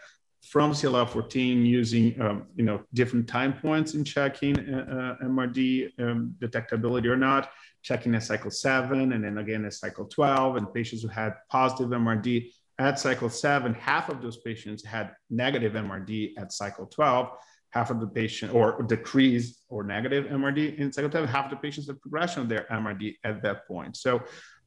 from 0.48 0.72
CLL14 0.72 1.66
using 1.66 2.20
um, 2.22 2.48
you 2.56 2.64
know 2.64 2.82
different 2.94 3.28
time 3.28 3.54
points 3.54 3.94
in 3.94 4.04
checking 4.04 4.58
uh, 4.58 5.16
uh 5.22 5.26
MRD 5.26 5.92
um, 6.00 6.36
detectability 6.40 7.06
or 7.06 7.18
not, 7.18 7.52
checking 7.82 8.14
at 8.16 8.24
cycle 8.24 8.52
seven 8.52 9.14
and 9.14 9.24
then 9.24 9.38
again 9.38 9.66
at 9.66 9.74
cycle 9.74 10.06
12. 10.06 10.58
And 10.58 10.74
patients 10.74 11.02
who 11.02 11.08
had 11.08 11.34
positive 11.50 11.90
MRD 11.90 12.52
at 12.78 13.00
cycle 13.00 13.30
seven, 13.30 13.74
half 13.74 14.10
of 14.10 14.22
those 14.22 14.38
patients 14.38 14.84
had 14.86 15.12
negative 15.30 15.74
MRD 15.74 16.34
at 16.38 16.52
cycle 16.52 16.86
12 16.86 17.30
half 17.76 17.90
of 17.90 18.00
the 18.00 18.08
patient 18.08 18.54
or 18.54 18.82
decrease 18.84 19.66
or 19.68 19.84
negative 19.84 20.26
MRD 20.28 20.78
in 20.78 20.94
cycle 20.94 21.10
10, 21.10 21.28
half 21.28 21.46
of 21.46 21.52
the 21.52 21.58
patients 21.58 21.88
have 21.88 22.00
progression 22.00 22.42
of 22.42 22.48
their 22.48 22.66
MRD 22.72 23.16
at 23.26 23.44
that 23.44 23.68
point. 23.68 23.98
So, 23.98 24.24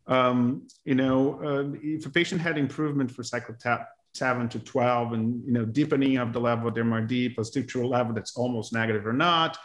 um, 0.06 0.68
you 0.84 0.94
know, 0.94 1.40
uh, 1.42 1.78
if 1.82 2.04
a 2.04 2.10
patient 2.10 2.42
had 2.42 2.58
improvement 2.58 3.10
for 3.10 3.22
cycle 3.22 3.54
7 4.18 4.48
to 4.50 4.58
12 4.58 5.12
and, 5.12 5.42
you 5.46 5.52
know, 5.52 5.64
deepening 5.64 6.18
of 6.18 6.32
the 6.32 6.40
level 6.40 6.68
of 6.68 6.74
their 6.74 6.84
MRD 6.84 7.36
a 7.38 7.86
level 7.86 8.12
that's 8.12 8.36
almost 8.36 8.72
negative 8.72 9.06
or 9.06 9.12
not, 9.12 9.56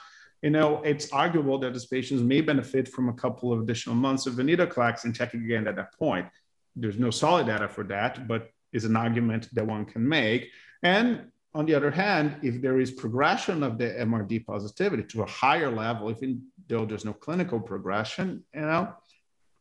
you 0.41 0.49
know, 0.49 0.81
it's 0.83 1.11
arguable 1.11 1.57
that 1.59 1.73
these 1.73 1.85
patients 1.85 2.21
may 2.21 2.41
benefit 2.41 2.87
from 2.87 3.09
a 3.09 3.13
couple 3.13 3.51
of 3.51 3.61
additional 3.61 3.95
months 3.95 4.27
of 4.27 4.33
venetoclax 4.35 5.05
and 5.05 5.15
checking 5.15 5.43
again 5.45 5.67
at 5.67 5.75
that 5.77 5.93
point. 5.93 6.27
There's 6.75 6.99
no 6.99 7.11
solid 7.11 7.47
data 7.47 7.67
for 7.67 7.83
that, 7.85 8.27
but 8.27 8.49
is 8.73 8.85
an 8.85 8.95
argument 8.95 9.47
that 9.53 9.65
one 9.65 9.85
can 9.85 10.07
make. 10.07 10.49
And 10.81 11.31
on 11.55 11.65
the 11.65 11.75
other 11.75 11.91
hand, 11.91 12.37
if 12.41 12.61
there 12.61 12.79
is 12.79 12.91
progression 12.91 13.63
of 13.63 13.77
the 13.77 13.85
MRD 13.85 14.45
positivity 14.45 15.03
to 15.03 15.21
a 15.21 15.27
higher 15.27 15.69
level, 15.69 16.09
even 16.09 16.41
though 16.67 16.85
there's 16.85 17.05
no 17.05 17.13
clinical 17.13 17.59
progression, 17.59 18.43
you 18.53 18.61
know, 18.61 18.93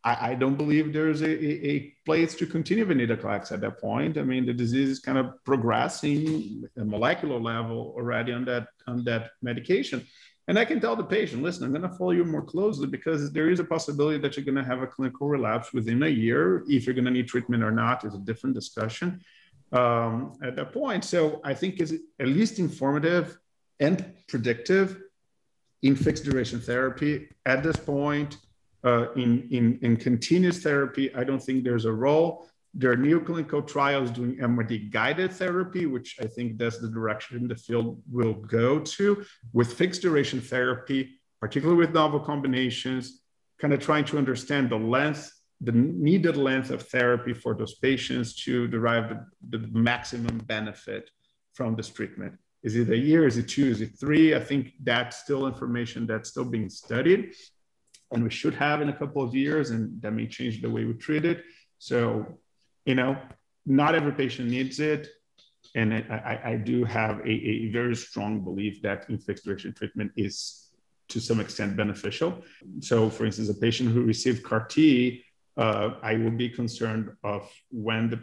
I, 0.05 0.31
I 0.31 0.35
don't 0.35 0.57
believe 0.57 0.93
there's 0.93 1.23
a, 1.23 1.31
a, 1.31 1.71
a, 1.71 1.95
place 2.05 2.35
to 2.35 2.47
continue 2.47 2.85
venetoclax 2.85 3.53
at 3.53 3.61
that 3.61 3.81
point. 3.81 4.19
I 4.19 4.23
mean, 4.23 4.45
the 4.45 4.53
disease 4.53 4.89
is 4.89 4.99
kind 4.99 5.19
of 5.19 5.43
progressing 5.45 6.65
at 6.77 6.87
molecular 6.87 7.39
level 7.39 7.95
already 7.97 8.33
on 8.33 8.45
that 8.47 8.67
on 8.89 9.05
that 9.05 9.31
medication. 9.41 10.05
And 10.49 10.59
I 10.59 10.65
can 10.65 10.81
tell 10.81 10.97
the 10.97 11.05
patient, 11.05 11.43
listen, 11.43 11.65
I'm 11.65 11.71
going 11.71 11.89
to 11.89 11.97
follow 11.97 12.11
you 12.11 12.25
more 12.25 12.43
closely 12.43 12.89
because 12.89 13.33
there 13.33 13.49
is 13.49 13.61
a 13.61 13.65
possibility 13.65 14.19
that 14.19 14.37
you're 14.37 14.45
going 14.45 14.57
to 14.57 14.65
have 14.65 14.83
a 14.83 14.89
clinical 14.89 15.29
relapse 15.29 15.73
within 15.73 16.03
a 16.03 16.09
year. 16.09 16.65
If 16.69 16.85
you're 16.85 16.95
going 16.95 17.05
to 17.05 17.13
need 17.13 17.29
treatment 17.29 17.63
or 17.63 17.71
not 17.71 18.05
is 18.05 18.15
a 18.15 18.19
different 18.19 18.57
discussion 18.57 19.21
um, 19.71 20.37
at 20.43 20.57
that 20.57 20.73
point. 20.73 21.05
So 21.05 21.41
I 21.45 21.55
think 21.55 21.79
it's 21.79 21.93
at 22.19 22.27
least 22.27 22.59
informative 22.59 23.39
and 23.79 24.05
predictive 24.27 25.01
in 25.83 25.95
fixed 25.95 26.25
duration 26.25 26.61
therapy 26.61 27.29
at 27.47 27.63
this 27.63 27.77
point. 27.77 28.37
Uh, 28.85 29.13
in, 29.13 29.47
in, 29.51 29.79
in 29.83 29.97
continuous 29.97 30.61
therapy, 30.61 31.15
I 31.15 31.23
don't 31.23 31.41
think 31.41 31.63
there's 31.63 31.85
a 31.85 31.93
role. 31.93 32.49
There 32.75 32.91
are 32.91 32.97
new 32.97 33.21
clinical 33.21 33.63
trials 33.63 34.11
doing 34.11 34.39
MRD 34.39 34.91
guided 34.91 35.33
therapy, 35.33 35.87
which 35.87 36.17
I 36.21 36.27
think 36.27 36.59
that's 36.59 36.79
the 36.79 36.89
direction 36.89 37.47
the 37.47 37.55
field 37.55 38.03
will 38.11 38.35
go 38.35 38.81
to. 38.81 39.25
With 39.53 39.73
fixed 39.75 40.03
duration 40.03 40.41
therapy, 40.41 41.21
particularly 41.41 41.79
with 41.79 41.95
novel 41.95 42.19
combinations, 42.19 43.21
kind 43.61 43.73
of 43.73 43.81
trying 43.81 44.05
to 44.07 44.19
understand 44.19 44.71
the 44.71 44.77
length 44.77 45.31
the 45.63 45.73
needed 45.73 46.37
length 46.37 46.71
of 46.71 46.83
therapy 46.89 47.33
for 47.33 47.55
those 47.55 47.75
patients 47.77 48.35
to 48.45 48.67
derive 48.67 49.17
the, 49.49 49.59
the, 49.59 49.69
maximum 49.69 50.39
benefit 50.39 51.09
from 51.55 51.77
this 51.77 51.89
treatment. 51.89 52.37
Is 52.65 52.75
it 52.75 52.91
a 52.91 52.97
year? 52.97 53.27
Is 53.27 53.39
it 53.39 53.49
two? 53.49 53.67
Is 53.67 53.81
it 53.81 53.93
three? 53.99 54.35
I 54.35 54.41
think 54.41 54.73
that's 54.83 55.19
still 55.19 55.47
information 55.47 56.07
that's 56.07 56.31
still 56.31 56.45
being 56.45 56.69
studied 56.69 57.35
and 58.13 58.23
we 58.23 58.31
should 58.31 58.55
have 58.55 58.81
in 58.83 58.89
a 58.89 58.93
couple 58.93 59.23
of 59.23 59.35
years, 59.35 59.71
and 59.71 60.01
that 60.03 60.13
may 60.13 60.27
change 60.27 60.61
the 60.61 60.71
way 60.71 60.85
we 60.85 60.95
treat 60.95 61.25
it. 61.25 61.45
So, 61.79 62.39
you 62.85 62.95
know, 62.95 63.17
not 63.67 63.95
every 63.95 64.13
patient 64.13 64.51
needs 64.51 64.81
it. 64.81 65.09
And 65.75 65.95
I, 65.95 65.99
I, 66.45 66.51
I 66.51 66.57
do 66.57 66.85
have 66.85 67.21
a, 67.21 67.31
a 67.31 67.71
very 67.71 67.97
strong 67.97 68.45
belief 68.45 68.83
that 68.83 69.09
in 69.09 69.19
fixed 69.19 69.45
duration 69.45 69.73
treatment 69.73 70.13
is 70.17 70.69
to 71.09 71.21
some 71.21 71.41
extent 71.41 71.77
beneficial. 71.77 72.43
So, 72.81 73.09
for 73.09 73.25
instance, 73.25 73.49
a 73.49 73.55
patient 73.55 73.91
who 73.93 74.03
received 74.03 74.43
CAR 74.43 74.65
T 74.67 75.25
uh, 75.57 75.95
I 76.03 76.17
would 76.17 76.39
be 76.39 76.49
concerned 76.49 77.11
of 77.23 77.51
when 77.71 78.09
the 78.09 78.21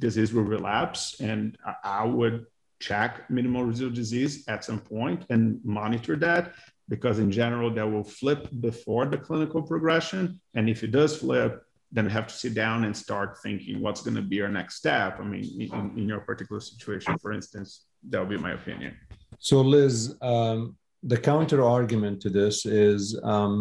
disease 0.00 0.32
will 0.32 0.42
relapse, 0.42 1.20
and 1.20 1.56
I 1.84 2.04
would 2.04 2.46
check 2.80 3.30
minimal 3.30 3.64
residual 3.64 3.94
disease 3.94 4.44
at 4.48 4.64
some 4.64 4.80
point 4.80 5.24
and 5.30 5.60
monitor 5.64 6.16
that 6.16 6.54
because 6.94 7.16
in 7.24 7.30
general 7.30 7.68
that 7.76 7.88
will 7.92 8.08
flip 8.20 8.42
before 8.68 9.04
the 9.12 9.20
clinical 9.26 9.62
progression 9.72 10.22
and 10.56 10.64
if 10.74 10.78
it 10.86 10.92
does 10.98 11.12
flip 11.22 11.52
then 11.94 12.06
we 12.06 12.12
have 12.18 12.26
to 12.32 12.36
sit 12.44 12.54
down 12.54 12.78
and 12.86 12.94
start 13.06 13.28
thinking 13.44 13.74
what's 13.84 14.02
going 14.06 14.18
to 14.22 14.26
be 14.32 14.38
our 14.44 14.52
next 14.60 14.74
step 14.82 15.10
i 15.22 15.24
mean 15.32 15.44
in, 15.60 15.82
in 15.98 16.04
your 16.12 16.20
particular 16.30 16.60
situation 16.60 17.12
for 17.22 17.30
instance 17.38 17.70
that 18.08 18.18
would 18.20 18.34
be 18.36 18.42
my 18.48 18.52
opinion 18.60 18.92
so 19.38 19.56
liz 19.60 19.96
um, 20.32 20.76
the 21.12 21.20
counter 21.30 21.60
argument 21.76 22.20
to 22.20 22.30
this 22.40 22.56
is 22.66 23.18
um, 23.34 23.54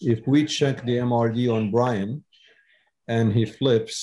if 0.00 0.20
we 0.26 0.38
check 0.58 0.76
the 0.84 0.96
mrd 1.10 1.38
on 1.56 1.70
brian 1.70 2.10
and 3.08 3.32
he 3.32 3.44
flips 3.44 3.96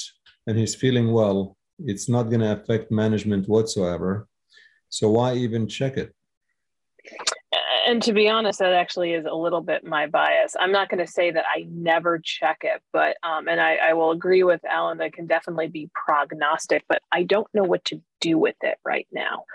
and 0.47 0.57
he's 0.57 0.76
feeling 0.76 1.12
well, 1.12 1.55
it's 1.78 2.10
not 2.10 2.24
going 2.24 2.41
to 2.41 2.53
affect 2.53 2.91
management 2.91 3.47
whatsoever. 3.47 4.28
So 4.89 5.10
why 5.12 5.36
even 5.36 5.68
check 5.68 5.97
it? 5.97 6.14
And 7.89 8.03
to 8.03 8.13
be 8.13 8.29
honest, 8.29 8.59
that 8.59 8.73
actually 8.73 9.13
is 9.13 9.25
a 9.25 9.33
little 9.33 9.61
bit 9.61 9.83
my 9.83 10.05
bias. 10.07 10.55
I'm 10.59 10.71
not 10.71 10.89
going 10.89 11.03
to 11.03 11.11
say 11.11 11.31
that 11.31 11.45
I 11.53 11.65
never 11.69 12.19
check 12.19 12.59
it, 12.61 12.81
but 12.93 13.17
um, 13.23 13.47
and 13.47 13.59
I, 13.59 13.77
I 13.77 13.93
will 13.93 14.11
agree 14.11 14.43
with 14.43 14.63
Alan 14.65 14.99
that 14.99 15.13
can 15.13 15.25
definitely 15.25 15.67
be 15.67 15.89
prognostic, 15.93 16.83
but 16.87 17.01
I 17.11 17.23
don't 17.23 17.47
know 17.53 17.63
what 17.63 17.85
to 17.85 18.01
do 18.21 18.37
with 18.37 18.57
it 18.61 18.77
right 18.85 19.07
now 19.11 19.45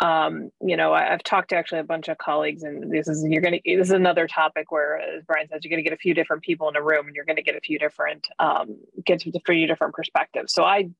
um, 0.00 0.50
you 0.60 0.76
know, 0.76 0.92
I, 0.92 1.04
have 1.04 1.22
talked 1.22 1.50
to 1.50 1.56
actually 1.56 1.80
a 1.80 1.84
bunch 1.84 2.08
of 2.08 2.18
colleagues, 2.18 2.62
and 2.62 2.90
this 2.90 3.08
is 3.08 3.24
you're 3.26 3.40
going 3.40 3.54
to 3.54 3.76
this 3.76 3.88
is 3.88 3.94
another 3.94 4.26
topic 4.26 4.70
where, 4.70 4.98
as 4.98 5.24
Brian 5.24 5.48
says, 5.48 5.60
you're 5.62 5.70
going 5.70 5.82
to 5.82 5.88
get 5.88 5.94
a 5.94 6.00
few 6.00 6.12
different 6.12 6.42
people 6.42 6.68
in 6.68 6.76
a 6.76 6.82
room, 6.82 7.06
and 7.06 7.14
you're 7.14 7.24
going 7.24 7.36
to 7.36 7.42
get 7.42 7.56
a 7.56 7.60
few 7.60 7.78
different 7.78 8.28
um, 8.38 8.76
get 9.04 9.24
a 9.24 9.40
few 9.46 9.66
different 9.66 9.94
perspectives. 9.94 10.52
So 10.52 10.64
I, 10.64 10.90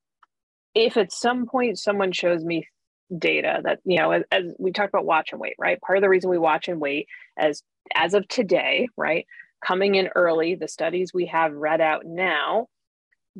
if 0.73 0.97
at 0.97 1.11
some 1.11 1.45
point 1.45 1.77
someone 1.77 2.11
shows 2.11 2.43
me 2.43 2.67
data 3.15 3.61
that 3.63 3.79
you 3.85 3.97
know, 3.97 4.11
as, 4.11 4.23
as 4.31 4.53
we 4.59 4.71
talked 4.71 4.89
about 4.89 5.05
watch 5.05 5.31
and 5.31 5.41
wait, 5.41 5.55
right? 5.57 5.79
Part 5.81 5.97
of 5.97 6.01
the 6.01 6.09
reason 6.09 6.29
we 6.29 6.37
watch 6.37 6.67
and 6.67 6.79
wait, 6.79 7.07
as 7.37 7.63
as 7.95 8.13
of 8.13 8.27
today, 8.27 8.87
right, 8.97 9.25
coming 9.65 9.95
in 9.95 10.09
early, 10.15 10.55
the 10.55 10.67
studies 10.67 11.13
we 11.13 11.25
have 11.27 11.53
read 11.53 11.81
out 11.81 12.05
now 12.05 12.67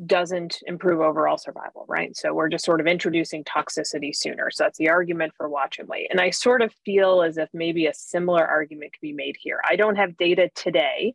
doesn't 0.06 0.58
improve 0.66 1.00
overall 1.00 1.38
survival, 1.38 1.84
right? 1.88 2.16
So 2.16 2.32
we're 2.32 2.48
just 2.48 2.64
sort 2.64 2.80
of 2.80 2.86
introducing 2.86 3.42
toxicity 3.44 4.14
sooner. 4.14 4.50
So 4.50 4.64
that's 4.64 4.78
the 4.78 4.90
argument 4.90 5.32
for 5.36 5.48
watch 5.48 5.78
and 5.78 5.88
wait. 5.88 6.08
And 6.10 6.20
I 6.20 6.30
sort 6.30 6.62
of 6.62 6.72
feel 6.84 7.22
as 7.22 7.36
if 7.36 7.48
maybe 7.52 7.86
a 7.86 7.94
similar 7.94 8.46
argument 8.46 8.92
could 8.92 9.00
be 9.00 9.12
made 9.12 9.36
here. 9.40 9.60
I 9.68 9.76
don't 9.76 9.96
have 9.96 10.16
data 10.16 10.50
today 10.54 11.14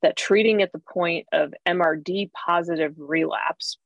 that 0.00 0.16
treating 0.16 0.62
at 0.62 0.72
the 0.72 0.80
point 0.80 1.26
of 1.32 1.52
MRD 1.68 2.30
positive 2.32 2.94
relapse 2.96 3.76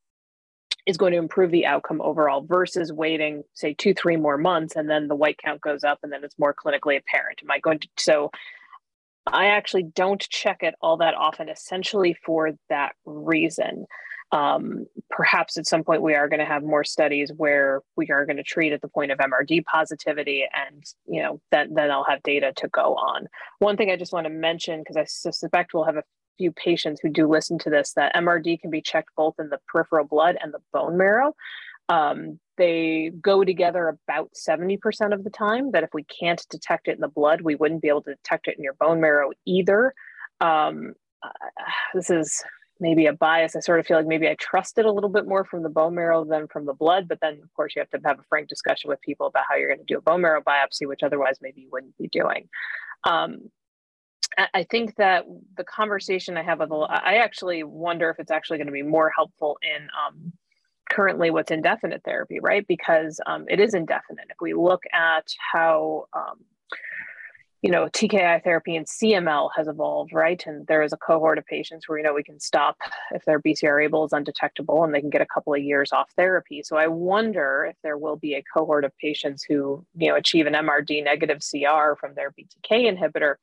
is 0.86 0.96
going 0.96 1.12
to 1.12 1.18
improve 1.18 1.50
the 1.50 1.66
outcome 1.66 2.00
overall 2.00 2.42
versus 2.42 2.92
waiting, 2.92 3.42
say, 3.54 3.74
two, 3.74 3.92
three 3.92 4.16
more 4.16 4.38
months, 4.38 4.76
and 4.76 4.88
then 4.88 5.08
the 5.08 5.16
white 5.16 5.38
count 5.38 5.60
goes 5.60 5.84
up 5.84 5.98
and 6.02 6.12
then 6.12 6.24
it's 6.24 6.38
more 6.38 6.54
clinically 6.54 6.96
apparent. 6.96 7.40
Am 7.42 7.50
I 7.50 7.58
going 7.58 7.80
to? 7.80 7.88
So 7.98 8.30
I 9.26 9.46
actually 9.46 9.82
don't 9.82 10.20
check 10.20 10.62
it 10.62 10.74
all 10.80 10.98
that 10.98 11.14
often, 11.14 11.48
essentially 11.48 12.16
for 12.24 12.52
that 12.68 12.94
reason 13.04 13.86
um, 14.32 14.86
perhaps 15.08 15.56
at 15.56 15.66
some 15.66 15.84
point 15.84 16.02
we 16.02 16.14
are 16.14 16.28
going 16.28 16.40
to 16.40 16.46
have 16.46 16.62
more 16.62 16.84
studies 16.84 17.30
where 17.36 17.82
we 17.96 18.10
are 18.10 18.26
going 18.26 18.36
to 18.36 18.42
treat 18.42 18.72
at 18.72 18.80
the 18.80 18.88
point 18.88 19.12
of 19.12 19.18
MRD 19.18 19.64
positivity, 19.64 20.44
and 20.52 20.84
you 21.06 21.22
know 21.22 21.40
then 21.52 21.74
then 21.74 21.90
I'll 21.90 22.04
have 22.04 22.22
data 22.22 22.52
to 22.56 22.68
go 22.68 22.94
on. 22.96 23.28
One 23.60 23.76
thing 23.76 23.90
I 23.90 23.96
just 23.96 24.12
want 24.12 24.26
to 24.26 24.32
mention 24.32 24.80
because 24.80 24.96
I 24.96 25.04
suspect 25.04 25.74
we'll 25.74 25.84
have 25.84 25.96
a 25.96 26.02
few 26.36 26.52
patients 26.52 27.00
who 27.00 27.08
do 27.08 27.28
listen 27.28 27.58
to 27.60 27.70
this 27.70 27.92
that 27.94 28.14
MRD 28.14 28.60
can 28.60 28.70
be 28.70 28.80
checked 28.80 29.10
both 29.16 29.34
in 29.38 29.48
the 29.48 29.58
peripheral 29.68 30.04
blood 30.04 30.36
and 30.40 30.52
the 30.52 30.60
bone 30.72 30.96
marrow. 30.96 31.34
Um, 31.88 32.40
they 32.56 33.12
go 33.20 33.44
together 33.44 33.88
about 33.88 34.30
70% 34.34 35.12
of 35.12 35.24
the 35.24 35.30
time. 35.30 35.72
That 35.72 35.84
if 35.84 35.90
we 35.92 36.04
can't 36.04 36.44
detect 36.50 36.88
it 36.88 36.92
in 36.92 37.00
the 37.00 37.08
blood, 37.08 37.42
we 37.42 37.54
wouldn't 37.54 37.82
be 37.82 37.88
able 37.88 38.02
to 38.02 38.14
detect 38.14 38.48
it 38.48 38.56
in 38.56 38.64
your 38.64 38.74
bone 38.74 39.00
marrow 39.00 39.30
either. 39.44 39.94
Um, 40.40 40.94
uh, 41.22 41.28
this 41.94 42.10
is 42.10 42.42
maybe 42.80 43.06
a 43.06 43.12
bias. 43.12 43.56
I 43.56 43.60
sort 43.60 43.80
of 43.80 43.86
feel 43.86 43.96
like 43.96 44.06
maybe 44.06 44.28
I 44.28 44.36
trust 44.38 44.78
it 44.78 44.84
a 44.84 44.92
little 44.92 45.08
bit 45.08 45.26
more 45.26 45.44
from 45.44 45.62
the 45.62 45.68
bone 45.68 45.94
marrow 45.94 46.24
than 46.24 46.46
from 46.48 46.66
the 46.66 46.74
blood. 46.74 47.08
But 47.08 47.20
then, 47.20 47.40
of 47.42 47.52
course, 47.54 47.74
you 47.74 47.80
have 47.80 47.90
to 47.90 48.08
have 48.08 48.18
a 48.18 48.24
frank 48.28 48.48
discussion 48.48 48.88
with 48.88 49.00
people 49.00 49.26
about 49.26 49.44
how 49.48 49.56
you're 49.56 49.68
going 49.68 49.78
to 49.78 49.84
do 49.84 49.98
a 49.98 50.02
bone 50.02 50.20
marrow 50.20 50.42
biopsy, 50.42 50.86
which 50.86 51.02
otherwise 51.02 51.38
maybe 51.40 51.62
you 51.62 51.68
wouldn't 51.70 51.96
be 51.96 52.08
doing. 52.08 52.48
Um, 53.04 53.50
I 54.52 54.66
think 54.70 54.96
that 54.96 55.24
the 55.56 55.64
conversation 55.64 56.36
I 56.36 56.42
have 56.42 56.58
with, 56.58 56.70
I 56.72 57.16
actually 57.16 57.62
wonder 57.62 58.10
if 58.10 58.18
it's 58.18 58.30
actually 58.30 58.58
going 58.58 58.66
to 58.66 58.72
be 58.72 58.82
more 58.82 59.10
helpful 59.14 59.58
in 59.62 59.84
um, 59.84 60.32
currently 60.90 61.30
what's 61.30 61.50
indefinite 61.50 62.02
therapy, 62.04 62.40
right? 62.40 62.66
Because 62.66 63.20
um, 63.26 63.46
it 63.48 63.60
is 63.60 63.74
indefinite. 63.74 64.26
If 64.28 64.36
we 64.40 64.52
look 64.52 64.82
at 64.92 65.26
how 65.52 66.06
um, 66.12 66.44
you 67.62 67.72
know, 67.72 67.86
TKI 67.86 68.44
therapy 68.44 68.76
and 68.76 68.86
CML 68.86 69.50
has 69.56 69.66
evolved, 69.66 70.12
right? 70.12 70.40
And 70.46 70.66
there 70.68 70.82
is 70.82 70.92
a 70.92 70.96
cohort 70.96 71.36
of 71.36 71.46
patients 71.46 71.88
where, 71.88 71.98
you 71.98 72.04
know, 72.04 72.14
we 72.14 72.22
can 72.22 72.38
stop 72.38 72.76
if 73.12 73.24
their 73.24 73.40
BCR-ABL 73.40 74.06
is 74.06 74.12
undetectable 74.12 74.84
and 74.84 74.94
they 74.94 75.00
can 75.00 75.10
get 75.10 75.22
a 75.22 75.26
couple 75.26 75.52
of 75.52 75.60
years 75.60 75.90
off 75.90 76.08
therapy. 76.16 76.62
So 76.62 76.76
I 76.76 76.86
wonder 76.86 77.66
if 77.68 77.76
there 77.82 77.98
will 77.98 78.14
be 78.14 78.34
a 78.34 78.44
cohort 78.54 78.84
of 78.84 78.96
patients 78.98 79.42
who, 79.42 79.84
you 79.96 80.08
know, 80.08 80.16
achieve 80.16 80.46
an 80.46 80.52
MRD 80.52 81.02
negative 81.02 81.38
CR 81.38 81.94
from 81.98 82.14
their 82.14 82.30
BTK 82.30 82.96
inhibitor 82.96 83.36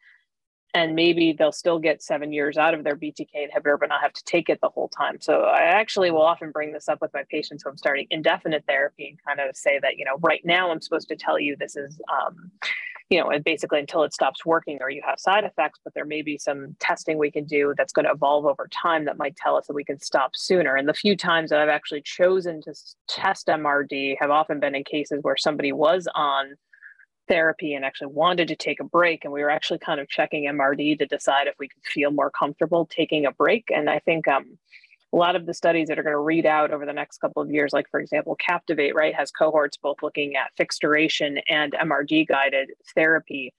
and 0.73 0.95
maybe 0.95 1.33
they'll 1.33 1.51
still 1.51 1.77
get 1.77 2.01
seven 2.01 2.33
years 2.33 2.57
out 2.57 2.73
of 2.73 2.83
their 2.83 2.95
BTK 2.95 3.27
inhibitor, 3.35 3.79
but 3.79 3.89
not 3.89 4.01
have 4.01 4.13
to 4.13 4.23
take 4.23 4.49
it 4.49 4.59
the 4.61 4.69
whole 4.69 4.89
time. 4.89 5.19
So 5.21 5.41
I 5.41 5.61
actually 5.61 6.09
will 6.09 6.23
often 6.23 6.51
bring 6.51 6.73
this 6.73 6.89
up 6.89 6.99
with 6.99 7.13
my 7.13 7.23
patients 7.29 7.63
who 7.63 7.69
I'm 7.69 7.77
starting 7.77 8.07
indefinite 8.09 8.63
therapy 8.67 9.09
and 9.09 9.23
kind 9.23 9.47
of 9.47 9.55
say 9.55 9.79
that, 9.81 9.97
you 9.97 10.05
know, 10.05 10.17
right 10.21 10.41
now 10.43 10.71
I'm 10.71 10.81
supposed 10.81 11.09
to 11.09 11.15
tell 11.15 11.39
you 11.39 11.55
this 11.55 11.75
is, 11.75 11.99
um, 12.11 12.51
you 13.09 13.19
know, 13.19 13.29
basically 13.45 13.79
until 13.79 14.03
it 14.03 14.13
stops 14.13 14.43
working 14.45 14.79
or 14.81 14.89
you 14.89 15.03
have 15.05 15.19
side 15.19 15.43
effects, 15.43 15.79
but 15.83 15.93
there 15.93 16.05
may 16.05 16.23
be 16.23 16.39
some 16.39 16.75
testing 16.79 17.19
we 17.19 17.29
can 17.29 17.45
do 17.45 17.75
that's 17.77 17.93
going 17.93 18.05
to 18.05 18.11
evolve 18.11 18.47
over 18.47 18.67
time 18.73 19.05
that 19.05 19.17
might 19.17 19.35
tell 19.35 19.55
us 19.55 19.67
that 19.67 19.73
we 19.73 19.83
can 19.83 19.99
stop 19.99 20.31
sooner. 20.35 20.75
And 20.75 20.89
the 20.89 20.93
few 20.93 21.15
times 21.15 21.51
that 21.51 21.59
I've 21.59 21.69
actually 21.69 22.01
chosen 22.01 22.61
to 22.63 22.73
test 23.07 23.47
MRD 23.47 24.15
have 24.19 24.31
often 24.31 24.59
been 24.59 24.73
in 24.73 24.83
cases 24.83 25.19
where 25.21 25.37
somebody 25.37 25.71
was 25.71 26.07
on 26.15 26.55
therapy 27.33 27.73
and 27.73 27.83
actually 27.83 28.13
wanted 28.13 28.47
to 28.47 28.55
take 28.55 28.79
a 28.79 28.83
break. 28.83 29.23
And 29.23 29.33
we 29.33 29.41
were 29.41 29.49
actually 29.49 29.79
kind 29.79 29.99
of 29.99 30.07
checking 30.07 30.43
MRD 30.43 30.99
to 30.99 31.07
decide 31.07 31.47
if 31.47 31.55
we 31.57 31.67
could 31.67 31.83
feel 31.83 32.11
more 32.11 32.29
comfortable 32.29 32.85
taking 32.85 33.25
a 33.25 33.31
break. 33.31 33.71
And 33.73 33.89
I 33.89 33.97
think 33.97 34.27
um, 34.27 34.59
a 35.11 35.17
lot 35.17 35.35
of 35.35 35.47
the 35.47 35.53
studies 35.53 35.87
that 35.87 35.97
are 35.97 36.03
going 36.03 36.13
to 36.13 36.19
read 36.19 36.45
out 36.45 36.69
over 36.69 36.85
the 36.85 36.93
next 36.93 37.17
couple 37.17 37.41
of 37.41 37.49
years, 37.49 37.73
like 37.73 37.89
for 37.89 37.99
example, 37.99 38.35
Captivate, 38.35 38.93
right, 38.93 39.15
has 39.15 39.31
cohorts 39.31 39.77
both 39.77 39.97
looking 40.03 40.35
at 40.35 40.53
fixed 40.55 40.81
duration 40.81 41.39
and 41.49 41.73
MRD 41.73 42.27
guided 42.27 42.71
therapy. 42.93 43.51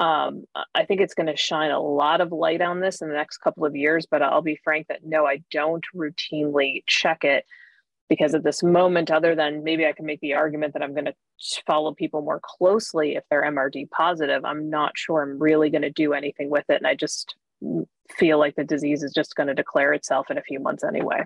Um, 0.00 0.44
I 0.74 0.84
think 0.84 1.00
it's 1.00 1.14
going 1.14 1.28
to 1.28 1.36
shine 1.36 1.70
a 1.70 1.80
lot 1.80 2.20
of 2.20 2.32
light 2.32 2.60
on 2.60 2.80
this 2.80 3.00
in 3.00 3.08
the 3.08 3.14
next 3.14 3.38
couple 3.38 3.64
of 3.64 3.76
years, 3.76 4.06
but 4.10 4.22
I'll 4.22 4.42
be 4.42 4.58
frank 4.64 4.88
that 4.88 5.04
no, 5.04 5.24
I 5.24 5.42
don't 5.52 5.84
routinely 5.94 6.82
check 6.86 7.22
it 7.22 7.44
because 8.10 8.34
at 8.34 8.42
this 8.42 8.62
moment, 8.62 9.10
other 9.10 9.36
than 9.36 9.62
maybe 9.62 9.86
I 9.86 9.92
can 9.92 10.04
make 10.04 10.20
the 10.20 10.34
argument 10.34 10.74
that 10.74 10.82
I'm 10.82 10.92
going 10.92 11.06
to 11.06 11.14
follow 11.64 11.94
people 11.94 12.22
more 12.22 12.40
closely 12.42 13.14
if 13.14 13.22
they're 13.30 13.44
MRD 13.44 13.88
positive, 13.90 14.44
I'm 14.44 14.68
not 14.68 14.98
sure 14.98 15.22
I'm 15.22 15.38
really 15.38 15.70
going 15.70 15.82
to 15.82 15.90
do 15.90 16.12
anything 16.12 16.50
with 16.50 16.64
it. 16.68 16.78
And 16.78 16.88
I 16.88 16.96
just 16.96 17.36
feel 18.10 18.38
like 18.38 18.56
the 18.56 18.64
disease 18.64 19.04
is 19.04 19.14
just 19.14 19.36
going 19.36 19.46
to 19.46 19.54
declare 19.54 19.92
itself 19.92 20.28
in 20.28 20.38
a 20.38 20.42
few 20.42 20.58
months 20.58 20.82
anyway. 20.82 21.22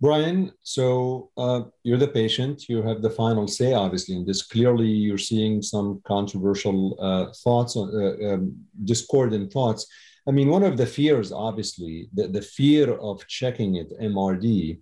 Brian, 0.00 0.52
so 0.62 1.30
uh, 1.36 1.62
you're 1.82 1.98
the 1.98 2.06
patient. 2.08 2.68
You 2.68 2.82
have 2.82 3.02
the 3.02 3.10
final 3.10 3.48
say, 3.48 3.72
obviously, 3.72 4.14
in 4.14 4.24
this. 4.24 4.42
Clearly, 4.42 4.86
you're 4.86 5.18
seeing 5.18 5.62
some 5.62 6.00
controversial 6.06 6.96
uh, 7.00 7.32
thoughts, 7.42 7.76
uh, 7.76 7.80
um, 7.80 8.54
discordant 8.84 9.52
thoughts. 9.52 9.86
I 10.28 10.30
mean, 10.30 10.48
one 10.48 10.62
of 10.62 10.76
the 10.76 10.86
fears, 10.86 11.32
obviously, 11.32 12.08
the, 12.14 12.28
the 12.28 12.42
fear 12.42 12.92
of 12.92 13.26
checking 13.26 13.76
it, 13.76 13.92
MRD, 14.00 14.78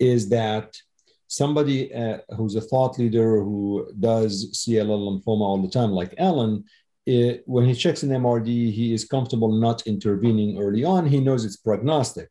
is 0.00 0.28
that 0.30 0.76
somebody 1.28 1.94
uh, 1.94 2.18
who's 2.36 2.56
a 2.56 2.60
thought 2.60 2.98
leader 2.98 3.40
who 3.40 3.88
does 4.00 4.50
CLL 4.52 5.22
lymphoma 5.22 5.42
all 5.42 5.62
the 5.62 5.70
time, 5.70 5.92
like 5.92 6.14
Alan, 6.18 6.64
it, 7.06 7.42
when 7.46 7.64
he 7.64 7.74
checks 7.74 8.02
an 8.02 8.10
MRD, 8.10 8.72
he 8.72 8.92
is 8.92 9.04
comfortable 9.04 9.52
not 9.52 9.86
intervening 9.86 10.58
early 10.58 10.84
on. 10.84 11.06
He 11.06 11.20
knows 11.20 11.44
it's 11.44 11.56
prognostic. 11.56 12.28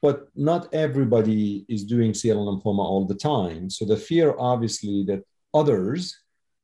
But 0.00 0.26
not 0.34 0.72
everybody 0.74 1.64
is 1.68 1.84
doing 1.84 2.10
CLL 2.10 2.48
lymphoma 2.48 2.80
all 2.80 3.06
the 3.06 3.14
time. 3.14 3.70
So 3.70 3.84
the 3.84 3.96
fear, 3.96 4.34
obviously, 4.36 5.04
that 5.04 5.22
others 5.54 6.18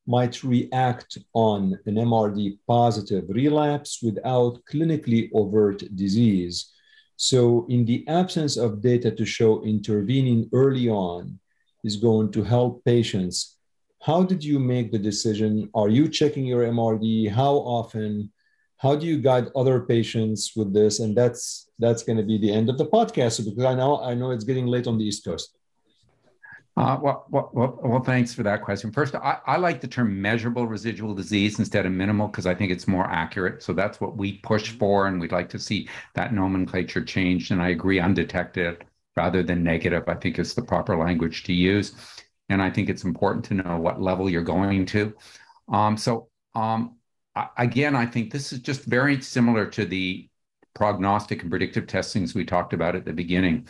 might 0.09 0.43
react 0.43 1.19
on 1.35 1.79
an 1.87 1.95
MRD 1.95 2.59
positive 2.67 3.25
relapse 3.29 4.01
without 4.03 4.59
clinically 4.65 5.31
overt 5.35 5.85
disease. 5.95 6.73
So, 7.19 7.67
in 7.69 7.85
the 7.85 8.07
absence 8.09 8.57
of 8.57 8.81
data 8.81 9.11
to 9.11 9.27
show 9.27 9.63
intervening 9.63 10.49
early 10.55 10.89
on 10.89 11.39
is 11.85 11.97
going 11.97 12.33
to 12.33 12.43
help 12.43 12.83
patients 12.85 13.59
how 14.01 14.23
did 14.23 14.45
you 14.45 14.59
make 14.59 14.93
the 14.93 14.99
decision? 14.99 15.71
Are 15.75 15.89
you 15.89 16.09
checking 16.09 16.47
your 16.47 16.65
MRD? 16.65 17.31
How 17.31 17.55
often? 17.55 18.31
How 18.77 18.95
do 18.95 19.07
you 19.07 19.19
guide 19.19 19.49
other 19.57 19.81
patients 19.81 20.53
with 20.55 20.73
this? 20.73 21.01
And 21.01 21.17
that's 21.17 21.69
that's 21.79 22.05
going 22.05 22.19
to 22.19 22.25
be 22.25 22.39
the 22.39 22.53
end 22.53 22.69
of 22.71 22.79
the 22.79 22.87
podcast 22.87 23.45
because 23.45 23.65
I 23.65 23.75
know 23.75 24.01
I 24.01 24.15
know 24.15 24.31
it's 24.31 24.45
getting 24.45 24.67
late 24.67 24.87
on 24.87 24.99
the 24.99 25.05
East 25.05 25.25
Coast. 25.25 25.58
Uh, 26.79 26.99
well, 27.01 27.27
well, 27.31 28.03
thanks 28.03 28.33
for 28.33 28.43
that 28.43 28.63
question. 28.63 28.93
First, 28.93 29.15
I, 29.15 29.39
I 29.47 29.57
like 29.57 29.81
the 29.81 29.89
term 29.89 30.21
measurable 30.21 30.67
residual 30.67 31.15
disease 31.15 31.59
instead 31.59 31.87
of 31.87 31.93
minimal 31.93 32.29
because 32.29 32.47
I 32.47 32.55
think 32.55 32.71
it's 32.71 32.87
more 32.87 33.07
accurate. 33.07 33.63
So 33.63 33.73
that's 33.73 34.01
what 34.01 34.17
we 34.17 34.39
push 34.39 34.71
for, 34.71 35.07
and 35.07 35.21
we'd 35.21 35.33
like 35.33 35.49
to 35.51 35.59
see 35.59 35.89
that 36.15 36.33
nomenclature 36.33 37.05
changed. 37.05 37.51
And 37.51 37.61
I 37.61 37.71
agree, 37.71 37.99
undetected 37.99 38.85
rather 39.17 39.43
than 39.43 39.65
negative, 39.65 40.05
I 40.07 40.15
think 40.15 40.39
is 40.39 40.55
the 40.55 40.63
proper 40.63 40.97
language 40.97 41.43
to 41.45 41.53
use 41.53 41.95
and 42.49 42.63
I 42.63 42.71
think 42.71 42.89
it's 42.89 43.05
important 43.05 43.45
to 43.47 43.55
know 43.55 43.79
what 43.79 44.01
level 44.01 44.29
you're 44.31 44.43
going 44.43 44.87
to. 44.87 45.15
Um, 45.69 45.97
so 45.97 46.29
um, 46.55 46.97
I, 47.35 47.49
again, 47.59 47.95
I 47.95 48.07
think 48.07 48.33
this 48.33 48.53
is 48.53 48.61
just 48.61 48.85
very 48.85 49.21
similar 49.21 49.67
to 49.67 49.85
the 49.85 50.29
prognostic 50.75 51.43
and 51.43 51.51
predictive 51.51 51.87
testings 51.87 52.35
we 52.35 52.45
talked 52.45 52.73
about 52.73 52.97
at 52.97 53.05
the 53.05 53.13
beginning. 53.13 53.67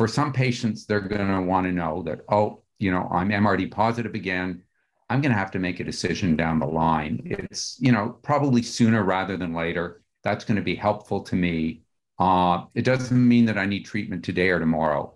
For 0.00 0.08
some 0.08 0.32
patients, 0.32 0.86
they're 0.86 1.02
going 1.02 1.28
to 1.28 1.42
want 1.42 1.66
to 1.66 1.72
know 1.72 2.02
that, 2.04 2.22
oh, 2.30 2.62
you 2.78 2.90
know, 2.90 3.06
I'm 3.12 3.28
MRD 3.28 3.70
positive 3.70 4.14
again. 4.14 4.62
I'm 5.10 5.20
going 5.20 5.30
to 5.30 5.36
have 5.36 5.50
to 5.50 5.58
make 5.58 5.78
a 5.78 5.84
decision 5.84 6.36
down 6.36 6.58
the 6.58 6.64
line. 6.64 7.20
It's, 7.26 7.76
you 7.78 7.92
know, 7.92 8.16
probably 8.22 8.62
sooner 8.62 9.04
rather 9.04 9.36
than 9.36 9.52
later. 9.52 10.00
That's 10.24 10.46
going 10.46 10.56
to 10.56 10.62
be 10.62 10.74
helpful 10.74 11.20
to 11.24 11.36
me. 11.36 11.82
Uh, 12.18 12.64
it 12.74 12.86
doesn't 12.86 13.28
mean 13.28 13.44
that 13.44 13.58
I 13.58 13.66
need 13.66 13.84
treatment 13.84 14.24
today 14.24 14.48
or 14.48 14.58
tomorrow. 14.58 15.12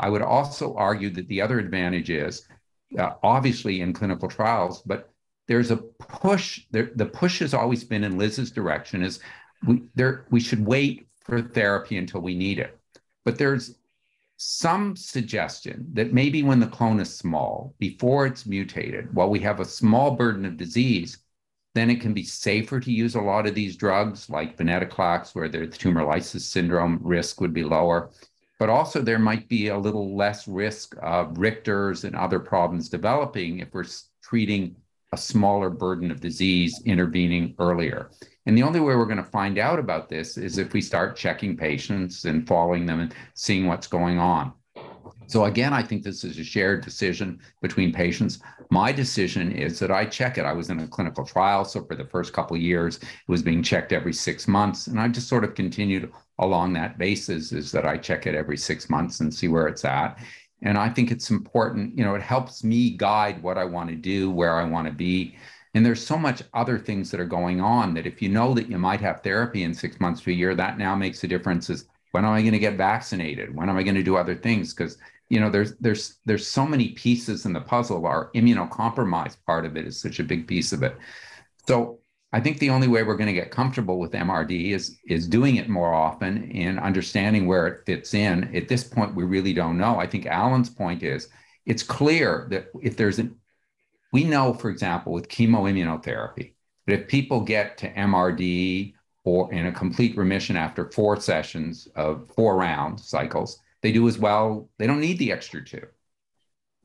I 0.00 0.08
would 0.08 0.22
also 0.22 0.74
argue 0.74 1.10
that 1.10 1.28
the 1.28 1.40
other 1.40 1.60
advantage 1.60 2.10
is 2.10 2.48
uh, 2.98 3.12
obviously 3.22 3.82
in 3.82 3.92
clinical 3.92 4.28
trials, 4.28 4.82
but 4.82 5.10
there's 5.46 5.70
a 5.70 5.76
push. 5.76 6.62
There, 6.72 6.90
the 6.96 7.06
push 7.06 7.38
has 7.38 7.54
always 7.54 7.84
been 7.84 8.02
in 8.02 8.18
Liz's 8.18 8.50
direction 8.50 9.04
is 9.04 9.20
we 9.64 9.84
there 9.94 10.26
we 10.30 10.40
should 10.40 10.66
wait 10.66 11.06
for 11.20 11.40
therapy 11.40 11.98
until 11.98 12.20
we 12.20 12.34
need 12.34 12.58
it. 12.58 12.76
But 13.24 13.38
there's 13.38 13.76
some 14.36 14.96
suggestion 14.96 15.86
that 15.92 16.12
maybe 16.12 16.42
when 16.42 16.60
the 16.60 16.66
clone 16.66 17.00
is 17.00 17.14
small, 17.14 17.74
before 17.78 18.26
it's 18.26 18.46
mutated, 18.46 19.14
while 19.14 19.30
we 19.30 19.40
have 19.40 19.60
a 19.60 19.64
small 19.64 20.12
burden 20.12 20.44
of 20.44 20.56
disease, 20.56 21.18
then 21.74 21.90
it 21.90 22.00
can 22.00 22.14
be 22.14 22.24
safer 22.24 22.78
to 22.80 22.92
use 22.92 23.14
a 23.14 23.20
lot 23.20 23.46
of 23.46 23.54
these 23.54 23.76
drugs 23.76 24.30
like 24.30 24.56
venetoclax, 24.56 25.34
where 25.34 25.48
the 25.48 25.66
tumor 25.66 26.04
lysis 26.04 26.46
syndrome 26.46 26.98
risk 27.02 27.40
would 27.40 27.52
be 27.52 27.64
lower 27.64 28.10
but 28.58 28.68
also 28.68 29.02
there 29.02 29.18
might 29.18 29.48
be 29.48 29.68
a 29.68 29.78
little 29.78 30.16
less 30.16 30.46
risk 30.46 30.94
of 31.02 31.36
Richter's 31.38 32.04
and 32.04 32.14
other 32.14 32.38
problems 32.38 32.88
developing 32.88 33.58
if 33.58 33.68
we're 33.72 33.84
treating 34.22 34.76
a 35.12 35.16
smaller 35.16 35.70
burden 35.70 36.10
of 36.10 36.20
disease 36.20 36.80
intervening 36.84 37.54
earlier. 37.58 38.10
And 38.46 38.56
the 38.56 38.62
only 38.62 38.80
way 38.80 38.94
we're 38.94 39.06
going 39.06 39.16
to 39.16 39.22
find 39.24 39.58
out 39.58 39.78
about 39.78 40.08
this 40.08 40.36
is 40.36 40.58
if 40.58 40.72
we 40.72 40.80
start 40.80 41.16
checking 41.16 41.56
patients 41.56 42.24
and 42.24 42.46
following 42.46 42.86
them 42.86 43.00
and 43.00 43.14
seeing 43.34 43.66
what's 43.66 43.86
going 43.86 44.18
on. 44.18 44.52
So 45.26 45.44
again, 45.44 45.72
I 45.72 45.82
think 45.82 46.02
this 46.02 46.22
is 46.22 46.38
a 46.38 46.44
shared 46.44 46.84
decision 46.84 47.40
between 47.62 47.92
patients. 47.92 48.40
My 48.70 48.92
decision 48.92 49.52
is 49.52 49.78
that 49.78 49.90
I 49.90 50.04
check 50.04 50.36
it. 50.36 50.44
I 50.44 50.52
was 50.52 50.68
in 50.68 50.80
a 50.80 50.86
clinical 50.86 51.24
trial, 51.24 51.64
so 51.64 51.82
for 51.84 51.94
the 51.94 52.04
first 52.04 52.32
couple 52.32 52.56
years, 52.56 52.96
it 52.98 53.04
was 53.26 53.42
being 53.42 53.62
checked 53.62 53.92
every 53.92 54.12
six 54.12 54.46
months, 54.46 54.86
and 54.86 55.00
I 55.00 55.08
just 55.08 55.28
sort 55.28 55.44
of 55.44 55.54
continued 55.54 56.12
along 56.38 56.74
that 56.74 56.98
basis. 56.98 57.52
Is 57.52 57.72
that 57.72 57.86
I 57.86 57.96
check 57.96 58.26
it 58.26 58.34
every 58.34 58.58
six 58.58 58.90
months 58.90 59.20
and 59.20 59.32
see 59.32 59.48
where 59.48 59.66
it's 59.66 59.84
at. 59.84 60.18
And 60.62 60.78
I 60.78 60.88
think 60.88 61.10
it's 61.10 61.30
important. 61.30 61.96
You 61.96 62.04
know, 62.04 62.14
it 62.14 62.22
helps 62.22 62.64
me 62.64 62.90
guide 62.90 63.42
what 63.42 63.58
I 63.58 63.64
want 63.64 63.90
to 63.90 63.96
do, 63.96 64.30
where 64.30 64.56
I 64.56 64.64
want 64.64 64.86
to 64.88 64.92
be. 64.92 65.36
And 65.74 65.84
there's 65.84 66.04
so 66.04 66.16
much 66.16 66.42
other 66.54 66.78
things 66.78 67.10
that 67.10 67.20
are 67.20 67.26
going 67.26 67.60
on 67.60 67.94
that 67.94 68.06
if 68.06 68.22
you 68.22 68.28
know 68.28 68.54
that 68.54 68.68
you 68.68 68.78
might 68.78 69.00
have 69.00 69.22
therapy 69.22 69.64
in 69.64 69.74
six 69.74 69.98
months 70.00 70.20
to 70.22 70.30
a 70.30 70.34
year, 70.34 70.54
that 70.54 70.78
now 70.78 70.94
makes 70.94 71.24
a 71.24 71.28
difference. 71.28 71.68
Is 71.68 71.86
when 72.12 72.24
am 72.24 72.32
I 72.32 72.42
going 72.42 72.52
to 72.52 72.58
get 72.58 72.76
vaccinated? 72.76 73.54
When 73.54 73.68
am 73.68 73.76
I 73.76 73.82
going 73.82 73.96
to 73.96 74.02
do 74.02 74.16
other 74.16 74.36
things? 74.36 74.72
Because 74.72 74.98
you 75.28 75.40
know 75.40 75.50
there's 75.50 75.74
there's 75.76 76.18
there's 76.24 76.46
so 76.46 76.66
many 76.66 76.90
pieces 76.90 77.46
in 77.46 77.52
the 77.52 77.60
puzzle 77.60 78.06
our 78.06 78.30
immunocompromised 78.34 79.38
part 79.46 79.64
of 79.64 79.76
it 79.76 79.86
is 79.86 79.98
such 79.98 80.20
a 80.20 80.22
big 80.22 80.46
piece 80.46 80.70
of 80.70 80.82
it 80.82 80.96
so 81.66 81.98
I 82.34 82.40
think 82.40 82.58
the 82.58 82.70
only 82.70 82.88
way 82.88 83.04
we're 83.04 83.16
going 83.16 83.28
to 83.28 83.32
get 83.32 83.52
comfortable 83.52 84.00
with 84.00 84.10
MRD 84.10 84.72
is 84.72 84.98
is 85.06 85.28
doing 85.28 85.54
it 85.54 85.68
more 85.68 85.94
often 85.94 86.50
and 86.50 86.80
understanding 86.80 87.46
where 87.46 87.68
it 87.68 87.86
fits 87.86 88.12
in. 88.12 88.52
At 88.56 88.66
this 88.66 88.82
point, 88.82 89.14
we 89.14 89.22
really 89.22 89.52
don't 89.52 89.78
know. 89.78 90.00
I 90.00 90.08
think 90.08 90.26
Alan's 90.26 90.68
point 90.68 91.04
is 91.04 91.28
it's 91.64 91.84
clear 91.84 92.48
that 92.50 92.70
if 92.82 92.96
there's 92.96 93.20
an 93.20 93.36
we 94.14 94.22
know, 94.22 94.54
for 94.54 94.70
example, 94.70 95.12
with 95.12 95.28
chemoimmunotherapy, 95.28 96.52
that 96.86 97.00
if 97.00 97.08
people 97.08 97.40
get 97.40 97.76
to 97.78 97.92
MRD 97.92 98.94
or 99.24 99.52
in 99.52 99.66
a 99.66 99.72
complete 99.72 100.16
remission 100.16 100.54
after 100.56 100.88
four 100.92 101.20
sessions 101.20 101.88
of 101.96 102.30
four 102.36 102.56
round 102.56 103.00
cycles, 103.00 103.58
they 103.82 103.90
do 103.90 104.06
as 104.06 104.16
well. 104.16 104.70
They 104.78 104.86
don't 104.86 105.00
need 105.00 105.18
the 105.18 105.32
extra 105.32 105.64
2 105.64 105.78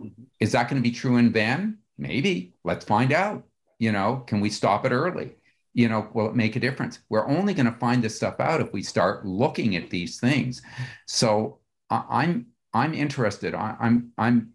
mm-hmm. 0.01 0.23
Is 0.39 0.53
that 0.53 0.69
going 0.69 0.81
to 0.81 0.89
be 0.89 0.95
true 0.95 1.17
in 1.17 1.31
VEN? 1.31 1.77
Maybe. 1.99 2.55
Let's 2.63 2.83
find 2.83 3.13
out. 3.13 3.43
You 3.77 3.91
know, 3.91 4.23
can 4.25 4.39
we 4.39 4.49
stop 4.49 4.83
it 4.87 4.91
early? 4.91 5.35
You 5.73 5.87
know, 5.87 6.09
will 6.15 6.29
it 6.29 6.35
make 6.35 6.55
a 6.55 6.59
difference? 6.59 6.97
We're 7.09 7.27
only 7.27 7.53
going 7.53 7.71
to 7.71 7.79
find 7.79 8.03
this 8.03 8.15
stuff 8.15 8.39
out 8.39 8.59
if 8.59 8.73
we 8.73 8.81
start 8.81 9.23
looking 9.23 9.75
at 9.75 9.91
these 9.91 10.19
things. 10.19 10.63
So 11.05 11.59
I'm 11.91 12.47
I'm 12.73 12.95
interested. 12.95 13.53
I, 13.53 13.75
I'm 13.79 14.13
I'm 14.17 14.53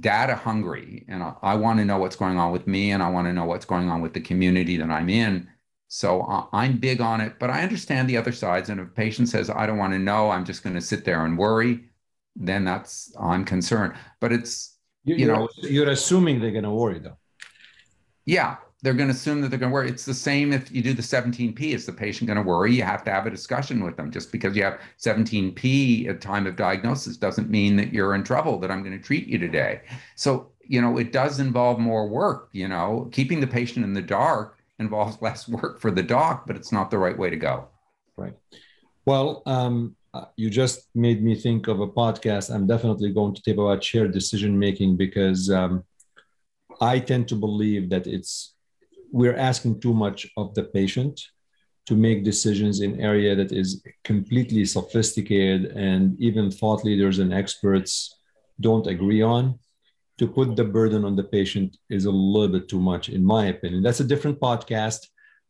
data 0.00 0.34
hungry 0.34 1.04
and 1.08 1.22
I, 1.22 1.34
I 1.42 1.54
want 1.54 1.78
to 1.78 1.84
know 1.84 1.98
what's 1.98 2.16
going 2.16 2.38
on 2.38 2.52
with 2.52 2.66
me 2.66 2.92
and 2.92 3.02
I 3.02 3.10
want 3.10 3.26
to 3.26 3.32
know 3.32 3.44
what's 3.44 3.64
going 3.64 3.88
on 3.88 4.00
with 4.00 4.14
the 4.14 4.20
community 4.20 4.76
that 4.76 4.90
I'm 4.90 5.08
in. 5.08 5.48
So 5.88 6.22
uh, 6.22 6.46
I'm 6.52 6.78
big 6.78 7.00
on 7.00 7.20
it, 7.20 7.38
but 7.38 7.50
I 7.50 7.62
understand 7.62 8.08
the 8.08 8.16
other 8.16 8.32
sides. 8.32 8.70
And 8.70 8.80
if 8.80 8.86
a 8.86 8.90
patient 8.90 9.28
says, 9.28 9.50
I 9.50 9.66
don't 9.66 9.78
want 9.78 9.92
to 9.92 9.98
know, 9.98 10.30
I'm 10.30 10.44
just 10.44 10.62
going 10.62 10.74
to 10.74 10.80
sit 10.80 11.04
there 11.04 11.24
and 11.24 11.36
worry, 11.36 11.84
then 12.34 12.64
that's, 12.64 13.12
I'm 13.20 13.44
concerned. 13.44 13.94
But 14.20 14.32
it's, 14.32 14.76
you, 15.04 15.16
you 15.16 15.26
know, 15.26 15.48
you're 15.58 15.90
assuming 15.90 16.40
they're 16.40 16.52
going 16.52 16.64
to 16.64 16.70
worry 16.70 16.98
though. 16.98 17.18
Yeah 18.24 18.56
they're 18.82 18.94
going 18.94 19.08
to 19.08 19.14
assume 19.14 19.40
that 19.40 19.48
they're 19.48 19.60
going 19.60 19.70
to 19.70 19.74
worry. 19.74 19.88
It's 19.88 20.04
the 20.04 20.12
same 20.12 20.52
if 20.52 20.72
you 20.72 20.82
do 20.82 20.92
the 20.92 21.02
17P. 21.02 21.60
Is 21.72 21.86
the 21.86 21.92
patient 21.92 22.26
going 22.26 22.36
to 22.36 22.42
worry? 22.42 22.74
You 22.74 22.82
have 22.82 23.04
to 23.04 23.12
have 23.12 23.26
a 23.26 23.30
discussion 23.30 23.84
with 23.84 23.96
them. 23.96 24.10
Just 24.10 24.32
because 24.32 24.56
you 24.56 24.64
have 24.64 24.80
17P 25.00 26.08
at 26.08 26.20
time 26.20 26.48
of 26.48 26.56
diagnosis 26.56 27.16
doesn't 27.16 27.48
mean 27.48 27.76
that 27.76 27.92
you're 27.92 28.16
in 28.16 28.24
trouble, 28.24 28.58
that 28.58 28.72
I'm 28.72 28.82
going 28.82 28.98
to 28.98 29.02
treat 29.02 29.28
you 29.28 29.38
today. 29.38 29.82
So, 30.16 30.50
you 30.60 30.82
know, 30.82 30.98
it 30.98 31.12
does 31.12 31.38
involve 31.38 31.78
more 31.78 32.08
work. 32.08 32.48
You 32.52 32.66
know, 32.66 33.08
keeping 33.12 33.40
the 33.40 33.46
patient 33.46 33.84
in 33.84 33.92
the 33.92 34.02
dark 34.02 34.58
involves 34.80 35.16
less 35.22 35.48
work 35.48 35.80
for 35.80 35.92
the 35.92 36.02
doc, 36.02 36.46
but 36.46 36.56
it's 36.56 36.72
not 36.72 36.90
the 36.90 36.98
right 36.98 37.16
way 37.16 37.30
to 37.30 37.36
go. 37.36 37.68
Right. 38.16 38.34
Well, 39.06 39.42
um, 39.46 39.94
uh, 40.12 40.26
you 40.36 40.50
just 40.50 40.88
made 40.94 41.22
me 41.22 41.36
think 41.36 41.68
of 41.68 41.80
a 41.80 41.88
podcast. 41.88 42.52
I'm 42.52 42.66
definitely 42.66 43.12
going 43.12 43.34
to 43.34 43.42
tape 43.42 43.58
about 43.58 43.82
shared 43.82 44.12
decision 44.12 44.58
making 44.58 44.96
because 44.96 45.50
um, 45.50 45.84
I 46.80 46.98
tend 46.98 47.28
to 47.28 47.36
believe 47.36 47.88
that 47.90 48.06
it's 48.06 48.52
we're 49.12 49.36
asking 49.36 49.80
too 49.80 49.94
much 49.94 50.26
of 50.36 50.54
the 50.54 50.64
patient 50.64 51.20
to 51.86 51.94
make 51.94 52.24
decisions 52.24 52.80
in 52.80 53.00
area 53.00 53.34
that 53.34 53.52
is 53.52 53.82
completely 54.04 54.64
sophisticated 54.64 55.72
and 55.72 56.20
even 56.20 56.50
thought 56.50 56.84
leaders 56.84 57.18
and 57.18 57.32
experts 57.32 58.18
don't 58.60 58.86
agree 58.86 59.22
on. 59.22 59.58
To 60.18 60.26
put 60.28 60.56
the 60.56 60.64
burden 60.64 61.04
on 61.04 61.16
the 61.16 61.24
patient 61.24 61.76
is 61.90 62.04
a 62.04 62.10
little 62.10 62.48
bit 62.56 62.68
too 62.68 62.80
much 62.80 63.08
in 63.08 63.24
my 63.24 63.46
opinion. 63.46 63.82
That's 63.82 64.00
a 64.00 64.04
different 64.04 64.38
podcast 64.38 65.00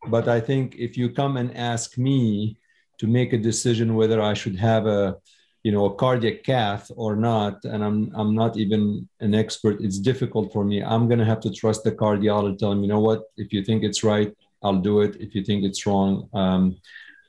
but 0.07 0.27
i 0.27 0.39
think 0.39 0.75
if 0.77 0.97
you 0.97 1.09
come 1.09 1.37
and 1.37 1.55
ask 1.55 1.97
me 1.97 2.57
to 2.99 3.07
make 3.07 3.33
a 3.33 3.37
decision 3.37 3.95
whether 3.95 4.21
i 4.21 4.33
should 4.33 4.55
have 4.55 4.85
a 4.85 5.15
you 5.63 5.71
know 5.71 5.85
a 5.85 5.95
cardiac 5.95 6.43
cath 6.43 6.91
or 6.95 7.15
not 7.15 7.63
and 7.63 7.83
i'm 7.83 8.11
i'm 8.15 8.35
not 8.35 8.57
even 8.57 9.07
an 9.21 9.33
expert 9.33 9.79
it's 9.81 9.97
difficult 9.97 10.51
for 10.51 10.63
me. 10.65 10.83
I'm 10.83 11.07
going 11.07 11.19
to 11.19 11.25
have 11.25 11.39
to 11.41 11.51
trust 11.51 11.83
the 11.83 11.93
cardiologist 11.93 12.59
tell 12.59 12.73
him 12.73 12.81
you 12.81 12.89
know 12.89 12.99
what? 12.99 13.21
If 13.37 13.53
you 13.53 13.63
think 13.63 13.83
it's 13.83 14.03
right 14.03 14.31
i'll 14.61 14.81
do 14.91 15.01
it. 15.01 15.15
If 15.19 15.33
you 15.35 15.43
think 15.43 15.63
it's 15.63 15.85
wrong 15.85 16.29
um, 16.33 16.77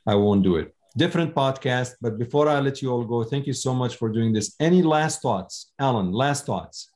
i 0.05 0.15
won't 0.15 0.43
do 0.43 0.57
it. 0.57 0.75
Different 0.97 1.33
podcast 1.33 1.91
but 2.01 2.17
before 2.17 2.47
i 2.49 2.59
let 2.59 2.81
you 2.81 2.91
all 2.91 3.05
go 3.05 3.23
thank 3.23 3.47
you 3.47 3.53
so 3.53 3.73
much 3.73 3.95
for 3.95 4.09
doing 4.09 4.33
this. 4.33 4.55
Any 4.59 4.81
last 4.81 5.21
thoughts? 5.21 5.71
Alan 5.79 6.11
last 6.11 6.45
thoughts. 6.45 6.91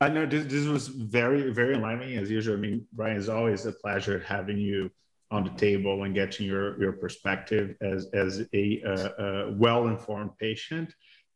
I 0.00 0.10
know 0.10 0.26
this, 0.26 0.44
this 0.44 0.66
was 0.66 0.88
very, 0.88 1.50
very 1.50 1.74
enlightening 1.74 2.18
as 2.18 2.30
usual. 2.30 2.58
I 2.58 2.60
mean, 2.60 2.86
Brian, 2.92 3.16
it's 3.16 3.30
always 3.30 3.64
a 3.64 3.72
pleasure 3.72 4.18
having 4.18 4.58
you 4.58 4.90
on 5.36 5.44
the 5.44 5.50
table 5.50 6.04
and 6.04 6.14
getting 6.14 6.46
your, 6.46 6.80
your 6.80 6.92
perspective 6.92 7.76
as, 7.80 8.08
as 8.14 8.30
a, 8.54 8.64
a 8.84 9.52
well-informed 9.52 10.32
patient 10.38 10.88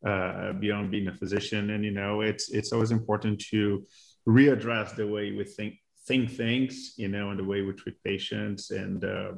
uh, 0.07 0.53
beyond 0.55 0.91
being 0.91 1.09
a 1.09 1.15
physician. 1.15 1.71
And, 1.71 1.85
you 1.85 1.91
know, 1.91 2.23
it's, 2.23 2.51
it's 2.51 2.73
always 2.73 2.91
important 2.91 3.39
to 3.51 3.85
readdress 4.27 4.97
the 4.97 5.07
way 5.07 5.33
we 5.33 5.45
think, 5.45 5.75
think 6.07 6.31
things, 6.31 6.95
you 6.97 7.09
know, 7.09 7.31
and 7.31 7.39
the 7.39 7.45
way 7.45 7.61
we 7.63 7.73
treat 7.75 8.03
patients. 8.03 8.71
And 8.71 9.05
uh, 9.05 9.33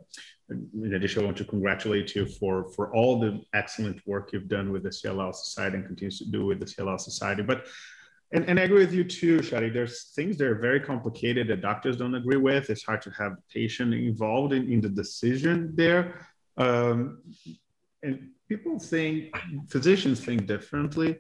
in 0.48 0.94
addition, 0.94 1.22
I 1.22 1.26
want 1.26 1.36
to 1.39 1.44
congratulate 1.44 2.14
you 2.14 2.26
for, 2.26 2.70
for 2.74 2.94
all 2.94 3.18
the 3.18 3.40
excellent 3.52 4.01
work 4.06 4.32
you've 4.32 4.48
done 4.48 4.72
with 4.72 4.84
the 4.84 4.90
CLL 4.90 5.34
Society 5.34 5.76
and 5.78 5.86
continues 5.86 6.18
to 6.18 6.30
do 6.30 6.47
with 6.47 6.60
the 6.60 6.66
CLL 6.66 7.01
Society. 7.01 7.43
But 7.43 7.66
and, 8.33 8.45
and 8.49 8.59
I 8.59 8.63
agree 8.63 8.81
with 8.81 8.95
you 8.95 9.05
too, 9.05 9.39
Chadi. 9.39 9.73
There's 9.73 10.13
things 10.15 10.39
that 10.39 10.47
are 10.47 10.55
very 10.55 10.81
complicated 10.81 11.49
that 11.49 11.61
doctors 11.61 11.97
don't 11.97 12.15
agree 12.15 12.39
with. 12.39 12.71
It's 12.71 12.83
hard 12.83 13.03
to 13.03 13.11
have 13.11 13.37
the 13.37 13.43
patient 13.53 13.93
involved 13.93 14.53
in, 14.53 14.71
in 14.73 14.81
the 14.81 14.89
decision 14.89 15.73
there. 15.75 16.27
Um, 16.57 17.23
and 18.03 18.31
people 18.49 18.79
think, 18.79 19.35
physicians 19.69 20.25
think 20.25 20.47
differently. 20.47 21.19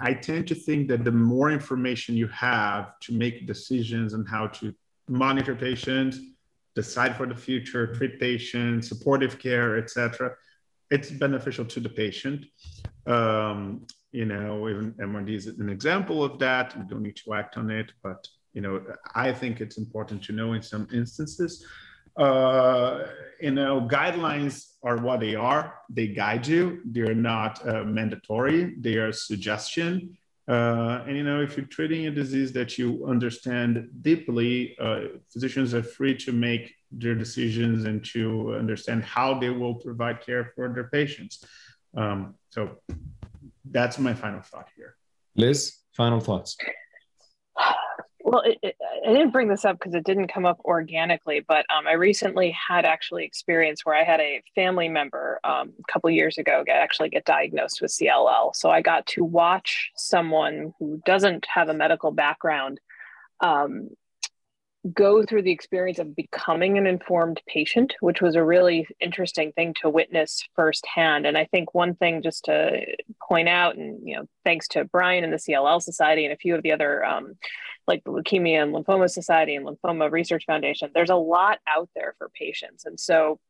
I 0.00 0.14
tend 0.14 0.48
to 0.48 0.54
think 0.54 0.88
that 0.88 1.04
the 1.04 1.12
more 1.12 1.50
information 1.50 2.16
you 2.16 2.28
have 2.28 2.98
to 3.00 3.12
make 3.12 3.46
decisions 3.46 4.14
on 4.14 4.24
how 4.24 4.46
to 4.58 4.74
monitor 5.08 5.54
patients, 5.54 6.18
decide 6.74 7.16
for 7.16 7.26
the 7.26 7.34
future, 7.34 7.94
treat 7.94 8.20
patients, 8.20 8.88
supportive 8.88 9.38
care, 9.38 9.76
etc., 9.76 10.32
it's 10.90 11.10
beneficial 11.10 11.64
to 11.66 11.80
the 11.80 11.88
patient. 11.88 12.46
Um, 13.06 13.86
you 14.12 14.24
know, 14.24 14.68
even 14.68 14.92
MRD 14.94 15.30
is 15.34 15.46
an 15.46 15.68
example 15.68 16.24
of 16.24 16.38
that. 16.38 16.76
We 16.76 16.84
don't 16.84 17.02
need 17.02 17.16
to 17.24 17.34
act 17.34 17.56
on 17.56 17.70
it, 17.70 17.92
but 18.02 18.26
you 18.54 18.60
know, 18.60 18.82
I 19.14 19.32
think 19.32 19.60
it's 19.60 19.78
important 19.78 20.22
to 20.24 20.32
know 20.32 20.54
in 20.54 20.62
some 20.62 20.88
instances. 20.92 21.64
Uh, 22.16 23.04
you 23.40 23.52
know, 23.52 23.86
guidelines 23.90 24.72
are 24.82 24.96
what 24.96 25.20
they 25.20 25.34
are. 25.34 25.74
They 25.88 26.08
guide 26.08 26.46
you. 26.46 26.80
They're 26.84 27.14
not 27.14 27.66
uh, 27.68 27.84
mandatory. 27.84 28.74
They 28.80 28.94
are 28.94 29.12
suggestion. 29.12 30.16
Uh, 30.48 31.04
and 31.06 31.16
you 31.16 31.22
know, 31.22 31.42
if 31.42 31.56
you're 31.56 31.66
treating 31.66 32.06
a 32.06 32.10
disease 32.10 32.52
that 32.52 32.78
you 32.78 33.06
understand 33.06 33.90
deeply, 34.00 34.76
uh, 34.80 35.00
physicians 35.30 35.74
are 35.74 35.82
free 35.82 36.16
to 36.16 36.32
make 36.32 36.74
their 36.90 37.14
decisions 37.14 37.84
and 37.84 38.02
to 38.02 38.54
understand 38.54 39.04
how 39.04 39.38
they 39.38 39.50
will 39.50 39.74
provide 39.74 40.24
care 40.24 40.52
for 40.56 40.72
their 40.72 40.88
patients. 40.88 41.44
Um, 41.94 42.34
so 42.48 42.78
that's 43.70 43.98
my 43.98 44.14
final 44.14 44.40
thought 44.40 44.68
here. 44.76 44.96
Liz, 45.36 45.76
final 45.92 46.20
thoughts. 46.20 46.56
Well, 48.30 48.42
it, 48.42 48.58
it, 48.62 48.76
I 49.06 49.12
didn't 49.12 49.30
bring 49.30 49.48
this 49.48 49.64
up 49.64 49.78
because 49.78 49.94
it 49.94 50.04
didn't 50.04 50.28
come 50.28 50.44
up 50.44 50.60
organically, 50.62 51.40
but 51.48 51.64
um, 51.74 51.86
I 51.86 51.92
recently 51.92 52.50
had 52.50 52.84
actually 52.84 53.24
experience 53.24 53.86
where 53.86 53.94
I 53.94 54.04
had 54.04 54.20
a 54.20 54.42
family 54.54 54.86
member 54.90 55.40
um, 55.44 55.72
a 55.78 55.92
couple 55.92 56.10
years 56.10 56.36
ago 56.36 56.62
get 56.66 56.76
actually 56.76 57.08
get 57.08 57.24
diagnosed 57.24 57.80
with 57.80 57.90
CLL. 57.90 58.54
So 58.54 58.70
I 58.70 58.82
got 58.82 59.06
to 59.06 59.24
watch 59.24 59.92
someone 59.96 60.74
who 60.78 61.00
doesn't 61.06 61.46
have 61.46 61.70
a 61.70 61.74
medical 61.74 62.10
background 62.10 62.80
um, 63.40 63.88
go 64.92 65.24
through 65.24 65.42
the 65.42 65.50
experience 65.50 65.98
of 65.98 66.14
becoming 66.14 66.78
an 66.78 66.86
informed 66.86 67.40
patient, 67.46 67.94
which 68.00 68.20
was 68.20 68.36
a 68.36 68.44
really 68.44 68.86
interesting 69.00 69.52
thing 69.52 69.74
to 69.80 69.88
witness 69.88 70.46
firsthand. 70.54 71.26
And 71.26 71.36
I 71.36 71.46
think 71.46 71.74
one 71.74 71.94
thing 71.94 72.22
just 72.22 72.44
to 72.44 72.80
point 73.20 73.48
out, 73.48 73.76
and 73.76 74.06
you 74.06 74.16
know, 74.16 74.26
thanks 74.44 74.68
to 74.68 74.84
Brian 74.84 75.24
and 75.24 75.32
the 75.32 75.38
CLL 75.38 75.82
Society 75.82 76.24
and 76.24 76.32
a 76.32 76.38
few 76.38 76.54
of 76.54 76.62
the 76.62 76.72
other, 76.72 77.04
um, 77.04 77.34
like 77.86 78.04
the 78.04 78.12
Leukemia 78.12 78.62
and 78.62 78.74
Lymphoma 78.74 79.10
Society 79.10 79.54
and 79.54 79.66
Lymphoma 79.66 80.10
Research 80.10 80.44
Foundation, 80.46 80.90
there's 80.94 81.10
a 81.10 81.16
lot 81.16 81.58
out 81.66 81.88
there 81.94 82.14
for 82.18 82.30
patients. 82.38 82.84
And 82.84 82.98
so 82.98 83.40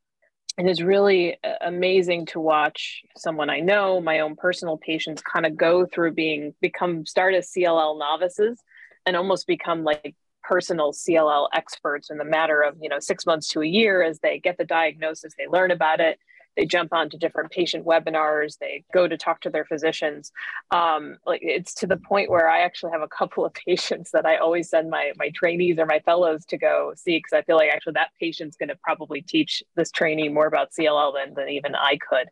it 0.56 0.66
is 0.66 0.82
really 0.82 1.38
uh, 1.44 1.54
amazing 1.60 2.26
to 2.26 2.40
watch 2.40 3.02
someone 3.16 3.50
I 3.50 3.60
know, 3.60 4.00
my 4.00 4.20
own 4.20 4.34
personal 4.34 4.76
patients, 4.76 5.22
kind 5.22 5.46
of 5.46 5.56
go 5.56 5.86
through 5.86 6.12
being 6.12 6.54
become 6.60 7.06
start 7.06 7.34
as 7.34 7.52
CLL 7.52 7.98
novices 7.98 8.60
and 9.06 9.16
almost 9.16 9.46
become 9.46 9.84
like 9.84 10.14
personal 10.48 10.92
CLL 10.92 11.48
experts 11.52 12.10
in 12.10 12.16
the 12.16 12.24
matter 12.24 12.62
of 12.62 12.76
you 12.80 12.88
know 12.88 12.98
six 13.00 13.26
months 13.26 13.48
to 13.48 13.60
a 13.62 13.66
year 13.66 14.02
as 14.02 14.18
they 14.20 14.38
get 14.38 14.56
the 14.56 14.64
diagnosis, 14.64 15.34
they 15.36 15.46
learn 15.46 15.70
about 15.70 16.00
it, 16.00 16.18
they 16.56 16.64
jump 16.64 16.92
onto 16.92 17.18
different 17.18 17.50
patient 17.50 17.84
webinars, 17.84 18.58
they 18.58 18.82
go 18.92 19.06
to 19.06 19.16
talk 19.16 19.40
to 19.42 19.50
their 19.50 19.64
physicians. 19.64 20.32
Um, 20.70 21.18
like 21.26 21.40
it's 21.42 21.74
to 21.74 21.86
the 21.86 21.98
point 21.98 22.30
where 22.30 22.48
I 22.48 22.60
actually 22.60 22.92
have 22.92 23.02
a 23.02 23.08
couple 23.08 23.44
of 23.44 23.52
patients 23.66 24.10
that 24.12 24.26
I 24.26 24.38
always 24.38 24.70
send 24.70 24.90
my 24.90 25.12
my 25.16 25.30
trainees 25.30 25.78
or 25.78 25.86
my 25.86 26.00
fellows 26.00 26.44
to 26.46 26.56
go 26.56 26.94
see 26.96 27.18
because 27.18 27.34
I 27.34 27.42
feel 27.42 27.56
like 27.56 27.70
actually 27.70 27.94
that 27.94 28.10
patient's 28.18 28.56
going 28.56 28.70
to 28.70 28.78
probably 28.82 29.20
teach 29.20 29.62
this 29.76 29.90
trainee 29.90 30.30
more 30.30 30.46
about 30.46 30.72
CLL 30.72 31.12
than 31.14 31.34
than 31.34 31.48
even 31.50 31.74
I 31.74 31.98
could. 32.08 32.28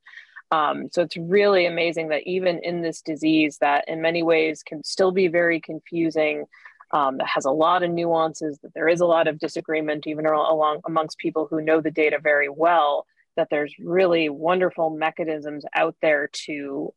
Um, 0.52 0.88
so 0.92 1.02
it's 1.02 1.16
really 1.16 1.66
amazing 1.66 2.08
that 2.08 2.22
even 2.24 2.60
in 2.62 2.80
this 2.80 3.02
disease 3.02 3.58
that 3.58 3.84
in 3.88 4.00
many 4.00 4.22
ways 4.22 4.62
can 4.62 4.82
still 4.84 5.10
be 5.10 5.26
very 5.26 5.60
confusing 5.60 6.46
um, 6.96 7.18
that 7.18 7.26
has 7.26 7.44
a 7.44 7.50
lot 7.50 7.82
of 7.82 7.90
nuances, 7.90 8.58
that 8.62 8.72
there 8.72 8.88
is 8.88 9.00
a 9.00 9.06
lot 9.06 9.28
of 9.28 9.38
disagreement, 9.38 10.06
even 10.06 10.24
along 10.24 10.80
amongst 10.86 11.18
people 11.18 11.46
who 11.48 11.60
know 11.60 11.82
the 11.82 11.90
data 11.90 12.18
very 12.18 12.48
well, 12.48 13.04
that 13.36 13.48
there's 13.50 13.74
really 13.78 14.30
wonderful 14.30 14.88
mechanisms 14.88 15.64
out 15.74 15.94
there 16.00 16.30
to 16.46 16.94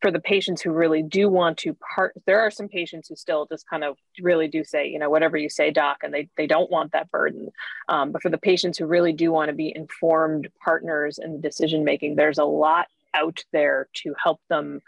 for 0.00 0.12
the 0.12 0.20
patients 0.20 0.62
who 0.62 0.70
really 0.70 1.02
do 1.02 1.28
want 1.28 1.58
to 1.58 1.76
part 1.94 2.14
there 2.26 2.40
are 2.40 2.50
some 2.50 2.68
patients 2.68 3.08
who 3.08 3.16
still 3.16 3.46
just 3.50 3.68
kind 3.68 3.84
of 3.84 3.98
really 4.22 4.48
do 4.48 4.62
say 4.64 4.86
you 4.86 4.98
know 5.00 5.10
whatever 5.10 5.36
you 5.36 5.50
say 5.50 5.70
doc 5.70 5.98
and 6.02 6.14
they, 6.14 6.28
they 6.36 6.46
don't 6.46 6.70
want 6.70 6.92
that 6.92 7.10
burden. 7.10 7.48
Um, 7.88 8.12
but 8.12 8.22
for 8.22 8.30
the 8.30 8.38
patients 8.38 8.78
who 8.78 8.86
really 8.86 9.12
do 9.12 9.32
want 9.32 9.48
to 9.48 9.54
be 9.54 9.72
informed 9.74 10.48
partners 10.64 11.18
in 11.18 11.32
the 11.32 11.38
decision 11.38 11.84
making 11.84 12.14
there's 12.14 12.38
a 12.38 12.44
lot 12.44 12.86
out 13.14 13.42
there 13.52 13.88
to 13.94 14.14
help 14.22 14.40
them 14.48 14.80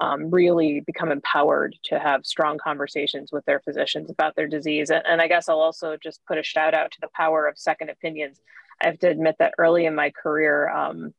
um, 0.00 0.30
really 0.30 0.80
become 0.80 1.12
empowered 1.12 1.76
to 1.84 1.98
have 1.98 2.26
strong 2.26 2.58
conversations 2.58 3.30
with 3.32 3.44
their 3.44 3.60
physicians 3.60 4.10
about 4.10 4.34
their 4.36 4.48
disease 4.48 4.90
and, 4.90 5.02
and 5.06 5.20
i 5.20 5.28
guess 5.28 5.48
i'll 5.48 5.60
also 5.60 5.96
just 6.02 6.20
put 6.26 6.38
a 6.38 6.42
shout 6.42 6.74
out 6.74 6.90
to 6.90 7.00
the 7.00 7.08
power 7.14 7.46
of 7.46 7.58
second 7.58 7.90
opinions 7.90 8.40
i 8.82 8.86
have 8.86 8.98
to 8.98 9.08
admit 9.08 9.36
that 9.38 9.54
early 9.58 9.86
in 9.86 9.94
my 9.94 10.10
career 10.10 10.68
um, 10.70 11.12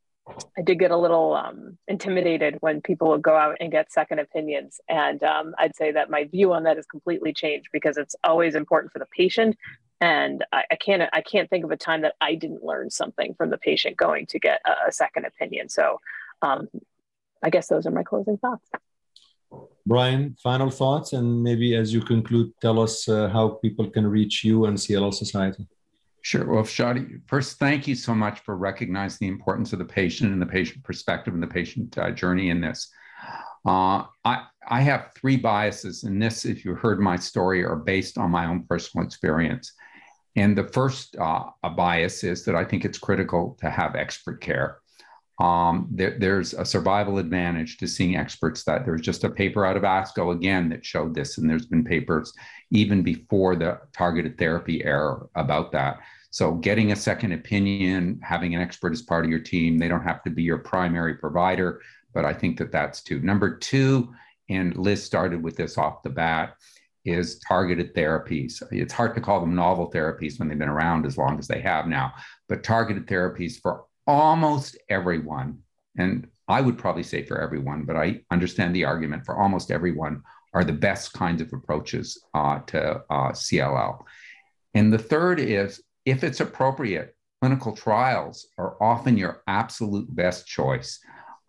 I 0.58 0.62
did 0.62 0.80
get 0.80 0.92
a 0.92 0.98
little 0.98 1.34
um, 1.34 1.78
intimidated 1.88 2.58
when 2.62 2.82
people 2.82 3.10
would 3.10 3.22
go 3.22 3.36
out 3.36 3.58
and 3.60 3.72
get 3.72 3.92
second 3.92 4.20
opinions. 4.20 4.80
And 4.88 5.24
um, 5.24 5.56
I'd 5.58 5.76
say 5.76 5.92
that 5.92 6.10
my 6.10 6.26
view 6.26 6.54
on 6.54 6.64
that 6.64 6.78
has 6.78 6.86
completely 6.86 7.34
changed 7.34 7.70
because 7.74 7.98
it's 7.98 8.16
always 8.24 8.56
important 8.56 8.94
for 8.94 9.00
the 9.00 9.08
patient. 9.08 9.58
And 10.00 10.46
I, 10.52 10.64
I 10.72 10.76
can't 10.76 11.04
I 11.14 11.22
can't 11.22 11.50
think 11.50 11.64
of 11.64 11.72
a 11.72 11.78
time 11.78 12.02
that 12.02 12.16
I 12.22 12.36
didn't 12.36 12.64
learn 12.64 12.90
something 12.90 13.34
from 13.36 13.50
the 13.50 13.58
patient 13.58 13.98
going 13.98 14.26
to 14.28 14.40
get 14.40 14.62
a, 14.66 14.90
a 14.90 14.92
second 14.92 15.26
opinion. 15.26 15.70
So 15.70 16.00
um, 16.42 16.70
I 17.44 17.50
guess 17.50 17.68
those 17.68 17.86
are 17.86 17.92
my 17.92 18.04
closing 18.04 18.38
thoughts. 18.38 18.70
Brian, 19.86 20.36
final 20.42 20.70
thoughts, 20.70 21.14
and 21.14 21.44
maybe 21.44 21.76
as 21.76 21.94
you 21.94 22.02
conclude, 22.02 22.52
tell 22.62 22.80
us 22.80 23.10
uh, 23.10 23.28
how 23.30 23.60
people 23.64 23.90
can 23.90 24.06
reach 24.06 24.44
you 24.44 24.66
and 24.66 24.78
CLL 24.78 25.14
Society. 25.14 25.68
Sure. 26.22 26.46
Well, 26.46 26.64
Chadi, 26.64 27.20
first, 27.28 27.58
thank 27.58 27.88
you 27.88 27.96
so 27.96 28.14
much 28.14 28.42
for 28.42 28.56
recognizing 28.56 29.28
the 29.28 29.34
importance 29.34 29.74
of 29.74 29.80
the 29.80 29.86
patient 29.86 30.32
and 30.32 30.42
the 30.42 30.46
patient 30.46 30.84
perspective 30.84 31.34
and 31.34 31.42
the 31.42 31.48
patient 31.48 31.98
uh, 31.98 32.12
journey 32.12 32.52
in 32.52 32.62
this. 32.62 32.92
Uh, 33.66 34.06
I, 34.24 34.46
I 34.68 34.82
have 34.82 35.12
three 35.16 35.36
biases, 35.36 36.04
and 36.04 36.22
this, 36.22 36.46
if 36.46 36.64
you 36.64 36.76
heard 36.76 37.00
my 37.00 37.16
story, 37.16 37.64
are 37.66 37.76
based 37.76 38.20
on 38.20 38.30
my 38.30 38.46
own 38.46 38.66
personal 38.70 39.06
experience. 39.06 39.74
And 40.36 40.56
the 40.58 40.68
first 40.68 41.16
uh, 41.18 41.46
bias 41.76 42.24
is 42.24 42.46
that 42.46 42.56
I 42.56 42.64
think 42.66 42.86
it's 42.86 43.00
critical 43.00 43.58
to 43.60 43.70
have 43.70 43.96
expert 43.96 44.42
care. 44.42 44.81
Um, 45.40 45.88
there, 45.90 46.18
there's 46.20 46.54
a 46.54 46.66
survival 46.66 47.18
advantage 47.18 47.78
to 47.78 47.88
seeing 47.88 48.16
experts 48.16 48.64
that 48.66 48.86
there's 48.86 49.02
just 49.02 49.24
a 49.24 49.30
paper 49.30 49.66
out 49.66 49.78
of 49.78 49.84
ASCO 49.84 50.36
again 50.36 50.70
that 50.70 50.86
showed 50.86 51.16
this, 51.16 51.38
and 51.38 51.50
there's 51.50 51.66
been 51.66 51.84
papers 51.84 52.34
even 52.70 53.02
before 53.02 53.56
the 53.56 53.80
targeted 53.94 54.38
therapy 54.38 54.84
era 54.84 55.22
about 55.36 55.72
that. 55.72 56.00
So, 56.30 56.54
getting 56.54 56.92
a 56.92 56.96
second 56.96 57.34
opinion, 57.34 58.20
having 58.24 58.56
an 58.56 58.62
expert 58.62 58.94
as 58.94 59.02
part 59.02 59.26
of 59.26 59.32
your 59.32 59.40
team, 59.40 59.78
they 59.78 59.88
don't 59.88 60.04
have 60.04 60.24
to 60.24 60.30
be 60.30 60.44
your 60.44 60.60
primary 60.60 61.16
provider, 61.16 61.82
but 62.14 62.24
I 62.24 62.34
think 62.34 62.58
that 62.58 62.72
that's 62.72 63.02
two. 63.02 63.20
Number 63.20 63.58
two, 63.58 64.14
and 64.50 64.76
Liz 64.78 65.04
started 65.04 65.42
with 65.42 65.58
this 65.58 65.78
off 65.78 66.04
the 66.04 66.10
bat, 66.10 66.56
is 67.04 67.40
targeted 67.40 67.96
therapies. 67.96 68.62
It's 68.72 68.94
hard 68.94 69.16
to 69.16 69.22
call 69.22 69.40
them 69.42 69.56
novel 69.56 69.92
therapies 69.92 70.38
when 70.38 70.48
they've 70.48 70.58
been 70.58 70.70
around 70.70 71.06
as 71.06 71.18
long 71.18 71.40
as 71.40 71.48
they 71.48 71.60
have 71.62 71.88
now, 71.88 72.14
but 72.48 72.64
targeted 72.64 73.08
therapies 73.08 73.60
for 73.60 73.86
almost 74.12 74.78
everyone, 74.90 75.60
and 75.98 76.28
I 76.48 76.62
would 76.62 76.78
probably 76.78 77.04
say 77.04 77.24
for 77.24 77.40
everyone, 77.40 77.84
but 77.84 77.96
I 77.96 78.22
understand 78.32 78.76
the 78.76 78.86
argument 78.86 79.26
for 79.26 79.38
almost 79.38 79.72
everyone 79.72 80.24
are 80.54 80.64
the 80.64 80.74
best 80.74 81.14
kinds 81.14 81.42
of 81.42 81.54
approaches 81.54 82.22
uh, 82.34 82.60
to 82.68 83.02
uh, 83.10 83.32
CLL. 83.32 84.04
And 84.74 84.92
the 84.92 84.98
third 84.98 85.40
is 85.40 85.82
if 86.06 86.24
it's 86.24 86.40
appropriate, 86.40 87.16
clinical 87.42 87.76
trials 87.76 88.48
are 88.58 88.76
often 88.82 89.18
your 89.18 89.44
absolute 89.48 90.14
best 90.14 90.46
choice 90.48 91.00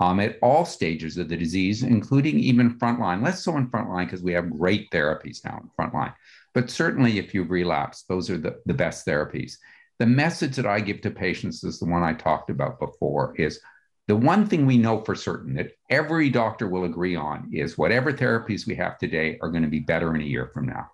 um, 0.00 0.20
at 0.20 0.38
all 0.42 0.64
stages 0.64 1.16
of 1.16 1.28
the 1.28 1.36
disease, 1.36 1.82
including 1.82 2.38
even 2.38 2.78
frontline. 2.78 3.22
Less 3.22 3.44
so 3.44 3.56
in 3.56 3.68
frontline 3.68 4.06
because 4.06 4.22
we 4.22 4.32
have 4.32 4.50
great 4.50 4.90
therapies 4.90 5.44
now 5.44 5.60
in 5.62 5.70
frontline. 5.78 6.14
But 6.54 6.70
certainly, 6.70 7.18
if 7.18 7.34
you've 7.34 7.50
relapsed, 7.50 8.08
those 8.08 8.28
are 8.28 8.38
the, 8.38 8.60
the 8.66 8.74
best 8.74 9.06
therapies. 9.06 9.54
The 9.98 10.06
message 10.06 10.56
that 10.56 10.66
I 10.66 10.80
give 10.80 11.00
to 11.02 11.10
patients 11.10 11.62
is 11.64 11.78
the 11.78 11.86
one 11.86 12.02
I 12.02 12.12
talked 12.12 12.50
about 12.50 12.80
before 12.80 13.34
is 13.36 13.60
the 14.08 14.16
one 14.16 14.46
thing 14.46 14.66
we 14.66 14.78
know 14.78 15.00
for 15.04 15.14
certain 15.14 15.54
that 15.54 15.72
every 15.88 16.28
doctor 16.28 16.68
will 16.68 16.84
agree 16.84 17.14
on 17.14 17.50
is 17.52 17.78
whatever 17.78 18.12
therapies 18.12 18.66
we 18.66 18.74
have 18.74 18.98
today 18.98 19.38
are 19.40 19.50
going 19.50 19.62
to 19.62 19.68
be 19.68 19.78
better 19.80 20.14
in 20.14 20.20
a 20.20 20.24
year 20.24 20.50
from 20.52 20.66
now. 20.66 20.90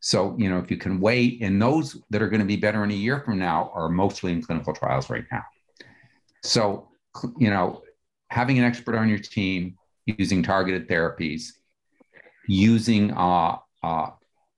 So, 0.00 0.36
you 0.38 0.50
know, 0.50 0.58
if 0.58 0.70
you 0.70 0.76
can 0.76 1.00
wait, 1.00 1.40
and 1.40 1.60
those 1.60 1.96
that 2.10 2.22
are 2.22 2.28
going 2.28 2.40
to 2.40 2.46
be 2.46 2.56
better 2.56 2.84
in 2.84 2.90
a 2.90 2.94
year 2.94 3.20
from 3.20 3.38
now 3.38 3.70
are 3.74 3.88
mostly 3.88 4.32
in 4.32 4.42
clinical 4.42 4.74
trials 4.74 5.08
right 5.10 5.24
now. 5.32 5.42
So, 6.42 6.88
you 7.38 7.48
know, 7.50 7.82
having 8.28 8.58
an 8.58 8.64
expert 8.64 8.96
on 8.96 9.08
your 9.08 9.18
team, 9.18 9.76
using 10.04 10.42
targeted 10.42 10.88
therapies, 10.88 11.52
using 12.46 13.12
uh, 13.12 13.56
uh, 13.82 14.10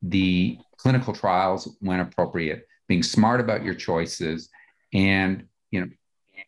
the 0.02 0.58
clinical 0.76 1.14
trials 1.14 1.76
when 1.80 2.00
appropriate, 2.00 2.65
being 2.88 3.02
smart 3.02 3.40
about 3.40 3.64
your 3.64 3.74
choices, 3.74 4.48
and 4.92 5.46
you 5.70 5.80
know, 5.80 5.88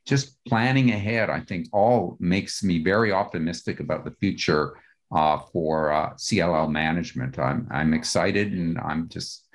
just 0.06 0.42
planning 0.44 0.90
ahead, 0.90 1.30
I 1.30 1.40
think 1.40 1.68
all 1.72 2.16
makes 2.20 2.62
me 2.62 2.82
very 2.82 3.12
optimistic 3.12 3.80
about 3.80 4.04
the 4.04 4.12
future 4.12 4.76
uh, 5.12 5.38
for 5.52 5.92
uh, 5.92 6.14
CLL 6.14 6.70
management. 6.70 7.38
I'm, 7.38 7.68
I'm 7.70 7.94
excited 7.94 8.52
and 8.52 8.78
I'm 8.78 9.08
just 9.08 9.46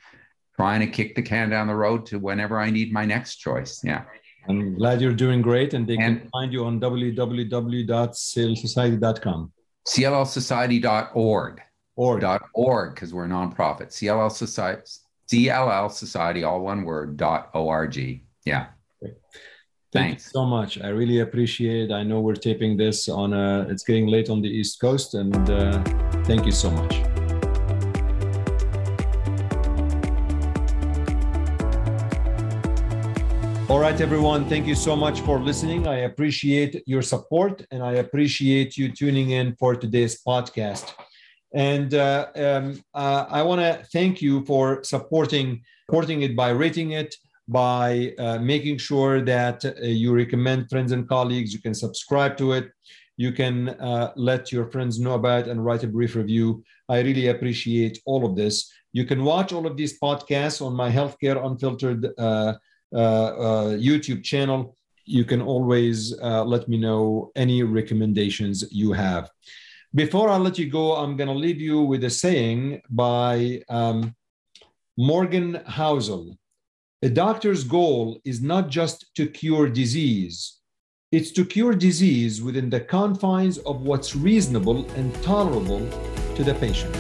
trying 0.56 0.80
to 0.82 0.88
kick 0.88 1.16
the 1.16 1.22
can 1.22 1.50
down 1.50 1.68
the 1.68 1.76
road 1.76 2.06
to 2.08 2.20
whenever 2.20 2.60
I 2.60 2.70
need 2.70 2.92
my 2.94 3.06
next 3.06 3.38
choice. 3.38 3.82
Yeah. 3.84 4.04
I'm 4.48 4.76
glad 4.76 5.02
you're 5.02 5.14
doing 5.14 5.42
great, 5.42 5.74
and 5.74 5.88
they 5.88 5.96
and 5.96 6.20
can 6.20 6.30
find 6.30 6.52
you 6.52 6.66
on 6.66 6.78
www.cllsociety.com. 6.80 9.52
cllsociety.org. 9.88 11.62
Org. 11.96 12.22
Dot 12.22 12.42
org, 12.54 12.96
because 12.96 13.14
we're 13.14 13.26
a 13.26 13.30
nonprofit. 13.30 13.90
CLL 13.90 14.32
Society, 14.32 14.82
CLL 15.34 15.92
Society, 15.92 16.44
all 16.44 16.62
one 16.62 16.84
word, 16.84 17.18
dot 17.18 17.50
org. 17.54 17.96
Yeah. 18.46 18.68
Great. 19.00 19.16
Thank 19.92 20.10
Thanks. 20.10 20.26
you 20.26 20.32
so 20.32 20.46
much. 20.46 20.80
I 20.82 20.90
really 20.90 21.20
appreciate 21.20 21.90
it. 21.90 21.94
I 21.94 22.04
know 22.04 22.22
we're 22.22 22.36
taping 22.36 22.78
this 22.78 23.10
on 23.10 23.34
a, 23.34 23.68
it's 23.70 23.84
getting 23.84 24.08
late 24.08 24.30
on 24.30 24.42
the 24.42 24.50
East 24.50 24.80
Coast, 24.80 25.16
and 25.16 25.36
uh, 25.50 25.82
thank 26.26 26.46
you 26.46 26.52
so 26.52 26.70
much. 26.70 27.02
All 33.70 33.80
right, 33.80 34.00
everyone. 34.00 34.48
Thank 34.48 34.68
you 34.68 34.76
so 34.76 34.96
much 34.96 35.22
for 35.22 35.40
listening. 35.40 35.88
I 35.88 36.02
appreciate 36.02 36.84
your 36.86 37.02
support 37.02 37.66
and 37.72 37.82
I 37.82 37.94
appreciate 37.94 38.78
you 38.78 38.92
tuning 38.92 39.32
in 39.32 39.56
for 39.56 39.76
today's 39.76 40.22
podcast. 40.22 40.94
And 41.54 41.94
uh, 41.94 42.28
um, 42.36 42.84
uh, 42.94 43.26
I 43.30 43.44
want 43.44 43.62
to 43.62 43.86
thank 43.92 44.22
you 44.22 44.44
for 44.46 44.84
supporting 44.84 45.62
supporting 45.86 46.24
it 46.24 46.36
by 46.36 46.50
rating 46.50 46.92
it, 46.92 47.16
by 47.48 48.14
uh, 48.18 48.40
making 48.40 48.78
sure 48.78 49.22
that 49.22 49.64
uh, 49.66 49.72
you 49.82 50.14
recommend 50.16 50.70
friends 50.70 50.92
and 50.92 51.08
colleagues. 51.08 51.54
You 51.54 51.62
can 51.62 51.74
subscribe 51.74 52.38
to 52.38 52.54
it. 52.54 52.72
You 53.18 53.32
can 53.32 53.70
uh, 53.70 54.12
let 54.16 54.52
your 54.52 54.72
friends 54.72 55.00
know 55.00 55.14
about 55.14 55.42
it 55.42 55.52
and 55.52 55.64
write 55.64 55.84
a 55.84 55.88
brief 55.88 56.16
review. 56.16 56.64
I 56.90 57.02
really 57.02 57.28
appreciate 57.28 58.00
all 58.06 58.26
of 58.26 58.36
this. 58.36 58.72
You 58.92 59.06
can 59.06 59.24
watch 59.24 59.54
all 59.54 59.68
of 59.68 59.78
these 59.78 60.00
podcasts 60.00 60.66
on 60.66 60.74
my 60.74 60.90
Healthcare 60.90 61.46
Unfiltered 61.46 62.08
uh, 62.18 62.54
YouTube 62.92 64.24
channel. 64.24 64.76
You 65.06 65.26
can 65.26 65.42
always 65.42 66.18
let 66.20 66.68
me 66.68 66.78
know 66.78 67.32
any 67.36 67.62
recommendations 67.62 68.64
you 68.72 68.94
have. 68.94 69.30
Before 69.96 70.28
I 70.30 70.38
let 70.38 70.58
you 70.58 70.72
go, 70.72 70.96
I'm 70.96 71.16
going 71.16 71.28
to 71.28 71.36
leave 71.36 71.62
you 71.62 71.82
with 71.82 72.04
a 72.04 72.10
saying 72.10 72.82
by 72.90 73.62
um, 73.70 74.16
Morgan 74.98 75.62
Housel. 75.68 76.36
A 77.04 77.10
doctor's 77.10 77.64
goal 77.64 78.20
is 78.26 78.42
not 78.42 78.70
just 78.70 79.14
to 79.16 79.28
cure 79.28 79.70
disease, 79.70 80.62
it's 81.12 81.30
to 81.34 81.46
cure 81.46 81.76
disease 81.76 82.42
within 82.42 82.72
the 82.72 82.80
confines 82.80 83.60
of 83.60 83.82
what's 83.82 84.16
reasonable 84.16 84.90
and 84.94 85.14
tolerable 85.22 85.88
to 86.36 86.44
the 86.44 86.56
patient. 86.56 86.96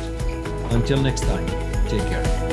Until 0.71 1.01
next 1.01 1.21
time, 1.21 1.47
take 1.87 2.05
care. 2.07 2.52